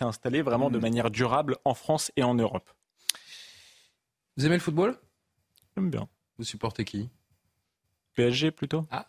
installée 0.00 0.42
vraiment 0.42 0.70
de 0.70 0.78
mm. 0.78 0.82
manière 0.82 1.10
durable 1.10 1.56
en 1.64 1.74
France 1.74 2.10
et 2.16 2.22
en 2.22 2.34
Europe. 2.34 2.68
Vous 4.36 4.46
aimez 4.46 4.54
le 4.54 4.60
football? 4.60 4.96
J'aime 5.76 5.90
bien. 5.90 6.08
Vous 6.38 6.44
supportez 6.44 6.84
qui? 6.84 7.08
PSG 8.14 8.50
plutôt? 8.50 8.86
Ah, 8.90 9.06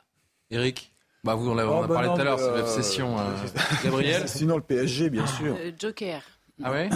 Eric 0.50 0.94
bah 1.24 1.36
vous, 1.36 1.50
on, 1.50 1.58
a, 1.58 1.66
oh, 1.66 1.82
bah 1.82 1.96
parlé 1.96 2.08
tout 2.08 2.22
à 2.22 2.24
l'heure, 2.24 2.40
c'est 2.40 2.56
l'obsession. 2.58 3.20
Euh, 3.20 3.36
Gabriel 3.84 4.30
Sinon 4.30 4.56
le 4.56 4.64
PSG, 4.64 5.10
bien 5.10 5.28
sûr. 5.28 5.54
Euh, 5.60 5.72
Joker. 5.78 6.24
Ah 6.64 6.72
ouais 6.72 6.90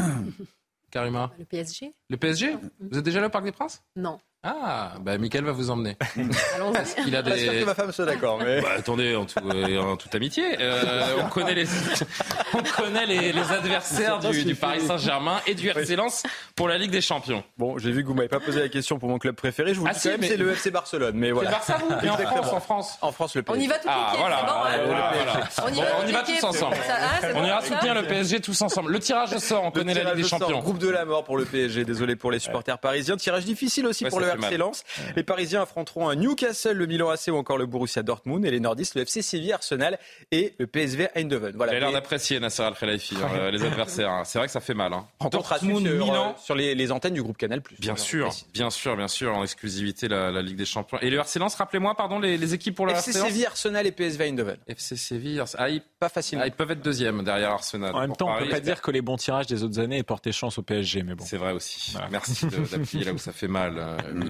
Karima 0.91 1.33
Le 1.37 1.43
PSG. 1.43 1.93
Le 2.09 2.17
PSG 2.17 2.55
Vous 2.79 2.97
êtes 2.97 3.03
déjà 3.03 3.19
là 3.19 3.27
au 3.27 3.29
Parc 3.29 3.43
des 3.43 3.51
Princes? 3.51 3.83
Non. 3.97 4.19
Ah, 4.45 4.95
bah 4.99 5.17
Michael 5.17 5.45
va 5.45 5.53
vous 5.53 5.69
emmener. 5.69 5.95
Parce 6.73 6.95
qu'il 6.95 7.15
a 7.15 7.21
des. 7.21 7.31
que 7.31 7.63
ma 7.63 7.73
femme 7.73 7.93
soit 7.93 8.03
d'accord. 8.03 8.39
Mais... 8.43 8.59
Bah, 8.59 8.71
attendez, 8.77 9.15
en, 9.15 9.25
euh, 9.45 9.79
en 9.79 9.95
toute 9.95 10.13
amitié, 10.15 10.57
euh, 10.59 11.15
on 11.23 11.29
connaît 11.29 11.53
les, 11.53 11.65
on 12.53 12.61
connaît 12.61 13.05
les, 13.05 13.31
les 13.31 13.51
adversaires 13.53 14.19
du, 14.19 14.43
du, 14.43 14.55
Paris 14.55 14.81
Saint-Germain 14.81 15.39
et 15.47 15.55
du 15.55 15.69
RC 15.69 15.95
Lens 15.95 16.23
pour 16.57 16.67
la 16.67 16.77
Ligue 16.77 16.91
des 16.91 16.99
Champions. 16.99 17.45
Bon, 17.57 17.77
j'ai 17.77 17.91
vu 17.91 18.03
que 18.03 18.09
vous 18.09 18.15
m'avez 18.15 18.27
pas 18.27 18.41
posé 18.41 18.59
la 18.59 18.67
question 18.67 18.99
pour 18.99 19.07
mon 19.07 19.17
club 19.17 19.35
préféré. 19.35 19.73
Je 19.73 19.79
vous 19.79 19.87
ah, 19.87 19.93
dis 19.93 20.01
quand 20.03 20.09
même, 20.09 20.23
c'est 20.23 20.35
le 20.35 20.51
FC 20.51 20.71
Barcelone. 20.71 21.15
Mais 21.15 21.31
voilà. 21.31 21.61
C'est 21.63 21.71
Barça 21.71 21.85
vous 21.85 22.09
en 22.09 22.17
France, 22.17 22.51
en 22.51 22.59
France. 22.59 22.97
En 23.01 23.11
France, 23.13 23.35
le 23.35 23.43
PSG. 23.43 23.61
On 23.61 23.63
y 23.63 23.67
va 23.67 23.79
tout 23.79 23.87
ah, 23.89 24.13
voilà. 24.17 24.41
Bon, 24.41 24.85
voilà. 24.87 25.49
On 25.65 25.73
y 25.73 25.79
va, 25.79 25.87
on 26.03 26.07
y 26.07 26.11
va 26.11 26.23
tous 26.23 26.43
ensemble. 26.43 26.75
Ah, 26.89 27.27
on 27.33 27.45
ira 27.45 27.61
soutenir 27.61 27.95
le 27.95 28.03
PSG 28.03 28.41
tous 28.41 28.61
ensemble. 28.61 28.91
Le 28.91 28.99
tirage 28.99 29.31
au 29.31 29.39
sort, 29.39 29.63
on 29.63 29.71
connaît 29.71 29.93
la 29.93 30.13
Ligue 30.13 30.23
des 30.23 30.29
Champions. 30.29 30.59
Groupe 30.59 30.79
de 30.79 30.89
la 30.89 31.05
mort 31.05 31.23
pour 31.23 31.37
le 31.37 31.45
PSG. 31.45 31.85
Désolé 31.85 32.17
pour 32.17 32.29
les 32.29 32.39
supporters 32.39 32.77
parisiens. 32.77 33.15
Tirage 33.15 33.45
difficile 33.45 33.87
aussi 33.87 34.03
pour 34.03 34.19
le 34.19 34.32
RC 34.35 34.57
Lens. 34.57 34.83
Les 35.15 35.23
Parisiens 35.23 35.61
affronteront 35.61 36.09
un 36.09 36.15
Newcastle, 36.15 36.73
le 36.73 36.85
Milan 36.85 37.09
AC 37.09 37.27
ou 37.27 37.35
encore 37.35 37.57
le 37.57 37.65
Borussia 37.65 38.03
Dortmund 38.03 38.45
et 38.45 38.51
les 38.51 38.59
Nordistes, 38.59 38.95
le 38.95 39.01
FC 39.01 39.21
Séville, 39.21 39.53
Arsenal 39.53 39.97
et 40.31 40.53
le 40.57 40.67
PSV 40.67 41.09
Eindhoven. 41.15 41.55
Voilà. 41.55 41.73
Il 41.73 41.77
a 41.77 41.79
l'air 41.79 41.91
d'apprécier 41.91 42.39
Nasser 42.39 42.63
Al-Khelaifi, 42.63 43.15
hein, 43.15 43.51
les 43.51 43.63
adversaires. 43.63 44.11
Hein. 44.11 44.23
C'est 44.25 44.37
vrai 44.37 44.47
que 44.47 44.53
ça 44.53 44.61
fait 44.61 44.73
mal. 44.73 44.93
Hein. 44.93 45.07
Dortmund, 45.31 45.85
sur, 45.85 46.05
Milan. 46.05 46.35
sur 46.37 46.55
les, 46.55 46.91
antennes 46.91 47.13
du 47.13 47.23
groupe 47.23 47.37
Canal+. 47.37 47.61
Bien 47.79 47.95
sûr, 47.95 48.29
bien 48.53 48.69
sûr, 48.69 48.95
bien 48.95 49.07
sûr, 49.07 49.35
en 49.35 49.43
exclusivité 49.43 50.07
la, 50.07 50.41
Ligue 50.41 50.57
des 50.57 50.65
Champions. 50.65 50.97
Et 51.01 51.09
le 51.09 51.17
RC 51.17 51.39
Lens, 51.39 51.55
rappelez-moi, 51.55 51.95
pardon, 51.95 52.19
les, 52.19 52.53
équipes 52.53 52.75
pour 52.75 52.85
le 52.85 52.93
FC 52.93 53.13
Séville, 53.13 53.45
Arsenal 53.45 53.87
et 53.87 53.91
PSV 53.91 54.25
Eindhoven. 54.25 54.57
FC 54.67 54.95
Séville, 54.95 55.41
ah, 55.57 55.67
pas 55.99 56.09
facile. 56.09 56.39
Ah, 56.41 56.47
ils 56.47 56.51
peuvent 56.51 56.71
être 56.71 56.81
deuxième 56.81 57.23
derrière 57.23 57.51
Arsenal. 57.51 57.95
En 57.95 58.01
même 58.01 58.15
temps, 58.15 58.29
on 58.29 58.39
ne 58.39 58.45
peut 58.45 58.49
pas 58.49 58.59
dire 58.59 58.81
que 58.81 58.91
les 58.91 59.01
bons 59.01 59.17
tirages 59.17 59.47
des 59.47 59.63
autres 59.63 59.79
années 59.79 59.97
aient 59.97 60.03
porté 60.03 60.31
chance 60.31 60.57
au 60.57 60.61
PSG, 60.63 61.03
mais 61.03 61.15
bon. 61.15 61.23
C'est 61.25 61.37
vrai 61.37 61.53
aussi. 61.53 61.95
Merci 62.11 62.47
d'appuyer 62.71 63.05
là 63.05 63.13
où 63.13 63.17
ça 63.17 63.31
fait 63.31 63.47
mal, 63.47 63.75
euh, 63.77 63.97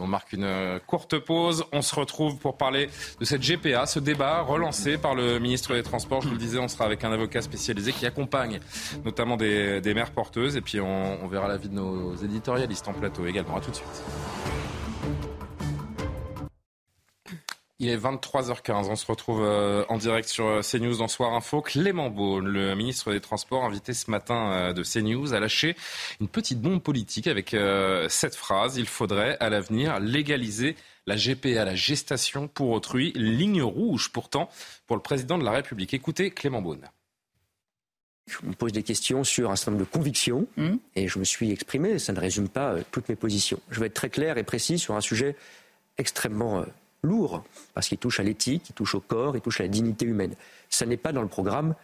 On 0.00 0.06
marque 0.06 0.32
une 0.32 0.44
euh, 0.44 0.78
courte 0.86 1.18
pause. 1.18 1.64
On 1.72 1.82
se 1.82 1.94
retrouve 1.94 2.38
pour 2.38 2.56
parler 2.56 2.88
de 3.20 3.24
cette 3.24 3.42
GPA, 3.42 3.86
ce 3.86 3.98
débat 3.98 4.42
relancé 4.42 4.98
par 4.98 5.14
le 5.14 5.38
ministre 5.38 5.74
des 5.74 5.82
Transports. 5.82 6.22
Je 6.22 6.28
vous 6.28 6.34
le 6.34 6.40
disais, 6.40 6.58
on 6.58 6.68
sera 6.68 6.84
avec 6.84 7.04
un 7.04 7.12
avocat 7.12 7.42
spécialisé 7.42 7.92
qui 7.92 8.06
accompagne 8.06 8.60
notamment 9.04 9.36
des, 9.36 9.80
des 9.80 9.94
mères 9.94 10.12
porteuses. 10.12 10.56
Et 10.56 10.60
puis 10.60 10.80
on, 10.80 11.22
on 11.22 11.26
verra 11.28 11.48
l'avis 11.48 11.68
de 11.68 11.74
nos 11.74 12.14
éditorialistes 12.16 12.88
en 12.88 12.92
plateau 12.92 13.26
également. 13.26 13.56
À 13.56 13.60
tout 13.60 13.70
de 13.70 13.76
suite. 13.76 14.69
Il 17.82 17.88
est 17.88 17.96
23h15. 17.96 18.88
On 18.90 18.94
se 18.94 19.06
retrouve 19.06 19.40
euh, 19.42 19.86
en 19.88 19.96
direct 19.96 20.28
sur 20.28 20.46
euh, 20.46 20.60
CNews 20.60 20.98
dans 20.98 21.08
Soir 21.08 21.32
Info. 21.32 21.62
Clément 21.62 22.10
Beaune, 22.10 22.46
le 22.46 22.74
ministre 22.74 23.10
des 23.10 23.20
Transports, 23.20 23.64
invité 23.64 23.94
ce 23.94 24.10
matin 24.10 24.52
euh, 24.52 24.72
de 24.74 24.82
CNews, 24.82 25.32
a 25.32 25.40
lâché 25.40 25.74
une 26.20 26.28
petite 26.28 26.60
bombe 26.60 26.82
politique 26.82 27.26
avec 27.26 27.56
cette 28.10 28.34
phrase 28.34 28.76
Il 28.76 28.86
faudrait 28.86 29.38
à 29.40 29.48
l'avenir 29.48 29.98
légaliser 29.98 30.76
la 31.06 31.16
GPA, 31.16 31.64
la 31.64 31.74
gestation 31.74 32.48
pour 32.48 32.68
autrui, 32.68 33.12
ligne 33.16 33.62
rouge 33.62 34.10
pourtant 34.12 34.50
pour 34.86 34.96
le 34.96 35.02
président 35.02 35.38
de 35.38 35.44
la 35.44 35.52
République. 35.52 35.94
Écoutez 35.94 36.30
Clément 36.30 36.60
Beaune. 36.60 36.84
Je 38.26 38.46
me 38.46 38.52
pose 38.52 38.72
des 38.72 38.82
questions 38.82 39.24
sur 39.24 39.50
un 39.50 39.56
certain 39.56 39.72
nombre 39.72 39.84
de 39.86 39.90
convictions 39.90 40.46
mmh. 40.58 40.74
et 40.96 41.08
je 41.08 41.18
me 41.18 41.24
suis 41.24 41.50
exprimé. 41.50 41.98
Ça 41.98 42.12
ne 42.12 42.20
résume 42.20 42.50
pas 42.50 42.74
toutes 42.90 43.08
mes 43.08 43.16
positions. 43.16 43.58
Je 43.70 43.80
vais 43.80 43.86
être 43.86 43.94
très 43.94 44.10
clair 44.10 44.36
et 44.36 44.44
précis 44.44 44.78
sur 44.78 44.94
un 44.94 45.00
sujet 45.00 45.34
extrêmement 45.96 46.64
lourd, 47.02 47.44
parce 47.74 47.88
qu'il 47.88 47.98
touche 47.98 48.20
à 48.20 48.22
l'éthique, 48.22 48.70
il 48.70 48.72
touche 48.72 48.94
au 48.94 49.00
corps, 49.00 49.36
il 49.36 49.40
touche 49.40 49.60
à 49.60 49.64
la 49.64 49.68
dignité 49.68 50.04
humaine. 50.04 50.34
Ça 50.68 50.86
n'est 50.86 50.96
pas 50.96 51.12
dans 51.12 51.22
le 51.22 51.28
programme 51.28 51.74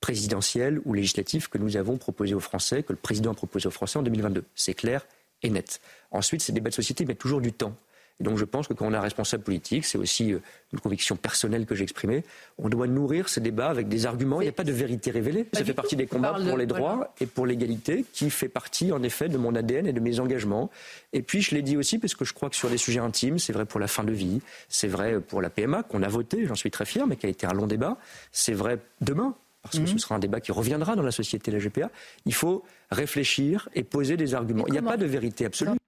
présidentiel 0.00 0.80
ou 0.84 0.94
législatif 0.94 1.48
que 1.48 1.58
nous 1.58 1.76
avons 1.76 1.98
proposé 1.98 2.34
aux 2.34 2.40
Français, 2.40 2.82
que 2.82 2.92
le 2.92 2.98
président 2.98 3.32
a 3.32 3.34
proposé 3.34 3.66
aux 3.66 3.72
Français 3.72 3.98
en 3.98 4.02
2022. 4.02 4.44
C'est 4.54 4.74
clair 4.74 5.06
et 5.42 5.50
net. 5.50 5.80
Ensuite, 6.10 6.42
ces 6.42 6.52
débats 6.52 6.70
de 6.70 6.74
société 6.74 7.04
mettent 7.04 7.18
toujours 7.18 7.40
du 7.40 7.52
temps 7.52 7.74
donc 8.20 8.38
je 8.38 8.44
pense 8.44 8.68
que 8.68 8.74
quand 8.74 8.86
on 8.86 8.92
est 8.92 8.96
un 8.96 9.00
responsable 9.00 9.42
politique, 9.42 9.84
c'est 9.84 9.98
aussi 9.98 10.32
euh, 10.32 10.40
une 10.72 10.80
conviction 10.80 11.16
personnelle 11.16 11.66
que 11.66 11.74
j'ai 11.74 11.84
exprimée, 11.84 12.22
on 12.58 12.68
doit 12.68 12.86
nourrir 12.86 13.28
ce 13.28 13.40
débat 13.40 13.68
avec 13.68 13.88
des 13.88 14.06
arguments. 14.06 14.40
Il 14.40 14.44
n'y 14.44 14.50
a 14.50 14.52
pas 14.52 14.64
de 14.64 14.72
vérité 14.72 15.10
révélée. 15.10 15.46
Ça 15.52 15.64
fait 15.64 15.74
partie 15.74 15.96
des 15.96 16.06
combats 16.06 16.34
pour 16.34 16.56
les 16.56 16.66
droits 16.66 17.14
et 17.20 17.26
pour 17.26 17.46
l'égalité, 17.46 18.04
qui 18.12 18.30
fait 18.30 18.48
partie 18.48 18.92
en 18.92 19.02
effet 19.02 19.28
de 19.28 19.38
mon 19.38 19.54
ADN 19.54 19.86
et 19.86 19.92
de 19.92 20.00
mes 20.00 20.20
engagements. 20.20 20.70
Et 21.12 21.22
puis 21.22 21.40
je 21.40 21.54
l'ai 21.54 21.62
dit 21.62 21.76
aussi 21.76 21.98
parce 21.98 22.14
que 22.14 22.24
je 22.24 22.34
crois 22.34 22.50
que 22.50 22.56
sur 22.56 22.68
des 22.68 22.78
sujets 22.78 23.00
intimes, 23.00 23.38
c'est 23.38 23.52
vrai 23.52 23.64
pour 23.64 23.80
la 23.80 23.88
fin 23.88 24.04
de 24.04 24.12
vie, 24.12 24.40
c'est 24.68 24.88
vrai 24.88 25.20
pour 25.20 25.40
la 25.40 25.50
PMA 25.50 25.82
qu'on 25.82 26.02
a 26.02 26.08
voté, 26.08 26.46
j'en 26.46 26.54
suis 26.54 26.70
très 26.70 26.84
fier, 26.84 27.06
mais 27.06 27.16
qui 27.16 27.26
a 27.26 27.30
été 27.30 27.46
un 27.46 27.52
long 27.54 27.66
débat. 27.66 27.96
C'est 28.32 28.54
vrai 28.54 28.78
demain 29.00 29.34
parce 29.62 29.78
que 29.78 29.86
ce 29.86 29.92
mhm. 29.92 29.98
sera 29.98 30.14
un 30.14 30.18
débat 30.18 30.40
qui 30.40 30.52
reviendra 30.52 30.96
dans 30.96 31.02
la 31.02 31.10
société, 31.10 31.50
la 31.50 31.58
GPA, 31.58 31.90
il 32.24 32.32
faut 32.32 32.64
réfléchir 32.90 33.68
et 33.74 33.82
poser 33.82 34.16
des 34.16 34.34
arguments. 34.34 34.64
Il 34.66 34.72
n'y 34.72 34.78
a 34.78 34.82
pas 34.82 34.96
de 34.96 35.04
vérité 35.04 35.44
absolue. 35.44 35.79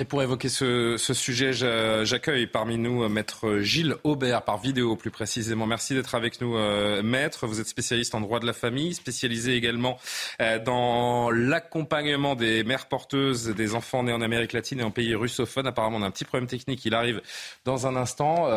Et 0.00 0.06
pour 0.06 0.22
évoquer 0.22 0.48
ce, 0.48 0.96
sujet, 0.96 1.52
j'accueille 1.52 2.46
parmi 2.46 2.78
nous 2.78 3.04
euh, 3.04 3.10
Maître 3.10 3.58
Gilles 3.58 3.96
Aubert, 4.02 4.40
par 4.40 4.56
vidéo 4.56 4.96
plus 4.96 5.10
précisément. 5.10 5.66
Merci 5.66 5.92
d'être 5.92 6.14
avec 6.14 6.40
nous, 6.40 6.56
euh, 6.56 7.02
Maître. 7.02 7.46
Vous 7.46 7.60
êtes 7.60 7.66
spécialiste 7.68 8.14
en 8.14 8.22
droit 8.22 8.40
de 8.40 8.46
la 8.46 8.54
famille, 8.54 8.94
spécialisé 8.94 9.56
également 9.56 9.98
euh, 10.40 10.58
dans 10.58 11.30
l'accompagnement 11.30 12.34
des 12.34 12.64
mères 12.64 12.86
porteuses 12.86 13.48
des 13.48 13.74
enfants 13.74 14.02
nés 14.02 14.14
en 14.14 14.22
Amérique 14.22 14.54
latine 14.54 14.80
et 14.80 14.84
en 14.84 14.90
pays 14.90 15.14
russophones. 15.14 15.66
Apparemment, 15.66 15.98
on 15.98 16.02
a 16.02 16.06
un 16.06 16.10
petit 16.10 16.24
problème 16.24 16.48
technique. 16.48 16.82
Il 16.86 16.94
arrive 16.94 17.20
dans 17.66 17.86
un 17.86 17.94
instant. 17.94 18.48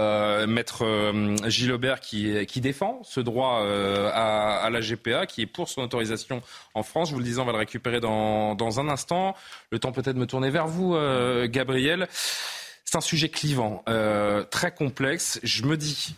Maître 0.48 0.86
Gilles 1.48 1.74
Aubert 1.74 2.00
qui, 2.00 2.62
défend 2.62 3.02
ce 3.04 3.20
droit 3.20 3.66
à, 4.14 4.70
la 4.72 4.80
GPA, 4.80 5.26
qui 5.26 5.42
est 5.42 5.46
pour 5.46 5.68
son 5.68 5.82
autorisation 5.82 6.42
en 6.74 6.84
France. 6.84 7.10
Je 7.10 7.16
vous 7.16 7.20
le 7.20 7.26
disais, 7.26 7.42
on 7.42 7.46
va 7.46 7.52
le 7.52 7.58
récupérer 7.58 8.00
dans, 8.00 8.80
un 8.80 8.88
instant. 8.88 9.36
Le 9.72 9.80
temps 9.80 9.92
peut-être 9.92 10.16
de 10.16 10.22
me 10.22 10.28
tourner 10.28 10.50
vers 10.50 10.68
vous. 10.68 10.96
Gabriel. 11.48 12.08
C'est 12.94 12.98
un 12.98 13.02
sujet 13.02 13.30
clivant, 13.30 13.84
euh, 13.90 14.44
très 14.44 14.74
complexe. 14.74 15.40
Je 15.42 15.64
me 15.64 15.78
dis 15.78 16.16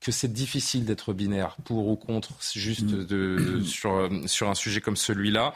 que 0.00 0.12
c'est 0.12 0.32
difficile 0.32 0.84
d'être 0.84 1.12
binaire 1.12 1.56
pour 1.64 1.88
ou 1.88 1.96
contre 1.96 2.30
juste 2.54 2.86
de, 2.86 3.60
sur, 3.62 4.08
sur 4.26 4.48
un 4.48 4.54
sujet 4.54 4.80
comme 4.80 4.96
celui-là. 4.96 5.54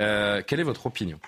Euh, 0.00 0.42
quelle 0.46 0.60
est 0.60 0.64
votre 0.64 0.86
opinion? 0.86 1.18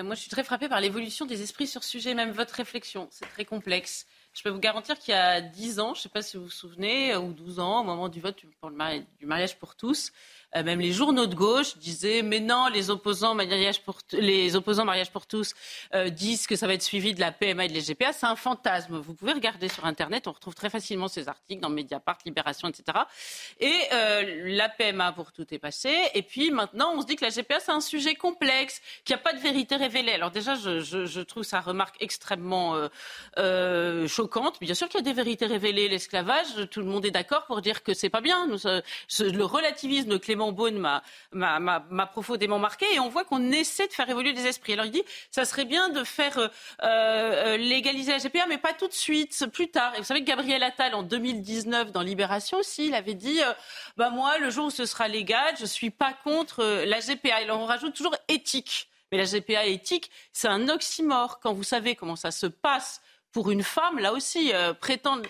Moi, 0.00 0.14
je 0.14 0.20
suis 0.20 0.30
très 0.30 0.44
frappée 0.44 0.68
par 0.68 0.80
l'évolution 0.80 1.26
des 1.26 1.42
esprits 1.42 1.66
sur 1.66 1.82
ce 1.82 1.90
sujet, 1.90 2.14
même 2.14 2.30
votre 2.30 2.54
réflexion. 2.54 3.08
C'est 3.10 3.26
très 3.26 3.44
complexe. 3.44 4.06
Je 4.32 4.42
peux 4.44 4.50
vous 4.50 4.60
garantir 4.60 4.98
qu'il 4.98 5.12
y 5.12 5.16
a 5.16 5.40
10 5.40 5.80
ans, 5.80 5.94
je 5.94 5.98
ne 5.98 6.02
sais 6.04 6.08
pas 6.08 6.22
si 6.22 6.36
vous 6.36 6.44
vous 6.44 6.50
souvenez, 6.50 7.16
ou 7.16 7.32
12 7.32 7.58
ans, 7.58 7.80
au 7.80 7.84
moment 7.84 8.08
du 8.08 8.20
vote 8.20 8.40
pour 8.60 8.70
le 8.70 8.76
du 9.18 9.26
mariage 9.26 9.58
pour 9.58 9.74
tous, 9.74 10.12
euh, 10.56 10.62
même 10.62 10.80
les 10.80 10.92
journaux 10.92 11.26
de 11.26 11.34
gauche 11.34 11.76
disaient 11.76 12.22
mais 12.22 12.40
non, 12.40 12.68
les 12.68 12.88
opposants 12.88 13.34
mariage 13.34 13.82
pour, 13.82 13.98
les 14.12 14.56
opposants 14.56 14.84
mariage 14.86 15.10
pour 15.10 15.26
tous 15.26 15.54
euh, 15.94 16.08
disent 16.08 16.46
que 16.46 16.56
ça 16.56 16.66
va 16.66 16.74
être 16.74 16.82
suivi 16.82 17.12
de 17.12 17.20
la 17.20 17.32
PMA 17.32 17.66
et 17.66 17.68
de 17.68 17.74
l'GPA. 17.74 18.12
C'est 18.12 18.26
un 18.26 18.36
fantasme. 18.36 18.98
Vous 18.98 19.14
pouvez 19.14 19.32
regarder 19.32 19.68
sur 19.68 19.84
Internet, 19.84 20.26
on 20.26 20.32
retrouve 20.32 20.54
très 20.54 20.70
facilement 20.70 21.08
ces 21.08 21.28
articles 21.28 21.60
dans 21.60 21.68
Mediapart, 21.68 22.18
Libération, 22.24 22.68
etc. 22.68 22.98
Et 23.60 23.74
euh, 23.92 24.42
la 24.56 24.70
PMA 24.70 25.12
pour 25.12 25.32
tout 25.32 25.46
est 25.52 25.58
passé. 25.58 25.94
Et 26.14 26.22
puis 26.22 26.50
maintenant, 26.50 26.92
on 26.94 27.02
se 27.02 27.06
dit 27.06 27.16
que 27.16 27.24
la 27.24 27.30
GPA, 27.30 27.60
c'est 27.60 27.72
un 27.72 27.80
sujet 27.80 28.14
complexe, 28.14 28.80
qu'il 29.04 29.14
n'y 29.14 29.20
a 29.20 29.22
pas 29.22 29.34
de 29.34 29.40
vérité 29.40 29.76
révélée. 29.76 30.12
Alors 30.12 30.30
déjà, 30.30 30.54
je, 30.54 30.80
je, 30.80 31.04
je 31.04 31.20
trouve 31.20 31.42
sa 31.42 31.60
remarque 31.60 31.96
extrêmement 32.00 32.88
choquante. 34.06 34.60
Bien 34.60 34.74
sûr 34.74 34.88
qu'il 34.88 35.00
y 35.00 35.02
a 35.02 35.04
des 35.04 35.12
vérités 35.12 35.46
révélées. 35.46 35.88
L'esclavage, 35.88 36.68
tout 36.70 36.80
le 36.80 36.86
monde 36.86 37.04
est 37.04 37.10
d'accord 37.10 37.44
pour 37.46 37.60
dire 37.60 37.82
que 37.82 37.92
c'est 37.92 38.10
pas 38.10 38.20
bien. 38.20 38.46
Le 38.46 39.42
relativisme 39.44 40.08
de 40.08 40.16
Clément 40.16 40.37
Beaune 40.52 40.78
m'a 41.32 42.06
profondément 42.06 42.58
marqué. 42.58 42.86
Et 42.94 43.00
on 43.00 43.08
voit 43.08 43.24
qu'on 43.24 43.52
essaie 43.52 43.86
de 43.86 43.92
faire 43.92 44.08
évoluer 44.08 44.32
les 44.32 44.46
esprits. 44.46 44.72
Alors 44.72 44.86
il 44.86 44.92
dit, 44.92 45.04
ça 45.30 45.44
serait 45.44 45.64
bien 45.64 45.88
de 45.88 46.04
faire 46.04 46.38
euh, 46.38 46.48
euh, 46.82 47.56
légaliser 47.56 48.12
la 48.12 48.18
GPA, 48.18 48.46
mais 48.48 48.58
pas 48.58 48.72
tout 48.72 48.88
de 48.88 48.92
suite, 48.92 49.46
plus 49.52 49.68
tard. 49.68 49.94
Et 49.94 49.98
vous 49.98 50.04
savez 50.04 50.20
que 50.20 50.26
Gabriel 50.26 50.62
Attal, 50.62 50.94
en 50.94 51.02
2019, 51.02 51.92
dans 51.92 52.02
Libération 52.02 52.58
aussi, 52.58 52.86
il 52.86 52.94
avait 52.94 53.14
dit, 53.14 53.40
euh, 53.42 53.52
bah 53.96 54.10
moi, 54.10 54.38
le 54.38 54.50
jour 54.50 54.66
où 54.66 54.70
ce 54.70 54.86
sera 54.86 55.08
légal, 55.08 55.54
je 55.58 55.66
suis 55.66 55.90
pas 55.90 56.14
contre 56.24 56.64
la 56.64 57.00
GPA. 57.00 57.42
Et 57.42 57.50
on 57.50 57.66
rajoute 57.66 57.94
toujours 57.94 58.16
éthique. 58.28 58.88
Mais 59.10 59.18
la 59.18 59.24
GPA 59.24 59.66
éthique, 59.66 60.10
c'est 60.32 60.48
un 60.48 60.68
oxymore. 60.68 61.40
Quand 61.40 61.54
vous 61.54 61.64
savez 61.64 61.96
comment 61.96 62.16
ça 62.16 62.30
se 62.30 62.46
passe 62.46 63.00
pour 63.32 63.50
une 63.50 63.62
femme, 63.62 63.98
là 63.98 64.12
aussi, 64.12 64.52
prétendre 64.80 65.22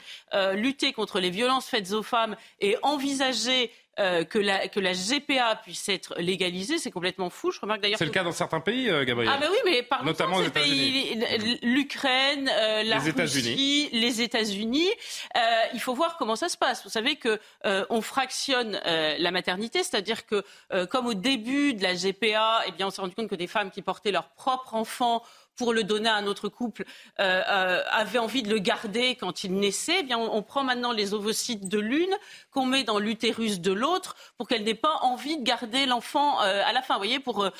lutter 0.55 0.93
contre 0.93 1.21
les 1.21 1.31
violences 1.31 1.67
faites 1.67 1.93
aux 1.93 2.03
femmes 2.03 2.37
et 2.61 2.77
envisager 2.83 3.73
euh, 3.99 4.25
que, 4.25 4.39
la, 4.39 4.69
que 4.69 4.79
la 4.81 4.93
GPA 4.93 5.57
puisse 5.57 5.89
être 5.89 6.15
légalisée, 6.19 6.79
c'est 6.79 6.91
complètement 6.91 7.31
fou. 7.31 7.51
Je 7.51 7.61
remarque 7.61 7.81
d'ailleurs. 7.81 7.99
C'est 7.99 8.05
le 8.05 8.11
cas 8.11 8.23
dans 8.23 8.33
certains 8.33 8.61
pays, 8.61 8.89
euh, 8.89 9.05
Gabriel. 9.05 9.33
Ah, 9.35 9.39
mais 9.41 9.49
oui, 9.49 9.59
mais 9.65 9.83
par 9.83 10.05
notamment 10.05 10.37
aux 10.37 10.45
États-Unis. 10.45 11.21
L'Ukraine, 11.63 12.49
euh, 12.49 12.83
la 12.85 12.99
les 12.99 13.11
Russie, 13.11 13.89
les 13.93 14.23
États-Unis. 14.23 14.89
il 15.75 15.81
faut 15.81 15.95
voir 15.95 16.17
comment 16.17 16.37
ça 16.37 16.49
se 16.49 16.57
passe. 16.57 16.85
Vous 16.85 16.91
savez 16.91 17.17
que 17.17 17.41
on 17.65 18.01
fractionne 18.01 18.81
la 18.85 19.31
maternité, 19.31 19.83
c'est-à-dire 19.83 20.27
que, 20.27 20.45
comme 20.87 21.07
au 21.07 21.15
début 21.15 21.75
de 21.75 21.83
la 21.83 21.95
GPA, 21.95 22.63
eh 22.67 22.73
bien, 22.73 22.87
on 22.87 22.91
s'est 22.91 23.01
rendu 23.01 23.15
compte 23.15 23.29
que 23.29 23.35
des 23.35 23.47
femmes 23.47 23.71
qui 23.71 23.83
portaient 23.83 24.13
leur 24.13 24.29
propre 24.29 24.75
enfant 24.75 25.23
pour 25.59 25.75
le 25.75 25.85
donner 25.85 26.09
à 26.09 26.15
un 26.15 26.27
autre 26.27 26.49
couple 26.49 26.85
euh, 27.21 27.43
euh, 27.49 27.83
avait 27.91 28.19
envie 28.19 28.43
de 28.43 28.49
le 28.49 28.59
garder 28.59 29.17
quand 29.17 29.45
il 29.45 29.55
naissait, 29.55 29.99
eh 30.01 30.03
bien 30.05 30.17
on, 30.17 30.43
prend 30.43 30.65
maintenant 30.65 30.93
les 30.93 31.13
ovocytes 31.13 31.69
de 31.69 31.79
l'une 31.79 32.15
qu'on 32.53 32.65
met 32.65 32.85
dans 32.85 32.99
l'utérus 32.99 33.61
de 33.61 33.73
l'autre 33.73 34.17
pour 34.39 34.49
qu'elle 34.49 34.63
n'ait 34.63 34.75
pas 34.75 34.99
envie 35.03 35.37
de 35.37 35.43
garder 35.43 35.85
l'enfant 35.85 36.41
euh, 36.43 36.63
à 36.65 36.73
la 36.73 36.81
fin, 36.81 36.95
vous 36.95 37.01
voyez, 37.01 37.19
pour, 37.19 37.51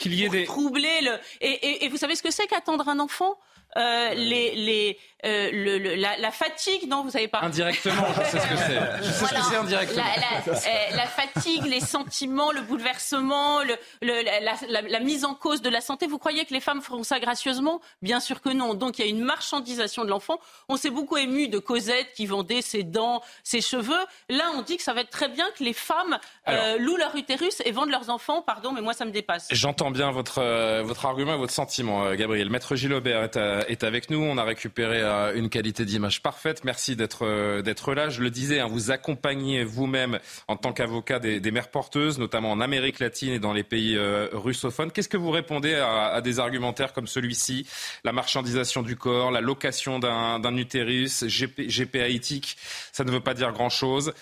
troubler 0.47 1.01
le. 1.03 1.19
et 1.41 1.89
vous 1.89 1.97
savez 1.97 2.15
ce 2.15 2.23
que 2.23 2.31
c'est 2.31 2.47
qu'attendre 2.47 2.89
un 2.89 3.01
enfant? 3.01 3.37
Euh, 3.79 4.15
les, 4.15 4.55
les, 4.55 4.99
euh, 5.25 5.51
le, 5.53 5.95
la, 5.97 6.17
la, 6.17 6.31
fatigue, 6.31 6.89
non, 6.89 7.03
vous 7.03 7.11
savez 7.11 7.29
pas 7.29 7.41
Indirectement, 7.43 8.07
je 8.17 8.25
sais 8.25 8.39
ce 8.39 8.47
que 8.47 8.57
c'est. 8.57 9.05
Je 9.05 9.11
sais 9.11 9.25
ce 9.27 9.35
que 9.35 9.43
c'est 9.51 9.57
indirectement. 9.57 10.05
La, 10.05 10.53
euh, 10.53 10.97
la, 10.97 11.07
fatigue, 11.07 11.65
les 11.65 11.81
sentiments, 11.81 12.53
le 12.53 12.61
bouleversement, 12.63 13.61
le, 13.63 13.77
la, 14.01 15.01
mise 15.01 15.25
en 15.25 15.35
cause 15.35 15.61
de 15.61 15.71
la 15.71 15.81
santé. 15.81 16.07
Vous 16.07 16.19
croyez 16.19 16.45
que 16.45 16.55
les 16.55 16.61
femmes 16.61 16.83
feront 16.83 17.03
ça 17.03 17.21
gracieusement? 17.21 17.81
Bien 18.03 18.21
sûr 18.21 18.41
que 18.41 18.49
non. 18.49 18.75
Donc 18.75 18.99
il 18.99 19.05
y 19.05 19.09
a 19.09 19.11
une 19.11 19.23
marchandisation 19.23 20.05
de 20.05 20.11
l'enfant. 20.11 20.39
On 20.69 20.77
s'est 20.77 20.91
beaucoup 20.91 21.17
ému 21.17 21.49
de 21.49 21.59
Cosette 21.59 22.13
qui 22.15 22.27
vendait 22.27 22.63
ses 22.63 22.83
dents, 22.83 23.21
ses 23.45 23.61
cheveux. 23.61 24.07
Là, 24.29 24.45
on 24.57 24.63
dit 24.63 24.77
que 24.77 24.83
ça 24.83 24.95
va 24.95 25.01
être 25.01 25.11
très 25.11 25.29
bien 25.29 25.47
que 25.57 25.65
les 25.65 25.73
femmes 25.73 26.19
euh, 26.49 26.79
louent 26.79 26.97
leur 26.97 27.15
utérus 27.17 27.61
et 27.65 27.73
vendent 27.73 27.91
leurs 27.91 28.11
enfants. 28.11 28.43
Pardon, 28.43 28.73
mais 28.73 28.81
moi 28.81 28.93
ça 28.93 29.05
me 29.05 29.11
dépasse. 29.11 29.49
J'entends 29.51 29.91
bien 29.91 30.11
votre, 30.11 30.83
votre 30.83 31.07
argument 31.07 31.35
et 31.35 31.39
votre 31.39 31.53
sentiment, 31.53 32.15
Gabriel. 32.15 32.51
Maître 32.51 32.77
Gilbert 32.77 33.25
est 33.25 33.37
à 33.37 33.68
est 33.69 33.85
avec 33.85 34.11
nous. 34.11 34.19
On 34.19 34.39
a 34.39 34.45
récupéré 34.45 35.01
euh, 35.03 35.35
une 35.35 35.49
qualité 35.49 35.85
d'image 35.85 36.23
parfaite. 36.23 36.65
Merci 36.65 36.97
d'être 36.97 37.25
euh, 37.25 37.95
là. 37.95 38.09
Je 38.09 38.23
le 38.23 38.31
disais, 38.31 38.61
hein, 38.61 38.67
vous 38.67 38.91
accompagnez 38.91 39.65
vous-même 39.65 40.19
en 40.49 40.57
tant 40.57 40.73
qu'avocat 40.73 41.19
des, 41.19 41.51
mères 41.51 41.71
porteuses, 41.71 42.19
notamment 42.19 42.51
en 42.51 42.61
Amérique 42.61 42.99
latine 42.99 43.33
et 43.33 43.39
dans 43.39 43.53
les 43.53 43.65
pays 43.65 43.97
euh, 43.97 44.29
russophones. 44.33 44.91
Qu'est-ce 44.91 45.09
que 45.09 45.17
vous 45.17 45.31
répondez 45.31 45.75
à, 45.75 46.21
des 46.21 46.41
argumentaires 46.41 46.93
comme 46.93 47.07
celui-ci? 47.07 47.67
La 48.05 48.13
marchandisation 48.13 48.83
du 48.83 48.97
corps, 48.97 49.31
la 49.31 49.41
location 49.41 49.99
d'un 49.99 50.57
utérus, 50.57 51.25
GPA 51.25 52.09
éthique, 52.09 52.57
ça 52.93 53.05
ne 53.05 53.11
veut 53.11 53.21
pas 53.21 53.35
dire 53.35 53.53
grand-chose. 53.53 54.13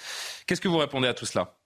Qu'est-ce 0.46 0.60
que 0.60 0.68
vous 0.68 0.78
répondez 0.78 1.08
à 1.08 1.14
tout 1.14 1.26
cela? 1.26 1.56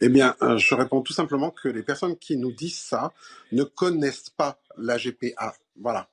Eh 0.00 0.08
bien, 0.08 0.36
je 0.56 0.74
réponds 0.74 1.00
tout 1.00 1.14
simplement 1.14 1.50
que 1.50 1.68
les 1.68 1.82
personnes 1.82 2.16
qui 2.18 2.36
nous 2.36 2.52
disent 2.52 2.78
ça 2.78 3.12
ne 3.52 3.64
connaissent 3.64 4.30
pas 4.30 4.58
la 4.76 4.98
GPA. 4.98 5.54
Voilà 5.80 6.08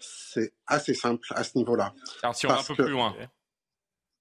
c'est 0.00 0.52
assez 0.66 0.94
simple 0.94 1.26
à 1.34 1.44
ce 1.44 1.56
niveau-là. 1.56 1.94
Alors 2.22 2.34
si 2.34 2.46
on 2.46 2.50
va 2.50 2.58
un 2.58 2.62
peu 2.62 2.74
plus 2.74 2.90
loin. 2.90 3.14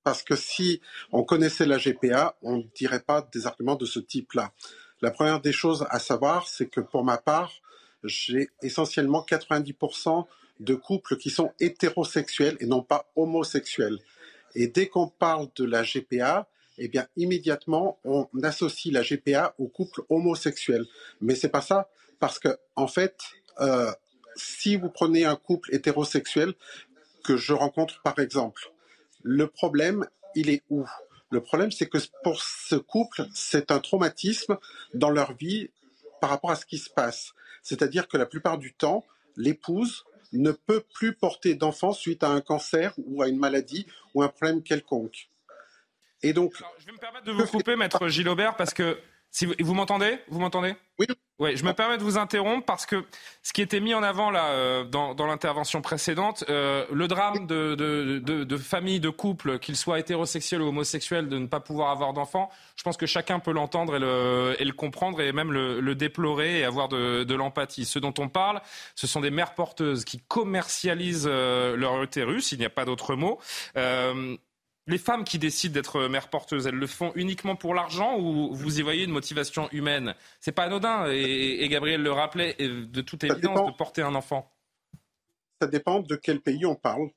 Parce 0.04 0.24
que 0.24 0.36
si 0.36 0.82
on 1.12 1.24
connaissait 1.24 1.66
la 1.66 1.78
GPA, 1.78 2.38
on 2.42 2.58
ne 2.58 2.64
dirait 2.76 3.02
pas 3.02 3.28
des 3.34 3.48
arguments 3.48 3.76
de 3.76 3.86
ce 3.86 4.00
type-là. 4.00 4.54
La 5.02 5.12
première 5.12 5.40
des 5.42 5.52
choses 5.52 5.86
à 5.90 6.00
savoir, 6.00 6.48
c'est 6.48 6.68
que 6.68 6.82
pour 6.82 7.04
ma 7.04 7.18
part, 7.18 7.52
j'ai 8.04 8.50
essentiellement 8.62 9.26
90% 9.28 10.26
de 10.60 10.76
couples 10.76 11.18
qui 11.18 11.30
sont 11.30 11.52
hétérosexuels 11.60 12.58
et 12.60 12.66
non 12.66 12.82
pas 12.82 13.10
homosexuels. 13.16 14.00
Et 14.56 14.68
dès 14.68 14.88
qu'on 14.88 15.08
parle 15.08 15.48
de 15.56 15.64
la 15.64 15.84
GPA, 15.84 16.48
eh 16.78 16.88
bien 16.88 17.08
immédiatement 17.18 18.00
on 18.04 18.28
associe 18.44 18.94
la 18.94 19.04
GPA 19.04 19.54
au 19.58 19.68
couple 19.68 20.02
homosexuel. 20.10 20.86
Mais 21.22 21.36
c'est 21.36 21.50
pas 21.50 21.62
ça, 21.62 21.90
parce 22.20 22.40
que 22.40 22.58
en 22.76 22.88
fait, 22.88 23.18
euh, 23.60 23.92
si 24.40 24.76
vous 24.76 24.90
prenez 24.90 25.26
un 25.26 25.36
couple 25.36 25.74
hétérosexuel 25.74 26.54
que 27.24 27.38
je 27.38 27.54
rencontre 27.54 28.02
par 28.02 28.18
exemple, 28.20 28.72
le 29.22 29.48
problème, 29.48 30.08
il 30.36 30.50
est 30.50 30.64
où? 30.70 30.86
Le 31.32 31.42
problème, 31.42 31.72
c'est 31.72 31.88
que 31.88 31.98
pour 32.24 32.42
ce 32.42 32.76
couple, 32.76 33.28
c'est 33.34 33.72
un 33.72 33.80
traumatisme 33.80 34.58
dans 34.94 35.12
leur 35.12 35.34
vie 35.34 35.70
par 36.22 36.30
rapport 36.32 36.52
à 36.52 36.56
ce 36.56 36.66
qui 36.66 36.78
se 36.78 36.90
passe. 36.90 37.34
C'est-à-dire 37.62 38.08
que 38.08 38.18
la 38.18 38.26
plupart 38.26 38.58
du 38.58 38.74
temps, 38.74 39.06
l'épouse 39.36 40.06
ne 40.34 40.52
peut 40.52 40.84
plus 40.94 41.14
porter 41.14 41.56
d'enfant 41.56 41.94
suite 41.94 42.24
à 42.24 42.30
un 42.30 42.42
cancer 42.42 42.94
ou 42.98 43.22
à 43.22 43.28
une 43.28 43.38
maladie 43.38 43.86
ou 44.14 44.24
un 44.24 44.28
problème 44.28 44.64
quelconque. 44.64 45.30
Et 46.22 46.34
donc, 46.34 46.54
je 46.80 46.86
vais 46.86 46.92
me 46.92 46.98
permettre 46.98 47.26
de 47.26 47.32
vous 47.32 47.46
couper, 47.46 47.76
maître 47.76 48.08
Gilbert, 48.08 48.56
parce 48.58 48.74
que 48.74 48.98
si 49.32 49.46
vous, 49.46 49.74
m'entendez? 49.74 50.20
Vous 50.30 50.40
m'entendez? 50.40 50.76
Oui. 50.98 51.08
Oui, 51.40 51.56
je 51.56 51.64
me 51.64 51.72
permets 51.72 51.98
de 51.98 52.04
vous 52.04 52.18
interrompre 52.18 52.66
parce 52.66 52.86
que 52.86 53.06
ce 53.44 53.54
qui 53.54 53.62
était 53.62 53.80
mis 53.80 53.94
en 53.94 54.04
avant 54.04 54.30
là 54.30 54.48
euh, 54.48 54.84
dans, 54.84 55.16
l'intervention 55.26 55.82
précédente, 55.82 56.44
euh, 56.50 56.86
le 56.92 57.08
drame 57.08 57.48
de, 57.48 57.76
de, 57.76 58.58
familles, 58.58 59.00
de 59.00 59.10
couples, 59.10 59.58
qu'ils 59.58 59.78
soient 59.78 60.00
hétérosexuels 60.00 60.62
ou 60.62 60.68
homosexuels, 60.68 61.30
de 61.30 61.38
ne 61.38 61.48
pas 61.48 61.62
pouvoir 61.62 61.92
avoir 61.92 62.12
d'enfants, 62.12 62.50
je 62.76 62.84
pense 62.84 62.98
que 62.98 63.06
chacun 63.06 63.40
peut 63.40 63.54
l'entendre 63.54 63.96
et 63.96 64.00
le, 64.00 64.56
et 64.60 64.66
le 64.66 64.74
comprendre 64.74 65.22
et 65.22 65.32
même 65.32 65.54
le, 65.54 65.96
déplorer 65.96 66.60
et 66.60 66.66
avoir 66.66 66.90
de, 66.90 67.34
l'empathie. 67.34 67.86
Ce 67.86 68.00
dont 68.00 68.14
on 68.20 68.28
parle, 68.28 68.62
ce 68.96 69.08
sont 69.08 69.22
des 69.22 69.32
mères 69.32 69.56
porteuses 69.56 70.04
qui 70.04 70.20
commercialisent 70.20 71.30
euh, 71.32 71.78
leur 71.78 72.04
utérus, 72.04 72.52
il 72.52 72.60
n'y 72.60 72.66
a 72.66 72.70
pas 72.70 72.84
d'autre 72.84 73.16
mot 73.16 73.40
les 74.90 74.98
femmes 74.98 75.24
qui 75.24 75.38
décident 75.38 75.74
d'être 75.74 76.08
mères 76.08 76.30
porteuses, 76.30 76.66
elles 76.66 76.76
le 76.76 76.88
font 76.88 77.12
uniquement 77.14 77.56
pour 77.56 77.76
l'argent 77.76 78.18
ou 78.18 78.54
vous 78.54 78.80
y 78.80 78.82
voyez 78.82 79.04
une 79.04 79.12
motivation 79.12 79.70
humaine? 79.72 80.16
C'est 80.40 80.52
pas 80.52 80.64
anodin, 80.64 81.06
et, 81.12 81.68
Gabriel 81.70 82.02
le 82.02 82.12
rappelait, 82.12 82.56
de 82.60 83.02
toute 83.02 83.24
évidence, 83.24 83.72
de 83.72 83.78
porter 83.78 84.02
un 84.02 84.16
enfant. 84.16 84.52
Ça 85.62 85.68
dépend 85.68 86.00
de 86.00 86.16
quel 86.16 86.42
pays 86.42 86.66
on 86.66 86.76
parle. 86.76 87.10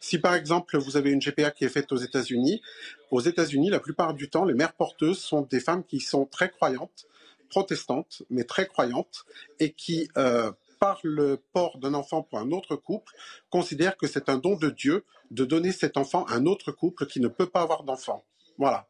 Si 0.00 0.18
par 0.18 0.34
exemple 0.34 0.78
vous 0.78 0.96
avez 0.96 1.10
une 1.10 1.20
GPA 1.20 1.50
qui 1.50 1.64
est 1.64 1.68
faite 1.68 1.92
aux 1.92 1.96
États-Unis, 1.96 2.62
aux 3.10 3.20
États-Unis, 3.20 3.68
la 3.68 3.80
plupart 3.80 4.14
du 4.14 4.30
temps, 4.30 4.44
les 4.44 4.54
mères 4.54 4.72
porteuses 4.72 5.18
sont 5.18 5.42
des 5.42 5.60
femmes 5.60 5.84
qui 5.84 6.00
sont 6.00 6.24
très 6.24 6.48
croyantes, 6.48 7.06
protestantes, 7.50 8.22
mais 8.30 8.44
très 8.44 8.66
croyantes, 8.66 9.26
et 9.60 9.72
qui 9.72 10.08
euh, 10.16 10.50
par 10.78 11.00
le 11.02 11.42
port 11.52 11.78
d'un 11.78 11.94
enfant 11.94 12.22
pour 12.22 12.38
un 12.38 12.50
autre 12.50 12.76
couple, 12.76 13.12
considère 13.50 13.96
que 13.96 14.06
c'est 14.06 14.28
un 14.28 14.38
don 14.38 14.56
de 14.56 14.70
Dieu 14.70 15.04
de 15.30 15.44
donner 15.44 15.72
cet 15.72 15.96
enfant 15.96 16.24
à 16.24 16.34
un 16.34 16.46
autre 16.46 16.72
couple 16.72 17.06
qui 17.06 17.20
ne 17.20 17.28
peut 17.28 17.48
pas 17.48 17.62
avoir 17.62 17.84
d'enfant. 17.84 18.24
Voilà. 18.56 18.88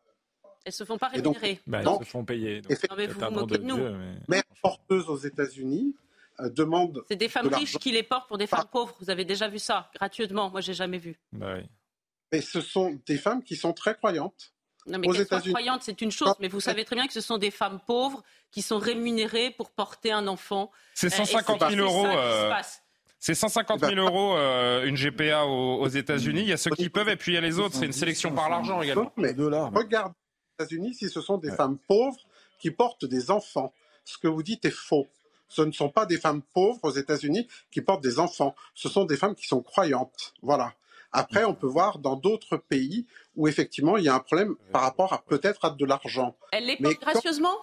Elles 0.64 0.72
se 0.72 0.84
font 0.84 0.98
pas 0.98 1.08
rémunérer. 1.08 1.60
Bah, 1.66 1.80
elles 1.80 2.06
se 2.06 2.10
font 2.10 2.24
payer. 2.24 2.60
Donc, 2.60 2.72
non, 2.90 2.96
mais 2.96 3.06
vous 3.06 3.20
vous 3.20 3.30
moquez 3.30 3.58
de 3.58 3.64
nous. 3.64 3.78
Mère 4.28 4.42
porteuse 4.62 5.08
aux 5.08 5.16
États-Unis 5.16 5.94
euh, 6.40 6.50
demande. 6.50 7.02
C'est 7.08 7.16
des 7.16 7.28
femmes 7.28 7.48
riches 7.48 7.78
qui 7.78 7.90
les 7.90 8.02
portent 8.02 8.28
pour 8.28 8.38
des 8.38 8.46
femmes 8.46 8.68
pauvres. 8.70 8.94
Vous 9.00 9.10
avez 9.10 9.24
déjà 9.24 9.48
vu 9.48 9.58
ça 9.58 9.90
gratuitement. 9.94 10.50
Moi, 10.50 10.60
j'ai 10.60 10.74
jamais 10.74 10.98
vu. 10.98 11.18
Bah 11.32 11.54
oui. 11.56 11.66
Mais 12.32 12.40
ce 12.40 12.60
sont 12.60 12.98
des 13.06 13.16
femmes 13.16 13.42
qui 13.42 13.56
sont 13.56 13.72
très 13.72 13.94
croyantes. 13.94 14.52
Non, 14.88 14.98
mais 14.98 15.08
qu'elles 15.08 15.26
soient 15.26 15.40
croyantes, 15.40 15.82
c'est 15.82 16.00
une 16.00 16.10
chose, 16.10 16.34
mais 16.40 16.48
vous 16.48 16.60
savez 16.60 16.84
très 16.84 16.96
bien 16.96 17.06
que 17.06 17.12
ce 17.12 17.20
sont 17.20 17.38
des 17.38 17.50
femmes 17.50 17.80
pauvres 17.86 18.22
qui 18.50 18.62
sont 18.62 18.78
rémunérées 18.78 19.50
pour 19.50 19.70
porter 19.70 20.12
un 20.12 20.26
enfant. 20.26 20.70
C'est 20.94 21.10
150 21.10 21.70
000 21.70 21.80
euros. 21.80 22.06
C'est 23.20 23.34
150 23.34 23.80
000 23.80 23.94
euros 23.96 24.36
euh, 24.36 24.86
une 24.86 24.94
GPA 24.94 25.44
aux, 25.44 25.88
États-Unis. 25.88 26.42
Il 26.42 26.48
y 26.48 26.52
a 26.52 26.56
ceux 26.56 26.70
qui 26.70 26.88
peuvent 26.88 27.08
et 27.08 27.16
puis 27.16 27.32
il 27.32 27.34
y 27.34 27.38
a 27.38 27.40
les 27.40 27.58
autres. 27.58 27.74
C'est 27.74 27.86
une 27.86 27.92
sélection 27.92 28.32
par 28.32 28.48
l'argent 28.48 28.80
également. 28.80 29.12
Mais 29.16 29.32
regardez 29.32 30.14
aux 30.14 30.62
États-Unis 30.62 30.94
si 30.94 31.08
ce 31.08 31.20
sont 31.20 31.38
des 31.38 31.50
femmes 31.50 31.78
pauvres 31.88 32.20
qui 32.60 32.70
portent 32.70 33.04
des 33.04 33.30
enfants. 33.30 33.72
Ce 34.04 34.18
que 34.18 34.28
vous 34.28 34.42
dites 34.42 34.64
est 34.64 34.70
faux. 34.70 35.08
Ce 35.48 35.62
ne 35.62 35.72
sont 35.72 35.88
pas 35.88 36.06
des 36.06 36.18
femmes 36.18 36.42
pauvres 36.54 36.80
aux 36.82 36.90
États-Unis 36.90 37.48
qui 37.70 37.80
portent 37.80 38.02
des 38.02 38.18
enfants. 38.18 38.54
Ce 38.74 38.88
sont 38.88 39.04
des 39.04 39.16
femmes 39.16 39.34
qui 39.34 39.46
sont 39.46 39.62
croyantes. 39.62 40.34
Voilà. 40.42 40.74
Après, 41.12 41.44
on 41.44 41.54
peut 41.54 41.66
voir 41.66 41.98
dans 41.98 42.16
d'autres 42.16 42.56
pays 42.56 43.06
où 43.34 43.48
effectivement 43.48 43.96
il 43.96 44.04
y 44.04 44.08
a 44.08 44.14
un 44.14 44.20
problème 44.20 44.56
par 44.72 44.82
rapport 44.82 45.12
à 45.12 45.22
peut-être 45.22 45.64
à 45.64 45.70
de 45.70 45.84
l'argent. 45.84 46.36
Elle 46.52 46.66
les 46.66 46.76
porte 46.76 47.00
gracieusement? 47.00 47.56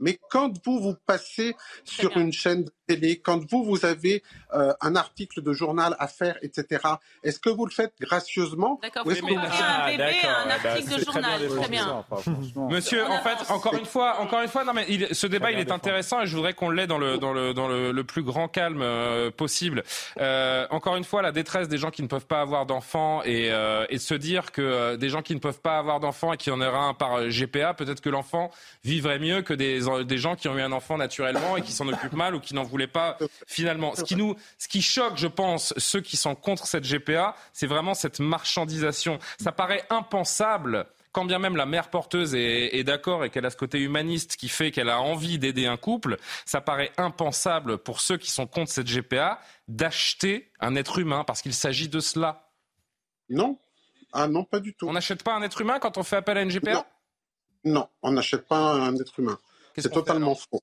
Mais 0.00 0.18
quand 0.30 0.52
vous 0.64 0.80
vous 0.80 0.94
passez 1.06 1.54
sur 1.84 2.16
une 2.16 2.32
chaîne 2.32 2.64
de 2.64 2.72
télé, 2.86 3.18
quand 3.18 3.40
vous 3.50 3.64
vous 3.64 3.84
avez 3.84 4.22
euh, 4.54 4.72
un 4.80 4.96
article 4.96 5.42
de 5.42 5.52
journal 5.52 5.94
à 5.98 6.08
faire, 6.08 6.36
etc. 6.42 6.82
Est-ce 7.22 7.38
que 7.38 7.50
vous 7.50 7.66
le 7.66 7.70
faites 7.70 7.92
gracieusement 8.00 8.78
D'accord, 8.82 9.04
vous 9.04 9.14
confiez 9.14 9.36
un 9.36 9.86
bébé 9.86 10.16
à 10.24 10.42
un 10.42 10.50
article 10.50 10.98
de 10.98 11.04
journal, 11.04 11.48
très 11.48 11.68
bien. 11.68 12.04
Monsieur, 12.70 13.04
en 13.04 13.18
fait, 13.18 13.50
encore 13.50 13.74
une 13.74 13.86
fois, 13.86 14.20
encore 14.20 14.42
une 14.42 14.48
fois, 14.48 14.64
non 14.64 14.72
mais 14.72 14.86
il, 14.88 15.14
ce 15.14 15.26
débat 15.26 15.52
il 15.52 15.58
est 15.58 15.70
intéressant 15.70 16.22
et 16.22 16.26
je 16.26 16.34
voudrais 16.34 16.54
qu'on 16.54 16.70
l'ait 16.70 16.86
dans 16.86 16.98
le 16.98 17.18
dans 17.18 17.32
le 17.32 17.52
dans 17.54 17.68
le, 17.68 17.92
le 17.92 18.04
plus 18.04 18.22
grand 18.22 18.48
calme 18.48 18.82
euh, 18.82 19.30
possible. 19.30 19.82
Euh, 20.18 20.66
encore 20.70 20.96
une 20.96 21.04
fois, 21.04 21.22
la 21.22 21.32
détresse 21.32 21.68
des 21.68 21.78
gens 21.78 21.90
qui 21.90 22.02
ne 22.02 22.08
peuvent 22.08 22.26
pas 22.26 22.40
avoir 22.40 22.66
d'enfants 22.66 23.22
et, 23.24 23.50
euh, 23.50 23.86
et 23.88 23.98
se 23.98 24.14
dire 24.14 24.52
que 24.52 24.62
euh, 24.62 24.96
des 24.96 25.08
gens 25.08 25.22
qui 25.22 25.34
ne 25.34 25.40
peuvent 25.40 25.60
pas 25.60 25.78
avoir 25.78 26.00
d'enfants 26.00 26.32
et 26.32 26.36
qui 26.36 26.50
en 26.50 26.60
aura 26.60 26.84
un 26.84 26.94
par 26.94 27.28
GPA, 27.28 27.74
peut-être 27.74 28.00
que 28.00 28.10
l'enfant 28.10 28.50
vivrait 28.84 29.18
mieux 29.18 29.42
que 29.42 29.54
des 29.54 29.87
des 30.04 30.18
gens 30.18 30.36
qui 30.36 30.48
ont 30.48 30.56
eu 30.56 30.62
un 30.62 30.72
enfant 30.72 30.96
naturellement 30.96 31.56
et 31.56 31.62
qui 31.62 31.72
s'en 31.72 31.88
occupent 31.88 32.12
mal 32.12 32.34
ou 32.34 32.40
qui 32.40 32.54
n'en 32.54 32.64
voulaient 32.64 32.86
pas 32.86 33.18
finalement. 33.46 33.94
Ce 33.94 34.02
qui 34.02 34.16
nous, 34.16 34.36
ce 34.58 34.68
qui 34.68 34.82
choque, 34.82 35.16
je 35.16 35.26
pense, 35.26 35.74
ceux 35.76 36.00
qui 36.00 36.16
sont 36.16 36.34
contre 36.34 36.66
cette 36.66 36.84
GPA, 36.84 37.34
c'est 37.52 37.66
vraiment 37.66 37.94
cette 37.94 38.20
marchandisation. 38.20 39.18
Ça 39.40 39.52
paraît 39.52 39.84
impensable 39.90 40.86
quand 41.12 41.24
bien 41.24 41.38
même 41.38 41.56
la 41.56 41.66
mère 41.66 41.90
porteuse 41.90 42.34
est, 42.34 42.76
est 42.76 42.84
d'accord 42.84 43.24
et 43.24 43.30
qu'elle 43.30 43.46
a 43.46 43.50
ce 43.50 43.56
côté 43.56 43.80
humaniste 43.80 44.36
qui 44.36 44.48
fait 44.48 44.70
qu'elle 44.70 44.88
a 44.88 45.00
envie 45.00 45.38
d'aider 45.38 45.66
un 45.66 45.76
couple, 45.76 46.16
ça 46.44 46.60
paraît 46.60 46.92
impensable 46.96 47.78
pour 47.78 48.00
ceux 48.00 48.16
qui 48.16 48.30
sont 48.30 48.46
contre 48.46 48.70
cette 48.70 48.86
GPA 48.86 49.40
d'acheter 49.66 50.52
un 50.60 50.76
être 50.76 50.98
humain 50.98 51.24
parce 51.24 51.42
qu'il 51.42 51.54
s'agit 51.54 51.88
de 51.88 52.00
cela. 52.00 52.50
Non. 53.28 53.58
Ah 54.12 54.28
non, 54.28 54.44
pas 54.44 54.60
du 54.60 54.74
tout. 54.74 54.88
On 54.88 54.92
n'achète 54.92 55.22
pas 55.22 55.34
un 55.34 55.42
être 55.42 55.60
humain 55.60 55.78
quand 55.80 55.98
on 55.98 56.02
fait 56.02 56.16
appel 56.16 56.38
à 56.38 56.42
une 56.42 56.50
GPA 56.50 56.72
Non, 56.72 56.84
non 57.64 57.88
on 58.02 58.12
n'achète 58.12 58.46
pas 58.46 58.74
un 58.74 58.94
être 58.94 59.18
humain. 59.18 59.38
C'est 59.76 59.92
totalement 59.92 60.34
faux. 60.34 60.60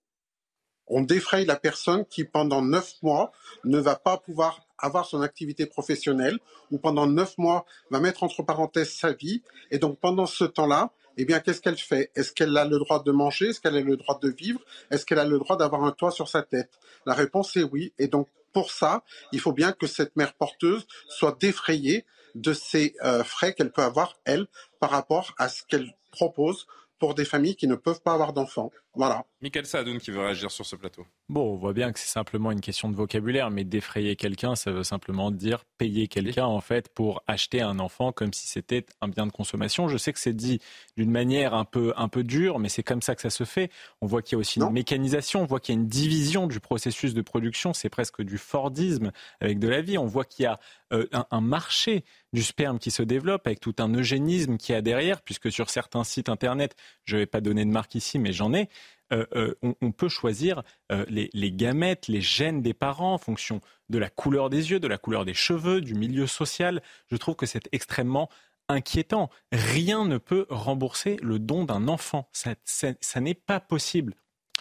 On 0.87 1.01
défraye 1.01 1.45
la 1.45 1.55
personne 1.55 2.05
qui, 2.05 2.25
pendant 2.25 2.61
neuf 2.61 2.93
mois, 3.01 3.31
ne 3.63 3.79
va 3.79 3.95
pas 3.95 4.17
pouvoir 4.17 4.67
avoir 4.77 5.05
son 5.05 5.21
activité 5.21 5.65
professionnelle 5.65 6.37
ou 6.71 6.77
pendant 6.77 7.07
neuf 7.07 7.37
mois 7.37 7.65
va 7.89 7.99
mettre 7.99 8.23
entre 8.23 8.43
parenthèses 8.43 8.93
sa 8.93 9.13
vie. 9.13 9.41
Et 9.71 9.79
donc, 9.79 9.99
pendant 9.99 10.27
ce 10.27 10.43
temps-là, 10.43 10.91
eh 11.17 11.25
bien, 11.25 11.39
qu'est-ce 11.39 11.61
qu'elle 11.61 11.77
fait? 11.77 12.11
Est-ce 12.15 12.33
qu'elle 12.33 12.55
a 12.57 12.65
le 12.65 12.77
droit 12.77 13.01
de 13.01 13.11
manger? 13.11 13.49
Est-ce 13.49 13.61
qu'elle 13.61 13.77
a 13.77 13.81
le 13.81 13.97
droit 13.97 14.19
de 14.19 14.29
vivre? 14.29 14.59
Est-ce 14.91 15.05
qu'elle 15.05 15.19
a 15.19 15.25
le 15.25 15.39
droit 15.39 15.57
d'avoir 15.57 15.83
un 15.85 15.91
toit 15.91 16.11
sur 16.11 16.27
sa 16.27 16.43
tête? 16.43 16.71
La 17.05 17.13
réponse 17.13 17.55
est 17.55 17.63
oui. 17.63 17.93
Et 17.97 18.07
donc, 18.07 18.27
pour 18.53 18.71
ça, 18.71 19.03
il 19.31 19.39
faut 19.39 19.53
bien 19.53 19.71
que 19.71 19.87
cette 19.87 20.15
mère 20.15 20.33
porteuse 20.33 20.85
soit 21.07 21.37
défrayée 21.39 22.05
de 22.35 22.53
ces 22.53 22.95
euh, 23.03 23.23
frais 23.23 23.53
qu'elle 23.53 23.71
peut 23.71 23.81
avoir, 23.81 24.17
elle, 24.25 24.47
par 24.79 24.91
rapport 24.91 25.33
à 25.37 25.49
ce 25.49 25.63
qu'elle 25.63 25.93
propose 26.11 26.67
pour 26.99 27.15
des 27.15 27.25
familles 27.25 27.55
qui 27.55 27.67
ne 27.67 27.75
peuvent 27.75 28.01
pas 28.01 28.13
avoir 28.13 28.33
d'enfants. 28.33 28.71
Voilà. 28.95 29.25
Michael 29.41 29.65
Sadoun 29.65 29.99
qui 29.99 30.09
veut 30.09 30.21
réagir 30.21 30.49
sur 30.49 30.65
ce 30.65 30.75
plateau. 30.75 31.05
Bon, 31.29 31.53
on 31.53 31.55
voit 31.55 31.73
bien 31.73 31.91
que 31.91 31.99
c'est 31.99 32.07
simplement 32.07 32.51
une 32.51 32.61
question 32.61 32.89
de 32.89 32.95
vocabulaire, 32.95 33.51
mais 33.51 33.63
défrayer 33.63 34.15
quelqu'un, 34.15 34.55
ça 34.55 34.71
veut 34.71 34.83
simplement 34.83 35.29
dire 35.29 35.65
payer 35.77 36.07
quelqu'un 36.07 36.45
en 36.45 36.61
fait 36.61 36.89
pour 36.89 37.21
acheter 37.27 37.61
un 37.61 37.79
enfant 37.79 38.11
comme 38.11 38.33
si 38.33 38.47
c'était 38.47 38.85
un 39.01 39.07
bien 39.07 39.27
de 39.27 39.31
consommation. 39.31 39.87
Je 39.87 39.97
sais 39.97 40.13
que 40.13 40.19
c'est 40.19 40.33
dit 40.33 40.59
d'une 40.97 41.11
manière 41.11 41.53
un 41.53 41.65
peu 41.65 41.93
un 41.97 42.07
peu 42.07 42.23
dure, 42.23 42.57
mais 42.59 42.69
c'est 42.69 42.83
comme 42.83 43.01
ça 43.01 43.15
que 43.15 43.21
ça 43.21 43.29
se 43.29 43.43
fait. 43.43 43.69
On 44.01 44.07
voit 44.07 44.21
qu'il 44.21 44.33
y 44.33 44.37
a 44.37 44.39
aussi 44.39 44.59
une 44.59 44.71
mécanisation, 44.71 45.41
on 45.41 45.45
voit 45.45 45.59
qu'il 45.59 45.75
y 45.75 45.77
a 45.77 45.81
une 45.81 45.87
division 45.87 46.47
du 46.47 46.59
processus 46.59 47.13
de 47.13 47.21
production. 47.21 47.73
C'est 47.73 47.89
presque 47.89 48.21
du 48.23 48.37
Fordisme 48.37 49.11
avec 49.41 49.59
de 49.59 49.67
la 49.67 49.81
vie. 49.81 49.97
On 49.97 50.07
voit 50.07 50.25
qu'il 50.25 50.43
y 50.43 50.47
a 50.47 50.59
euh, 50.93 51.07
un, 51.11 51.25
un 51.29 51.41
marché 51.41 52.03
du 52.33 52.43
sperme 52.43 52.79
qui 52.79 52.91
se 52.91 53.01
développe 53.01 53.47
avec 53.47 53.59
tout 53.59 53.75
un 53.79 53.91
eugénisme 53.93 54.57
qui 54.57 54.73
a 54.73 54.81
derrière, 54.81 55.21
puisque 55.21 55.51
sur 55.51 55.69
certains 55.69 56.03
sites 56.03 56.29
internet, 56.29 56.75
je 57.05 57.15
ne 57.15 57.21
vais 57.21 57.25
pas 57.25 57.41
donner 57.41 57.65
de 57.65 57.71
marque 57.71 57.95
ici, 57.95 58.19
mais 58.19 58.33
j'en 58.33 58.53
ai, 58.53 58.69
euh, 59.13 59.25
euh, 59.35 59.73
on, 59.81 59.91
peut 59.91 60.09
choisir 60.09 60.63
euh, 60.91 61.05
les, 61.07 61.51
gamètes, 61.51 62.07
les 62.07 62.21
gènes 62.21 62.61
des 62.61 62.73
parents 62.73 63.13
en 63.13 63.17
fonction 63.17 63.61
de 63.89 63.99
la 63.99 64.09
couleur 64.09 64.49
des 64.49 64.71
yeux, 64.71 64.79
de 64.79 64.87
la 64.87 64.97
couleur 64.97 65.25
des 65.25 65.33
cheveux, 65.33 65.81
du 65.81 65.93
milieu 65.93 66.25
social. 66.25 66.81
Je 67.07 67.17
trouve 67.17 67.35
que 67.35 67.45
c'est 67.45 67.69
extrêmement 67.71 68.29
inquiétant. 68.67 69.29
Rien 69.51 70.05
ne 70.05 70.17
peut 70.17 70.47
rembourser 70.49 71.17
le 71.21 71.37
don 71.37 71.65
d'un 71.65 71.87
enfant. 71.87 72.29
Ça 72.33 73.21
n'est 73.21 73.35
pas 73.35 73.59
possible. 73.59 74.15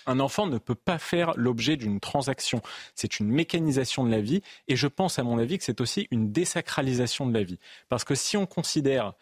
Un 0.07 0.21
enfant 0.21 0.47
ne 0.47 0.59
peut 0.59 0.75
pas 0.75 0.99
faire 0.99 1.33
l'objet 1.37 1.77
d'une 1.77 2.01
transaction. 2.01 2.61
C'est 2.95 3.21
une 3.21 3.29
mécanisation 3.29 4.05
de 4.05 4.11
la 4.11 4.21
vie 4.21 4.43
et 4.69 4.77
je 4.77 4.89
pense, 4.89 5.19
à 5.19 5.23
mon 5.23 5.39
avis, 5.39 5.57
que 5.57 5.65
c'est 5.65 5.81
aussi 5.81 6.07
une 6.11 6.33
désacralisation 6.33 7.27
de 7.27 7.33
la 7.33 7.43
vie. 7.43 7.59
Parce 7.89 8.05
que 8.05 8.15
si 8.15 8.37
on 8.37 8.45
considère 8.45 9.15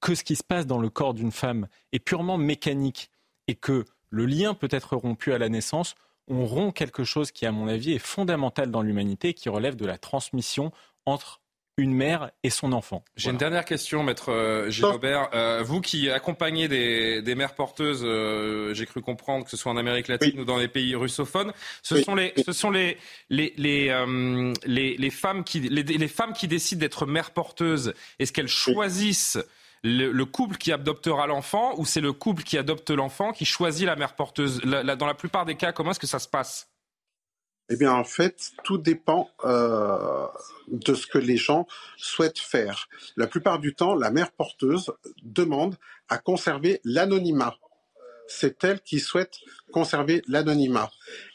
que 0.00 0.14
ce 0.14 0.22
qui 0.22 0.36
se 0.36 0.44
passe 0.44 0.66
dans 0.66 0.78
le 0.78 0.90
corps 0.90 1.14
d'une 1.14 1.32
femme 1.32 1.66
est 1.90 1.98
purement 1.98 2.38
mécanique 2.38 3.10
et 3.48 3.54
que 3.54 3.84
le 4.10 4.26
lien 4.26 4.54
peut 4.54 4.68
être 4.70 4.96
rompu 4.96 5.32
à 5.32 5.38
la 5.38 5.48
naissance, 5.48 5.96
on 6.28 6.46
rompt 6.46 6.72
quelque 6.72 7.04
chose 7.04 7.32
qui, 7.32 7.46
à 7.46 7.52
mon 7.52 7.66
avis, 7.68 7.92
est 7.92 7.98
fondamental 7.98 8.70
dans 8.70 8.82
l'humanité 8.82 9.34
qui 9.34 9.48
relève 9.48 9.76
de 9.76 9.86
la 9.86 9.98
transmission 9.98 10.70
entre 11.06 11.40
une 11.78 11.94
mère 11.94 12.30
et 12.42 12.50
son 12.50 12.72
enfant. 12.72 13.04
J'ai 13.16 13.30
une 13.30 13.36
dernière 13.36 13.64
question, 13.64 14.02
maître 14.02 14.30
euh, 14.30 14.68
Gilles 14.68 14.84
Robert. 14.84 15.30
Euh, 15.32 15.62
vous 15.62 15.80
qui 15.80 16.10
accompagnez 16.10 16.66
des, 16.66 17.34
mères 17.36 17.54
porteuses, 17.54 18.02
euh, 18.04 18.74
j'ai 18.74 18.84
cru 18.84 19.00
comprendre 19.00 19.44
que 19.44 19.50
ce 19.50 19.56
soit 19.56 19.70
en 19.70 19.76
Amérique 19.76 20.08
latine 20.08 20.40
ou 20.40 20.44
dans 20.44 20.56
les 20.56 20.66
pays 20.66 20.96
russophones, 20.96 21.52
ce 21.82 22.02
sont 22.02 22.16
les, 22.16 22.34
ce 22.44 22.52
sont 22.52 22.70
les, 22.70 22.98
les, 23.30 23.54
les, 23.56 24.96
les, 24.96 25.10
femmes 25.10 25.44
qui, 25.44 25.60
les, 25.60 26.08
femmes 26.08 26.32
qui 26.32 26.48
décident 26.48 26.80
d'être 26.80 27.06
mères 27.06 27.30
porteuses. 27.30 27.94
Est-ce 28.18 28.32
qu'elles 28.32 28.48
choisissent 28.48 29.38
le, 29.82 30.24
couple 30.24 30.56
qui 30.56 30.72
adoptera 30.72 31.26
l'enfant 31.26 31.74
ou 31.78 31.84
c'est 31.84 32.00
le 32.00 32.12
couple 32.12 32.42
qui 32.42 32.58
adopte 32.58 32.90
l'enfant 32.90 33.32
qui 33.32 33.44
choisit 33.44 33.86
la 33.86 33.96
mère 33.96 34.14
porteuse? 34.14 34.60
Dans 34.60 35.06
la 35.06 35.14
plupart 35.14 35.44
des 35.44 35.56
cas, 35.56 35.72
comment 35.72 35.90
est-ce 35.90 36.00
que 36.00 36.06
ça 36.06 36.18
se 36.18 36.28
passe? 36.28 36.68
Eh 37.70 37.76
bien, 37.76 37.92
en 37.92 38.04
fait, 38.04 38.52
tout 38.64 38.78
dépend 38.78 39.30
euh, 39.44 40.26
de 40.68 40.94
ce 40.94 41.06
que 41.06 41.18
les 41.18 41.36
gens 41.36 41.66
souhaitent 41.98 42.38
faire. 42.38 42.88
La 43.16 43.26
plupart 43.26 43.58
du 43.58 43.74
temps, 43.74 43.94
la 43.94 44.10
mère 44.10 44.32
porteuse 44.32 44.90
demande 45.22 45.76
à 46.08 46.16
conserver 46.16 46.80
l'anonymat. 46.84 47.56
C'est 48.26 48.64
elle 48.64 48.80
qui 48.80 49.00
souhaite 49.00 49.38
conserver 49.70 50.22
l'anonymat. 50.28 50.90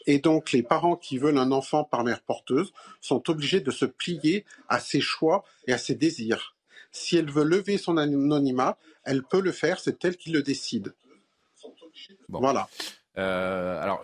Et 0.06 0.18
donc, 0.18 0.50
les 0.50 0.62
parents 0.62 0.96
qui 0.96 1.18
veulent 1.18 1.38
un 1.38 1.52
enfant 1.52 1.84
par 1.84 2.02
mère 2.02 2.20
porteuse 2.20 2.72
sont 3.00 3.30
obligés 3.30 3.60
de 3.60 3.70
se 3.70 3.84
plier 3.84 4.44
à 4.68 4.80
ses 4.80 5.00
choix 5.00 5.44
et 5.66 5.72
à 5.72 5.78
ses 5.78 5.94
désirs. 5.94 6.53
Si 6.94 7.16
elle 7.16 7.28
veut 7.28 7.44
lever 7.44 7.76
son 7.76 7.96
anonymat, 7.96 8.78
elle 9.02 9.24
peut 9.24 9.40
le 9.40 9.50
faire, 9.50 9.80
c'est 9.80 10.04
elle 10.04 10.16
qui 10.16 10.30
le 10.30 10.42
décide. 10.42 10.94
Voilà. 12.28 12.68
Euh, 13.18 13.82
alors, 13.82 14.00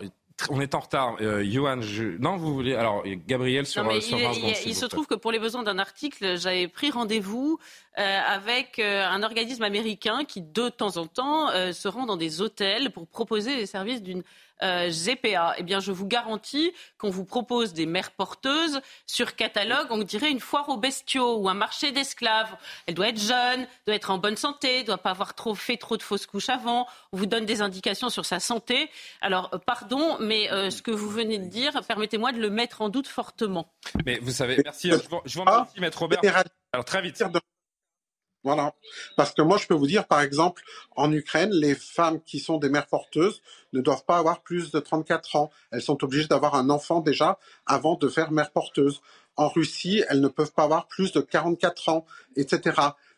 on 0.49 0.59
est 0.59 0.75
en 0.75 0.79
retard. 0.79 1.15
Euh, 1.21 1.43
Johan, 1.43 1.79
non, 2.19 2.35
vous 2.35 2.53
voulez. 2.53 2.75
Alors, 2.75 3.03
Gabriel 3.27 3.65
sur, 3.65 3.83
non, 3.83 3.99
sur 4.01 4.17
il, 4.17 4.55
il, 4.65 4.75
se 4.75 4.85
trouve 4.85 5.07
que 5.07 5.15
pour 5.15 5.31
les 5.31 5.39
besoins 5.39 5.63
d'un 5.63 5.79
article, 5.79 6.37
j'avais 6.37 6.67
pris 6.67 6.91
rendez-vous 6.91 7.59
euh, 7.97 8.19
avec 8.25 8.79
euh, 8.79 9.05
un 9.05 9.23
organisme 9.23 9.63
américain 9.63 10.25
qui, 10.25 10.41
de 10.41 10.69
temps 10.69 10.97
en 10.97 11.07
temps, 11.07 11.49
euh, 11.51 11.71
se 11.71 11.87
rend 11.87 12.05
dans 12.05 12.17
des 12.17 12.41
hôtels 12.41 12.91
pour 12.91 13.07
proposer 13.07 13.55
les 13.55 13.65
services 13.65 14.01
d'une 14.01 14.23
GPA. 14.61 15.55
Eh 15.57 15.63
bien, 15.63 15.79
je 15.79 15.91
vous 15.91 16.07
garantis 16.07 16.71
qu'on 16.97 17.09
vous 17.09 17.25
propose 17.25 17.73
des 17.73 17.85
mères 17.85 18.11
porteuses 18.11 18.81
sur 19.07 19.35
catalogue, 19.35 19.87
on 19.89 19.97
dirait 20.03 20.31
une 20.31 20.39
foire 20.39 20.69
aux 20.69 20.77
bestiaux 20.77 21.37
ou 21.37 21.49
un 21.49 21.53
marché 21.53 21.91
d'esclaves. 21.91 22.55
Elle 22.87 22.93
doit 22.93 23.09
être 23.09 23.19
jeune, 23.19 23.67
doit 23.85 23.95
être 23.95 24.11
en 24.11 24.17
bonne 24.17 24.37
santé, 24.37 24.83
doit 24.83 24.97
pas 24.97 25.11
avoir 25.11 25.33
trop 25.33 25.55
fait 25.55 25.77
trop 25.77 25.97
de 25.97 26.03
fausses 26.03 26.25
couches 26.25 26.49
avant. 26.49 26.87
On 27.11 27.17
vous 27.17 27.25
donne 27.25 27.45
des 27.45 27.61
indications 27.61 28.09
sur 28.09 28.25
sa 28.25 28.39
santé. 28.39 28.89
Alors, 29.21 29.49
pardon, 29.65 30.17
mais 30.19 30.47
ce 30.69 30.81
que 30.81 30.91
vous 30.91 31.09
venez 31.09 31.39
de 31.39 31.45
dire, 31.45 31.81
permettez-moi 31.87 32.31
de 32.31 32.39
le 32.39 32.49
mettre 32.49 32.81
en 32.81 32.89
doute 32.89 33.07
fortement. 33.07 33.71
Mais 34.05 34.19
vous 34.19 34.31
savez, 34.31 34.61
merci. 34.63 34.91
Je 34.91 35.37
vous, 35.37 35.41
remercie, 35.41 35.79
Maître 35.79 35.99
Robert. 35.99 36.21
Alors, 36.73 36.85
très 36.85 37.01
vite. 37.01 37.23
Voilà. 38.43 38.73
Parce 39.17 39.33
que 39.33 39.41
moi, 39.41 39.57
je 39.57 39.67
peux 39.67 39.75
vous 39.75 39.87
dire, 39.87 40.07
par 40.07 40.21
exemple, 40.21 40.63
en 40.95 41.11
Ukraine, 41.11 41.51
les 41.51 41.75
femmes 41.75 42.21
qui 42.21 42.39
sont 42.39 42.57
des 42.57 42.69
mères 42.69 42.87
porteuses 42.87 43.41
ne 43.73 43.81
doivent 43.81 44.05
pas 44.05 44.17
avoir 44.17 44.41
plus 44.41 44.71
de 44.71 44.79
34 44.79 45.35
ans. 45.35 45.51
Elles 45.71 45.81
sont 45.81 46.03
obligées 46.03 46.27
d'avoir 46.27 46.55
un 46.55 46.69
enfant 46.69 47.01
déjà 47.01 47.37
avant 47.65 47.95
de 47.95 48.07
faire 48.07 48.31
mère 48.31 48.51
porteuse. 48.51 49.01
En 49.37 49.47
Russie, 49.47 50.03
elles 50.09 50.21
ne 50.21 50.27
peuvent 50.27 50.51
pas 50.51 50.63
avoir 50.63 50.87
plus 50.87 51.11
de 51.11 51.21
44 51.21 51.89
ans, 51.89 52.05
etc. 52.35 52.75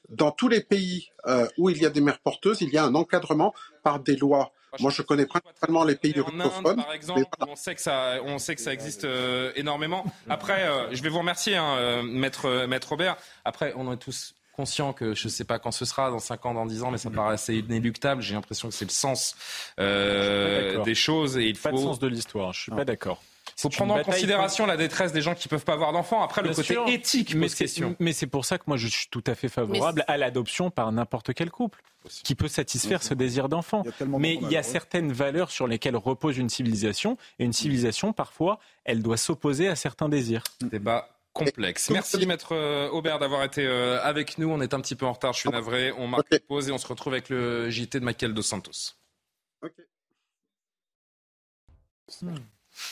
Dans 0.09 0.31
tous 0.31 0.49
les 0.49 0.61
pays 0.61 1.11
euh, 1.27 1.47
où 1.57 1.69
il 1.69 1.81
y 1.81 1.85
a 1.85 1.89
des 1.89 2.01
mères 2.01 2.19
porteuses, 2.19 2.61
il 2.61 2.69
y 2.69 2.77
a 2.77 2.83
un 2.83 2.93
encadrement 2.93 3.53
par 3.83 3.99
des 3.99 4.15
lois. 4.15 4.51
Moi, 4.79 4.91
je 4.91 5.03
connais 5.03 5.27
principalement 5.27 5.83
les 5.83 5.95
pays 5.95 6.19
russophones. 6.19 6.83
Par 6.83 6.93
exemple, 6.93 7.25
on 7.47 7.55
sait 7.55 7.75
que 7.75 7.81
ça, 7.81 8.15
on 8.23 8.39
sait 8.39 8.55
que 8.55 8.61
ça 8.61 8.73
existe 8.73 9.05
euh, 9.05 9.51
énormément. 9.55 10.03
Après, 10.29 10.63
euh, 10.63 10.93
je 10.93 11.01
vais 11.03 11.09
vous 11.09 11.19
remercier, 11.19 11.55
hein, 11.55 12.01
maître, 12.03 12.65
maître 12.65 12.89
Robert. 12.89 13.15
Après, 13.45 13.73
on 13.75 13.91
est 13.91 13.97
tous 13.97 14.35
conscient 14.53 14.93
que 14.93 15.13
je 15.13 15.27
ne 15.27 15.29
sais 15.29 15.43
pas 15.43 15.59
quand 15.59 15.71
ce 15.71 15.85
sera, 15.85 16.09
dans 16.09 16.19
5 16.19 16.45
ans, 16.45 16.53
dans 16.53 16.65
10 16.65 16.83
ans, 16.83 16.91
mais 16.91 16.97
ça 16.97 17.09
me 17.09 17.15
paraît 17.17 17.33
assez 17.33 17.55
inéluctable. 17.55 18.21
J'ai 18.21 18.35
l'impression 18.35 18.69
que 18.69 18.73
c'est 18.73 18.85
le 18.85 18.91
sens 18.91 19.35
euh, 19.79 20.81
des 20.83 20.95
choses. 20.95 21.37
Et 21.37 21.47
il 21.47 21.55
faut... 21.55 21.69
Pas 21.69 21.75
de 21.75 21.81
sens 21.81 21.99
de 21.99 22.07
l'histoire, 22.07 22.53
je 22.53 22.61
suis 22.61 22.71
pas 22.71 22.85
d'accord. 22.85 23.21
Il 23.57 23.61
faut 23.61 23.69
prendre 23.69 23.93
en 23.93 24.03
considération 24.03 24.65
la 24.65 24.77
détresse 24.77 25.11
des 25.11 25.21
gens 25.21 25.35
qui 25.35 25.47
ne 25.47 25.49
peuvent 25.49 25.65
pas 25.65 25.73
avoir 25.73 25.91
d'enfants. 25.91 26.23
Après, 26.23 26.41
le 26.41 26.53
côté 26.53 26.77
éthique 26.87 27.35
mais 27.35 27.49
question. 27.49 27.95
Mais 27.99 28.13
c'est 28.13 28.27
pour 28.27 28.45
ça 28.45 28.57
que 28.57 28.63
moi, 28.67 28.77
je 28.77 28.87
suis 28.87 29.07
tout 29.09 29.23
à 29.27 29.35
fait 29.35 29.49
favorable 29.49 30.03
à 30.07 30.17
l'adoption 30.17 30.71
par 30.71 30.91
n'importe 30.91 31.33
quel 31.33 31.51
couple 31.51 31.81
qui 32.23 32.35
peut 32.35 32.47
satisfaire 32.47 33.01
ce 33.03 33.13
désir 33.13 33.49
d'enfant. 33.49 33.83
Mais 34.07 34.37
il 34.41 34.49
y 34.49 34.57
a 34.57 34.63
certaines 34.63 35.11
valeurs 35.11 35.51
sur 35.51 35.67
lesquelles 35.67 35.95
repose 35.95 36.37
une 36.37 36.49
civilisation. 36.49 37.17
Et 37.39 37.45
une 37.45 37.53
civilisation, 37.53 38.13
parfois, 38.13 38.59
elle 38.85 39.01
doit 39.01 39.17
s'opposer 39.17 39.67
à 39.67 39.75
certains 39.75 40.09
désirs. 40.09 40.43
Débat 40.61 41.12
complexe. 41.33 41.89
Merci 41.89 42.25
maître 42.25 42.53
euh, 42.53 42.89
Aubert 42.89 43.19
d'avoir 43.19 43.43
été 43.43 43.65
euh, 43.65 44.01
avec 44.03 44.37
nous. 44.37 44.49
On 44.49 44.61
est 44.61 44.73
un 44.73 44.79
petit 44.79 44.95
peu 44.95 45.05
en 45.05 45.13
retard, 45.13 45.33
je 45.33 45.39
suis 45.39 45.49
navré. 45.49 45.91
On 45.97 46.07
marque 46.07 46.27
une 46.31 46.39
pause 46.39 46.69
et 46.69 46.71
on 46.71 46.77
se 46.77 46.87
retrouve 46.87 47.13
avec 47.13 47.29
le 47.29 47.69
JT 47.69 47.99
de 47.99 48.05
Michael 48.05 48.33
Dos 48.33 48.43
Santos. 48.43 48.93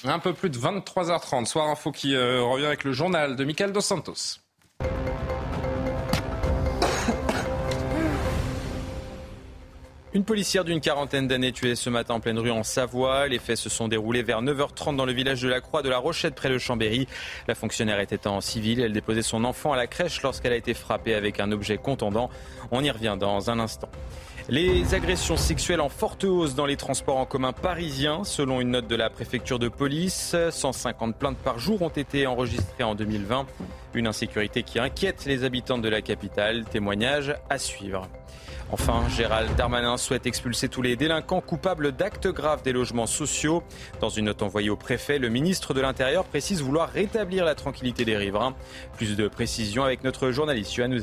Un 0.03 0.19
peu 0.19 0.33
plus 0.33 0.49
de 0.49 0.57
23h30, 0.57 1.45
soir 1.45 1.67
info 1.67 1.91
qui 1.91 2.15
euh, 2.15 2.41
revient 2.41 2.65
avec 2.65 2.83
le 2.83 2.91
journal 2.91 3.35
de 3.35 3.43
Michael 3.43 3.71
Dos 3.71 3.81
Santos. 3.81 4.39
Une 10.13 10.25
policière 10.25 10.65
d'une 10.65 10.81
quarantaine 10.81 11.29
d'années 11.29 11.53
tuée 11.53 11.73
ce 11.75 11.89
matin 11.89 12.15
en 12.15 12.19
pleine 12.19 12.37
rue 12.37 12.51
en 12.51 12.63
Savoie. 12.63 13.29
Les 13.29 13.39
faits 13.39 13.55
se 13.55 13.69
sont 13.69 13.87
déroulés 13.87 14.23
vers 14.23 14.41
9h30 14.41 14.97
dans 14.97 15.05
le 15.05 15.13
village 15.13 15.41
de 15.41 15.47
la 15.47 15.61
Croix 15.61 15.81
de 15.83 15.87
la 15.87 15.99
Rochette 15.99 16.35
près 16.35 16.49
de 16.49 16.57
Chambéry. 16.57 17.07
La 17.47 17.55
fonctionnaire 17.55 17.97
était 18.01 18.27
en 18.27 18.41
civil. 18.41 18.81
Elle 18.81 18.91
déposait 18.91 19.21
son 19.21 19.45
enfant 19.45 19.71
à 19.71 19.77
la 19.77 19.87
crèche 19.87 20.21
lorsqu'elle 20.21 20.51
a 20.51 20.57
été 20.57 20.73
frappée 20.73 21.13
avec 21.15 21.39
un 21.39 21.53
objet 21.53 21.77
contondant. 21.77 22.29
On 22.71 22.83
y 22.83 22.91
revient 22.91 23.15
dans 23.17 23.49
un 23.49 23.59
instant. 23.59 23.87
Les 24.49 24.93
agressions 24.95 25.37
sexuelles 25.37 25.81
en 25.81 25.89
forte 25.89 26.23
hausse 26.23 26.55
dans 26.55 26.65
les 26.65 26.75
transports 26.75 27.17
en 27.17 27.25
commun 27.25 27.53
parisiens. 27.53 28.23
Selon 28.23 28.59
une 28.59 28.71
note 28.71 28.87
de 28.87 28.95
la 28.95 29.09
préfecture 29.09 29.59
de 29.59 29.69
police, 29.69 30.35
150 30.49 31.15
plaintes 31.15 31.37
par 31.37 31.59
jour 31.59 31.81
ont 31.81 31.89
été 31.89 32.27
enregistrées 32.27 32.83
en 32.83 32.95
2020. 32.95 33.45
Une 33.93 34.07
insécurité 34.07 34.63
qui 34.63 34.79
inquiète 34.79 35.25
les 35.25 35.43
habitants 35.43 35.77
de 35.77 35.89
la 35.89 36.01
capitale. 36.01 36.65
Témoignage 36.65 37.35
à 37.49 37.57
suivre. 37.57 38.07
Enfin, 38.71 39.03
Gérald 39.09 39.53
Darmanin 39.55 39.97
souhaite 39.97 40.25
expulser 40.25 40.69
tous 40.69 40.81
les 40.81 40.95
délinquants 40.95 41.41
coupables 41.41 41.91
d'actes 41.91 42.27
graves 42.27 42.63
des 42.63 42.71
logements 42.71 43.07
sociaux. 43.07 43.63
Dans 43.99 44.09
une 44.09 44.25
note 44.25 44.41
envoyée 44.41 44.69
au 44.69 44.77
préfet, 44.77 45.19
le 45.19 45.29
ministre 45.29 45.73
de 45.73 45.81
l'Intérieur 45.81 46.23
précise 46.23 46.61
vouloir 46.61 46.89
rétablir 46.89 47.45
la 47.45 47.53
tranquillité 47.55 48.05
des 48.05 48.17
riverains. 48.17 48.55
Plus 48.95 49.15
de 49.15 49.27
précisions 49.27 49.83
avec 49.83 50.03
notre 50.03 50.31
journaliste 50.31 50.73
Yohann. 50.75 50.99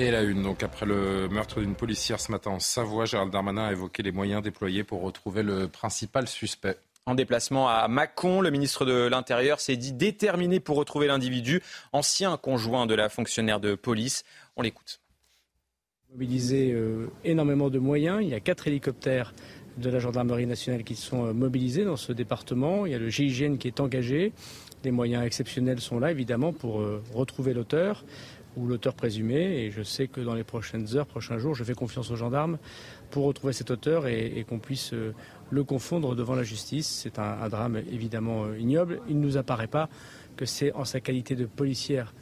Et 0.00 0.12
la 0.12 0.22
une, 0.22 0.44
donc 0.44 0.62
après 0.62 0.86
le 0.86 1.28
meurtre 1.28 1.58
d'une 1.58 1.74
policière 1.74 2.20
ce 2.20 2.30
matin 2.30 2.52
en 2.52 2.60
Savoie, 2.60 3.04
Gérald 3.04 3.32
Darmanin 3.32 3.64
a 3.64 3.72
évoqué 3.72 4.04
les 4.04 4.12
moyens 4.12 4.40
déployés 4.44 4.84
pour 4.84 5.02
retrouver 5.02 5.42
le 5.42 5.66
principal 5.66 6.28
suspect. 6.28 6.76
En 7.04 7.16
déplacement 7.16 7.68
à 7.68 7.88
Mâcon, 7.88 8.40
le 8.40 8.50
ministre 8.50 8.84
de 8.84 9.08
l'Intérieur 9.08 9.58
s'est 9.58 9.76
dit 9.76 9.92
déterminé 9.92 10.60
pour 10.60 10.76
retrouver 10.76 11.08
l'individu, 11.08 11.62
ancien 11.92 12.36
conjoint 12.36 12.86
de 12.86 12.94
la 12.94 13.08
fonctionnaire 13.08 13.58
de 13.58 13.74
police. 13.74 14.24
On 14.56 14.62
l'écoute 14.62 15.00
mobilisé 16.12 16.72
euh, 16.72 17.08
énormément 17.24 17.68
de 17.68 17.78
moyens. 17.78 18.20
Il 18.22 18.28
y 18.28 18.34
a 18.34 18.40
quatre 18.40 18.66
hélicoptères 18.66 19.34
de 19.76 19.90
la 19.90 19.98
gendarmerie 19.98 20.46
nationale 20.46 20.82
qui 20.82 20.94
sont 20.94 21.26
euh, 21.26 21.32
mobilisés 21.32 21.84
dans 21.84 21.96
ce 21.96 22.12
département. 22.12 22.86
Il 22.86 22.92
y 22.92 22.94
a 22.94 22.98
le 22.98 23.10
GIGN 23.10 23.56
qui 23.56 23.68
est 23.68 23.80
engagé. 23.80 24.32
Des 24.82 24.90
moyens 24.90 25.24
exceptionnels 25.24 25.80
sont 25.80 25.98
là, 25.98 26.10
évidemment, 26.10 26.52
pour 26.52 26.80
euh, 26.80 27.02
retrouver 27.12 27.52
l'auteur 27.52 28.04
ou 28.56 28.66
l'auteur 28.66 28.94
présumé. 28.94 29.64
Et 29.64 29.70
je 29.70 29.82
sais 29.82 30.08
que 30.08 30.20
dans 30.20 30.34
les 30.34 30.44
prochaines 30.44 30.96
heures, 30.96 31.06
prochains 31.06 31.38
jours, 31.38 31.54
je 31.54 31.64
fais 31.64 31.74
confiance 31.74 32.10
aux 32.10 32.16
gendarmes 32.16 32.58
pour 33.10 33.24
retrouver 33.24 33.52
cet 33.52 33.70
auteur 33.70 34.06
et, 34.06 34.44
qu'on 34.48 34.58
puisse 34.58 34.92
le 35.50 35.64
confondre 35.64 36.14
devant 36.14 36.34
la 36.34 36.42
justice. 36.42 36.86
C'est 37.02 37.18
un, 37.18 37.48
drame 37.48 37.76
évidemment 37.90 38.52
ignoble. 38.54 39.00
Il 39.08 39.18
ne 39.18 39.24
nous 39.24 39.36
apparaît 39.36 39.66
pas 39.66 39.88
que 40.36 40.44
c'est 40.44 40.72
en 40.72 40.84
sa 40.84 41.00
qualité 41.00 41.34
de 41.34 41.46
policière 41.46 42.12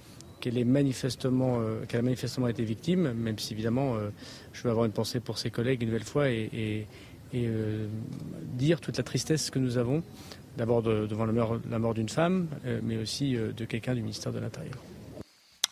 qu'elle 0.41 0.59
euh, 0.59 1.85
a 1.93 2.03
manifestement 2.03 2.49
été 2.49 2.65
victime, 2.65 3.13
même 3.13 3.39
si 3.39 3.53
évidemment 3.53 3.97
euh, 3.97 4.11
je 4.53 4.63
veux 4.63 4.71
avoir 4.71 4.87
une 4.87 4.93
pensée 4.93 5.21
pour 5.21 5.39
ses 5.39 5.51
collègues 5.51 5.83
une 5.83 5.89
nouvelle 5.89 6.05
fois 6.05 6.31
et, 6.31 6.87
euh, 7.35 7.87
dire 8.55 8.81
toute 8.81 8.97
la 8.97 9.03
tristesse 9.03 9.51
que 9.51 9.59
nous 9.59 9.77
avons, 9.77 10.03
d'abord 10.57 10.83
devant 10.83 11.27
la 11.27 11.79
mort, 11.79 11.95
d'une 11.95 12.09
femme, 12.09 12.49
mais 12.83 12.97
aussi 12.97 13.35
de 13.35 13.65
quelqu'un 13.67 13.95
du 13.95 14.01
ministère 14.01 14.33
de 14.33 14.39
l'Intérieur. 14.39 14.79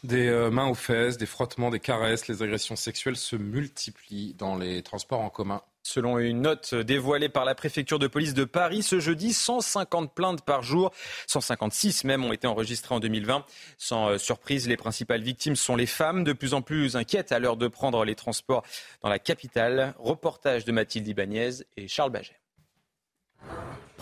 Des 0.05 0.31
mains 0.53 0.69
aux 0.69 0.75
fesses, 0.75 1.17
des 1.17 1.27
frottements, 1.27 1.71
des 1.71 1.81
caresses, 1.81 2.29
les 2.29 2.43
agressions 2.43 2.77
sexuelles 2.77 3.17
se 3.17 3.37
multiplient 3.37 4.35
dans 4.35 4.57
les 4.57 4.83
transports 4.83 5.21
en 5.21 5.31
commun 5.31 5.63
Selon 5.87 6.19
une 6.19 6.41
note 6.41 6.75
dévoilée 6.75 7.29
par 7.29 7.45
la 7.45 7.55
préfecture 7.55 7.99
de 7.99 8.07
police 8.07 8.33
de 8.33 8.45
Paris 8.45 8.83
ce 8.83 9.01
jeudi, 9.01 9.35
150 9.35 10.15
plaintes 10.15 10.43
par 10.43 10.63
jour, 10.63 10.91
156 11.27 12.05
même 12.05 12.25
ont 12.25 12.33
été 12.33 12.47
enregistrées 12.47 12.95
en 12.95 13.01
2020. 13.01 13.45
Sans 13.77 14.09
euh, 14.09 14.19
surprise, 14.19 14.67
les 14.67 14.79
principales 14.79 15.21
victimes 15.21 15.57
sont 15.57 15.77
les 15.77 15.85
femmes, 15.85 16.25
de 16.25 16.33
plus 16.33 16.55
en 16.55 16.63
plus 16.63 16.97
inquiètes 16.97 17.33
à 17.33 17.39
l'heure 17.39 17.59
de 17.59 17.69
prendre 17.69 18.03
les 18.07 18.15
transports 18.15 18.65
dans 19.03 19.11
la 19.11 19.19
capitale. 19.19 19.95
Reportage 19.99 20.65
de 20.65 20.73
Mathilde 20.73 21.07
Ibanez 21.07 21.51
et 21.77 21.87
Charles 21.87 22.13
Baget. 22.13 22.41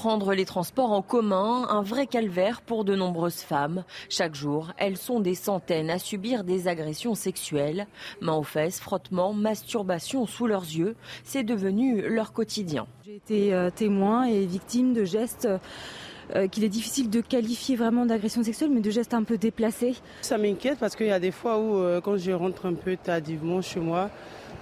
Prendre 0.02 0.34
les 0.34 0.44
transports 0.44 0.90
en 0.90 1.00
commun, 1.00 1.68
un 1.70 1.80
vrai 1.80 2.08
calvaire 2.08 2.60
pour 2.60 2.84
de 2.84 2.96
nombreuses 2.96 3.42
femmes. 3.42 3.84
Chaque 4.08 4.34
jour, 4.34 4.72
elles 4.76 4.96
sont 4.96 5.20
des 5.20 5.36
centaines 5.36 5.90
à 5.90 6.00
subir 6.00 6.42
des 6.42 6.66
agressions 6.66 7.14
sexuelles. 7.14 7.86
Mains 8.20 8.34
aux 8.34 8.42
fesses, 8.42 8.80
frottements, 8.80 9.32
masturbation 9.32 10.26
sous 10.26 10.48
leurs 10.48 10.64
yeux, 10.64 10.96
c'est 11.22 11.44
devenu 11.44 12.02
leur 12.08 12.32
quotidien. 12.32 12.88
J'ai 13.06 13.14
été 13.14 13.54
euh, 13.54 13.70
témoin 13.70 14.24
et 14.24 14.44
victime 14.44 14.92
de 14.92 15.04
gestes 15.04 15.46
euh, 16.34 16.48
qu'il 16.48 16.64
est 16.64 16.68
difficile 16.68 17.08
de 17.08 17.20
qualifier 17.20 17.76
vraiment 17.76 18.04
d'agression 18.04 18.42
sexuelle, 18.42 18.70
mais 18.72 18.80
de 18.80 18.90
gestes 18.90 19.14
un 19.14 19.22
peu 19.22 19.38
déplacés. 19.38 19.94
Ça 20.22 20.36
m'inquiète 20.36 20.78
parce 20.80 20.96
qu'il 20.96 21.06
y 21.06 21.12
a 21.12 21.20
des 21.20 21.30
fois 21.30 21.60
où, 21.60 21.76
euh, 21.76 22.00
quand 22.00 22.16
je 22.16 22.32
rentre 22.32 22.66
un 22.66 22.74
peu 22.74 22.96
tardivement 22.96 23.62
chez 23.62 23.78
moi, 23.78 24.10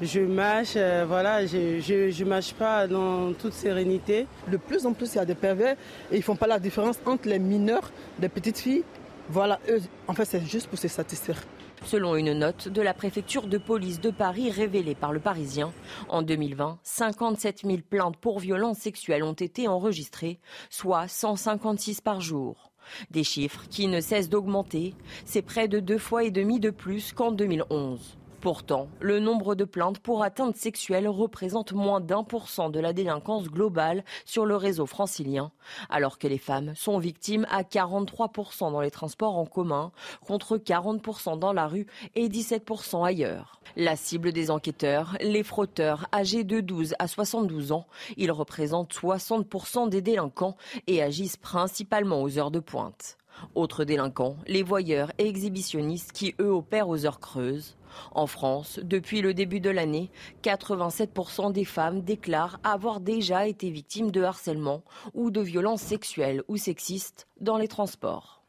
je 0.03 0.21
mâche, 0.21 0.75
euh, 0.77 1.05
voilà, 1.07 1.45
je, 1.47 2.23
ne 2.23 2.29
mâche 2.29 2.55
pas 2.55 2.87
dans 2.87 3.33
toute 3.35 3.53
sérénité. 3.53 4.27
De 4.49 4.57
plus 4.57 4.87
en 4.87 4.93
plus, 4.93 5.15
il 5.15 5.17
y 5.17 5.21
a 5.21 5.25
des 5.25 5.35
pervers 5.35 5.77
et 6.11 6.17
ils 6.17 6.23
font 6.23 6.37
pas 6.37 6.47
la 6.47 6.59
différence 6.59 6.99
entre 7.05 7.29
les 7.29 7.39
mineurs, 7.39 7.91
les 8.21 8.29
petites 8.29 8.59
filles. 8.59 8.85
Voilà, 9.29 9.61
eux, 9.69 9.81
en 10.09 10.15
fait, 10.15 10.25
c'est 10.25 10.45
juste 10.45 10.69
pour 10.69 10.79
se 10.79 10.89
satisfaire. 10.89 11.43
Selon 11.85 12.17
une 12.17 12.33
note 12.35 12.69
de 12.69 12.83
la 12.83 12.93
préfecture 12.93 13.47
de 13.47 13.57
police 13.57 14.01
de 14.01 14.11
Paris 14.11 14.51
révélée 14.51 14.95
par 14.95 15.13
le 15.13 15.21
Parisien, 15.21 15.73
en 16.09 16.23
2020, 16.23 16.79
57 16.83 17.63
000 17.65 17.79
plaintes 17.89 18.17
pour 18.17 18.39
violences 18.39 18.79
sexuelles 18.79 19.23
ont 19.23 19.33
été 19.33 19.67
enregistrées, 19.67 20.41
soit 20.69 21.09
156 21.09 22.01
par 22.01 22.21
jour. 22.21 22.73
Des 23.11 23.25
chiffres 23.25 23.65
qui 23.71 23.87
ne 23.87 24.01
cessent 24.01 24.29
d'augmenter, 24.29 24.95
c'est 25.25 25.43
près 25.43 25.69
de 25.69 25.81
deux 25.81 25.99
fois 25.99 26.25
et 26.25 26.31
demi 26.31 26.61
de 26.61 26.71
plus 26.71 27.13
qu'en 27.13 27.33
2011. 27.33 28.20
Pourtant, 28.41 28.89
le 29.01 29.21
nombre 29.21 29.55
de 29.55 29.65
plaintes 29.65 29.99
pour 29.99 30.23
atteinte 30.23 30.57
sexuelle 30.57 31.07
représente 31.07 31.75
moins 31.75 32.01
d'un 32.01 32.25
pour 32.25 32.49
cent 32.49 32.71
de 32.71 32.81
la 32.81 32.95
délinquance 32.95 33.45
globale 33.45 34.03
sur 34.25 34.47
le 34.47 34.57
réseau 34.57 34.87
francilien, 34.87 35.53
alors 35.91 36.19
que 36.19 36.27
les 36.27 36.39
femmes 36.39 36.73
sont 36.75 36.99
victimes 36.99 37.47
à 37.51 37.65
43% 37.65 38.73
dans 38.73 38.81
les 38.81 38.91
transports 38.91 39.37
en 39.37 39.45
commun, 39.45 39.93
contre 40.27 40.57
40% 40.57 41.39
dans 41.39 41.53
la 41.53 41.67
rue 41.67 41.87
et 42.15 42.31
17% 42.31 43.05
ailleurs. 43.05 43.61
La 43.77 43.95
cible 43.95 44.33
des 44.33 44.51
enquêteurs, 44.51 45.19
les 45.21 45.43
frotteurs 45.43 46.07
âgés 46.11 46.43
de 46.43 46.61
12 46.61 46.95
à 46.99 47.09
72 47.09 47.73
ans, 47.73 47.87
ils 48.17 48.33
représentent 48.33 48.95
60% 48.95 49.91
des 49.91 50.01
délinquants 50.01 50.57
et 50.87 51.03
agissent 51.03 51.37
principalement 51.37 52.23
aux 52.23 52.39
heures 52.39 52.51
de 52.51 52.61
pointe. 52.61 53.19
Autres 53.55 53.85
délinquants, 53.85 54.37
les 54.47 54.63
voyeurs 54.63 55.13
et 55.19 55.29
exhibitionnistes 55.29 56.13
qui, 56.13 56.35
eux, 56.41 56.53
opèrent 56.53 56.89
aux 56.89 57.05
heures 57.05 57.21
creuses. 57.21 57.77
En 58.13 58.27
France, 58.27 58.81
depuis 58.83 59.21
le 59.21 59.35
début 59.35 59.61
de 59.61 59.71
l'année, 59.71 60.11
87% 60.43 61.53
des 61.53 61.65
femmes 61.65 62.03
déclarent 62.03 62.61
avoir 62.65 63.01
déjà 63.01 63.47
été 63.47 63.71
victimes 63.71 64.11
de 64.11 64.23
harcèlement 64.23 64.83
ou 65.15 65.31
de 65.31 65.41
violences 65.41 65.83
sexuelles 65.83 66.43
ou 66.49 66.57
sexistes 66.57 67.27
dans 67.41 67.57
les 67.57 67.69
transports. 67.69 68.41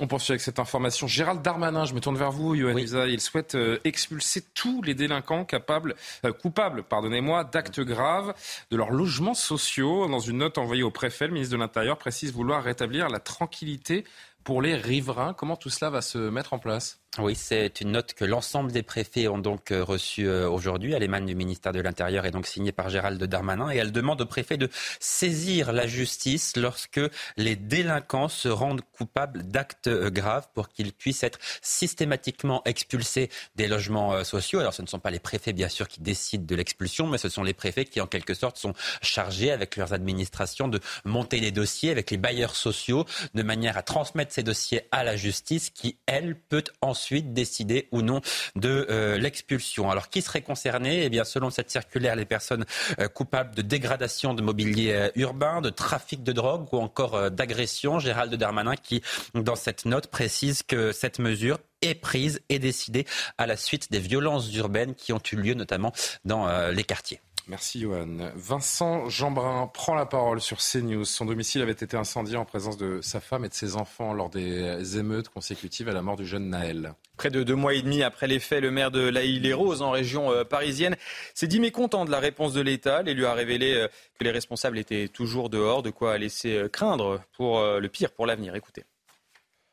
On 0.00 0.08
poursuit 0.08 0.32
avec 0.32 0.40
cette 0.40 0.58
information. 0.58 1.06
Gérald 1.06 1.40
Darmanin, 1.40 1.84
je 1.84 1.94
me 1.94 2.00
tourne 2.00 2.16
vers 2.16 2.32
vous, 2.32 2.56
Yohann 2.56 2.76
Il 2.78 3.20
souhaite 3.20 3.54
euh, 3.54 3.78
expulser 3.84 4.42
tous 4.52 4.82
les 4.82 4.92
délinquants 4.92 5.44
capables, 5.44 5.94
euh, 6.24 6.32
coupables 6.32 6.82
pardonnez-moi, 6.82 7.44
d'actes 7.44 7.78
graves 7.78 8.34
de 8.72 8.76
leurs 8.76 8.90
logements 8.90 9.34
sociaux. 9.34 10.08
Dans 10.08 10.18
une 10.18 10.38
note 10.38 10.58
envoyée 10.58 10.82
au 10.82 10.90
préfet, 10.90 11.28
le 11.28 11.34
ministre 11.34 11.54
de 11.54 11.60
l'Intérieur 11.60 11.96
précise 11.96 12.32
vouloir 12.32 12.64
rétablir 12.64 13.08
la 13.08 13.20
tranquillité 13.20 14.04
pour 14.42 14.62
les 14.62 14.74
riverains. 14.74 15.32
Comment 15.32 15.56
tout 15.56 15.70
cela 15.70 15.90
va 15.90 16.02
se 16.02 16.18
mettre 16.18 16.54
en 16.54 16.58
place? 16.58 17.03
Oui, 17.18 17.36
c'est 17.36 17.80
une 17.80 17.92
note 17.92 18.12
que 18.14 18.24
l'ensemble 18.24 18.72
des 18.72 18.82
préfets 18.82 19.28
ont 19.28 19.38
donc 19.38 19.70
euh, 19.70 19.84
reçue 19.84 20.26
euh, 20.26 20.48
aujourd'hui. 20.48 20.94
Elle 20.94 21.02
émane 21.04 21.26
du 21.26 21.36
ministère 21.36 21.72
de 21.72 21.80
l'Intérieur 21.80 22.26
et 22.26 22.32
donc 22.32 22.46
signée 22.46 22.72
par 22.72 22.88
Gérald 22.88 23.22
Darmanin. 23.22 23.70
Et 23.70 23.76
elle 23.76 23.92
demande 23.92 24.20
aux 24.20 24.26
préfets 24.26 24.56
de 24.56 24.68
saisir 24.98 25.72
la 25.72 25.86
justice 25.86 26.56
lorsque 26.56 27.00
les 27.36 27.54
délinquants 27.54 28.28
se 28.28 28.48
rendent 28.48 28.82
coupables 28.96 29.44
d'actes 29.44 29.86
euh, 29.86 30.10
graves 30.10 30.48
pour 30.54 30.68
qu'ils 30.68 30.92
puissent 30.92 31.22
être 31.22 31.38
systématiquement 31.62 32.62
expulsés 32.64 33.30
des 33.54 33.68
logements 33.68 34.24
sociaux. 34.24 34.58
Alors 34.58 34.74
ce 34.74 34.82
ne 34.82 34.88
sont 34.88 34.98
pas 34.98 35.10
les 35.10 35.20
préfets, 35.20 35.52
bien 35.52 35.68
sûr, 35.68 35.86
qui 35.86 36.00
décident 36.00 36.44
de 36.44 36.54
l'expulsion, 36.56 37.06
mais 37.06 37.18
ce 37.18 37.28
sont 37.28 37.44
les 37.44 37.54
préfets 37.54 37.84
qui, 37.84 38.00
en 38.00 38.06
quelque 38.06 38.34
sorte, 38.34 38.56
sont 38.56 38.74
chargés 39.02 39.52
avec 39.52 39.76
leurs 39.76 39.92
administrations 39.92 40.66
de 40.66 40.80
monter 41.04 41.38
les 41.38 41.52
dossiers 41.52 41.90
avec 41.90 42.10
les 42.10 42.16
bailleurs 42.16 42.56
sociaux 42.56 43.04
de 43.34 43.42
manière 43.42 43.76
à 43.76 43.82
transmettre 43.82 44.32
ces 44.32 44.42
dossiers 44.42 44.82
à 44.90 45.04
la 45.04 45.16
justice 45.16 45.70
qui, 45.70 45.96
elle, 46.06 46.36
peut 46.36 46.64
ensuite 46.80 47.03
ensuite 47.04 47.34
décider 47.34 47.86
ou 47.92 48.00
non 48.00 48.22
de 48.56 48.86
euh, 48.88 49.18
l'expulsion. 49.18 49.90
Alors 49.90 50.08
qui 50.08 50.22
serait 50.22 50.40
concerné? 50.40 51.04
Eh 51.04 51.10
bien, 51.10 51.24
selon 51.24 51.50
cette 51.50 51.70
circulaire, 51.70 52.16
les 52.16 52.24
personnes 52.24 52.64
euh, 52.98 53.08
coupables 53.08 53.54
de 53.54 53.60
dégradation 53.60 54.32
de 54.32 54.40
mobilier 54.40 54.92
euh, 54.92 55.10
urbain, 55.14 55.60
de 55.60 55.68
trafic 55.68 56.22
de 56.22 56.32
drogue 56.32 56.66
ou 56.72 56.78
encore 56.78 57.30
d'agression. 57.30 57.98
Gérald 57.98 58.34
Darmanin 58.34 58.76
qui, 58.76 59.02
dans 59.34 59.54
cette 59.54 59.84
note, 59.84 60.06
précise 60.06 60.62
que 60.62 60.92
cette 60.92 61.18
mesure 61.18 61.58
est 61.82 61.94
prise 61.94 62.40
et 62.48 62.58
décidée 62.58 63.04
à 63.36 63.46
la 63.46 63.58
suite 63.58 63.92
des 63.92 63.98
violences 63.98 64.54
urbaines 64.54 64.94
qui 64.94 65.12
ont 65.12 65.20
eu 65.30 65.36
lieu 65.36 65.52
notamment 65.54 65.92
dans 66.24 66.70
les 66.70 66.84
quartiers. 66.84 67.20
Merci 67.46 67.80
Johan. 67.80 68.30
Vincent 68.34 69.10
Jeanbrun 69.10 69.66
prend 69.66 69.94
la 69.94 70.06
parole 70.06 70.40
sur 70.40 70.58
CNews. 70.58 71.04
Son 71.04 71.26
domicile 71.26 71.60
avait 71.60 71.72
été 71.72 71.94
incendié 71.94 72.38
en 72.38 72.46
présence 72.46 72.78
de 72.78 73.00
sa 73.02 73.20
femme 73.20 73.44
et 73.44 73.50
de 73.50 73.54
ses 73.54 73.76
enfants 73.76 74.14
lors 74.14 74.30
des 74.30 74.96
émeutes 74.98 75.28
consécutives 75.28 75.88
à 75.90 75.92
la 75.92 76.00
mort 76.00 76.16
du 76.16 76.24
jeune 76.24 76.48
Naël. 76.48 76.94
Près 77.18 77.30
de 77.30 77.42
deux 77.42 77.54
mois 77.54 77.74
et 77.74 77.82
demi 77.82 78.02
après 78.02 78.28
les 78.28 78.38
faits, 78.38 78.62
le 78.62 78.70
maire 78.70 78.90
de 78.90 79.00
La 79.00 79.24
Île-et-Rose, 79.24 79.82
en 79.82 79.90
région 79.90 80.32
euh, 80.32 80.44
parisienne, 80.44 80.96
s'est 81.34 81.46
dit 81.46 81.60
mécontent 81.60 82.06
de 82.06 82.10
la 82.10 82.18
réponse 82.18 82.54
de 82.54 82.62
l'État. 82.62 83.02
L'élu 83.02 83.26
a 83.26 83.34
révélé 83.34 83.74
euh, 83.74 83.88
que 84.18 84.24
les 84.24 84.30
responsables 84.30 84.78
étaient 84.78 85.08
toujours 85.08 85.50
dehors, 85.50 85.82
de 85.82 85.90
quoi 85.90 86.16
laisser 86.16 86.56
euh, 86.56 86.68
craindre 86.68 87.20
pour 87.36 87.62
le 87.62 87.88
pire 87.88 88.10
pour 88.10 88.24
l'avenir. 88.24 88.54
Écoutez. 88.54 88.84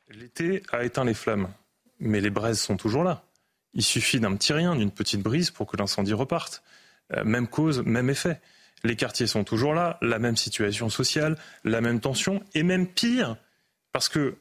L'été 0.10 0.62
a 0.74 0.84
éteint 0.84 1.06
les 1.06 1.14
flammes, 1.14 1.48
mais 2.00 2.20
les 2.20 2.30
braises 2.30 2.60
sont 2.60 2.76
toujours 2.76 3.06
là. 3.06 3.24
Il 3.74 3.84
suffit 3.84 4.20
d'un 4.20 4.36
petit 4.36 4.52
rien, 4.52 4.76
d'une 4.76 4.92
petite 4.92 5.22
brise 5.22 5.52
pour 5.52 5.68
que 5.68 5.78
l'incendie 5.78 6.14
reparte. 6.14 6.62
Euh, 7.16 7.24
même 7.24 7.48
cause, 7.48 7.82
même 7.84 8.10
effet. 8.10 8.40
Les 8.84 8.96
quartiers 8.96 9.28
sont 9.28 9.44
toujours 9.44 9.74
là, 9.74 9.98
la 10.02 10.20
même 10.20 10.38
situation 10.38 10.90
sociale, 10.90 11.38
la 11.64 11.82
même 11.82 12.00
tension, 12.00 12.44
et 12.56 12.64
même 12.64 12.88
pire, 12.88 13.38
parce 13.92 14.10
que 14.10 14.38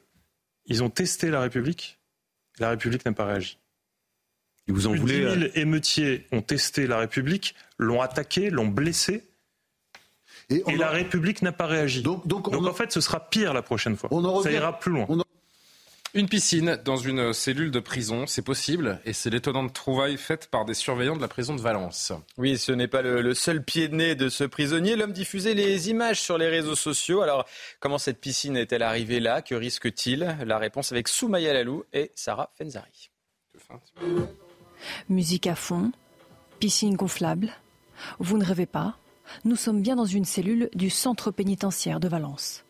ils 0.65 0.83
ont 0.83 0.89
testé 0.89 1.29
la 1.29 1.41
République, 1.41 1.99
la 2.59 2.69
République 2.69 3.05
n'a 3.05 3.13
pas 3.13 3.25
réagi. 3.25 3.57
Ils 4.67 4.73
vous 4.73 4.87
en 4.87 4.91
Plus 4.91 5.01
10 5.01 5.13
000 5.13 5.35
émeutiers 5.55 6.27
ont 6.31 6.41
testé 6.41 6.87
la 6.87 6.97
République, 6.97 7.55
l'ont 7.77 8.01
attaqué, 8.01 8.49
l'ont 8.49 8.67
blessé. 8.67 9.27
Et, 10.49 10.63
la 10.77 10.89
République 10.89 11.41
n'a 11.41 11.51
pas 11.51 11.65
réagi. 11.65 12.03
Donc, 12.03 12.47
en 12.47 12.73
fait, 12.73 12.91
ce 12.91 13.01
sera 13.01 13.29
pire 13.29 13.53
la 13.53 13.61
prochaine 13.61 13.95
fois. 13.95 14.09
Ça 14.43 14.51
ira 14.51 14.79
plus 14.79 14.91
loin. 14.91 15.07
Une 16.13 16.27
piscine 16.27 16.77
dans 16.83 16.97
une 16.97 17.31
cellule 17.31 17.71
de 17.71 17.79
prison, 17.79 18.27
c'est 18.27 18.41
possible, 18.41 18.99
et 19.05 19.13
c'est 19.13 19.29
l'étonnante 19.29 19.71
trouvaille 19.71 20.17
faite 20.17 20.47
par 20.51 20.65
des 20.65 20.73
surveillants 20.73 21.15
de 21.15 21.21
la 21.21 21.29
prison 21.29 21.55
de 21.55 21.61
Valence. 21.61 22.11
Oui, 22.37 22.57
ce 22.57 22.73
n'est 22.73 22.89
pas 22.89 23.01
le, 23.01 23.33
seul 23.33 23.63
pied 23.63 23.87
de 23.87 23.95
nez 23.95 24.15
de 24.15 24.27
ce 24.27 24.43
prisonnier. 24.43 24.97
L'homme 24.97 25.13
diffusait 25.13 25.53
les 25.53 25.89
images 25.89 26.19
sur 26.19 26.37
les 26.37 26.49
réseaux 26.49 26.75
sociaux. 26.75 27.21
Alors, 27.21 27.45
comment 27.79 27.97
cette 27.97 28.19
piscine 28.19 28.57
est-elle 28.57 28.83
arrivée 28.83 29.21
là? 29.21 29.41
Que 29.41 29.55
risque-t-il? 29.55 30.35
La 30.45 30.57
réponse 30.57 30.91
avec 30.91 31.07
Soumaya 31.07 31.53
Lalou 31.53 31.85
et 31.93 32.11
Sarah 32.13 32.51
Fenzari. 32.57 33.09
Musique 35.07 35.47
à 35.47 35.55
fond, 35.55 35.93
piscine 36.59 36.95
gonflable. 36.95 37.53
Vous 38.19 38.37
ne 38.37 38.43
rêvez 38.43 38.65
pas? 38.65 38.97
Nous 39.45 39.55
sommes 39.55 39.81
bien 39.81 39.95
dans 39.95 40.03
une 40.03 40.25
cellule 40.25 40.69
du 40.75 40.89
centre 40.89 41.31
pénitentiaire 41.31 42.01
de 42.01 42.09
Valence. 42.09 42.65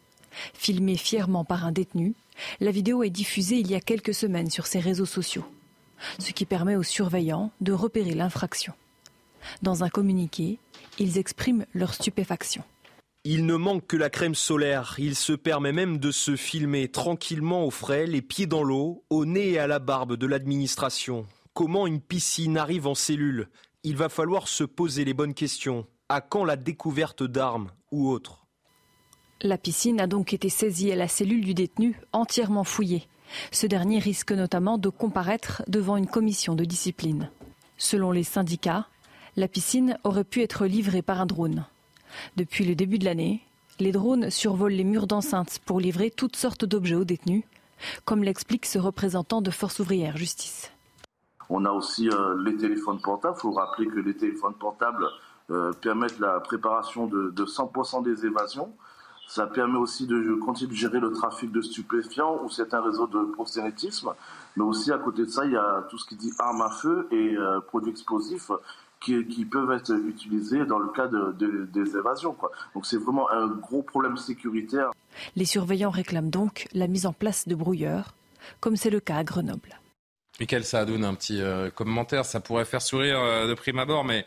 Filmée 0.54 0.96
fièrement 0.98 1.44
par 1.44 1.66
un 1.66 1.72
détenu, 1.72 2.14
la 2.60 2.72
vidéo 2.72 3.04
est 3.04 3.10
diffusée 3.10 3.58
il 3.58 3.70
y 3.70 3.76
a 3.76 3.82
quelques 3.82 4.14
semaines 4.14 4.50
sur 4.50 4.68
ses 4.68 4.80
réseaux 4.80 5.06
sociaux, 5.06 5.46
ce 6.20 6.32
qui 6.32 6.46
permet 6.46 6.76
aux 6.76 6.84
surveillants 6.84 7.52
de 7.62 7.74
repérer 7.74 8.14
l'infraction. 8.14 8.74
Dans 9.62 9.84
un 9.84 9.90
communiqué, 9.90 10.60
ils 11.00 11.18
expriment 11.18 11.66
leur 11.74 11.94
stupéfaction. 11.94 12.64
Il 13.24 13.46
ne 13.46 13.56
manque 13.56 13.86
que 13.86 13.98
la 13.98 14.10
crème 14.10 14.34
solaire. 14.34 14.96
Il 14.98 15.16
se 15.16 15.34
permet 15.34 15.72
même 15.72 16.00
de 16.00 16.12
se 16.12 16.36
filmer 16.36 16.90
tranquillement 16.90 17.66
au 17.66 17.70
frais, 17.70 18.08
les 18.08 18.24
pieds 18.24 18.48
dans 18.48 18.64
l'eau, 18.64 19.04
au 19.12 19.26
nez 19.26 19.52
et 19.52 19.60
à 19.60 19.68
la 19.68 19.78
barbe 19.78 20.16
de 20.16 20.26
l'administration. 20.26 21.28
Comment 21.54 21.86
une 21.86 22.02
piscine 22.02 22.58
arrive 22.58 22.88
en 22.88 22.96
cellule? 22.96 23.50
Il 23.84 23.96
va 23.96 24.10
falloir 24.10 24.48
se 24.48 24.64
poser 24.64 25.06
les 25.06 25.14
bonnes 25.14 25.36
questions. 25.36 25.86
À 26.10 26.22
quand 26.22 26.46
la 26.46 26.56
découverte 26.56 27.22
d'armes 27.22 27.70
ou 27.92 28.10
autres? 28.10 28.41
La 29.44 29.58
piscine 29.58 30.00
a 30.00 30.08
donc 30.08 30.34
été 30.34 30.50
saisie 30.50 30.92
à 30.92 30.96
la 30.96 31.08
cellule 31.08 31.44
du 31.44 31.54
détenu, 31.54 32.00
entièrement 32.14 32.64
fouillée. 32.64 33.08
Ce 33.52 33.66
dernier 33.66 34.00
risque 34.00 34.32
notamment 34.32 34.78
de 34.78 34.90
comparaître 34.90 35.64
devant 35.68 35.98
une 35.98 36.08
commission 36.08 36.56
de 36.56 36.66
discipline. 36.66 37.30
Selon 37.78 38.12
les 38.12 38.24
syndicats, 38.24 38.88
la 39.38 39.48
piscine 39.48 39.98
aurait 40.04 40.26
pu 40.26 40.42
être 40.42 40.66
livrée 40.66 41.02
par 41.02 41.22
un 41.22 41.26
drone. 41.26 41.66
Depuis 42.36 42.66
le 42.66 42.76
début 42.76 43.00
de 43.00 43.06
l'année, 43.06 43.42
les 43.80 43.92
drones 43.92 44.30
survolent 44.30 44.74
les 44.74 44.84
murs 44.84 45.08
d'enceinte 45.08 45.60
pour 45.66 45.80
livrer 45.80 46.12
toutes 46.12 46.36
sortes 46.36 46.66
d'objets 46.66 46.96
aux 46.96 47.06
détenus, 47.06 47.44
comme 48.06 48.24
l'explique 48.24 48.66
ce 48.66 48.78
représentant 48.78 49.42
de 49.42 49.50
Force 49.50 49.80
ouvrière 49.80 50.18
Justice. 50.18 50.72
On 51.50 51.66
a 51.66 51.72
aussi 51.72 52.10
euh, 52.10 52.42
les 52.44 52.56
téléphones 52.56 53.02
portables. 53.02 53.36
Il 53.38 53.42
faut 53.42 53.52
rappeler 53.52 53.88
que 53.88 54.00
les 54.00 54.16
téléphones 54.16 54.54
portables 54.54 55.06
euh, 55.50 55.72
permettent 55.82 56.20
la 56.20 56.40
préparation 56.40 57.08
de 57.08 57.44
100% 57.44 58.04
des 58.04 58.26
évasions. 58.26 58.74
Ça 59.32 59.48
permet 59.48 59.78
aussi 59.78 60.08
de 60.08 60.34
continuer 60.44 60.72
de 60.72 60.76
gérer 60.76 61.00
le 61.00 61.14
trafic 61.14 61.54
de 61.54 61.62
stupéfiants 61.62 62.44
ou 62.44 62.50
certains 62.50 62.82
réseaux 62.82 63.08
de 63.08 63.32
proxénétisme. 63.32 64.10
Mais 64.58 64.64
aussi, 64.64 64.92
à 64.92 64.98
côté 64.98 65.22
de 65.22 65.30
ça, 65.30 65.46
il 65.46 65.54
y 65.54 65.56
a 65.56 65.88
tout 65.90 65.98
ce 65.98 66.06
qui 66.06 66.18
dit 66.18 66.34
armes 66.38 66.62
à 66.62 66.70
feu 66.70 67.08
et 67.12 67.38
euh, 67.38 67.62
produits 67.62 67.92
explosifs 67.92 68.52
qui, 69.00 69.46
peuvent 69.46 69.72
être 69.72 69.94
utilisés 70.06 70.66
dans 70.66 70.80
le 70.80 70.90
cas 70.90 71.08
des 71.08 71.98
évasions. 71.98 72.36
Donc 72.76 72.86
c'est 72.86 72.98
vraiment 72.98 73.32
un 73.32 73.48
gros 73.48 73.84
problème 73.84 74.18
sécuritaire. 74.18 74.92
Les 75.38 75.46
surveillants 75.46 75.92
réclament 75.92 76.30
donc 76.30 76.68
la 76.74 76.88
mise 76.88 77.06
en 77.06 77.14
place 77.14 77.48
de 77.48 77.56
brouilleurs, 77.56 78.14
comme 78.60 78.76
c'est 78.76 78.90
le 78.90 79.00
cas 79.00 79.16
à 79.16 79.24
Grenoble. 79.24 79.80
Michael 80.42 80.66
Saadoun, 80.66 81.06
un 81.06 81.14
petit 81.14 81.42
euh, 81.42 81.70
commentaire, 81.70 82.26
ça 82.26 82.42
pourrait 82.42 82.66
faire 82.66 82.82
sourire 82.82 83.18
euh, 83.22 83.48
de 83.48 83.54
prime 83.54 83.80
abord, 83.80 84.04
mais 84.04 84.26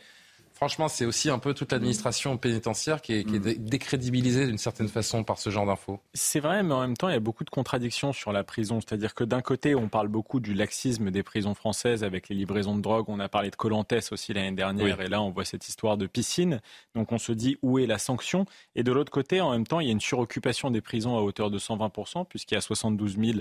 franchement, 0.55 0.89
c'est 0.89 1.05
aussi 1.05 1.31
un 1.31 1.39
peu 1.39 1.53
toute 1.53 1.73
l'administration 1.73 2.37
pénitentiaire 2.37 3.03
qui 3.03 3.15
est, 3.15 3.29
mm. 3.29 3.65
décrédibilisée 3.65 4.47
d'une 4.47 4.59
certaine 4.59 4.89
façon 4.89 5.25
par 5.25 5.39
ce 5.39 5.51
genre 5.51 5.67
d'infos. 5.67 6.01
C'est 6.15 6.41
vrai, 6.41 6.63
mais 6.63 6.75
en 6.75 6.81
même 6.81 6.97
temps, 6.97 7.09
il 7.09 7.13
y 7.13 7.17
a 7.17 7.21
beaucoup 7.21 7.45
de 7.45 7.51
contradictions 7.51 8.13
sur 8.13 8.33
la 8.33 8.45
prison. 8.45 8.81
C'est-à-dire 8.81 9.15
que 9.15 9.25
d'un 9.25 9.43
côté, 9.43 9.75
on 9.75 9.89
parle 9.89 10.09
beaucoup 10.09 10.41
du 10.41 10.55
laxisme 10.55 11.11
des 11.11 11.23
prisons 11.23 11.55
françaises 11.55 12.05
avec 12.05 12.29
les 12.29 12.37
livraisons 12.37 12.77
de 12.77 12.81
drogue. 12.81 13.07
On 13.09 13.21
a 13.21 13.29
parlé 13.29 13.51
de 13.51 13.57
Colantès 13.57 14.13
aussi 14.13 14.33
l'année 14.33 14.53
dernière, 14.53 15.01
et 15.01 15.09
là, 15.09 15.21
on 15.21 15.31
voit 15.31 15.45
cette 15.45 15.69
histoire 15.69 15.97
de 15.97 16.07
piscine. 16.07 16.61
Donc, 16.95 17.13
on 17.13 17.19
se 17.19 17.33
dit 17.33 17.59
où 17.63 17.79
est 17.79 17.87
la 17.87 17.99
sanction? 17.99 18.47
Et 18.77 18.83
de 18.83 18.93
l'autre 18.93 19.13
côté, 19.13 19.41
en 19.41 19.51
même 19.51 19.67
temps, 19.67 19.81
il 19.81 19.87
y 19.87 19.91
a 19.91 19.93
une 19.93 20.01
suroccupation 20.01 20.71
des 20.71 20.81
prisons 20.81 21.17
à 21.19 21.21
hauteur 21.21 21.51
de 21.51 21.59
120%, 21.59 22.27
puisqu'il 22.27 22.55
y 22.55 22.59
a 22.59 22.61
72 22.61 23.17
000 23.19 23.33
euh, 23.33 23.39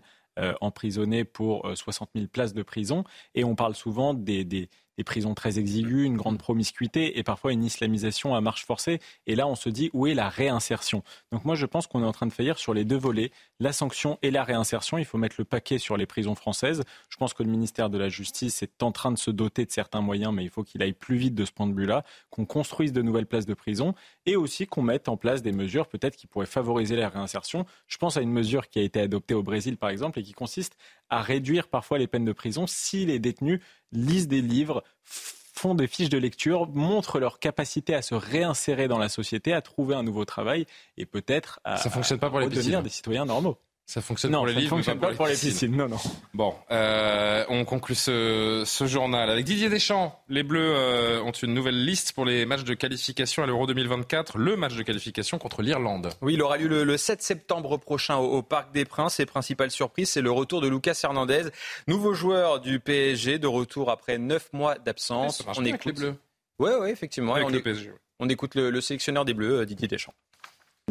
emprisonnés 0.61 1.23
pour 1.23 1.69
60 1.75 2.09
euh, 2.15 2.19
000 2.19 2.29
places 2.31 2.53
de 2.53 2.63
prison. 2.63 3.03
Et 3.35 3.43
on 3.43 3.55
parle 3.55 3.75
souvent 3.75 4.13
des, 4.13 4.43
des, 4.43 4.69
des 4.97 5.03
prisons 5.03 5.33
très 5.33 5.59
exiguës, 5.59 6.05
une 6.05 6.17
grande 6.17 6.37
promiscuité 6.37 7.17
et 7.17 7.23
parfois 7.23 7.53
une 7.53 7.63
islamisation 7.63 8.35
à 8.35 8.41
marche 8.41 8.65
forcée. 8.65 8.99
Et 9.27 9.35
là, 9.35 9.47
on 9.47 9.55
se 9.55 9.69
dit 9.69 9.89
où 9.93 10.07
est 10.07 10.13
la 10.13 10.29
réinsertion? 10.29 11.03
Donc 11.31 11.45
moi, 11.45 11.55
je 11.55 11.65
pense 11.65 11.87
qu'on 11.87 12.03
est 12.03 12.07
en 12.07 12.11
train 12.11 12.27
de 12.27 12.33
faillir 12.33 12.57
sur 12.57 12.73
les 12.73 12.85
deux 12.85 12.97
volets, 12.97 13.31
la 13.59 13.73
sanction 13.73 14.19
et 14.21 14.31
la 14.31 14.43
réinsertion. 14.43 14.97
Il 14.97 15.05
faut 15.05 15.17
mettre 15.17 15.35
le 15.39 15.45
paquet 15.45 15.77
sur 15.77 15.97
les 15.97 16.05
prisons 16.05 16.35
françaises. 16.35 16.83
Je 17.09 17.17
pense 17.17 17.33
que 17.33 17.43
le 17.43 17.49
ministère 17.49 17.89
de 17.89 17.97
la 17.97 18.09
Justice 18.09 18.61
est 18.63 18.83
en 18.83 18.91
train 18.91 19.11
de 19.11 19.17
se 19.17 19.31
doter 19.31 19.65
de 19.65 19.71
certains 19.71 20.01
moyens, 20.01 20.33
mais 20.33 20.43
il 20.43 20.49
faut 20.49 20.63
qu'il 20.63 20.81
aille 20.81 20.93
plus 20.93 21.17
vite 21.17 21.35
de 21.35 21.45
ce 21.45 21.51
point 21.51 21.67
de 21.67 21.73
vue-là, 21.73 22.03
qu'on 22.29 22.45
construise 22.45 22.93
de 22.93 23.01
nouvelles 23.01 23.25
places 23.25 23.45
de 23.45 23.53
prison 23.53 23.95
et 24.25 24.35
aussi 24.35 24.67
qu'on 24.67 24.81
mette 24.81 25.09
en 25.09 25.17
place 25.17 25.41
des 25.41 25.51
mesures 25.51 25.87
peut-être 25.87 26.15
qui 26.15 26.27
pourraient 26.27 26.45
favoriser 26.45 26.95
la 26.95 27.09
réinsertion. 27.09 27.65
Je 27.87 27.97
pense 27.97 28.17
à 28.17 28.21
une 28.21 28.31
mesure 28.31 28.69
qui 28.69 28.79
a 28.79 28.81
été 28.81 28.99
adoptée 28.99 29.33
au 29.33 29.43
Brésil, 29.43 29.77
par 29.77 29.89
exemple, 29.89 30.19
et 30.23 30.25
qui 30.25 30.33
consiste 30.33 30.77
à 31.09 31.21
réduire 31.21 31.67
parfois 31.67 31.97
les 31.97 32.07
peines 32.07 32.25
de 32.25 32.31
prison 32.31 32.65
si 32.65 33.05
les 33.05 33.19
détenus 33.19 33.59
lisent 33.91 34.27
des 34.27 34.41
livres, 34.41 34.83
font 35.03 35.75
des 35.75 35.87
fiches 35.87 36.09
de 36.09 36.17
lecture, 36.17 36.67
montrent 36.69 37.19
leur 37.19 37.39
capacité 37.39 37.93
à 37.93 38.01
se 38.01 38.15
réinsérer 38.15 38.87
dans 38.87 38.97
la 38.97 39.09
société, 39.09 39.53
à 39.53 39.61
trouver 39.61 39.95
un 39.95 40.03
nouveau 40.03 40.25
travail 40.25 40.65
et 40.97 41.05
peut-être 41.05 41.59
à, 41.63 41.77
Ça 41.77 41.89
fonctionne 41.89 42.19
pas 42.19 42.29
pour 42.29 42.39
les 42.39 42.49
devenir 42.49 42.81
des 42.81 42.89
citoyens 42.89 43.25
normaux. 43.25 43.57
Ça 43.85 44.01
fonctionne 44.01 44.31
non, 44.31 44.39
pour 44.39 44.47
les 44.47 44.53
ça 44.53 44.59
livres, 44.61 44.69
fonctionne 44.69 44.95
mais 44.95 45.01
pas 45.01 45.09
pas 45.09 45.15
pour 45.15 45.27
les 45.27 45.33
piscines. 45.33 45.75
Non, 45.75 45.89
non. 45.89 45.97
Bon, 46.33 46.55
euh, 46.71 47.43
on 47.49 47.65
conclut 47.65 47.95
ce, 47.95 48.63
ce, 48.65 48.87
journal 48.87 49.29
avec 49.29 49.43
Didier 49.43 49.69
Deschamps. 49.69 50.23
Les 50.29 50.41
Bleus 50.43 50.73
euh, 50.73 51.21
ont 51.21 51.31
une 51.31 51.53
nouvelle 51.53 51.83
liste 51.83 52.13
pour 52.13 52.23
les 52.23 52.45
matchs 52.45 52.63
de 52.63 52.73
qualification 52.75 53.43
à 53.43 53.45
l'Euro 53.45 53.67
2024. 53.67 54.37
Le 54.37 54.55
match 54.55 54.75
de 54.75 54.83
qualification 54.83 55.37
contre 55.37 55.61
l'Irlande. 55.61 56.11
Oui, 56.21 56.35
il 56.35 56.41
aura 56.41 56.57
lieu 56.57 56.69
le, 56.69 56.85
le 56.85 56.95
7 56.95 57.21
septembre 57.21 57.77
prochain 57.77 58.15
au, 58.15 58.37
au, 58.37 58.41
Parc 58.41 58.73
des 58.73 58.85
Princes. 58.85 59.19
Et 59.19 59.25
principale 59.25 59.69
surprise, 59.69 60.09
c'est 60.09 60.21
le 60.21 60.31
retour 60.31 60.61
de 60.61 60.69
Lucas 60.69 60.99
Hernandez, 61.03 61.49
nouveau 61.87 62.13
joueur 62.13 62.61
du 62.61 62.79
PSG, 62.79 63.37
de 63.37 63.47
retour 63.47 63.91
après 63.91 64.17
neuf 64.17 64.47
mois 64.53 64.75
d'absence. 64.75 65.43
On 65.57 65.65
écoute 65.65 65.85
les 65.85 65.91
Bleus. 65.91 66.15
Oui, 66.57 66.71
oui, 66.79 66.89
effectivement. 66.89 67.33
Avec 67.35 67.47
on, 67.47 67.49
le 67.49 67.61
PSG. 67.61 67.91
on 68.19 68.29
écoute 68.29 68.55
le, 68.55 68.69
le 68.69 68.81
sélectionneur 68.81 69.25
des 69.25 69.33
Bleus, 69.33 69.65
Didier 69.65 69.89
Deschamps. 69.89 70.13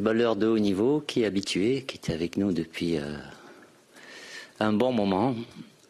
Balleur 0.01 0.37
de 0.37 0.47
haut 0.47 0.59
niveau 0.59 1.01
qui 1.07 1.23
est 1.23 1.27
habitué, 1.27 1.83
qui 1.83 1.97
était 1.99 2.15
avec 2.15 2.39
nous 2.39 2.53
depuis 2.53 2.97
euh, 2.99 3.15
un 4.59 4.73
bon 4.73 4.91
moment, 4.91 5.35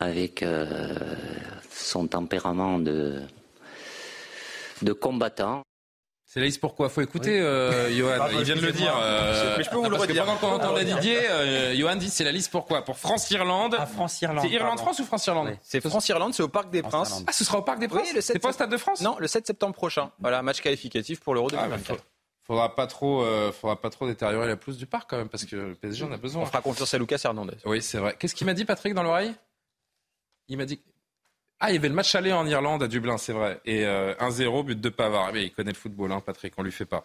avec 0.00 0.42
euh, 0.42 0.92
son 1.70 2.08
tempérament 2.08 2.80
de, 2.80 3.22
de 4.82 4.92
combattant. 4.92 5.62
C'est 6.26 6.40
la 6.40 6.46
liste 6.46 6.60
pourquoi? 6.60 6.88
Faut 6.88 7.00
écouter, 7.02 7.30
oui. 7.30 7.40
euh, 7.46 7.96
Johan. 7.96 8.16
Ah, 8.20 8.28
il 8.32 8.42
vient 8.42 8.56
de 8.56 8.60
le 8.62 8.72
dire. 8.72 8.92
Euh, 9.00 9.54
mais 9.56 9.62
je 9.64 9.70
peux 9.70 9.76
vous 9.76 9.84
le 9.84 9.90
parce 9.90 10.02
redire. 10.02 10.24
Que 10.24 10.26
pendant 10.26 10.38
qu'on 10.38 10.48
entendait 10.56 10.84
Didier, 10.84 11.18
euh, 11.30 11.74
Johan 11.76 11.94
dit 11.94 12.10
c'est 12.10 12.24
la 12.24 12.32
liste 12.32 12.50
pourquoi? 12.50 12.84
Pour 12.84 12.98
France-Irlande. 12.98 13.76
Ah, 13.78 13.86
France-Irlande. 13.86 14.44
C'est 14.48 14.52
Irlande-France 14.52 14.98
ou 14.98 15.04
France-Irlande? 15.04 15.48
Oui. 15.52 15.56
C'est 15.62 15.80
France-Irlande, 15.80 16.34
c'est 16.34 16.42
au 16.42 16.48
Parc 16.48 16.70
des 16.70 16.82
Princes. 16.82 17.22
Ah, 17.26 17.32
ce 17.32 17.44
sera 17.44 17.58
au 17.58 17.62
Parc 17.62 17.78
des 17.78 17.86
Princes? 17.86 18.08
oui, 18.08 18.14
le 18.16 18.20
7 18.20 18.32
C'est 18.34 18.38
pas 18.40 18.48
au 18.48 18.52
Stade 18.52 18.70
de 18.70 18.78
France? 18.78 19.00
Non, 19.02 19.16
le 19.20 19.28
7 19.28 19.46
septembre 19.46 19.74
prochain. 19.74 20.10
Voilà, 20.20 20.42
match 20.42 20.60
qualificatif 20.60 21.20
pour 21.20 21.34
l'Euro 21.34 21.48
2024. 21.50 22.00
Ah, 22.00 22.04
faudra 22.52 22.74
pas 22.74 22.86
trop, 22.86 23.22
euh, 23.22 23.50
faudra 23.50 23.80
pas 23.80 23.88
trop 23.88 24.06
détériorer 24.06 24.46
la 24.46 24.56
pelouse 24.56 24.76
du 24.76 24.86
parc 24.86 25.08
quand 25.08 25.16
même, 25.16 25.30
parce 25.30 25.46
que 25.46 25.56
le 25.56 25.74
PSG 25.74 26.04
en 26.04 26.12
a 26.12 26.18
besoin. 26.18 26.42
On 26.42 26.46
fera 26.46 26.60
confiance 26.60 26.92
à 26.92 26.98
Lucas 26.98 27.20
Hernandez. 27.24 27.56
Oui, 27.64 27.80
c'est 27.80 27.96
vrai. 27.98 28.14
Qu'est-ce 28.18 28.34
qu'il 28.34 28.46
m'a 28.46 28.52
dit, 28.52 28.66
Patrick, 28.66 28.92
dans 28.92 29.02
l'oreille? 29.02 29.32
Il 30.48 30.58
m'a 30.58 30.66
dit. 30.66 30.78
Ah, 31.64 31.70
il 31.70 31.74
y 31.74 31.76
avait 31.78 31.88
le 31.88 31.94
match 31.94 32.12
aller 32.16 32.32
en 32.32 32.44
Irlande 32.44 32.82
à 32.82 32.88
Dublin, 32.88 33.18
c'est 33.18 33.32
vrai. 33.32 33.60
Et 33.64 33.86
euh, 33.86 34.14
1-0, 34.16 34.64
but 34.64 34.80
de 34.80 34.88
Pavard. 34.88 35.30
Mais 35.32 35.44
il 35.44 35.52
connaît 35.52 35.70
le 35.70 35.76
football, 35.76 36.10
hein, 36.10 36.20
Patrick, 36.20 36.54
on 36.56 36.64
lui 36.64 36.72
fait 36.72 36.86
pas. 36.86 37.04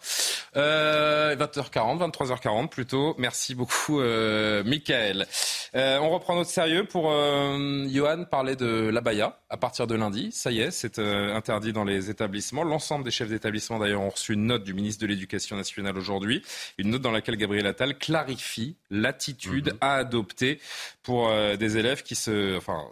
Euh, 0.56 1.36
20h40, 1.36 2.10
23h40 2.10 2.68
plutôt. 2.68 3.14
Merci 3.18 3.54
beaucoup, 3.54 4.00
euh, 4.00 4.64
Michael. 4.64 5.28
Euh, 5.76 5.98
on 6.00 6.10
reprend 6.10 6.34
notre 6.34 6.50
sérieux 6.50 6.84
pour 6.84 7.08
euh, 7.12 7.86
Johan 7.88 8.24
parler 8.24 8.56
de 8.56 8.88
l'abaya 8.88 9.38
à 9.48 9.56
partir 9.58 9.86
de 9.86 9.94
lundi. 9.94 10.32
Ça 10.32 10.50
y 10.50 10.58
est, 10.60 10.72
c'est 10.72 10.98
euh, 10.98 11.36
interdit 11.36 11.72
dans 11.72 11.84
les 11.84 12.10
établissements. 12.10 12.64
L'ensemble 12.64 13.04
des 13.04 13.12
chefs 13.12 13.28
d'établissement, 13.28 13.78
d'ailleurs, 13.78 14.00
ont 14.00 14.10
reçu 14.10 14.32
une 14.32 14.46
note 14.46 14.64
du 14.64 14.74
ministre 14.74 15.00
de 15.02 15.06
l'Éducation 15.06 15.54
nationale 15.56 15.96
aujourd'hui. 15.96 16.42
Une 16.78 16.90
note 16.90 17.02
dans 17.02 17.12
laquelle 17.12 17.36
Gabriel 17.36 17.66
Attal 17.68 17.96
clarifie 17.96 18.76
l'attitude 18.90 19.68
Mhm. 19.68 19.78
à 19.82 19.94
adopter 19.94 20.58
pour 21.04 21.28
euh, 21.28 21.54
des 21.56 21.76
élèves 21.78 22.02
qui 22.02 22.16
se... 22.16 22.56
Enfin, 22.56 22.82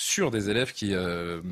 sur 0.00 0.30
des 0.30 0.48
élèves 0.48 0.72
qui 0.72 0.94
euh, 0.94 1.42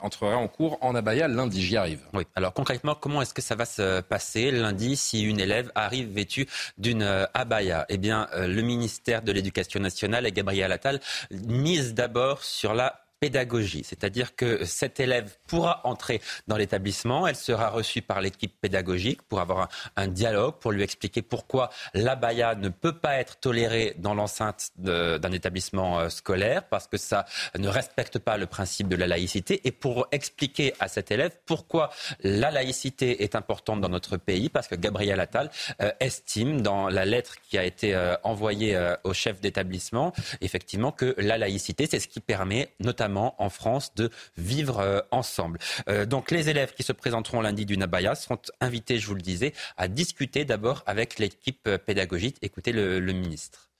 entreraient 0.00 0.34
en 0.34 0.48
cours 0.48 0.78
en 0.80 0.94
abaya 0.94 1.28
lundi. 1.28 1.60
J'y 1.60 1.76
arrive. 1.76 2.00
Oui. 2.14 2.24
Alors 2.34 2.54
concrètement, 2.54 2.94
comment 2.94 3.20
est-ce 3.20 3.34
que 3.34 3.42
ça 3.42 3.54
va 3.54 3.66
se 3.66 4.00
passer 4.00 4.50
lundi 4.50 4.96
si 4.96 5.22
une 5.24 5.38
élève 5.38 5.70
arrive 5.74 6.08
vêtue 6.08 6.48
d'une 6.78 7.02
euh, 7.02 7.26
abaya? 7.34 7.84
Eh 7.90 7.98
bien, 7.98 8.26
euh, 8.32 8.46
le 8.46 8.62
ministère 8.62 9.20
de 9.20 9.30
l'Éducation 9.30 9.78
nationale 9.78 10.26
et 10.26 10.32
Gabriel 10.32 10.72
Attal 10.72 11.00
mise 11.30 11.92
d'abord 11.92 12.44
sur 12.44 12.72
la 12.72 13.07
pédagogie, 13.20 13.82
c'est-à-dire 13.84 14.36
que 14.36 14.64
cette 14.64 15.00
élève 15.00 15.36
pourra 15.46 15.80
entrer 15.84 16.20
dans 16.46 16.56
l'établissement, 16.56 17.26
elle 17.26 17.36
sera 17.36 17.68
reçue 17.70 18.02
par 18.02 18.20
l'équipe 18.20 18.54
pédagogique 18.60 19.22
pour 19.22 19.40
avoir 19.40 19.62
un, 19.62 19.68
un, 19.96 20.08
dialogue, 20.08 20.54
pour 20.60 20.72
lui 20.72 20.82
expliquer 20.82 21.22
pourquoi 21.22 21.70
l'abaya 21.94 22.54
ne 22.54 22.68
peut 22.68 22.92
pas 22.92 23.16
être 23.16 23.38
tolérée 23.40 23.94
dans 23.98 24.14
l'enceinte 24.14 24.70
d'un 24.76 25.32
établissement 25.32 25.98
euh, 25.98 26.08
scolaire, 26.08 26.64
parce 26.64 26.86
que 26.86 26.96
ça 26.96 27.24
ne 27.58 27.68
respecte 27.68 28.18
pas 28.18 28.36
le 28.36 28.46
principe 28.46 28.88
de 28.88 28.96
la 28.96 29.06
laïcité, 29.06 29.60
et 29.64 29.72
pour 29.72 30.06
expliquer 30.12 30.74
à 30.78 30.88
cet 30.88 31.10
élève 31.10 31.32
pourquoi 31.46 31.90
la 32.22 32.50
laïcité 32.50 33.24
est 33.24 33.34
importante 33.34 33.80
dans 33.80 33.88
notre 33.88 34.16
pays, 34.16 34.48
parce 34.48 34.68
que 34.68 34.76
Gabriel 34.76 35.18
Attal 35.18 35.50
euh, 35.82 35.90
estime 36.00 36.60
dans 36.60 36.88
la 36.88 37.04
lettre 37.04 37.34
qui 37.48 37.58
a 37.58 37.64
été 37.64 37.94
euh, 37.94 38.14
envoyée 38.22 38.78
au 39.04 39.12
chef 39.12 39.40
d'établissement, 39.40 40.12
effectivement, 40.40 40.92
que 40.92 41.14
la 41.18 41.38
laïcité, 41.38 41.86
c'est 41.90 42.00
ce 42.00 42.08
qui 42.08 42.20
permet 42.20 42.68
notamment 42.80 43.07
en 43.16 43.50
France 43.50 43.94
de 43.94 44.10
vivre 44.36 44.80
euh, 44.80 45.00
ensemble. 45.10 45.58
Euh, 45.88 46.06
donc 46.06 46.30
les 46.30 46.48
élèves 46.48 46.74
qui 46.74 46.82
se 46.82 46.92
présenteront 46.92 47.40
lundi 47.40 47.66
du 47.66 47.76
Nabaya 47.76 48.14
seront 48.14 48.38
invités, 48.60 48.98
je 48.98 49.06
vous 49.06 49.14
le 49.14 49.22
disais, 49.22 49.52
à 49.76 49.88
discuter 49.88 50.44
d'abord 50.44 50.82
avec 50.86 51.18
l'équipe 51.18 51.66
euh, 51.66 51.78
pédagogique. 51.78 52.36
Écoutez 52.42 52.72
le, 52.72 53.00
ministre. 53.12 53.70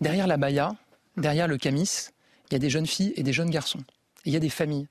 Derrière 0.00 0.26
l'Abaya, 0.26 0.74
derrière 1.16 1.48
le 1.48 1.56
Camis, 1.56 2.08
il 2.50 2.54
y 2.54 2.56
a 2.56 2.58
des 2.58 2.70
jeunes 2.70 2.86
filles 2.86 3.14
et 3.16 3.22
des 3.22 3.32
jeunes 3.32 3.50
garçons. 3.50 3.82
Il 4.24 4.32
y 4.32 4.36
a 4.36 4.40
des 4.40 4.50
familles. 4.50 4.88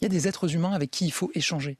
Il 0.00 0.04
y 0.04 0.06
a 0.06 0.08
des 0.08 0.26
êtres 0.26 0.54
humains 0.54 0.72
avec 0.72 0.90
qui 0.90 1.06
il 1.06 1.12
faut 1.12 1.30
échanger. 1.34 1.78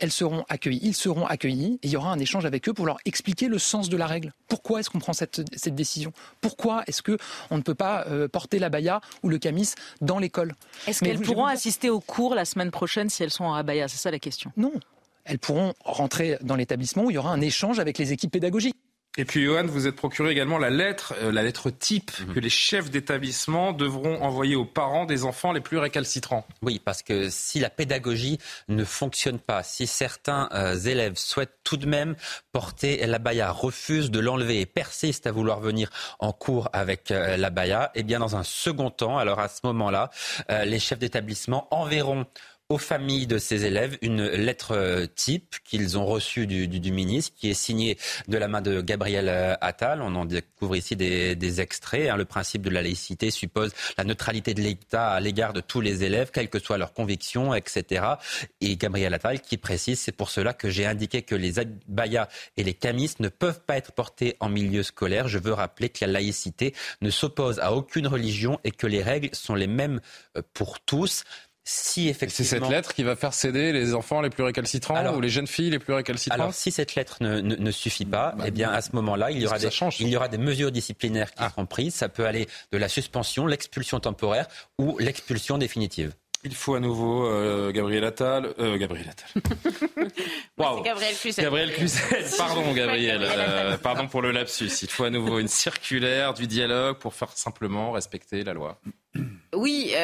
Elles 0.00 0.10
seront 0.10 0.44
accueillies, 0.48 0.80
ils 0.82 0.94
seront 0.94 1.26
accueillis, 1.26 1.78
et 1.82 1.86
il 1.86 1.90
y 1.90 1.96
aura 1.96 2.10
un 2.10 2.18
échange 2.18 2.44
avec 2.46 2.68
eux 2.68 2.72
pour 2.72 2.86
leur 2.86 2.98
expliquer 3.04 3.48
le 3.48 3.58
sens 3.58 3.88
de 3.88 3.96
la 3.96 4.06
règle. 4.06 4.32
Pourquoi 4.48 4.80
est-ce 4.80 4.90
qu'on 4.90 4.98
prend 4.98 5.12
cette, 5.12 5.42
cette, 5.56 5.74
décision? 5.74 6.12
Pourquoi 6.40 6.82
est-ce 6.86 7.02
qu'on 7.02 7.56
ne 7.56 7.62
peut 7.62 7.74
pas 7.74 8.04
euh, 8.08 8.26
porter 8.26 8.58
la 8.58 8.70
baya 8.70 9.00
ou 9.22 9.28
le 9.28 9.38
camis 9.38 9.72
dans 10.00 10.18
l'école? 10.18 10.54
Est-ce 10.86 11.04
qu'elles 11.04 11.20
pourront 11.20 11.46
assister 11.46 11.90
aux 11.90 12.00
cours 12.00 12.34
la 12.34 12.44
semaine 12.44 12.70
prochaine 12.70 13.08
si 13.08 13.22
elles 13.22 13.30
sont 13.30 13.44
en 13.44 13.54
abaya? 13.54 13.88
C'est 13.88 13.98
ça 13.98 14.10
la 14.10 14.18
question. 14.18 14.50
Non. 14.56 14.72
Elles 15.24 15.38
pourront 15.38 15.74
rentrer 15.84 16.38
dans 16.42 16.56
l'établissement 16.56 17.04
où 17.04 17.10
il 17.10 17.14
y 17.14 17.18
aura 17.18 17.30
un 17.30 17.40
échange 17.40 17.78
avec 17.78 17.98
les 17.98 18.12
équipes 18.12 18.32
pédagogiques. 18.32 18.76
Et 19.16 19.24
puis, 19.24 19.44
Johan, 19.44 19.64
vous 19.66 19.86
êtes 19.86 19.94
procuré 19.94 20.30
également 20.32 20.58
la 20.58 20.70
lettre, 20.70 21.14
euh, 21.22 21.30
la 21.30 21.44
lettre 21.44 21.70
type 21.70 22.10
Mhm. 22.20 22.34
que 22.34 22.40
les 22.40 22.50
chefs 22.50 22.90
d'établissement 22.90 23.72
devront 23.72 24.20
envoyer 24.22 24.56
aux 24.56 24.64
parents 24.64 25.04
des 25.04 25.24
enfants 25.24 25.52
les 25.52 25.60
plus 25.60 25.78
récalcitrants. 25.78 26.44
Oui, 26.62 26.80
parce 26.84 27.02
que 27.02 27.28
si 27.30 27.60
la 27.60 27.70
pédagogie 27.70 28.38
ne 28.68 28.82
fonctionne 28.84 29.38
pas, 29.38 29.62
si 29.62 29.86
certains 29.86 30.48
euh, 30.52 30.76
élèves 30.76 31.16
souhaitent 31.16 31.56
tout 31.62 31.76
de 31.76 31.86
même 31.86 32.16
porter 32.50 33.06
la 33.06 33.20
baya, 33.20 33.52
refusent 33.52 34.10
de 34.10 34.18
l'enlever 34.18 34.60
et 34.60 34.66
persistent 34.66 35.28
à 35.28 35.32
vouloir 35.32 35.60
venir 35.60 35.90
en 36.18 36.32
cours 36.32 36.68
avec 36.72 37.12
euh, 37.12 37.36
la 37.36 37.50
baya, 37.50 37.92
eh 37.94 38.02
bien, 38.02 38.18
dans 38.18 38.34
un 38.34 38.42
second 38.42 38.90
temps, 38.90 39.16
alors 39.18 39.38
à 39.38 39.48
ce 39.48 39.60
moment-là, 39.62 40.10
euh, 40.50 40.64
les 40.64 40.80
chefs 40.80 40.98
d'établissement 40.98 41.68
enverront 41.70 42.26
aux 42.70 42.78
familles 42.78 43.26
de 43.26 43.36
ces 43.36 43.66
élèves 43.66 43.98
une 44.00 44.24
lettre 44.24 44.72
euh, 44.72 45.06
type 45.06 45.56
qu'ils 45.64 45.98
ont 45.98 46.06
reçue 46.06 46.46
du, 46.46 46.92
ministre, 46.92 47.32
qui 47.36 47.50
est 47.50 47.54
signée 47.54 47.98
de 48.26 48.38
la 48.38 48.48
main 48.48 48.62
de 48.62 48.80
Gabriel 48.80 49.28
euh, 49.28 49.54
Attal. 49.60 50.00
On 50.00 50.14
en 50.14 50.24
découvre 50.24 50.74
ici 50.74 50.96
des, 50.96 51.36
des 51.36 51.60
extraits. 51.60 52.08
Hein. 52.08 52.16
Le 52.16 52.24
principe 52.24 52.62
de 52.62 52.70
la 52.70 52.82
laïcité 52.82 53.30
suppose 53.30 53.72
la 53.98 54.04
neutralité 54.04 54.54
de 54.54 54.62
l'État 54.62 55.10
à 55.10 55.20
l'égard 55.20 55.52
de 55.52 55.60
tous 55.60 55.82
les 55.82 56.04
élèves, 56.04 56.30
quelles 56.32 56.48
que 56.48 56.58
soient 56.58 56.78
leurs 56.78 56.94
convictions, 56.94 57.54
etc. 57.54 58.04
Et 58.62 58.76
Gabriel 58.76 59.12
Attal 59.12 59.40
qui 59.40 59.58
précise, 59.58 60.00
c'est 60.00 60.12
pour 60.12 60.30
cela 60.30 60.54
que 60.54 60.70
j'ai 60.70 60.86
indiqué 60.86 61.22
que 61.22 61.34
les 61.34 61.58
abayas 61.58 62.28
et 62.56 62.64
les 62.64 62.74
camis 62.74 63.12
ne 63.20 63.28
peuvent 63.28 63.60
pas 63.60 63.76
être 63.76 63.92
portés 63.92 64.36
en 64.40 64.48
milieu 64.48 64.82
scolaire. 64.82 65.28
Je 65.28 65.38
veux 65.38 65.52
rappeler 65.52 65.90
que 65.90 66.04
la 66.04 66.12
laïcité 66.12 66.74
ne 67.02 67.10
s'oppose 67.10 67.60
à 67.60 67.74
aucune 67.74 68.06
religion 68.06 68.58
et 68.64 68.70
que 68.70 68.86
les 68.86 69.02
règles 69.02 69.28
sont 69.32 69.54
les 69.54 69.66
mêmes 69.66 70.00
euh, 70.36 70.42
pour 70.54 70.80
tous 70.80 71.24
si 71.64 72.08
effectivement... 72.08 72.48
C'est 72.48 72.58
cette 72.60 72.68
lettre 72.68 72.94
qui 72.94 73.02
va 73.02 73.16
faire 73.16 73.32
céder 73.32 73.72
les 73.72 73.94
enfants 73.94 74.20
les 74.20 74.30
plus 74.30 74.42
récalcitrants 74.42 74.96
alors, 74.96 75.16
ou 75.16 75.20
les 75.20 75.30
jeunes 75.30 75.46
filles 75.46 75.70
les 75.70 75.78
plus 75.78 75.94
récalcitrantes 75.94 76.40
Alors, 76.40 76.54
si 76.54 76.70
cette 76.70 76.94
lettre 76.94 77.16
ne, 77.20 77.40
ne, 77.40 77.56
ne 77.56 77.70
suffit 77.70 78.04
pas, 78.04 78.34
bah, 78.36 78.44
eh 78.46 78.50
bien, 78.50 78.70
à 78.70 78.82
ce 78.82 78.90
moment-là, 78.94 79.30
il 79.30 79.38
y 79.40 79.46
aura 79.46 79.58
des, 79.58 79.70
il 80.00 80.08
y 80.08 80.16
aura 80.16 80.28
des 80.28 80.38
mesures 80.38 80.70
disciplinaires 80.70 81.30
qui 81.30 81.42
ah. 81.42 81.50
seront 81.50 81.66
prises. 81.66 81.94
Ça 81.94 82.08
peut 82.08 82.26
aller 82.26 82.48
de 82.72 82.78
la 82.78 82.88
suspension, 82.88 83.46
l'expulsion 83.46 83.98
temporaire 83.98 84.46
ou 84.78 84.98
l'expulsion 84.98 85.56
définitive. 85.56 86.12
Il 86.46 86.54
faut 86.54 86.74
à 86.74 86.80
nouveau 86.80 87.26
euh, 87.26 87.72
Gabriel 87.72 88.04
Attal. 88.04 88.52
Euh, 88.58 88.76
Gabriel 88.76 89.08
Attal. 89.08 89.42
wow. 90.58 90.82
Gabriel 90.82 91.72
Cluzet. 91.72 92.02
Pardon, 92.38 92.72
Gabriel. 92.74 93.20
Euh, 93.22 93.78
pardon 93.78 94.06
pour 94.06 94.20
le 94.20 94.30
lapsus. 94.30 94.82
Il 94.82 94.90
faut 94.90 95.04
à 95.04 95.10
nouveau 95.10 95.38
une 95.38 95.48
circulaire, 95.48 96.34
du 96.34 96.46
dialogue 96.46 96.98
pour 96.98 97.14
faire 97.14 97.32
simplement 97.34 97.92
respecter 97.92 98.44
la 98.44 98.52
loi. 98.52 98.78
Oui. 99.54 99.94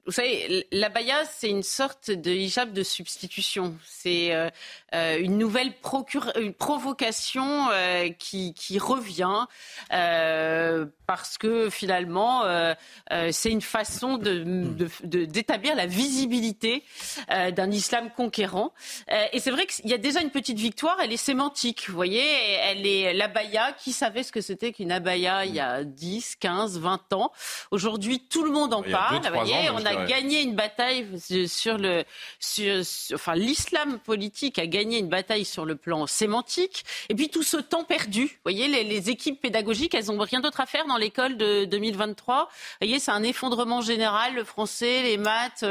Euh, 0.00 0.06
vous 0.06 0.12
savez, 0.12 0.66
l'abaya, 0.72 1.24
c'est 1.24 1.48
une 1.48 1.62
sorte 1.62 2.10
de 2.10 2.30
hijab 2.30 2.72
de 2.72 2.82
substitution. 2.82 3.76
C'est 3.84 4.32
euh, 4.94 5.18
une 5.18 5.38
nouvelle 5.38 5.72
une 6.36 6.54
provocation 6.54 7.68
euh, 7.70 8.08
qui, 8.18 8.54
qui, 8.54 8.78
revient 8.78 9.46
euh, 9.92 10.86
parce 11.06 11.38
que 11.38 11.70
finalement, 11.70 12.44
euh, 12.44 12.74
c'est 13.32 13.50
une 13.50 13.62
façon 13.62 14.16
d'établir 14.16 15.72
de, 15.72 15.76
de, 15.76 15.76
la 15.76 15.86
visibilité 15.86 16.84
euh, 17.30 17.50
d'un 17.50 17.70
islam 17.70 18.10
conquérant. 18.16 18.72
Euh, 19.10 19.24
et 19.32 19.40
c'est 19.40 19.50
vrai 19.50 19.66
qu'il 19.66 19.90
y 19.90 19.94
a 19.94 19.98
déjà 19.98 20.20
une 20.20 20.30
petite 20.30 20.58
victoire, 20.58 20.96
elle 21.02 21.12
est 21.12 21.16
sémantique. 21.16 21.88
Vous 21.88 21.94
voyez, 21.94 22.22
elle 22.62 22.86
est 22.86 23.12
l'abaya. 23.12 23.72
Qui 23.72 23.92
savait 23.92 24.22
ce 24.22 24.32
que 24.32 24.40
c'était 24.40 24.72
qu'une 24.72 24.92
abaya 24.92 25.44
il 25.44 25.54
y 25.54 25.60
a 25.60 25.84
10, 25.84 26.36
15, 26.36 26.78
20 26.78 27.12
ans 27.12 27.32
Aujourd'hui, 27.70 28.20
tout 28.30 28.44
le 28.44 28.50
monde 28.50 28.72
en 28.72 28.82
parle. 28.82 29.20
Deux, 29.20 29.28
vous 29.28 29.34
voyez, 29.34 29.68
ans, 29.68 29.76
on 29.78 29.84
a 29.84 29.89
gagné 30.06 30.42
une 30.42 30.54
bataille 30.54 31.06
sur 31.48 31.78
le, 31.78 32.04
sur, 32.38 32.82
enfin 33.14 33.34
l'islam 33.34 33.98
politique 33.98 34.58
a 34.58 34.66
gagné 34.66 34.98
une 34.98 35.08
bataille 35.08 35.44
sur 35.44 35.64
le 35.64 35.76
plan 35.76 36.06
sémantique. 36.06 36.84
Et 37.08 37.14
puis 37.14 37.28
tout 37.28 37.42
ce 37.42 37.56
temps 37.56 37.84
perdu, 37.84 38.24
vous 38.24 38.42
voyez, 38.44 38.68
les, 38.68 38.84
les 38.84 39.10
équipes 39.10 39.40
pédagogiques, 39.40 39.94
elles 39.94 40.10
ont 40.10 40.18
rien 40.18 40.40
d'autre 40.40 40.60
à 40.60 40.66
faire 40.66 40.86
dans 40.86 40.96
l'école 40.96 41.36
de 41.36 41.64
2023. 41.64 42.44
Vous 42.44 42.50
voyez, 42.80 42.98
c'est 42.98 43.10
un 43.10 43.22
effondrement 43.22 43.80
général, 43.80 44.34
le 44.34 44.44
français, 44.44 45.02
les 45.02 45.16
maths 45.16 45.64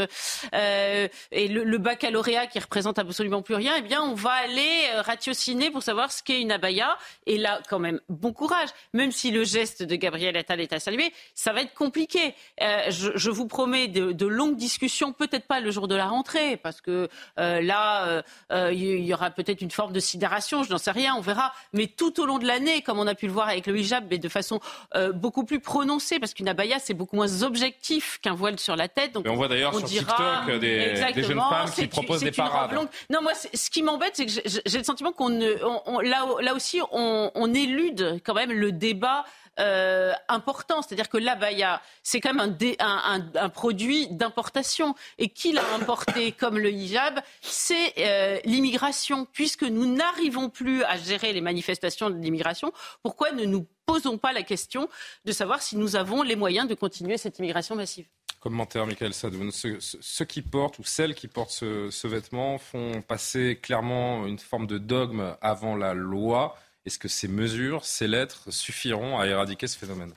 euh, 0.53 1.07
et 1.31 1.47
le, 1.47 1.63
le, 1.63 1.77
baccalauréat 1.77 2.47
qui 2.47 2.59
représente 2.59 2.99
absolument 2.99 3.41
plus 3.41 3.55
rien. 3.55 3.73
Eh 3.77 3.81
bien, 3.81 4.01
on 4.01 4.13
va 4.13 4.31
aller 4.31 4.89
euh, 4.93 5.01
ratiociner 5.01 5.71
pour 5.71 5.83
savoir 5.83 6.11
ce 6.11 6.23
qu'est 6.23 6.41
une 6.41 6.51
abaya. 6.51 6.97
Et 7.25 7.37
là, 7.37 7.61
quand 7.69 7.79
même, 7.79 7.99
bon 8.09 8.33
courage. 8.33 8.69
Même 8.93 9.11
si 9.11 9.31
le 9.31 9.43
geste 9.43 9.83
de 9.83 9.95
Gabriel 9.95 10.35
Attal 10.37 10.59
est 10.59 10.73
à 10.73 10.79
saluer, 10.79 11.11
ça 11.35 11.53
va 11.53 11.61
être 11.61 11.73
compliqué. 11.73 12.35
Euh, 12.61 12.89
je, 12.89 13.11
je, 13.15 13.29
vous 13.29 13.47
promets 13.47 13.87
de, 13.87 14.08
de 14.13 14.25
longues 14.25 14.55
discussions, 14.55 15.13
peut-être 15.13 15.45
pas 15.45 15.59
le 15.59 15.71
jour 15.71 15.87
de 15.87 15.95
la 15.95 16.07
rentrée, 16.07 16.57
parce 16.57 16.81
que 16.81 17.09
euh, 17.39 17.61
là, 17.61 18.07
euh, 18.07 18.21
euh 18.51 18.73
il 18.73 19.05
y 19.05 19.13
aura 19.13 19.29
peut-être 19.31 19.61
une 19.61 19.71
forme 19.71 19.93
de 19.93 19.99
sidération, 19.99 20.63
je 20.63 20.71
n'en 20.71 20.77
sais 20.77 20.91
rien, 20.91 21.15
on 21.15 21.21
verra. 21.21 21.53
Mais 21.73 21.87
tout 21.87 22.19
au 22.19 22.25
long 22.25 22.37
de 22.37 22.45
l'année, 22.45 22.81
comme 22.81 22.99
on 22.99 23.07
a 23.07 23.15
pu 23.15 23.27
le 23.27 23.33
voir 23.33 23.49
avec 23.49 23.67
le 23.67 23.77
hijab, 23.77 24.05
mais 24.09 24.17
de 24.17 24.29
façon 24.29 24.59
euh, 24.95 25.11
beaucoup 25.11 25.43
plus 25.43 25.59
prononcée, 25.59 26.19
parce 26.19 26.33
qu'une 26.33 26.47
abaya, 26.47 26.79
c'est 26.79 26.93
beaucoup 26.93 27.15
moins 27.15 27.43
objectif 27.43 28.19
qu'un 28.21 28.33
voile 28.33 28.59
sur 28.59 28.75
la 28.75 28.87
tête. 28.87 29.13
Donc, 29.13 29.25
on 29.27 29.35
voit 29.35 29.47
d'ailleurs 29.47 29.75
sur 29.75 29.87
dira, 29.87 30.43
TikTok 30.45 30.59
des, 30.59 31.11
des, 31.13 31.23
jeunes 31.23 31.39
femmes 31.39 31.71
qui 31.71 31.87
proposent 31.87 32.23
des 32.23 32.31
parades. 32.31 32.71
Non, 33.09 33.21
moi, 33.21 33.33
ce 33.35 33.69
qui 33.69 33.83
m'embête, 33.83 34.11
c'est 34.15 34.25
que 34.25 34.31
j'ai 34.65 34.77
le 34.77 34.83
sentiment 34.83 35.11
qu'on 35.11 35.29
là, 35.29 36.25
là 36.41 36.53
aussi, 36.53 36.81
on, 36.91 37.31
on 37.33 37.53
élude 37.53 38.21
quand 38.23 38.33
même 38.33 38.51
le 38.51 38.71
débat 38.71 39.25
euh, 39.59 40.13
important. 40.27 40.81
C'est-à-dire 40.81 41.09
que 41.09 41.17
l'abaya, 41.17 41.81
c'est 42.03 42.19
quand 42.21 42.33
même 42.33 42.55
un, 42.79 43.49
produit 43.49 44.07
d'importation. 44.07 44.95
Et 45.17 45.29
qui 45.29 45.51
l'a 45.51 45.73
importé 45.73 46.31
comme 46.39 46.57
le 46.57 46.71
hijab 46.71 47.19
C'est 47.41 47.93
euh, 47.97 48.39
l'immigration. 48.45 49.25
Puisque 49.25 49.63
nous 49.63 49.85
n'arrivons 49.85 50.49
plus 50.49 50.83
à 50.83 50.97
gérer 50.97 51.33
les 51.33 51.41
manifestations 51.41 52.09
de 52.09 52.17
l'immigration, 52.17 52.71
pourquoi 53.03 53.31
ne 53.31 53.45
nous 53.45 53.67
posons 53.85 54.17
pas 54.17 54.33
la 54.33 54.43
question 54.43 54.87
de 55.25 55.31
savoir 55.31 55.61
si 55.61 55.75
nous 55.75 55.95
avons 55.95 56.21
les 56.21 56.35
moyens 56.35 56.67
de 56.67 56.75
continuer 56.75 57.17
cette 57.17 57.39
immigration 57.39 57.75
massive? 57.75 58.05
Commentaire, 58.39 58.87
Michael 58.87 59.13
Sadoun. 59.13 59.51
Ceux, 59.51 60.25
qui 60.25 60.41
portent 60.41 60.79
ou 60.79 60.83
celles 60.83 61.13
qui 61.13 61.27
portent 61.27 61.51
ce 61.51 62.07
vêtement 62.07 62.57
font 62.57 63.01
passer 63.01 63.59
clairement 63.61 64.25
une 64.25 64.39
forme 64.39 64.65
de 64.65 64.77
dogme 64.77 65.35
avant 65.41 65.75
la 65.75 65.93
loi. 65.93 66.55
Est-ce 66.89 66.97
que 66.97 67.07
ces 67.07 67.27
mesures, 67.27 67.85
ces 67.85 68.07
lettres 68.07 68.51
suffiront 68.51 69.19
à 69.19 69.27
éradiquer 69.27 69.67
ce 69.67 69.77
phénomène? 69.77 70.11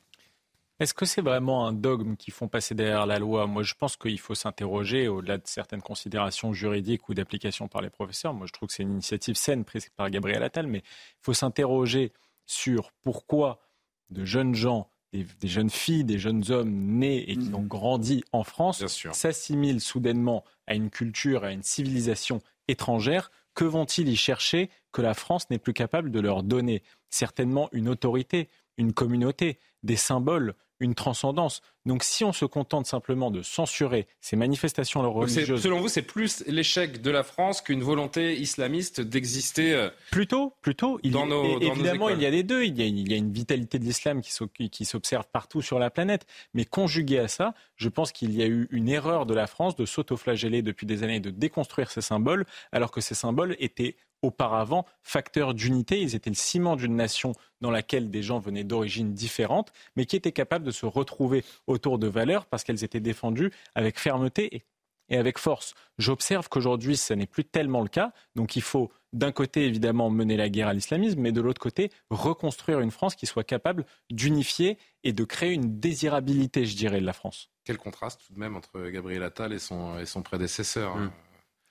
Est-ce 0.80 0.94
que 0.94 1.04
c'est 1.04 1.20
vraiment 1.20 1.66
un 1.66 1.74
dogme 1.74 2.16
qui 2.16 2.30
font 2.30 2.48
passer 2.48 2.74
derrière 2.74 3.04
la 3.04 3.18
loi? 3.18 3.46
Moi, 3.46 3.62
je 3.62 3.74
pense 3.74 3.98
qu'il 3.98 4.18
faut 4.18 4.34
s'interroger 4.34 5.06
au-delà 5.06 5.36
de 5.36 5.42
certaines 5.44 5.82
considérations 5.82 6.54
juridiques 6.54 7.10
ou 7.10 7.14
d'application 7.14 7.68
par 7.68 7.82
les 7.82 7.90
professeurs. 7.90 8.32
Moi, 8.32 8.46
je 8.46 8.54
trouve 8.54 8.70
que 8.70 8.74
c'est 8.74 8.84
une 8.84 8.92
initiative 8.92 9.34
saine 9.34 9.66
prise 9.66 9.90
par 9.96 10.08
Gabriel 10.08 10.42
Attal, 10.42 10.66
mais 10.66 10.78
il 10.78 11.20
faut 11.20 11.34
s'interroger 11.34 12.10
sur 12.46 12.90
pourquoi 13.02 13.60
de 14.08 14.24
jeunes 14.24 14.54
gens, 14.54 14.88
des, 15.12 15.26
des, 15.40 15.48
jeunes 15.48 15.68
filles, 15.68 16.04
des 16.04 16.18
jeunes 16.18 16.50
hommes 16.50 16.72
nés 16.72 17.30
et 17.30 17.36
qui 17.36 17.50
mmh. 17.50 17.54
ont 17.54 17.64
grandi 17.64 18.24
en 18.32 18.44
France 18.44 18.82
s'assimilent 19.12 19.82
soudainement 19.82 20.42
à 20.66 20.74
une 20.74 20.88
culture, 20.88 21.44
à 21.44 21.52
une 21.52 21.62
civilisation 21.62 22.40
étrangère. 22.66 23.30
Que 23.52 23.64
vont-ils 23.64 24.08
y 24.08 24.16
chercher? 24.16 24.70
Que 24.92 25.02
la 25.02 25.14
France 25.14 25.48
n'est 25.50 25.58
plus 25.58 25.72
capable 25.72 26.10
de 26.10 26.20
leur 26.20 26.42
donner 26.42 26.82
Certainement 27.10 27.68
une 27.72 27.90
autorité, 27.90 28.48
une 28.78 28.94
communauté, 28.94 29.58
des 29.82 29.96
symboles, 29.96 30.54
une 30.82 30.94
transcendance. 30.94 31.62
Donc 31.86 32.04
si 32.04 32.24
on 32.24 32.32
se 32.32 32.44
contente 32.44 32.86
simplement 32.86 33.30
de 33.30 33.42
censurer 33.42 34.06
ces 34.20 34.36
manifestations 34.36 35.00
religieuses... 35.12 35.60
Selon 35.60 35.80
vous, 35.80 35.88
c'est 35.88 36.02
plus 36.02 36.42
l'échec 36.46 37.02
de 37.02 37.10
la 37.10 37.22
France 37.22 37.60
qu'une 37.60 37.82
volonté 37.82 38.36
islamiste 38.36 39.00
d'exister 39.00 39.74
euh, 39.74 39.90
Plutôt, 40.10 40.54
plutôt. 40.60 40.98
Il, 41.02 41.12
dans 41.12 41.26
nos, 41.26 41.58
dans 41.58 41.72
évidemment, 41.72 42.08
nos 42.08 42.16
il 42.16 42.22
y 42.22 42.26
a 42.26 42.30
les 42.30 42.42
deux. 42.42 42.64
Il 42.64 42.78
y 42.78 42.82
a, 42.82 42.86
une, 42.86 42.98
il 42.98 43.10
y 43.10 43.14
a 43.14 43.18
une 43.18 43.32
vitalité 43.32 43.78
de 43.78 43.84
l'islam 43.84 44.20
qui 44.22 44.84
s'observe 44.84 45.26
partout 45.32 45.62
sur 45.62 45.78
la 45.78 45.90
planète. 45.90 46.26
Mais 46.54 46.64
conjugué 46.64 47.18
à 47.18 47.28
ça, 47.28 47.54
je 47.76 47.88
pense 47.88 48.10
qu'il 48.12 48.34
y 48.34 48.42
a 48.42 48.46
eu 48.46 48.68
une 48.70 48.88
erreur 48.88 49.26
de 49.26 49.34
la 49.34 49.46
France 49.46 49.76
de 49.76 49.86
s'autoflageller 49.86 50.62
depuis 50.62 50.86
des 50.86 51.02
années, 51.02 51.20
de 51.20 51.30
déconstruire 51.30 51.90
ces 51.90 52.00
symboles, 52.00 52.46
alors 52.72 52.90
que 52.90 53.00
ces 53.00 53.14
symboles 53.14 53.56
étaient 53.58 53.96
auparavant 54.22 54.86
facteurs 55.02 55.54
d'unité. 55.54 56.00
Ils 56.00 56.14
étaient 56.14 56.30
le 56.30 56.36
ciment 56.36 56.76
d'une 56.76 56.96
nation 56.96 57.32
dans 57.60 57.70
laquelle 57.70 58.10
des 58.10 58.22
gens 58.22 58.38
venaient 58.38 58.64
d'origines 58.64 59.12
différentes, 59.12 59.72
mais 59.96 60.06
qui 60.06 60.16
étaient 60.16 60.32
capables 60.32 60.64
de 60.64 60.70
se 60.70 60.86
retrouver 60.86 61.44
autour 61.66 61.98
de 61.98 62.06
valeurs 62.06 62.46
parce 62.46 62.64
qu'elles 62.64 62.84
étaient 62.84 63.00
défendues 63.00 63.52
avec 63.74 63.98
fermeté 63.98 64.64
et 65.08 65.16
avec 65.16 65.38
force. 65.38 65.74
J'observe 65.98 66.48
qu'aujourd'hui, 66.48 66.96
ce 66.96 67.14
n'est 67.14 67.26
plus 67.26 67.44
tellement 67.44 67.82
le 67.82 67.88
cas. 67.88 68.12
Donc 68.34 68.56
il 68.56 68.62
faut 68.62 68.90
d'un 69.12 69.32
côté, 69.32 69.66
évidemment, 69.66 70.08
mener 70.08 70.36
la 70.36 70.48
guerre 70.48 70.68
à 70.68 70.72
l'islamisme, 70.72 71.20
mais 71.20 71.32
de 71.32 71.40
l'autre 71.42 71.60
côté, 71.60 71.90
reconstruire 72.08 72.80
une 72.80 72.90
France 72.90 73.14
qui 73.14 73.26
soit 73.26 73.44
capable 73.44 73.84
d'unifier 74.10 74.78
et 75.04 75.12
de 75.12 75.24
créer 75.24 75.52
une 75.52 75.78
désirabilité, 75.78 76.64
je 76.64 76.76
dirais, 76.76 77.00
de 77.00 77.06
la 77.06 77.12
France. 77.12 77.50
Quel 77.64 77.76
contraste 77.76 78.22
tout 78.26 78.32
de 78.32 78.38
même 78.38 78.56
entre 78.56 78.88
Gabriel 78.88 79.22
Attal 79.22 79.52
et 79.52 79.58
son, 79.58 79.98
et 79.98 80.06
son 80.06 80.22
prédécesseur. 80.22 80.96
Hein. 80.96 81.12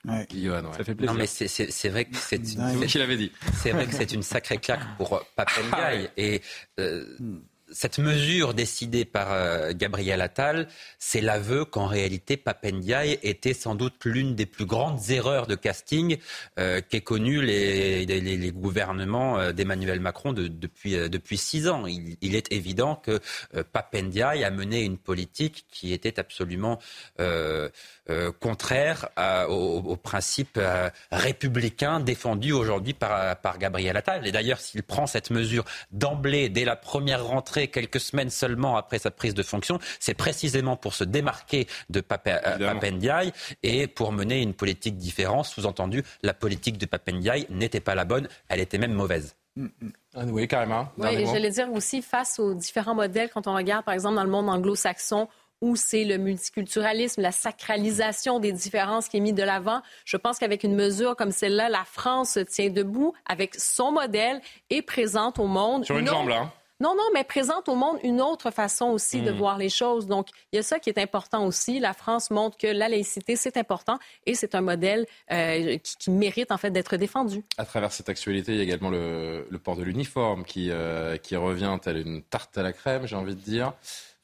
Ouais. 0.06 0.28
Johan, 0.34 0.64
ouais. 0.64 0.78
Ça 0.78 0.84
fait 0.84 0.95
plaisir. 0.95 1.14
Non, 1.14 1.19
mais 1.19 1.28
c'est 1.28 1.90
vrai 1.90 2.06
que 2.06 2.15
c'est 2.15 2.38
une, 2.38 3.02
avait 3.02 3.18
dit. 3.18 3.32
C'est 3.53 3.72
vrai 3.72 3.86
que 3.86 3.94
c'est 3.94 4.11
une 4.14 4.23
sacrée 4.23 4.57
claque 4.57 4.82
pour 4.98 5.23
Papendiaï. 5.36 6.10
et 6.18 6.41
euh, 6.80 7.06
cette 7.72 7.99
mesure 7.99 8.53
décidée 8.53 9.06
par 9.06 9.31
euh, 9.31 9.72
Gabriel 9.73 10.22
Attal, 10.22 10.68
c'est 10.99 11.22
l'aveu 11.22 11.65
qu'en 11.65 11.88
réalité, 11.88 12.38
Papendiaï 12.38 13.18
était 13.23 13.53
sans 13.53 13.76
doute 13.76 14.06
l'une 14.06 14.35
des 14.35 14.45
plus 14.45 14.65
grandes 14.65 15.10
erreurs 15.10 15.48
de 15.48 15.56
casting 15.56 16.18
euh, 16.60 16.81
qu'aient 16.81 17.02
connu 17.02 17.41
les, 17.41 18.52
gouvernements 18.53 19.39
euh, 19.39 19.52
d'Emmanuel 19.52 19.99
Macron 19.99 20.34
de, 20.34 20.48
depuis, 20.48 21.38
six 21.38 21.68
ans. 21.68 21.85
Il, 21.88 22.35
est 22.35 22.52
évident 22.52 22.95
que 22.95 23.19
Papendiaï 23.72 24.43
a 24.43 24.52
mené 24.52 24.84
une 24.84 24.98
politique 24.98 25.65
qui 25.69 25.93
était 25.93 26.19
absolument 26.19 26.80
contraire 28.39 29.10
à, 29.15 29.49
au, 29.49 29.80
au, 29.80 29.95
principe 29.95 30.60
républicain 31.11 31.99
défendu 31.99 32.52
aujourd'hui 32.52 32.93
par 32.93 33.57
Gabriel 33.57 33.98
Attal. 33.98 34.27
Et 34.27 34.31
d'ailleurs, 34.31 34.60
s'il 34.60 34.84
prend 34.84 35.07
cette 35.07 35.30
mesure 35.30 35.65
d'emblée, 35.91 36.49
dès 36.49 36.65
la 36.65 36.76
première 36.76 37.26
rentrée, 37.26 37.60
quelques 37.67 37.99
semaines 37.99 38.29
seulement 38.29 38.77
après 38.77 38.99
sa 38.99 39.11
prise 39.11 39.33
de 39.33 39.43
fonction, 39.43 39.79
c'est 39.99 40.13
précisément 40.13 40.75
pour 40.75 40.93
se 40.93 41.03
démarquer 41.03 41.67
de 41.89 42.01
Papendiaï 42.01 43.31
et 43.63 43.88
pour 43.88 44.11
mener 44.11 44.41
une 44.41 44.53
politique 44.53 44.97
différente. 44.97 45.45
Sous-entendu, 45.45 46.03
la 46.23 46.33
politique 46.33 46.77
de 46.77 46.85
Papendiaï 46.85 47.45
n'était 47.49 47.79
pas 47.79 47.95
la 47.95 48.05
bonne, 48.05 48.27
elle 48.49 48.59
était 48.59 48.77
même 48.77 48.93
mauvaise. 48.93 49.35
Mm, 49.55 49.65
mm. 49.65 49.91
Ah 50.15 50.25
oui, 50.27 50.47
carrément. 50.47 50.89
Oui, 50.97 51.09
et 51.13 51.25
j'allais 51.25 51.51
dire 51.51 51.71
aussi 51.71 52.01
face 52.01 52.39
aux 52.39 52.53
différents 52.53 52.95
modèles, 52.95 53.29
quand 53.33 53.47
on 53.47 53.55
regarde 53.55 53.85
par 53.85 53.93
exemple 53.93 54.15
dans 54.15 54.23
le 54.23 54.29
monde 54.29 54.49
anglo-saxon, 54.49 55.27
où 55.61 55.75
c'est 55.75 56.05
le 56.05 56.17
multiculturalisme, 56.17 57.21
la 57.21 57.31
sacralisation 57.31 58.39
des 58.39 58.51
différences 58.51 59.07
qui 59.07 59.17
est 59.17 59.19
mise 59.19 59.35
de 59.35 59.43
l'avant. 59.43 59.81
Je 60.05 60.17
pense 60.17 60.39
qu'avec 60.39 60.63
une 60.63 60.75
mesure 60.75 61.15
comme 61.15 61.31
celle-là, 61.31 61.69
la 61.69 61.83
France 61.85 62.39
tient 62.49 62.69
debout 62.69 63.13
avec 63.27 63.55
son 63.55 63.91
modèle 63.91 64.41
et 64.71 64.81
présente 64.81 65.38
au 65.38 65.45
monde. 65.45 65.85
Sur 65.85 65.99
une, 65.99 66.07
une 66.07 66.11
jambe, 66.11 66.29
là. 66.29 66.51
Non, 66.81 66.95
non, 66.95 67.03
mais 67.13 67.23
présente 67.23 67.69
au 67.69 67.75
monde 67.75 67.99
une 68.01 68.21
autre 68.21 68.49
façon 68.49 68.85
aussi 68.85 69.21
de 69.21 69.31
hmm. 69.31 69.37
voir 69.37 69.59
les 69.59 69.69
choses. 69.69 70.07
Donc, 70.07 70.29
il 70.51 70.55
y 70.55 70.59
a 70.59 70.63
ça 70.63 70.79
qui 70.79 70.89
est 70.89 70.97
important 70.97 71.45
aussi. 71.45 71.79
La 71.79 71.93
France 71.93 72.31
montre 72.31 72.57
que 72.57 72.65
la 72.65 72.89
laïcité, 72.89 73.35
c'est 73.35 73.55
important 73.55 73.99
et 74.25 74.33
c'est 74.33 74.55
un 74.55 74.61
modèle 74.61 75.05
euh, 75.31 75.77
qui, 75.77 75.97
qui, 75.97 76.09
mérite 76.09 76.51
en 76.51 76.57
fait 76.57 76.71
d'être 76.71 76.97
défendu. 76.97 77.43
À 77.59 77.65
travers 77.65 77.91
cette 77.91 78.09
actualité, 78.09 78.53
il 78.53 78.57
y 78.57 78.61
a 78.61 78.63
également 78.63 78.89
le, 78.89 79.45
le 79.47 79.59
port 79.59 79.75
de 79.75 79.83
l'uniforme 79.83 80.43
qui, 80.43 80.71
euh, 80.71 81.17
qui 81.17 81.35
revient 81.35 81.77
telle 81.79 81.97
une 81.97 82.23
tarte 82.23 82.57
à 82.57 82.63
la 82.63 82.73
crème, 82.73 83.05
j'ai 83.05 83.15
envie 83.15 83.35
de 83.35 83.41
dire. 83.41 83.73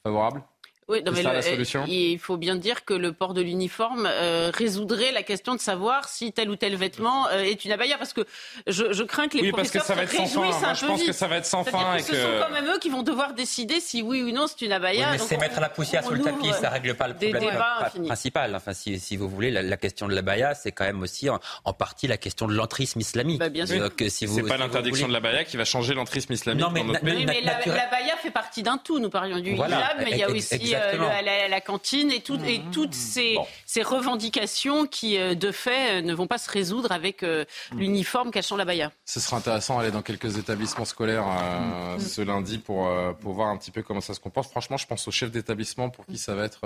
Favorable? 0.02 0.42
Oui, 0.88 1.02
non, 1.04 1.12
mais 1.12 1.22
le, 1.22 1.32
la 1.32 1.42
solution 1.42 1.84
il 1.86 2.18
faut 2.18 2.36
bien 2.36 2.56
dire 2.56 2.84
que 2.84 2.94
le 2.94 3.12
port 3.12 3.34
de 3.34 3.42
l'uniforme 3.42 4.08
euh, 4.10 4.50
résoudrait 4.54 5.12
la 5.12 5.22
question 5.22 5.54
de 5.54 5.60
savoir 5.60 6.08
si 6.08 6.32
tel 6.32 6.50
ou 6.50 6.56
tel 6.56 6.76
vêtement 6.76 7.28
euh, 7.28 7.42
est 7.42 7.64
une 7.64 7.72
abaya, 7.72 7.98
parce 7.98 8.12
que 8.12 8.22
je, 8.66 8.92
je 8.92 9.02
crains 9.02 9.28
que 9.28 9.36
les 9.36 9.44
oui, 9.44 9.50
professeurs 9.52 9.84
parce 9.86 9.88
que 9.88 9.94
ça 9.94 9.94
va 9.94 10.02
être 10.04 10.12
sans 10.12 10.26
fin. 10.26 10.66
Moi, 10.66 10.74
je 10.74 10.86
pense 10.86 11.04
que 11.04 11.12
ça 11.12 11.26
va 11.26 11.36
être 11.36 11.46
sans 11.46 11.64
fin. 11.64 11.96
Que 11.96 12.02
ce 12.02 12.14
sont 12.14 12.28
quand 12.40 12.52
même 12.52 12.66
eux 12.66 12.78
qui 12.78 12.88
vont 12.88 13.02
devoir 13.02 13.34
décider 13.34 13.80
si 13.80 14.02
oui 14.02 14.22
ou 14.22 14.30
non 14.30 14.46
c'est 14.46 14.64
une 14.64 14.72
abaya. 14.72 15.10
Oui, 15.10 15.12
mais 15.12 15.18
c'est 15.18 15.36
mettre 15.36 15.60
la 15.60 15.68
poussière 15.68 16.04
sous 16.04 16.14
le 16.14 16.22
tapis, 16.22 16.50
ça 16.60 16.70
règle 16.70 16.94
pas 16.94 17.08
le 17.08 17.14
problème 17.14 17.58
principal. 18.06 18.54
Enfin, 18.54 18.72
si, 18.72 18.98
si, 18.98 19.16
vous 19.16 19.28
voulez, 19.28 19.50
la, 19.50 19.62
la 19.62 19.76
question 19.76 20.08
de 20.08 20.14
l'abaya, 20.14 20.54
c'est 20.54 20.72
quand 20.72 20.84
même 20.84 21.02
aussi 21.02 21.28
en, 21.28 21.38
en, 21.64 21.72
partie 21.72 22.06
la 22.06 22.16
question 22.16 22.46
de 22.46 22.54
l'entrisme 22.54 23.00
islamique. 23.00 23.38
Bah, 23.38 23.48
bien 23.48 23.66
sûr. 23.66 23.94
Que 23.94 24.08
si 24.08 24.26
vous, 24.26 24.36
c'est 24.36 24.42
pas 24.42 24.54
si 24.54 24.60
l'interdiction 24.60 25.08
de 25.08 25.12
l'abaya 25.12 25.44
qui 25.44 25.56
va 25.56 25.64
changer 25.64 25.94
l'entrisme 25.94 26.32
islamique 26.32 26.64
non, 26.64 26.70
mais 26.70 26.80
dans 26.80 26.86
notre 26.86 27.00
pays. 27.00 27.26
mais 27.26 27.40
l'abaya 27.42 28.16
fait 28.22 28.30
partie 28.30 28.62
d'un 28.62 28.78
tout. 28.78 28.98
Nous 28.98 29.10
parlions 29.10 29.38
du 29.38 29.52
hijab, 29.52 29.98
mais 29.98 30.10
il 30.12 30.18
y 30.18 30.22
a 30.22 30.30
aussi 30.30 30.74
le, 30.92 31.50
la, 31.50 31.60
cantine 31.60 32.10
et, 32.10 32.18
mmh. 32.18 32.70
toutes 32.70 32.94
ces, 32.94 33.36
ces, 33.66 33.82
revendications 33.82 34.86
qui, 34.86 35.18
de 35.18 35.52
fait, 35.52 36.02
ne 36.02 36.14
vont 36.14 36.26
pas 36.26 36.38
se 36.38 36.50
résoudre 36.50 36.92
avec 36.92 37.22
mmh. 37.22 37.44
l'uniforme 37.72 38.30
cachant 38.30 38.56
la 38.56 38.64
baya. 38.64 38.92
Ce 39.04 39.20
sera 39.20 39.36
intéressant 39.36 39.78
d'aller 39.78 39.90
dans 39.90 40.02
quelques 40.02 40.38
établissements 40.38 40.84
scolaires 40.84 41.26
mmh. 41.26 42.00
ce 42.00 42.20
lundi 42.22 42.58
pour, 42.58 42.90
pour 43.20 43.32
voir 43.32 43.48
un 43.48 43.56
petit 43.56 43.70
peu 43.70 43.82
comment 43.82 44.00
ça 44.00 44.14
se 44.14 44.20
comporte. 44.20 44.50
Franchement, 44.50 44.76
je 44.76 44.86
pense 44.86 45.06
au 45.08 45.10
chef 45.10 45.30
d'établissement 45.30 45.90
pour 45.90 46.06
qui 46.06 46.18
ça 46.18 46.34
va 46.34 46.44
être 46.44 46.60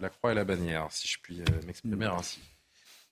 la 0.00 0.08
croix 0.08 0.32
et 0.32 0.34
la 0.34 0.44
bannière, 0.44 0.86
si 0.90 1.08
je 1.08 1.18
puis 1.22 1.42
m'exprimer 1.66 2.06
ainsi. 2.06 2.40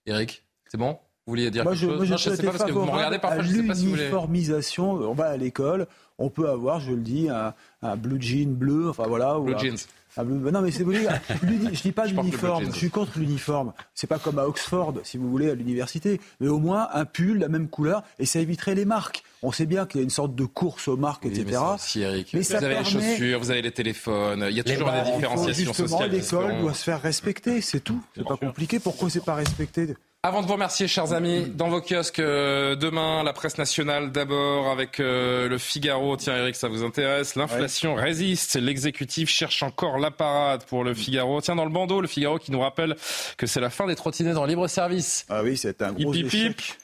Eric, 0.07 0.43
c'est 0.67 0.79
bon? 0.79 0.99
Vous 1.27 1.33
vouliez 1.33 1.51
dire 1.51 1.65
quelque 1.65 1.77
je, 1.77 1.87
chose? 1.87 2.05
je, 2.05 2.17
sais 2.17 2.43
pas 2.43 2.53
parce 2.53 2.65
que 2.65 2.73
vous 2.73 2.85
me 2.85 2.91
regardez 2.91 3.19
parfois, 3.19 3.43
je 3.43 3.53
sais 3.53 3.63
pas 3.63 3.75
si 3.75 3.85
vous 3.85 3.91
voulez. 3.91 4.03
L'uniformisation, 4.03 4.93
on 4.93 5.15
va 5.15 5.27
à 5.27 5.37
l'école, 5.37 5.87
on 6.19 6.31
peut 6.31 6.49
avoir, 6.49 6.81
je 6.81 6.93
le 6.93 7.03
dis, 7.03 7.29
un, 7.29 7.55
un 7.83 7.97
blue 7.97 8.21
jean 8.21 8.55
bleu, 8.55 8.89
enfin 8.89 9.05
voilà. 9.07 9.39
Blue 9.39 9.59
jeans. 9.59 9.77
Non 10.19 10.61
mais 10.63 10.71
c'est 10.71 10.83
vous 10.83 10.93
je 10.93 11.83
dis 11.83 11.93
pas 11.93 12.07
l'uniforme, 12.07 12.67
je 12.67 12.77
suis 12.77 12.91
contre 12.91 13.19
l'uniforme. 13.19 13.73
C'est 13.95 14.07
pas 14.07 14.19
comme 14.19 14.39
à 14.39 14.47
Oxford, 14.47 14.95
si 15.05 15.19
vous 15.19 15.31
voulez, 15.31 15.51
à 15.51 15.55
l'université, 15.55 16.21
mais 16.41 16.49
au 16.49 16.59
moins 16.59 16.89
un 16.93 17.05
pull 17.05 17.39
la 17.39 17.49
même 17.49 17.69
couleur 17.69 18.03
et 18.19 18.27
ça 18.27 18.41
éviterait 18.41 18.75
les 18.75 18.85
marques. 18.85 19.23
On 19.43 19.53
sait 19.53 19.67
bien 19.67 19.87
qu'il 19.87 20.01
y 20.01 20.03
a 20.03 20.05
une 20.05 20.11
sorte 20.11 20.35
de 20.35 20.45
course 20.45 20.89
aux 20.89 20.99
marques, 20.99 21.25
etc. 21.25 21.45
mais, 21.49 21.79
si, 21.79 22.01
Eric. 22.03 22.35
vous 22.35 22.55
avez 22.55 22.75
les 22.75 22.85
chaussures, 22.85 23.41
vous 23.41 23.51
avez 23.51 23.63
les 23.63 23.73
téléphones, 23.73 24.47
il 24.51 24.57
y 24.57 24.61
a 24.61 24.65
toujours 24.65 24.93
des 24.93 25.13
différenciations 25.13 25.73
sociales. 25.73 26.11
L'école 26.11 26.61
doit 26.61 26.75
se 26.75 26.85
faire 26.85 27.01
respecter, 27.01 27.61
c'est 27.61 27.81
tout. 27.81 28.03
C'est 28.15 28.25
pas 28.27 28.37
compliqué. 28.37 28.79
Pourquoi 28.79 29.09
c'est 29.09 29.25
pas 29.25 29.35
respecté? 29.35 29.95
Avant 30.23 30.43
de 30.43 30.47
vous 30.47 30.53
remercier, 30.53 30.87
chers 30.87 31.15
amis, 31.15 31.47
dans 31.47 31.69
vos 31.69 31.81
kiosques, 31.81 32.19
euh, 32.19 32.77
demain, 32.77 33.23
la 33.23 33.33
presse 33.33 33.57
nationale 33.57 34.13
d'abord 34.13 34.69
avec 34.69 35.01
euh, 35.01 35.49
le 35.49 35.57
Figaro. 35.57 36.15
Tiens, 36.19 36.37
Eric, 36.37 36.57
ça 36.57 36.69
vous 36.69 36.83
intéresse 36.83 37.37
L'inflation 37.37 37.95
résiste. 37.95 38.57
L'exécutif 38.57 39.31
cherche 39.31 39.63
encore 39.63 39.99
la 39.99 40.11
parade 40.11 40.65
pour 40.65 40.85
le 40.85 40.93
Figaro. 40.93 41.41
Tiens, 41.41 41.57
dans 41.57 41.65
le 41.65 41.71
bandeau, 41.71 42.03
le 42.03 42.07
Figaro 42.07 42.39
qui 42.39 42.53
nous 42.53 42.61
rappelle 42.61 42.97
que 43.39 43.47
c'est 43.47 43.61
la 43.61 43.71
fin 43.71 43.87
des 43.87 43.97
trottinettes 43.97 44.37
en 44.37 44.45
libre 44.45 44.69
service. 44.69 45.25
Ah 45.31 45.43
oui, 45.43 45.57
c'est 45.57 45.81
un 45.81 45.93
gros 45.93 46.13
échec. 46.13 46.77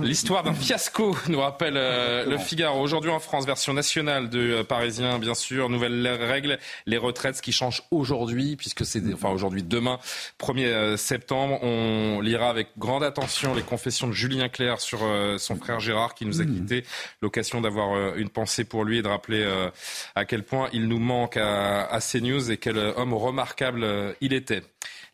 L'histoire 0.00 0.42
d'un 0.42 0.54
fiasco, 0.54 1.16
nous 1.28 1.40
rappelle 1.40 1.76
euh, 1.76 2.24
le 2.26 2.38
Figaro. 2.38 2.80
Aujourd'hui 2.80 3.10
en 3.10 3.18
France, 3.18 3.44
version 3.44 3.72
nationale 3.72 4.30
de 4.30 4.38
euh, 4.38 4.64
Parisien, 4.64 5.18
bien 5.18 5.34
sûr. 5.34 5.68
Nouvelles 5.68 6.06
règles, 6.06 6.58
les 6.86 6.96
retraites, 6.96 7.36
ce 7.36 7.42
qui 7.42 7.52
change 7.52 7.82
aujourd'hui, 7.90 8.56
puisque 8.56 8.86
c'est, 8.86 9.02
enfin 9.12 9.30
aujourd'hui, 9.30 9.62
demain, 9.62 9.98
1er 10.40 10.66
euh, 10.66 10.96
septembre. 10.96 11.58
On 11.62 12.20
lira 12.20 12.48
avec 12.48 12.68
grande 12.78 13.02
attention 13.02 13.54
les 13.54 13.62
confessions 13.62 14.06
de 14.06 14.12
Julien 14.12 14.48
Clerc 14.48 14.80
sur 14.80 15.00
son 15.38 15.56
frère 15.56 15.80
Gérard 15.80 16.14
qui 16.14 16.26
nous 16.26 16.40
a 16.40 16.44
hmm. 16.44 16.54
quittés. 16.54 16.84
L'occasion 17.20 17.60
d'avoir 17.60 18.16
une 18.16 18.28
pensée 18.28 18.64
pour 18.64 18.84
lui 18.84 18.98
et 18.98 19.02
de 19.02 19.08
rappeler 19.08 19.46
à 20.14 20.24
quel 20.24 20.42
point 20.42 20.68
il 20.72 20.88
nous 20.88 20.98
manque 20.98 21.36
à, 21.36 21.84
à 21.84 22.00
CNews 22.00 22.50
et 22.50 22.56
quel 22.56 22.78
homme 22.78 23.14
remarquable 23.14 23.86
il 24.20 24.32
était. 24.32 24.62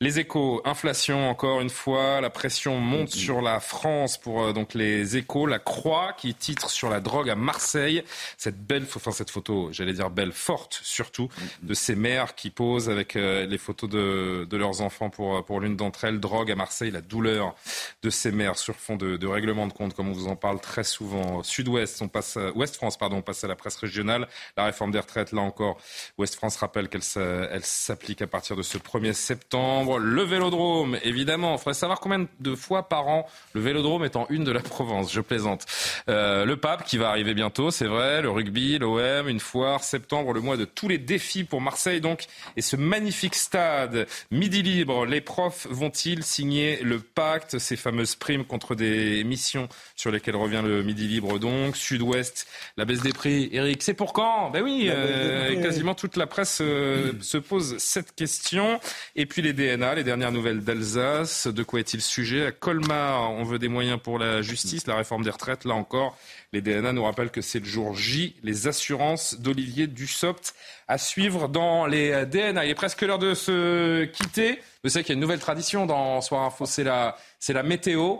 Les 0.02 0.18
échos, 0.18 0.60
inflation 0.64 1.30
encore 1.30 1.60
une 1.60 1.70
fois, 1.70 2.20
la 2.20 2.28
pression 2.28 2.80
monte 2.80 3.10
sur 3.10 3.40
la 3.40 3.60
France 3.60 4.18
pour 4.18 4.42
euh, 4.42 4.52
donc 4.52 4.74
les 4.74 5.16
échos, 5.16 5.46
la 5.46 5.60
Croix 5.60 6.12
qui 6.18 6.34
titre 6.34 6.70
sur 6.70 6.90
la 6.90 6.98
drogue 6.98 7.30
à 7.30 7.36
Marseille, 7.36 8.02
cette 8.36 8.60
belle, 8.66 8.84
enfin 8.96 9.12
cette 9.12 9.30
photo, 9.30 9.68
j'allais 9.70 9.92
dire 9.92 10.10
belle, 10.10 10.32
forte 10.32 10.80
surtout, 10.82 11.28
de 11.62 11.72
ces 11.72 11.94
mères 11.94 12.34
qui 12.34 12.50
posent 12.50 12.90
avec 12.90 13.14
euh, 13.14 13.46
les 13.46 13.58
photos 13.58 13.88
de, 13.88 14.44
de, 14.50 14.56
leurs 14.56 14.80
enfants 14.80 15.08
pour, 15.08 15.36
euh, 15.36 15.42
pour 15.42 15.60
l'une 15.60 15.76
d'entre 15.76 16.04
elles, 16.04 16.18
drogue 16.18 16.50
à 16.50 16.56
Marseille, 16.56 16.90
la 16.90 17.00
douleur 17.00 17.54
de 18.02 18.10
ces 18.10 18.32
mères 18.32 18.58
sur 18.58 18.74
fond 18.74 18.96
de, 18.96 19.24
règlement 19.24 19.68
de 19.68 19.72
compte, 19.72 19.94
comme 19.94 20.08
on 20.08 20.14
vous 20.14 20.26
en 20.26 20.34
parle 20.34 20.58
très 20.58 20.82
souvent. 20.82 21.44
Sud-Ouest, 21.44 22.02
on 22.02 22.08
passe, 22.08 22.36
Ouest 22.56 22.74
France, 22.74 22.96
pardon, 22.96 23.18
on 23.18 23.22
passe 23.22 23.44
à 23.44 23.46
la 23.46 23.54
presse 23.54 23.76
régionale, 23.76 24.26
la 24.56 24.64
réforme 24.64 24.90
des 24.90 24.98
retraites, 24.98 25.30
là 25.30 25.42
encore, 25.42 25.78
Ouest 26.18 26.34
France 26.34 26.56
rappelle 26.56 26.88
qu'elle 26.88 27.04
s'applique 27.04 28.20
à 28.20 28.26
partir 28.26 28.56
de 28.56 28.62
ce 28.62 28.78
1er 28.78 29.12
septembre. 29.12 29.91
Le 29.98 30.22
vélodrome, 30.22 30.98
évidemment. 31.02 31.52
Il 31.52 31.58
faudrait 31.58 31.74
savoir 31.74 32.00
combien 32.00 32.26
de 32.40 32.54
fois 32.54 32.88
par 32.88 33.08
an 33.08 33.26
le 33.54 33.60
vélodrome 33.60 34.04
est 34.04 34.16
en 34.16 34.26
une 34.30 34.44
de 34.44 34.52
la 34.52 34.60
Provence. 34.72 35.12
Je 35.12 35.20
plaisante. 35.20 35.66
Euh, 36.08 36.44
le 36.44 36.56
pape 36.56 36.84
qui 36.84 36.96
va 36.98 37.08
arriver 37.08 37.34
bientôt, 37.34 37.70
c'est 37.70 37.86
vrai. 37.86 38.22
Le 38.22 38.30
rugby, 38.30 38.78
l'OM, 38.78 39.28
une 39.28 39.40
foire. 39.40 39.82
Septembre, 39.82 40.32
le 40.32 40.40
mois 40.40 40.56
de 40.56 40.64
tous 40.64 40.88
les 40.88 40.98
défis 40.98 41.44
pour 41.44 41.60
Marseille, 41.60 42.00
donc. 42.00 42.24
Et 42.56 42.62
ce 42.62 42.76
magnifique 42.76 43.34
stade, 43.34 44.06
midi 44.30 44.62
libre. 44.62 45.06
Les 45.06 45.20
profs 45.20 45.66
vont-ils 45.70 46.22
signer 46.22 46.78
le 46.82 46.98
pacte, 47.00 47.58
ces 47.58 47.76
fameuses 47.76 48.14
primes 48.14 48.44
contre 48.44 48.74
des 48.74 49.24
missions 49.24 49.68
sur 49.96 50.10
lesquelles 50.10 50.36
revient 50.36 50.62
le 50.64 50.82
midi 50.82 51.06
libre, 51.08 51.38
donc? 51.38 51.76
Sud-Ouest, 51.76 52.46
la 52.76 52.84
baisse 52.84 53.02
des 53.02 53.12
prix. 53.12 53.48
Eric, 53.52 53.82
c'est 53.82 53.94
pour 53.94 54.12
quand? 54.12 54.50
Ben 54.50 54.62
oui, 54.62 54.88
euh, 54.88 55.60
quasiment 55.62 55.94
toute 55.94 56.16
la 56.16 56.26
presse 56.26 56.60
euh, 56.60 57.12
se 57.20 57.38
pose 57.38 57.76
cette 57.78 58.14
question. 58.14 58.80
Et 59.16 59.26
puis 59.26 59.42
les 59.42 59.52
DNA 59.52 59.81
les 59.82 60.04
dernières 60.04 60.30
nouvelles 60.30 60.62
d'Alsace. 60.62 61.48
De 61.48 61.62
quoi 61.64 61.80
est-il 61.80 62.00
sujet 62.00 62.46
À 62.46 62.52
Colmar, 62.52 63.32
on 63.32 63.42
veut 63.42 63.58
des 63.58 63.66
moyens 63.68 63.98
pour 64.00 64.18
la 64.18 64.40
justice, 64.40 64.86
la 64.86 64.94
réforme 64.94 65.24
des 65.24 65.30
retraites. 65.30 65.64
Là 65.64 65.74
encore, 65.74 66.16
les 66.52 66.60
DNA 66.60 66.92
nous 66.92 67.02
rappellent 67.02 67.32
que 67.32 67.40
c'est 67.40 67.58
le 67.58 67.64
jour 67.64 67.94
J. 67.96 68.36
Les 68.44 68.68
assurances 68.68 69.40
d'Olivier 69.40 69.88
Dussopt 69.88 70.54
à 70.86 70.98
suivre 70.98 71.48
dans 71.48 71.86
les 71.86 72.26
DNA. 72.26 72.64
Il 72.64 72.70
est 72.70 72.74
presque 72.74 73.02
l'heure 73.02 73.18
de 73.18 73.34
se 73.34 74.04
quitter. 74.04 74.60
Vous 74.84 74.90
savez 74.90 75.04
qu'il 75.04 75.14
y 75.14 75.14
a 75.14 75.16
une 75.16 75.20
nouvelle 75.20 75.40
tradition 75.40 75.84
dans 75.84 76.20
Soir 76.20 76.44
Info, 76.44 76.64
c'est 76.64 76.84
la, 76.84 77.16
c'est 77.40 77.52
la 77.52 77.64
météo. 77.64 78.18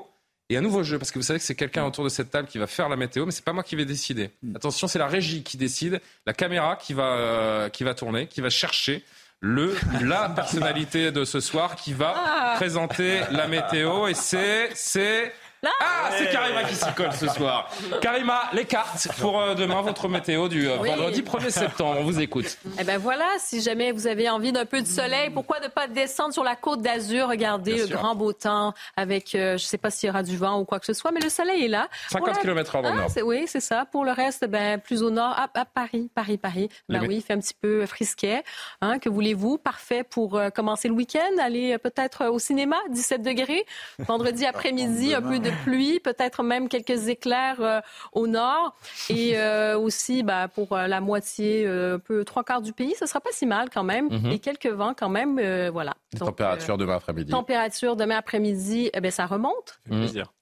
Et 0.49 0.57
un 0.57 0.63
nouveau 0.63 0.83
jeu, 0.83 0.99
parce 0.99 1.13
que 1.13 1.19
vous 1.19 1.25
savez 1.25 1.39
que 1.39 1.45
c'est 1.45 1.55
quelqu'un 1.55 1.85
autour 1.87 2.03
de 2.03 2.09
cette 2.09 2.31
table 2.31 2.49
qui 2.49 2.59
va 2.59 2.67
faire 2.67 2.89
la 2.89 2.97
météo, 2.97 3.25
mais 3.25 3.33
c'est 3.33 3.45
pas 3.45 3.53
moi 3.53 3.63
qui 3.63 3.77
vais 3.77 3.87
décider. 3.87 4.31
Attention, 4.55 4.89
c'est 4.89 4.99
la 4.99 5.07
régie 5.07 5.45
qui 5.45 5.57
décide, 5.57 6.01
la 6.27 6.35
caméra 6.35 6.77
qui 6.77 6.93
va, 6.93 7.17
euh, 7.17 7.69
qui 7.69 7.85
va 7.85 7.95
tourner, 7.95 8.27
qui 8.27 8.41
va 8.41 8.51
chercher 8.51 9.05
le 9.43 9.75
la 10.01 10.29
personnalité 10.29 11.11
de 11.11 11.25
ce 11.25 11.41
soir 11.41 11.75
qui 11.75 11.93
va 11.93 12.15
ah. 12.17 12.53
présenter 12.55 13.21
la 13.33 13.49
météo 13.49 14.07
et 14.07 14.15
c'est 14.15 14.71
c'est 14.75 15.35
ah, 15.65 16.11
c'est 16.19 16.29
Karima 16.31 16.65
qui 16.65 16.75
s'y 16.75 16.93
colle 16.93 17.13
ce 17.13 17.29
soir. 17.29 17.71
Karima, 18.01 18.51
les 18.53 18.65
cartes 18.65 19.09
pour 19.21 19.41
euh, 19.41 19.55
demain, 19.55 19.81
votre 19.81 20.09
météo 20.09 20.49
du 20.49 20.69
euh, 20.69 20.77
vendredi 20.77 21.23
1er 21.23 21.51
septembre. 21.51 21.99
On 22.01 22.05
vous 22.05 22.21
écoute. 22.21 22.59
Eh 22.81 22.85
ben 22.85 22.99
voilà, 22.99 23.29
si 23.39 23.63
jamais 23.63 23.93
vous 23.93 24.09
avez 24.09 24.29
envie 24.29 24.51
d'un 24.51 24.65
peu 24.65 24.83
de 24.83 24.87
soleil, 24.87 25.31
pourquoi 25.31 25.61
ne 25.61 25.69
pas 25.69 25.87
descendre 25.87 26.33
sur 26.33 26.43
la 26.43 26.57
côte 26.57 26.83
d'Azur, 26.83 27.29
regardez 27.29 27.77
le 27.77 27.87
grand 27.87 28.17
beau 28.17 28.33
temps 28.33 28.75
avec, 28.97 29.37
euh, 29.37 29.57
je 29.57 29.65
sais 29.65 29.79
pas 29.79 29.91
s'il 29.91 30.09
y 30.09 30.11
aura 30.11 30.25
du 30.25 30.37
vent 30.37 30.59
ou 30.59 30.65
quoi 30.65 30.81
que 30.81 30.87
ce 30.87 30.95
soit, 30.95 31.13
mais 31.13 31.21
le 31.21 31.29
soleil 31.29 31.67
est 31.67 31.69
là. 31.69 31.89
50 32.11 32.41
km 32.41 32.77
h 32.79 32.83
dans 32.83 32.91
le 32.91 32.97
nord. 32.97 33.11
Oui, 33.25 33.45
c'est 33.47 33.61
ça. 33.61 33.85
Pour 33.85 34.05
le 34.05 34.11
reste, 34.11 34.45
ben, 34.47 34.81
plus 34.81 35.05
au 35.05 35.11
nord, 35.11 35.37
à, 35.39 35.65
Paris, 35.65 36.11
Paris, 36.13 36.39
Paris. 36.39 36.71
Ben 36.89 37.03
oui, 37.07 37.17
il 37.17 37.23
fait 37.23 37.35
un 37.35 37.41
petit 37.41 37.55
peu 37.55 37.87
frisquet. 37.87 38.43
Hein, 38.81 38.99
que 38.99 39.09
voulez-vous? 39.09 39.59
Parfait 39.59 40.03
pour 40.03 40.41
commencer 40.55 40.89
le 40.89 40.95
week-end, 40.95 41.39
aller 41.41 41.79
peut-être 41.79 42.27
au 42.27 42.41
cinéma, 42.41 42.77
17 42.91 43.23
degrés. 43.23 43.65
Vendredi 44.01 44.45
après-midi, 44.53 45.15
un 45.15 45.23
peu 45.23 45.39
de 45.39 45.52
pluie, 45.65 46.01
peut-être 46.01 46.43
même 46.43 46.69
quelques 46.69 47.09
éclairs 47.09 47.61
euh, 47.61 47.81
au 48.13 48.27
nord. 48.27 48.75
Et 49.09 49.39
euh, 49.39 49.79
aussi, 49.79 50.23
bah, 50.23 50.49
pour 50.49 50.73
euh, 50.73 50.87
la 50.87 51.01
moitié, 51.01 51.67
un 51.67 51.99
peu 51.99 52.25
trois 52.25 52.45
quarts 52.45 52.63
du 52.63 52.73
pays, 52.73 52.95
ce 52.99 53.07
sera 53.07 53.21
pas 53.21 53.31
si 53.33 53.47
mal 53.47 53.69
quand 53.71 53.85
même. 53.85 54.09
Mhm. 54.11 54.33
Et 54.33 54.39
quelques 54.39 54.67
vents 54.67 54.95
quand 54.95 55.09
même, 55.09 55.41
voilà. 55.71 55.95
Température 56.19 56.79
demain 56.79 56.97
après-midi. 56.97 57.31
Température 57.31 57.97
demain 57.97 58.17
après-midi, 58.17 58.91
eh 58.93 59.01
bien, 59.01 59.11
ça 59.11 59.27
remonte. 59.27 59.81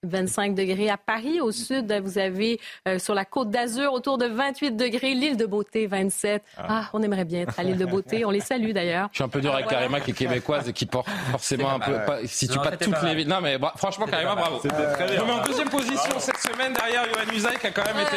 25 0.03 0.55
degrés 0.55 0.91
à 0.91 0.97
Paris. 0.97 1.41
Au 1.41 1.53
sud, 1.53 1.93
vous 2.03 2.19
avez 2.19 2.61
sur 2.99 3.15
la 3.15 3.25
côte 3.25 3.51
d'Azur 3.51 3.93
autour 3.93 4.19
de 4.19 4.27
28 4.27 4.73
degrés. 4.73 5.15
L'île 5.15 5.37
de 5.37 5.47
Beauté, 5.47 5.87
27. 5.87 6.43
Ah. 6.57 6.67
ah. 6.69 6.91
on 6.93 7.03
aimerait 7.03 7.25
bien 7.25 7.43
être 7.43 7.59
à 7.59 7.63
l'île 7.63 7.79
de 7.79 7.85
Beauté. 7.85 8.25
On 8.25 8.31
les 8.31 8.41
salue 8.41 8.73
d'ailleurs. 8.73 9.09
Je 9.13 9.17
suis 9.17 9.25
un 9.25 9.29
peu 9.29 9.41
dur 9.41 9.55
avec 9.55 9.67
Karima 9.67 10.01
qui 10.01 10.11
est 10.11 10.15
québécoise 10.15 10.69
et 10.69 10.73
qui 10.73 10.87
porte 10.87 11.09
forcément 11.31 11.71
un 11.71 11.81
peu. 11.81 11.93
Pas, 12.07 12.19
si 12.25 12.49
tu 12.49 12.59
pas 12.59 12.77
toutes 12.77 13.03
les 13.03 13.15
villes. 13.15 13.29
Non, 13.29 13.41
mais 13.41 13.59
franchement, 13.77 14.07
Karima, 14.07 14.35
bravo. 14.35 14.61
Je 14.63 15.25
mets 15.25 15.33
en 15.33 15.43
deuxième 15.43 15.69
position 15.69 16.19
cette 16.19 16.39
semaine 16.39 16.73
derrière 16.73 17.05
Johan 17.05 17.35
Usaï 17.35 17.59
qui 17.59 17.67
a 17.67 17.71
quand 17.71 17.85
même 17.85 18.07
été 18.07 18.17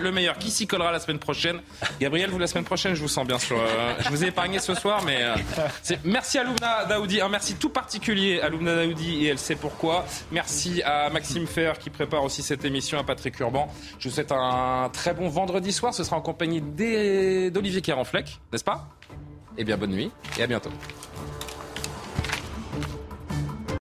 le, 0.00 0.10
meilleur. 0.12 0.36
Qui 0.38 0.50
s'y 0.50 0.66
collera 0.66 0.92
la 0.92 1.00
semaine 1.00 1.18
prochaine? 1.18 1.60
Gabriel, 2.00 2.30
vous 2.30 2.38
la 2.38 2.46
semaine 2.46 2.64
prochaine, 2.64 2.94
je 2.94 3.00
vous 3.00 3.08
sens 3.08 3.26
bien 3.26 3.38
sûr. 3.38 3.58
Euh, 3.58 3.94
je 4.00 4.08
vous 4.08 4.24
ai 4.24 4.28
épargné 4.28 4.58
ce 4.58 4.74
soir, 4.74 5.02
mais 5.04 5.18
euh, 5.22 5.96
merci 6.04 6.38
à 6.38 6.44
Un 7.20 7.28
merci 7.28 7.54
tout 7.54 7.70
particulier 7.70 8.40
à 8.40 8.48
Loubna 8.48 8.74
Daoudi 8.74 9.24
et 9.24 9.28
elle 9.28 9.38
sait 9.38 9.56
pourquoi. 9.56 10.04
Merci 10.30 10.82
à 10.82 11.08
Maxime 11.10 11.46
Fer 11.46 11.78
qui 11.78 11.90
prépare 11.90 12.22
aussi 12.22 12.42
cette 12.42 12.64
émission, 12.64 12.98
à 12.98 13.04
Patrick 13.04 13.38
Urban. 13.40 13.72
Je 13.98 14.08
vous 14.08 14.14
souhaite 14.14 14.32
un 14.32 14.90
très 14.92 15.14
bon 15.14 15.28
vendredi 15.28 15.72
soir. 15.72 15.94
Ce 15.94 16.04
sera 16.04 16.16
en 16.16 16.20
compagnie 16.20 16.60
d'Olivier 16.60 17.80
Kéranfleck, 17.80 18.40
n'est-ce 18.52 18.64
pas? 18.64 18.88
Eh 19.56 19.64
bien, 19.64 19.76
bonne 19.76 19.90
nuit 19.90 20.10
et 20.38 20.42
à 20.42 20.46
bientôt. 20.46 20.70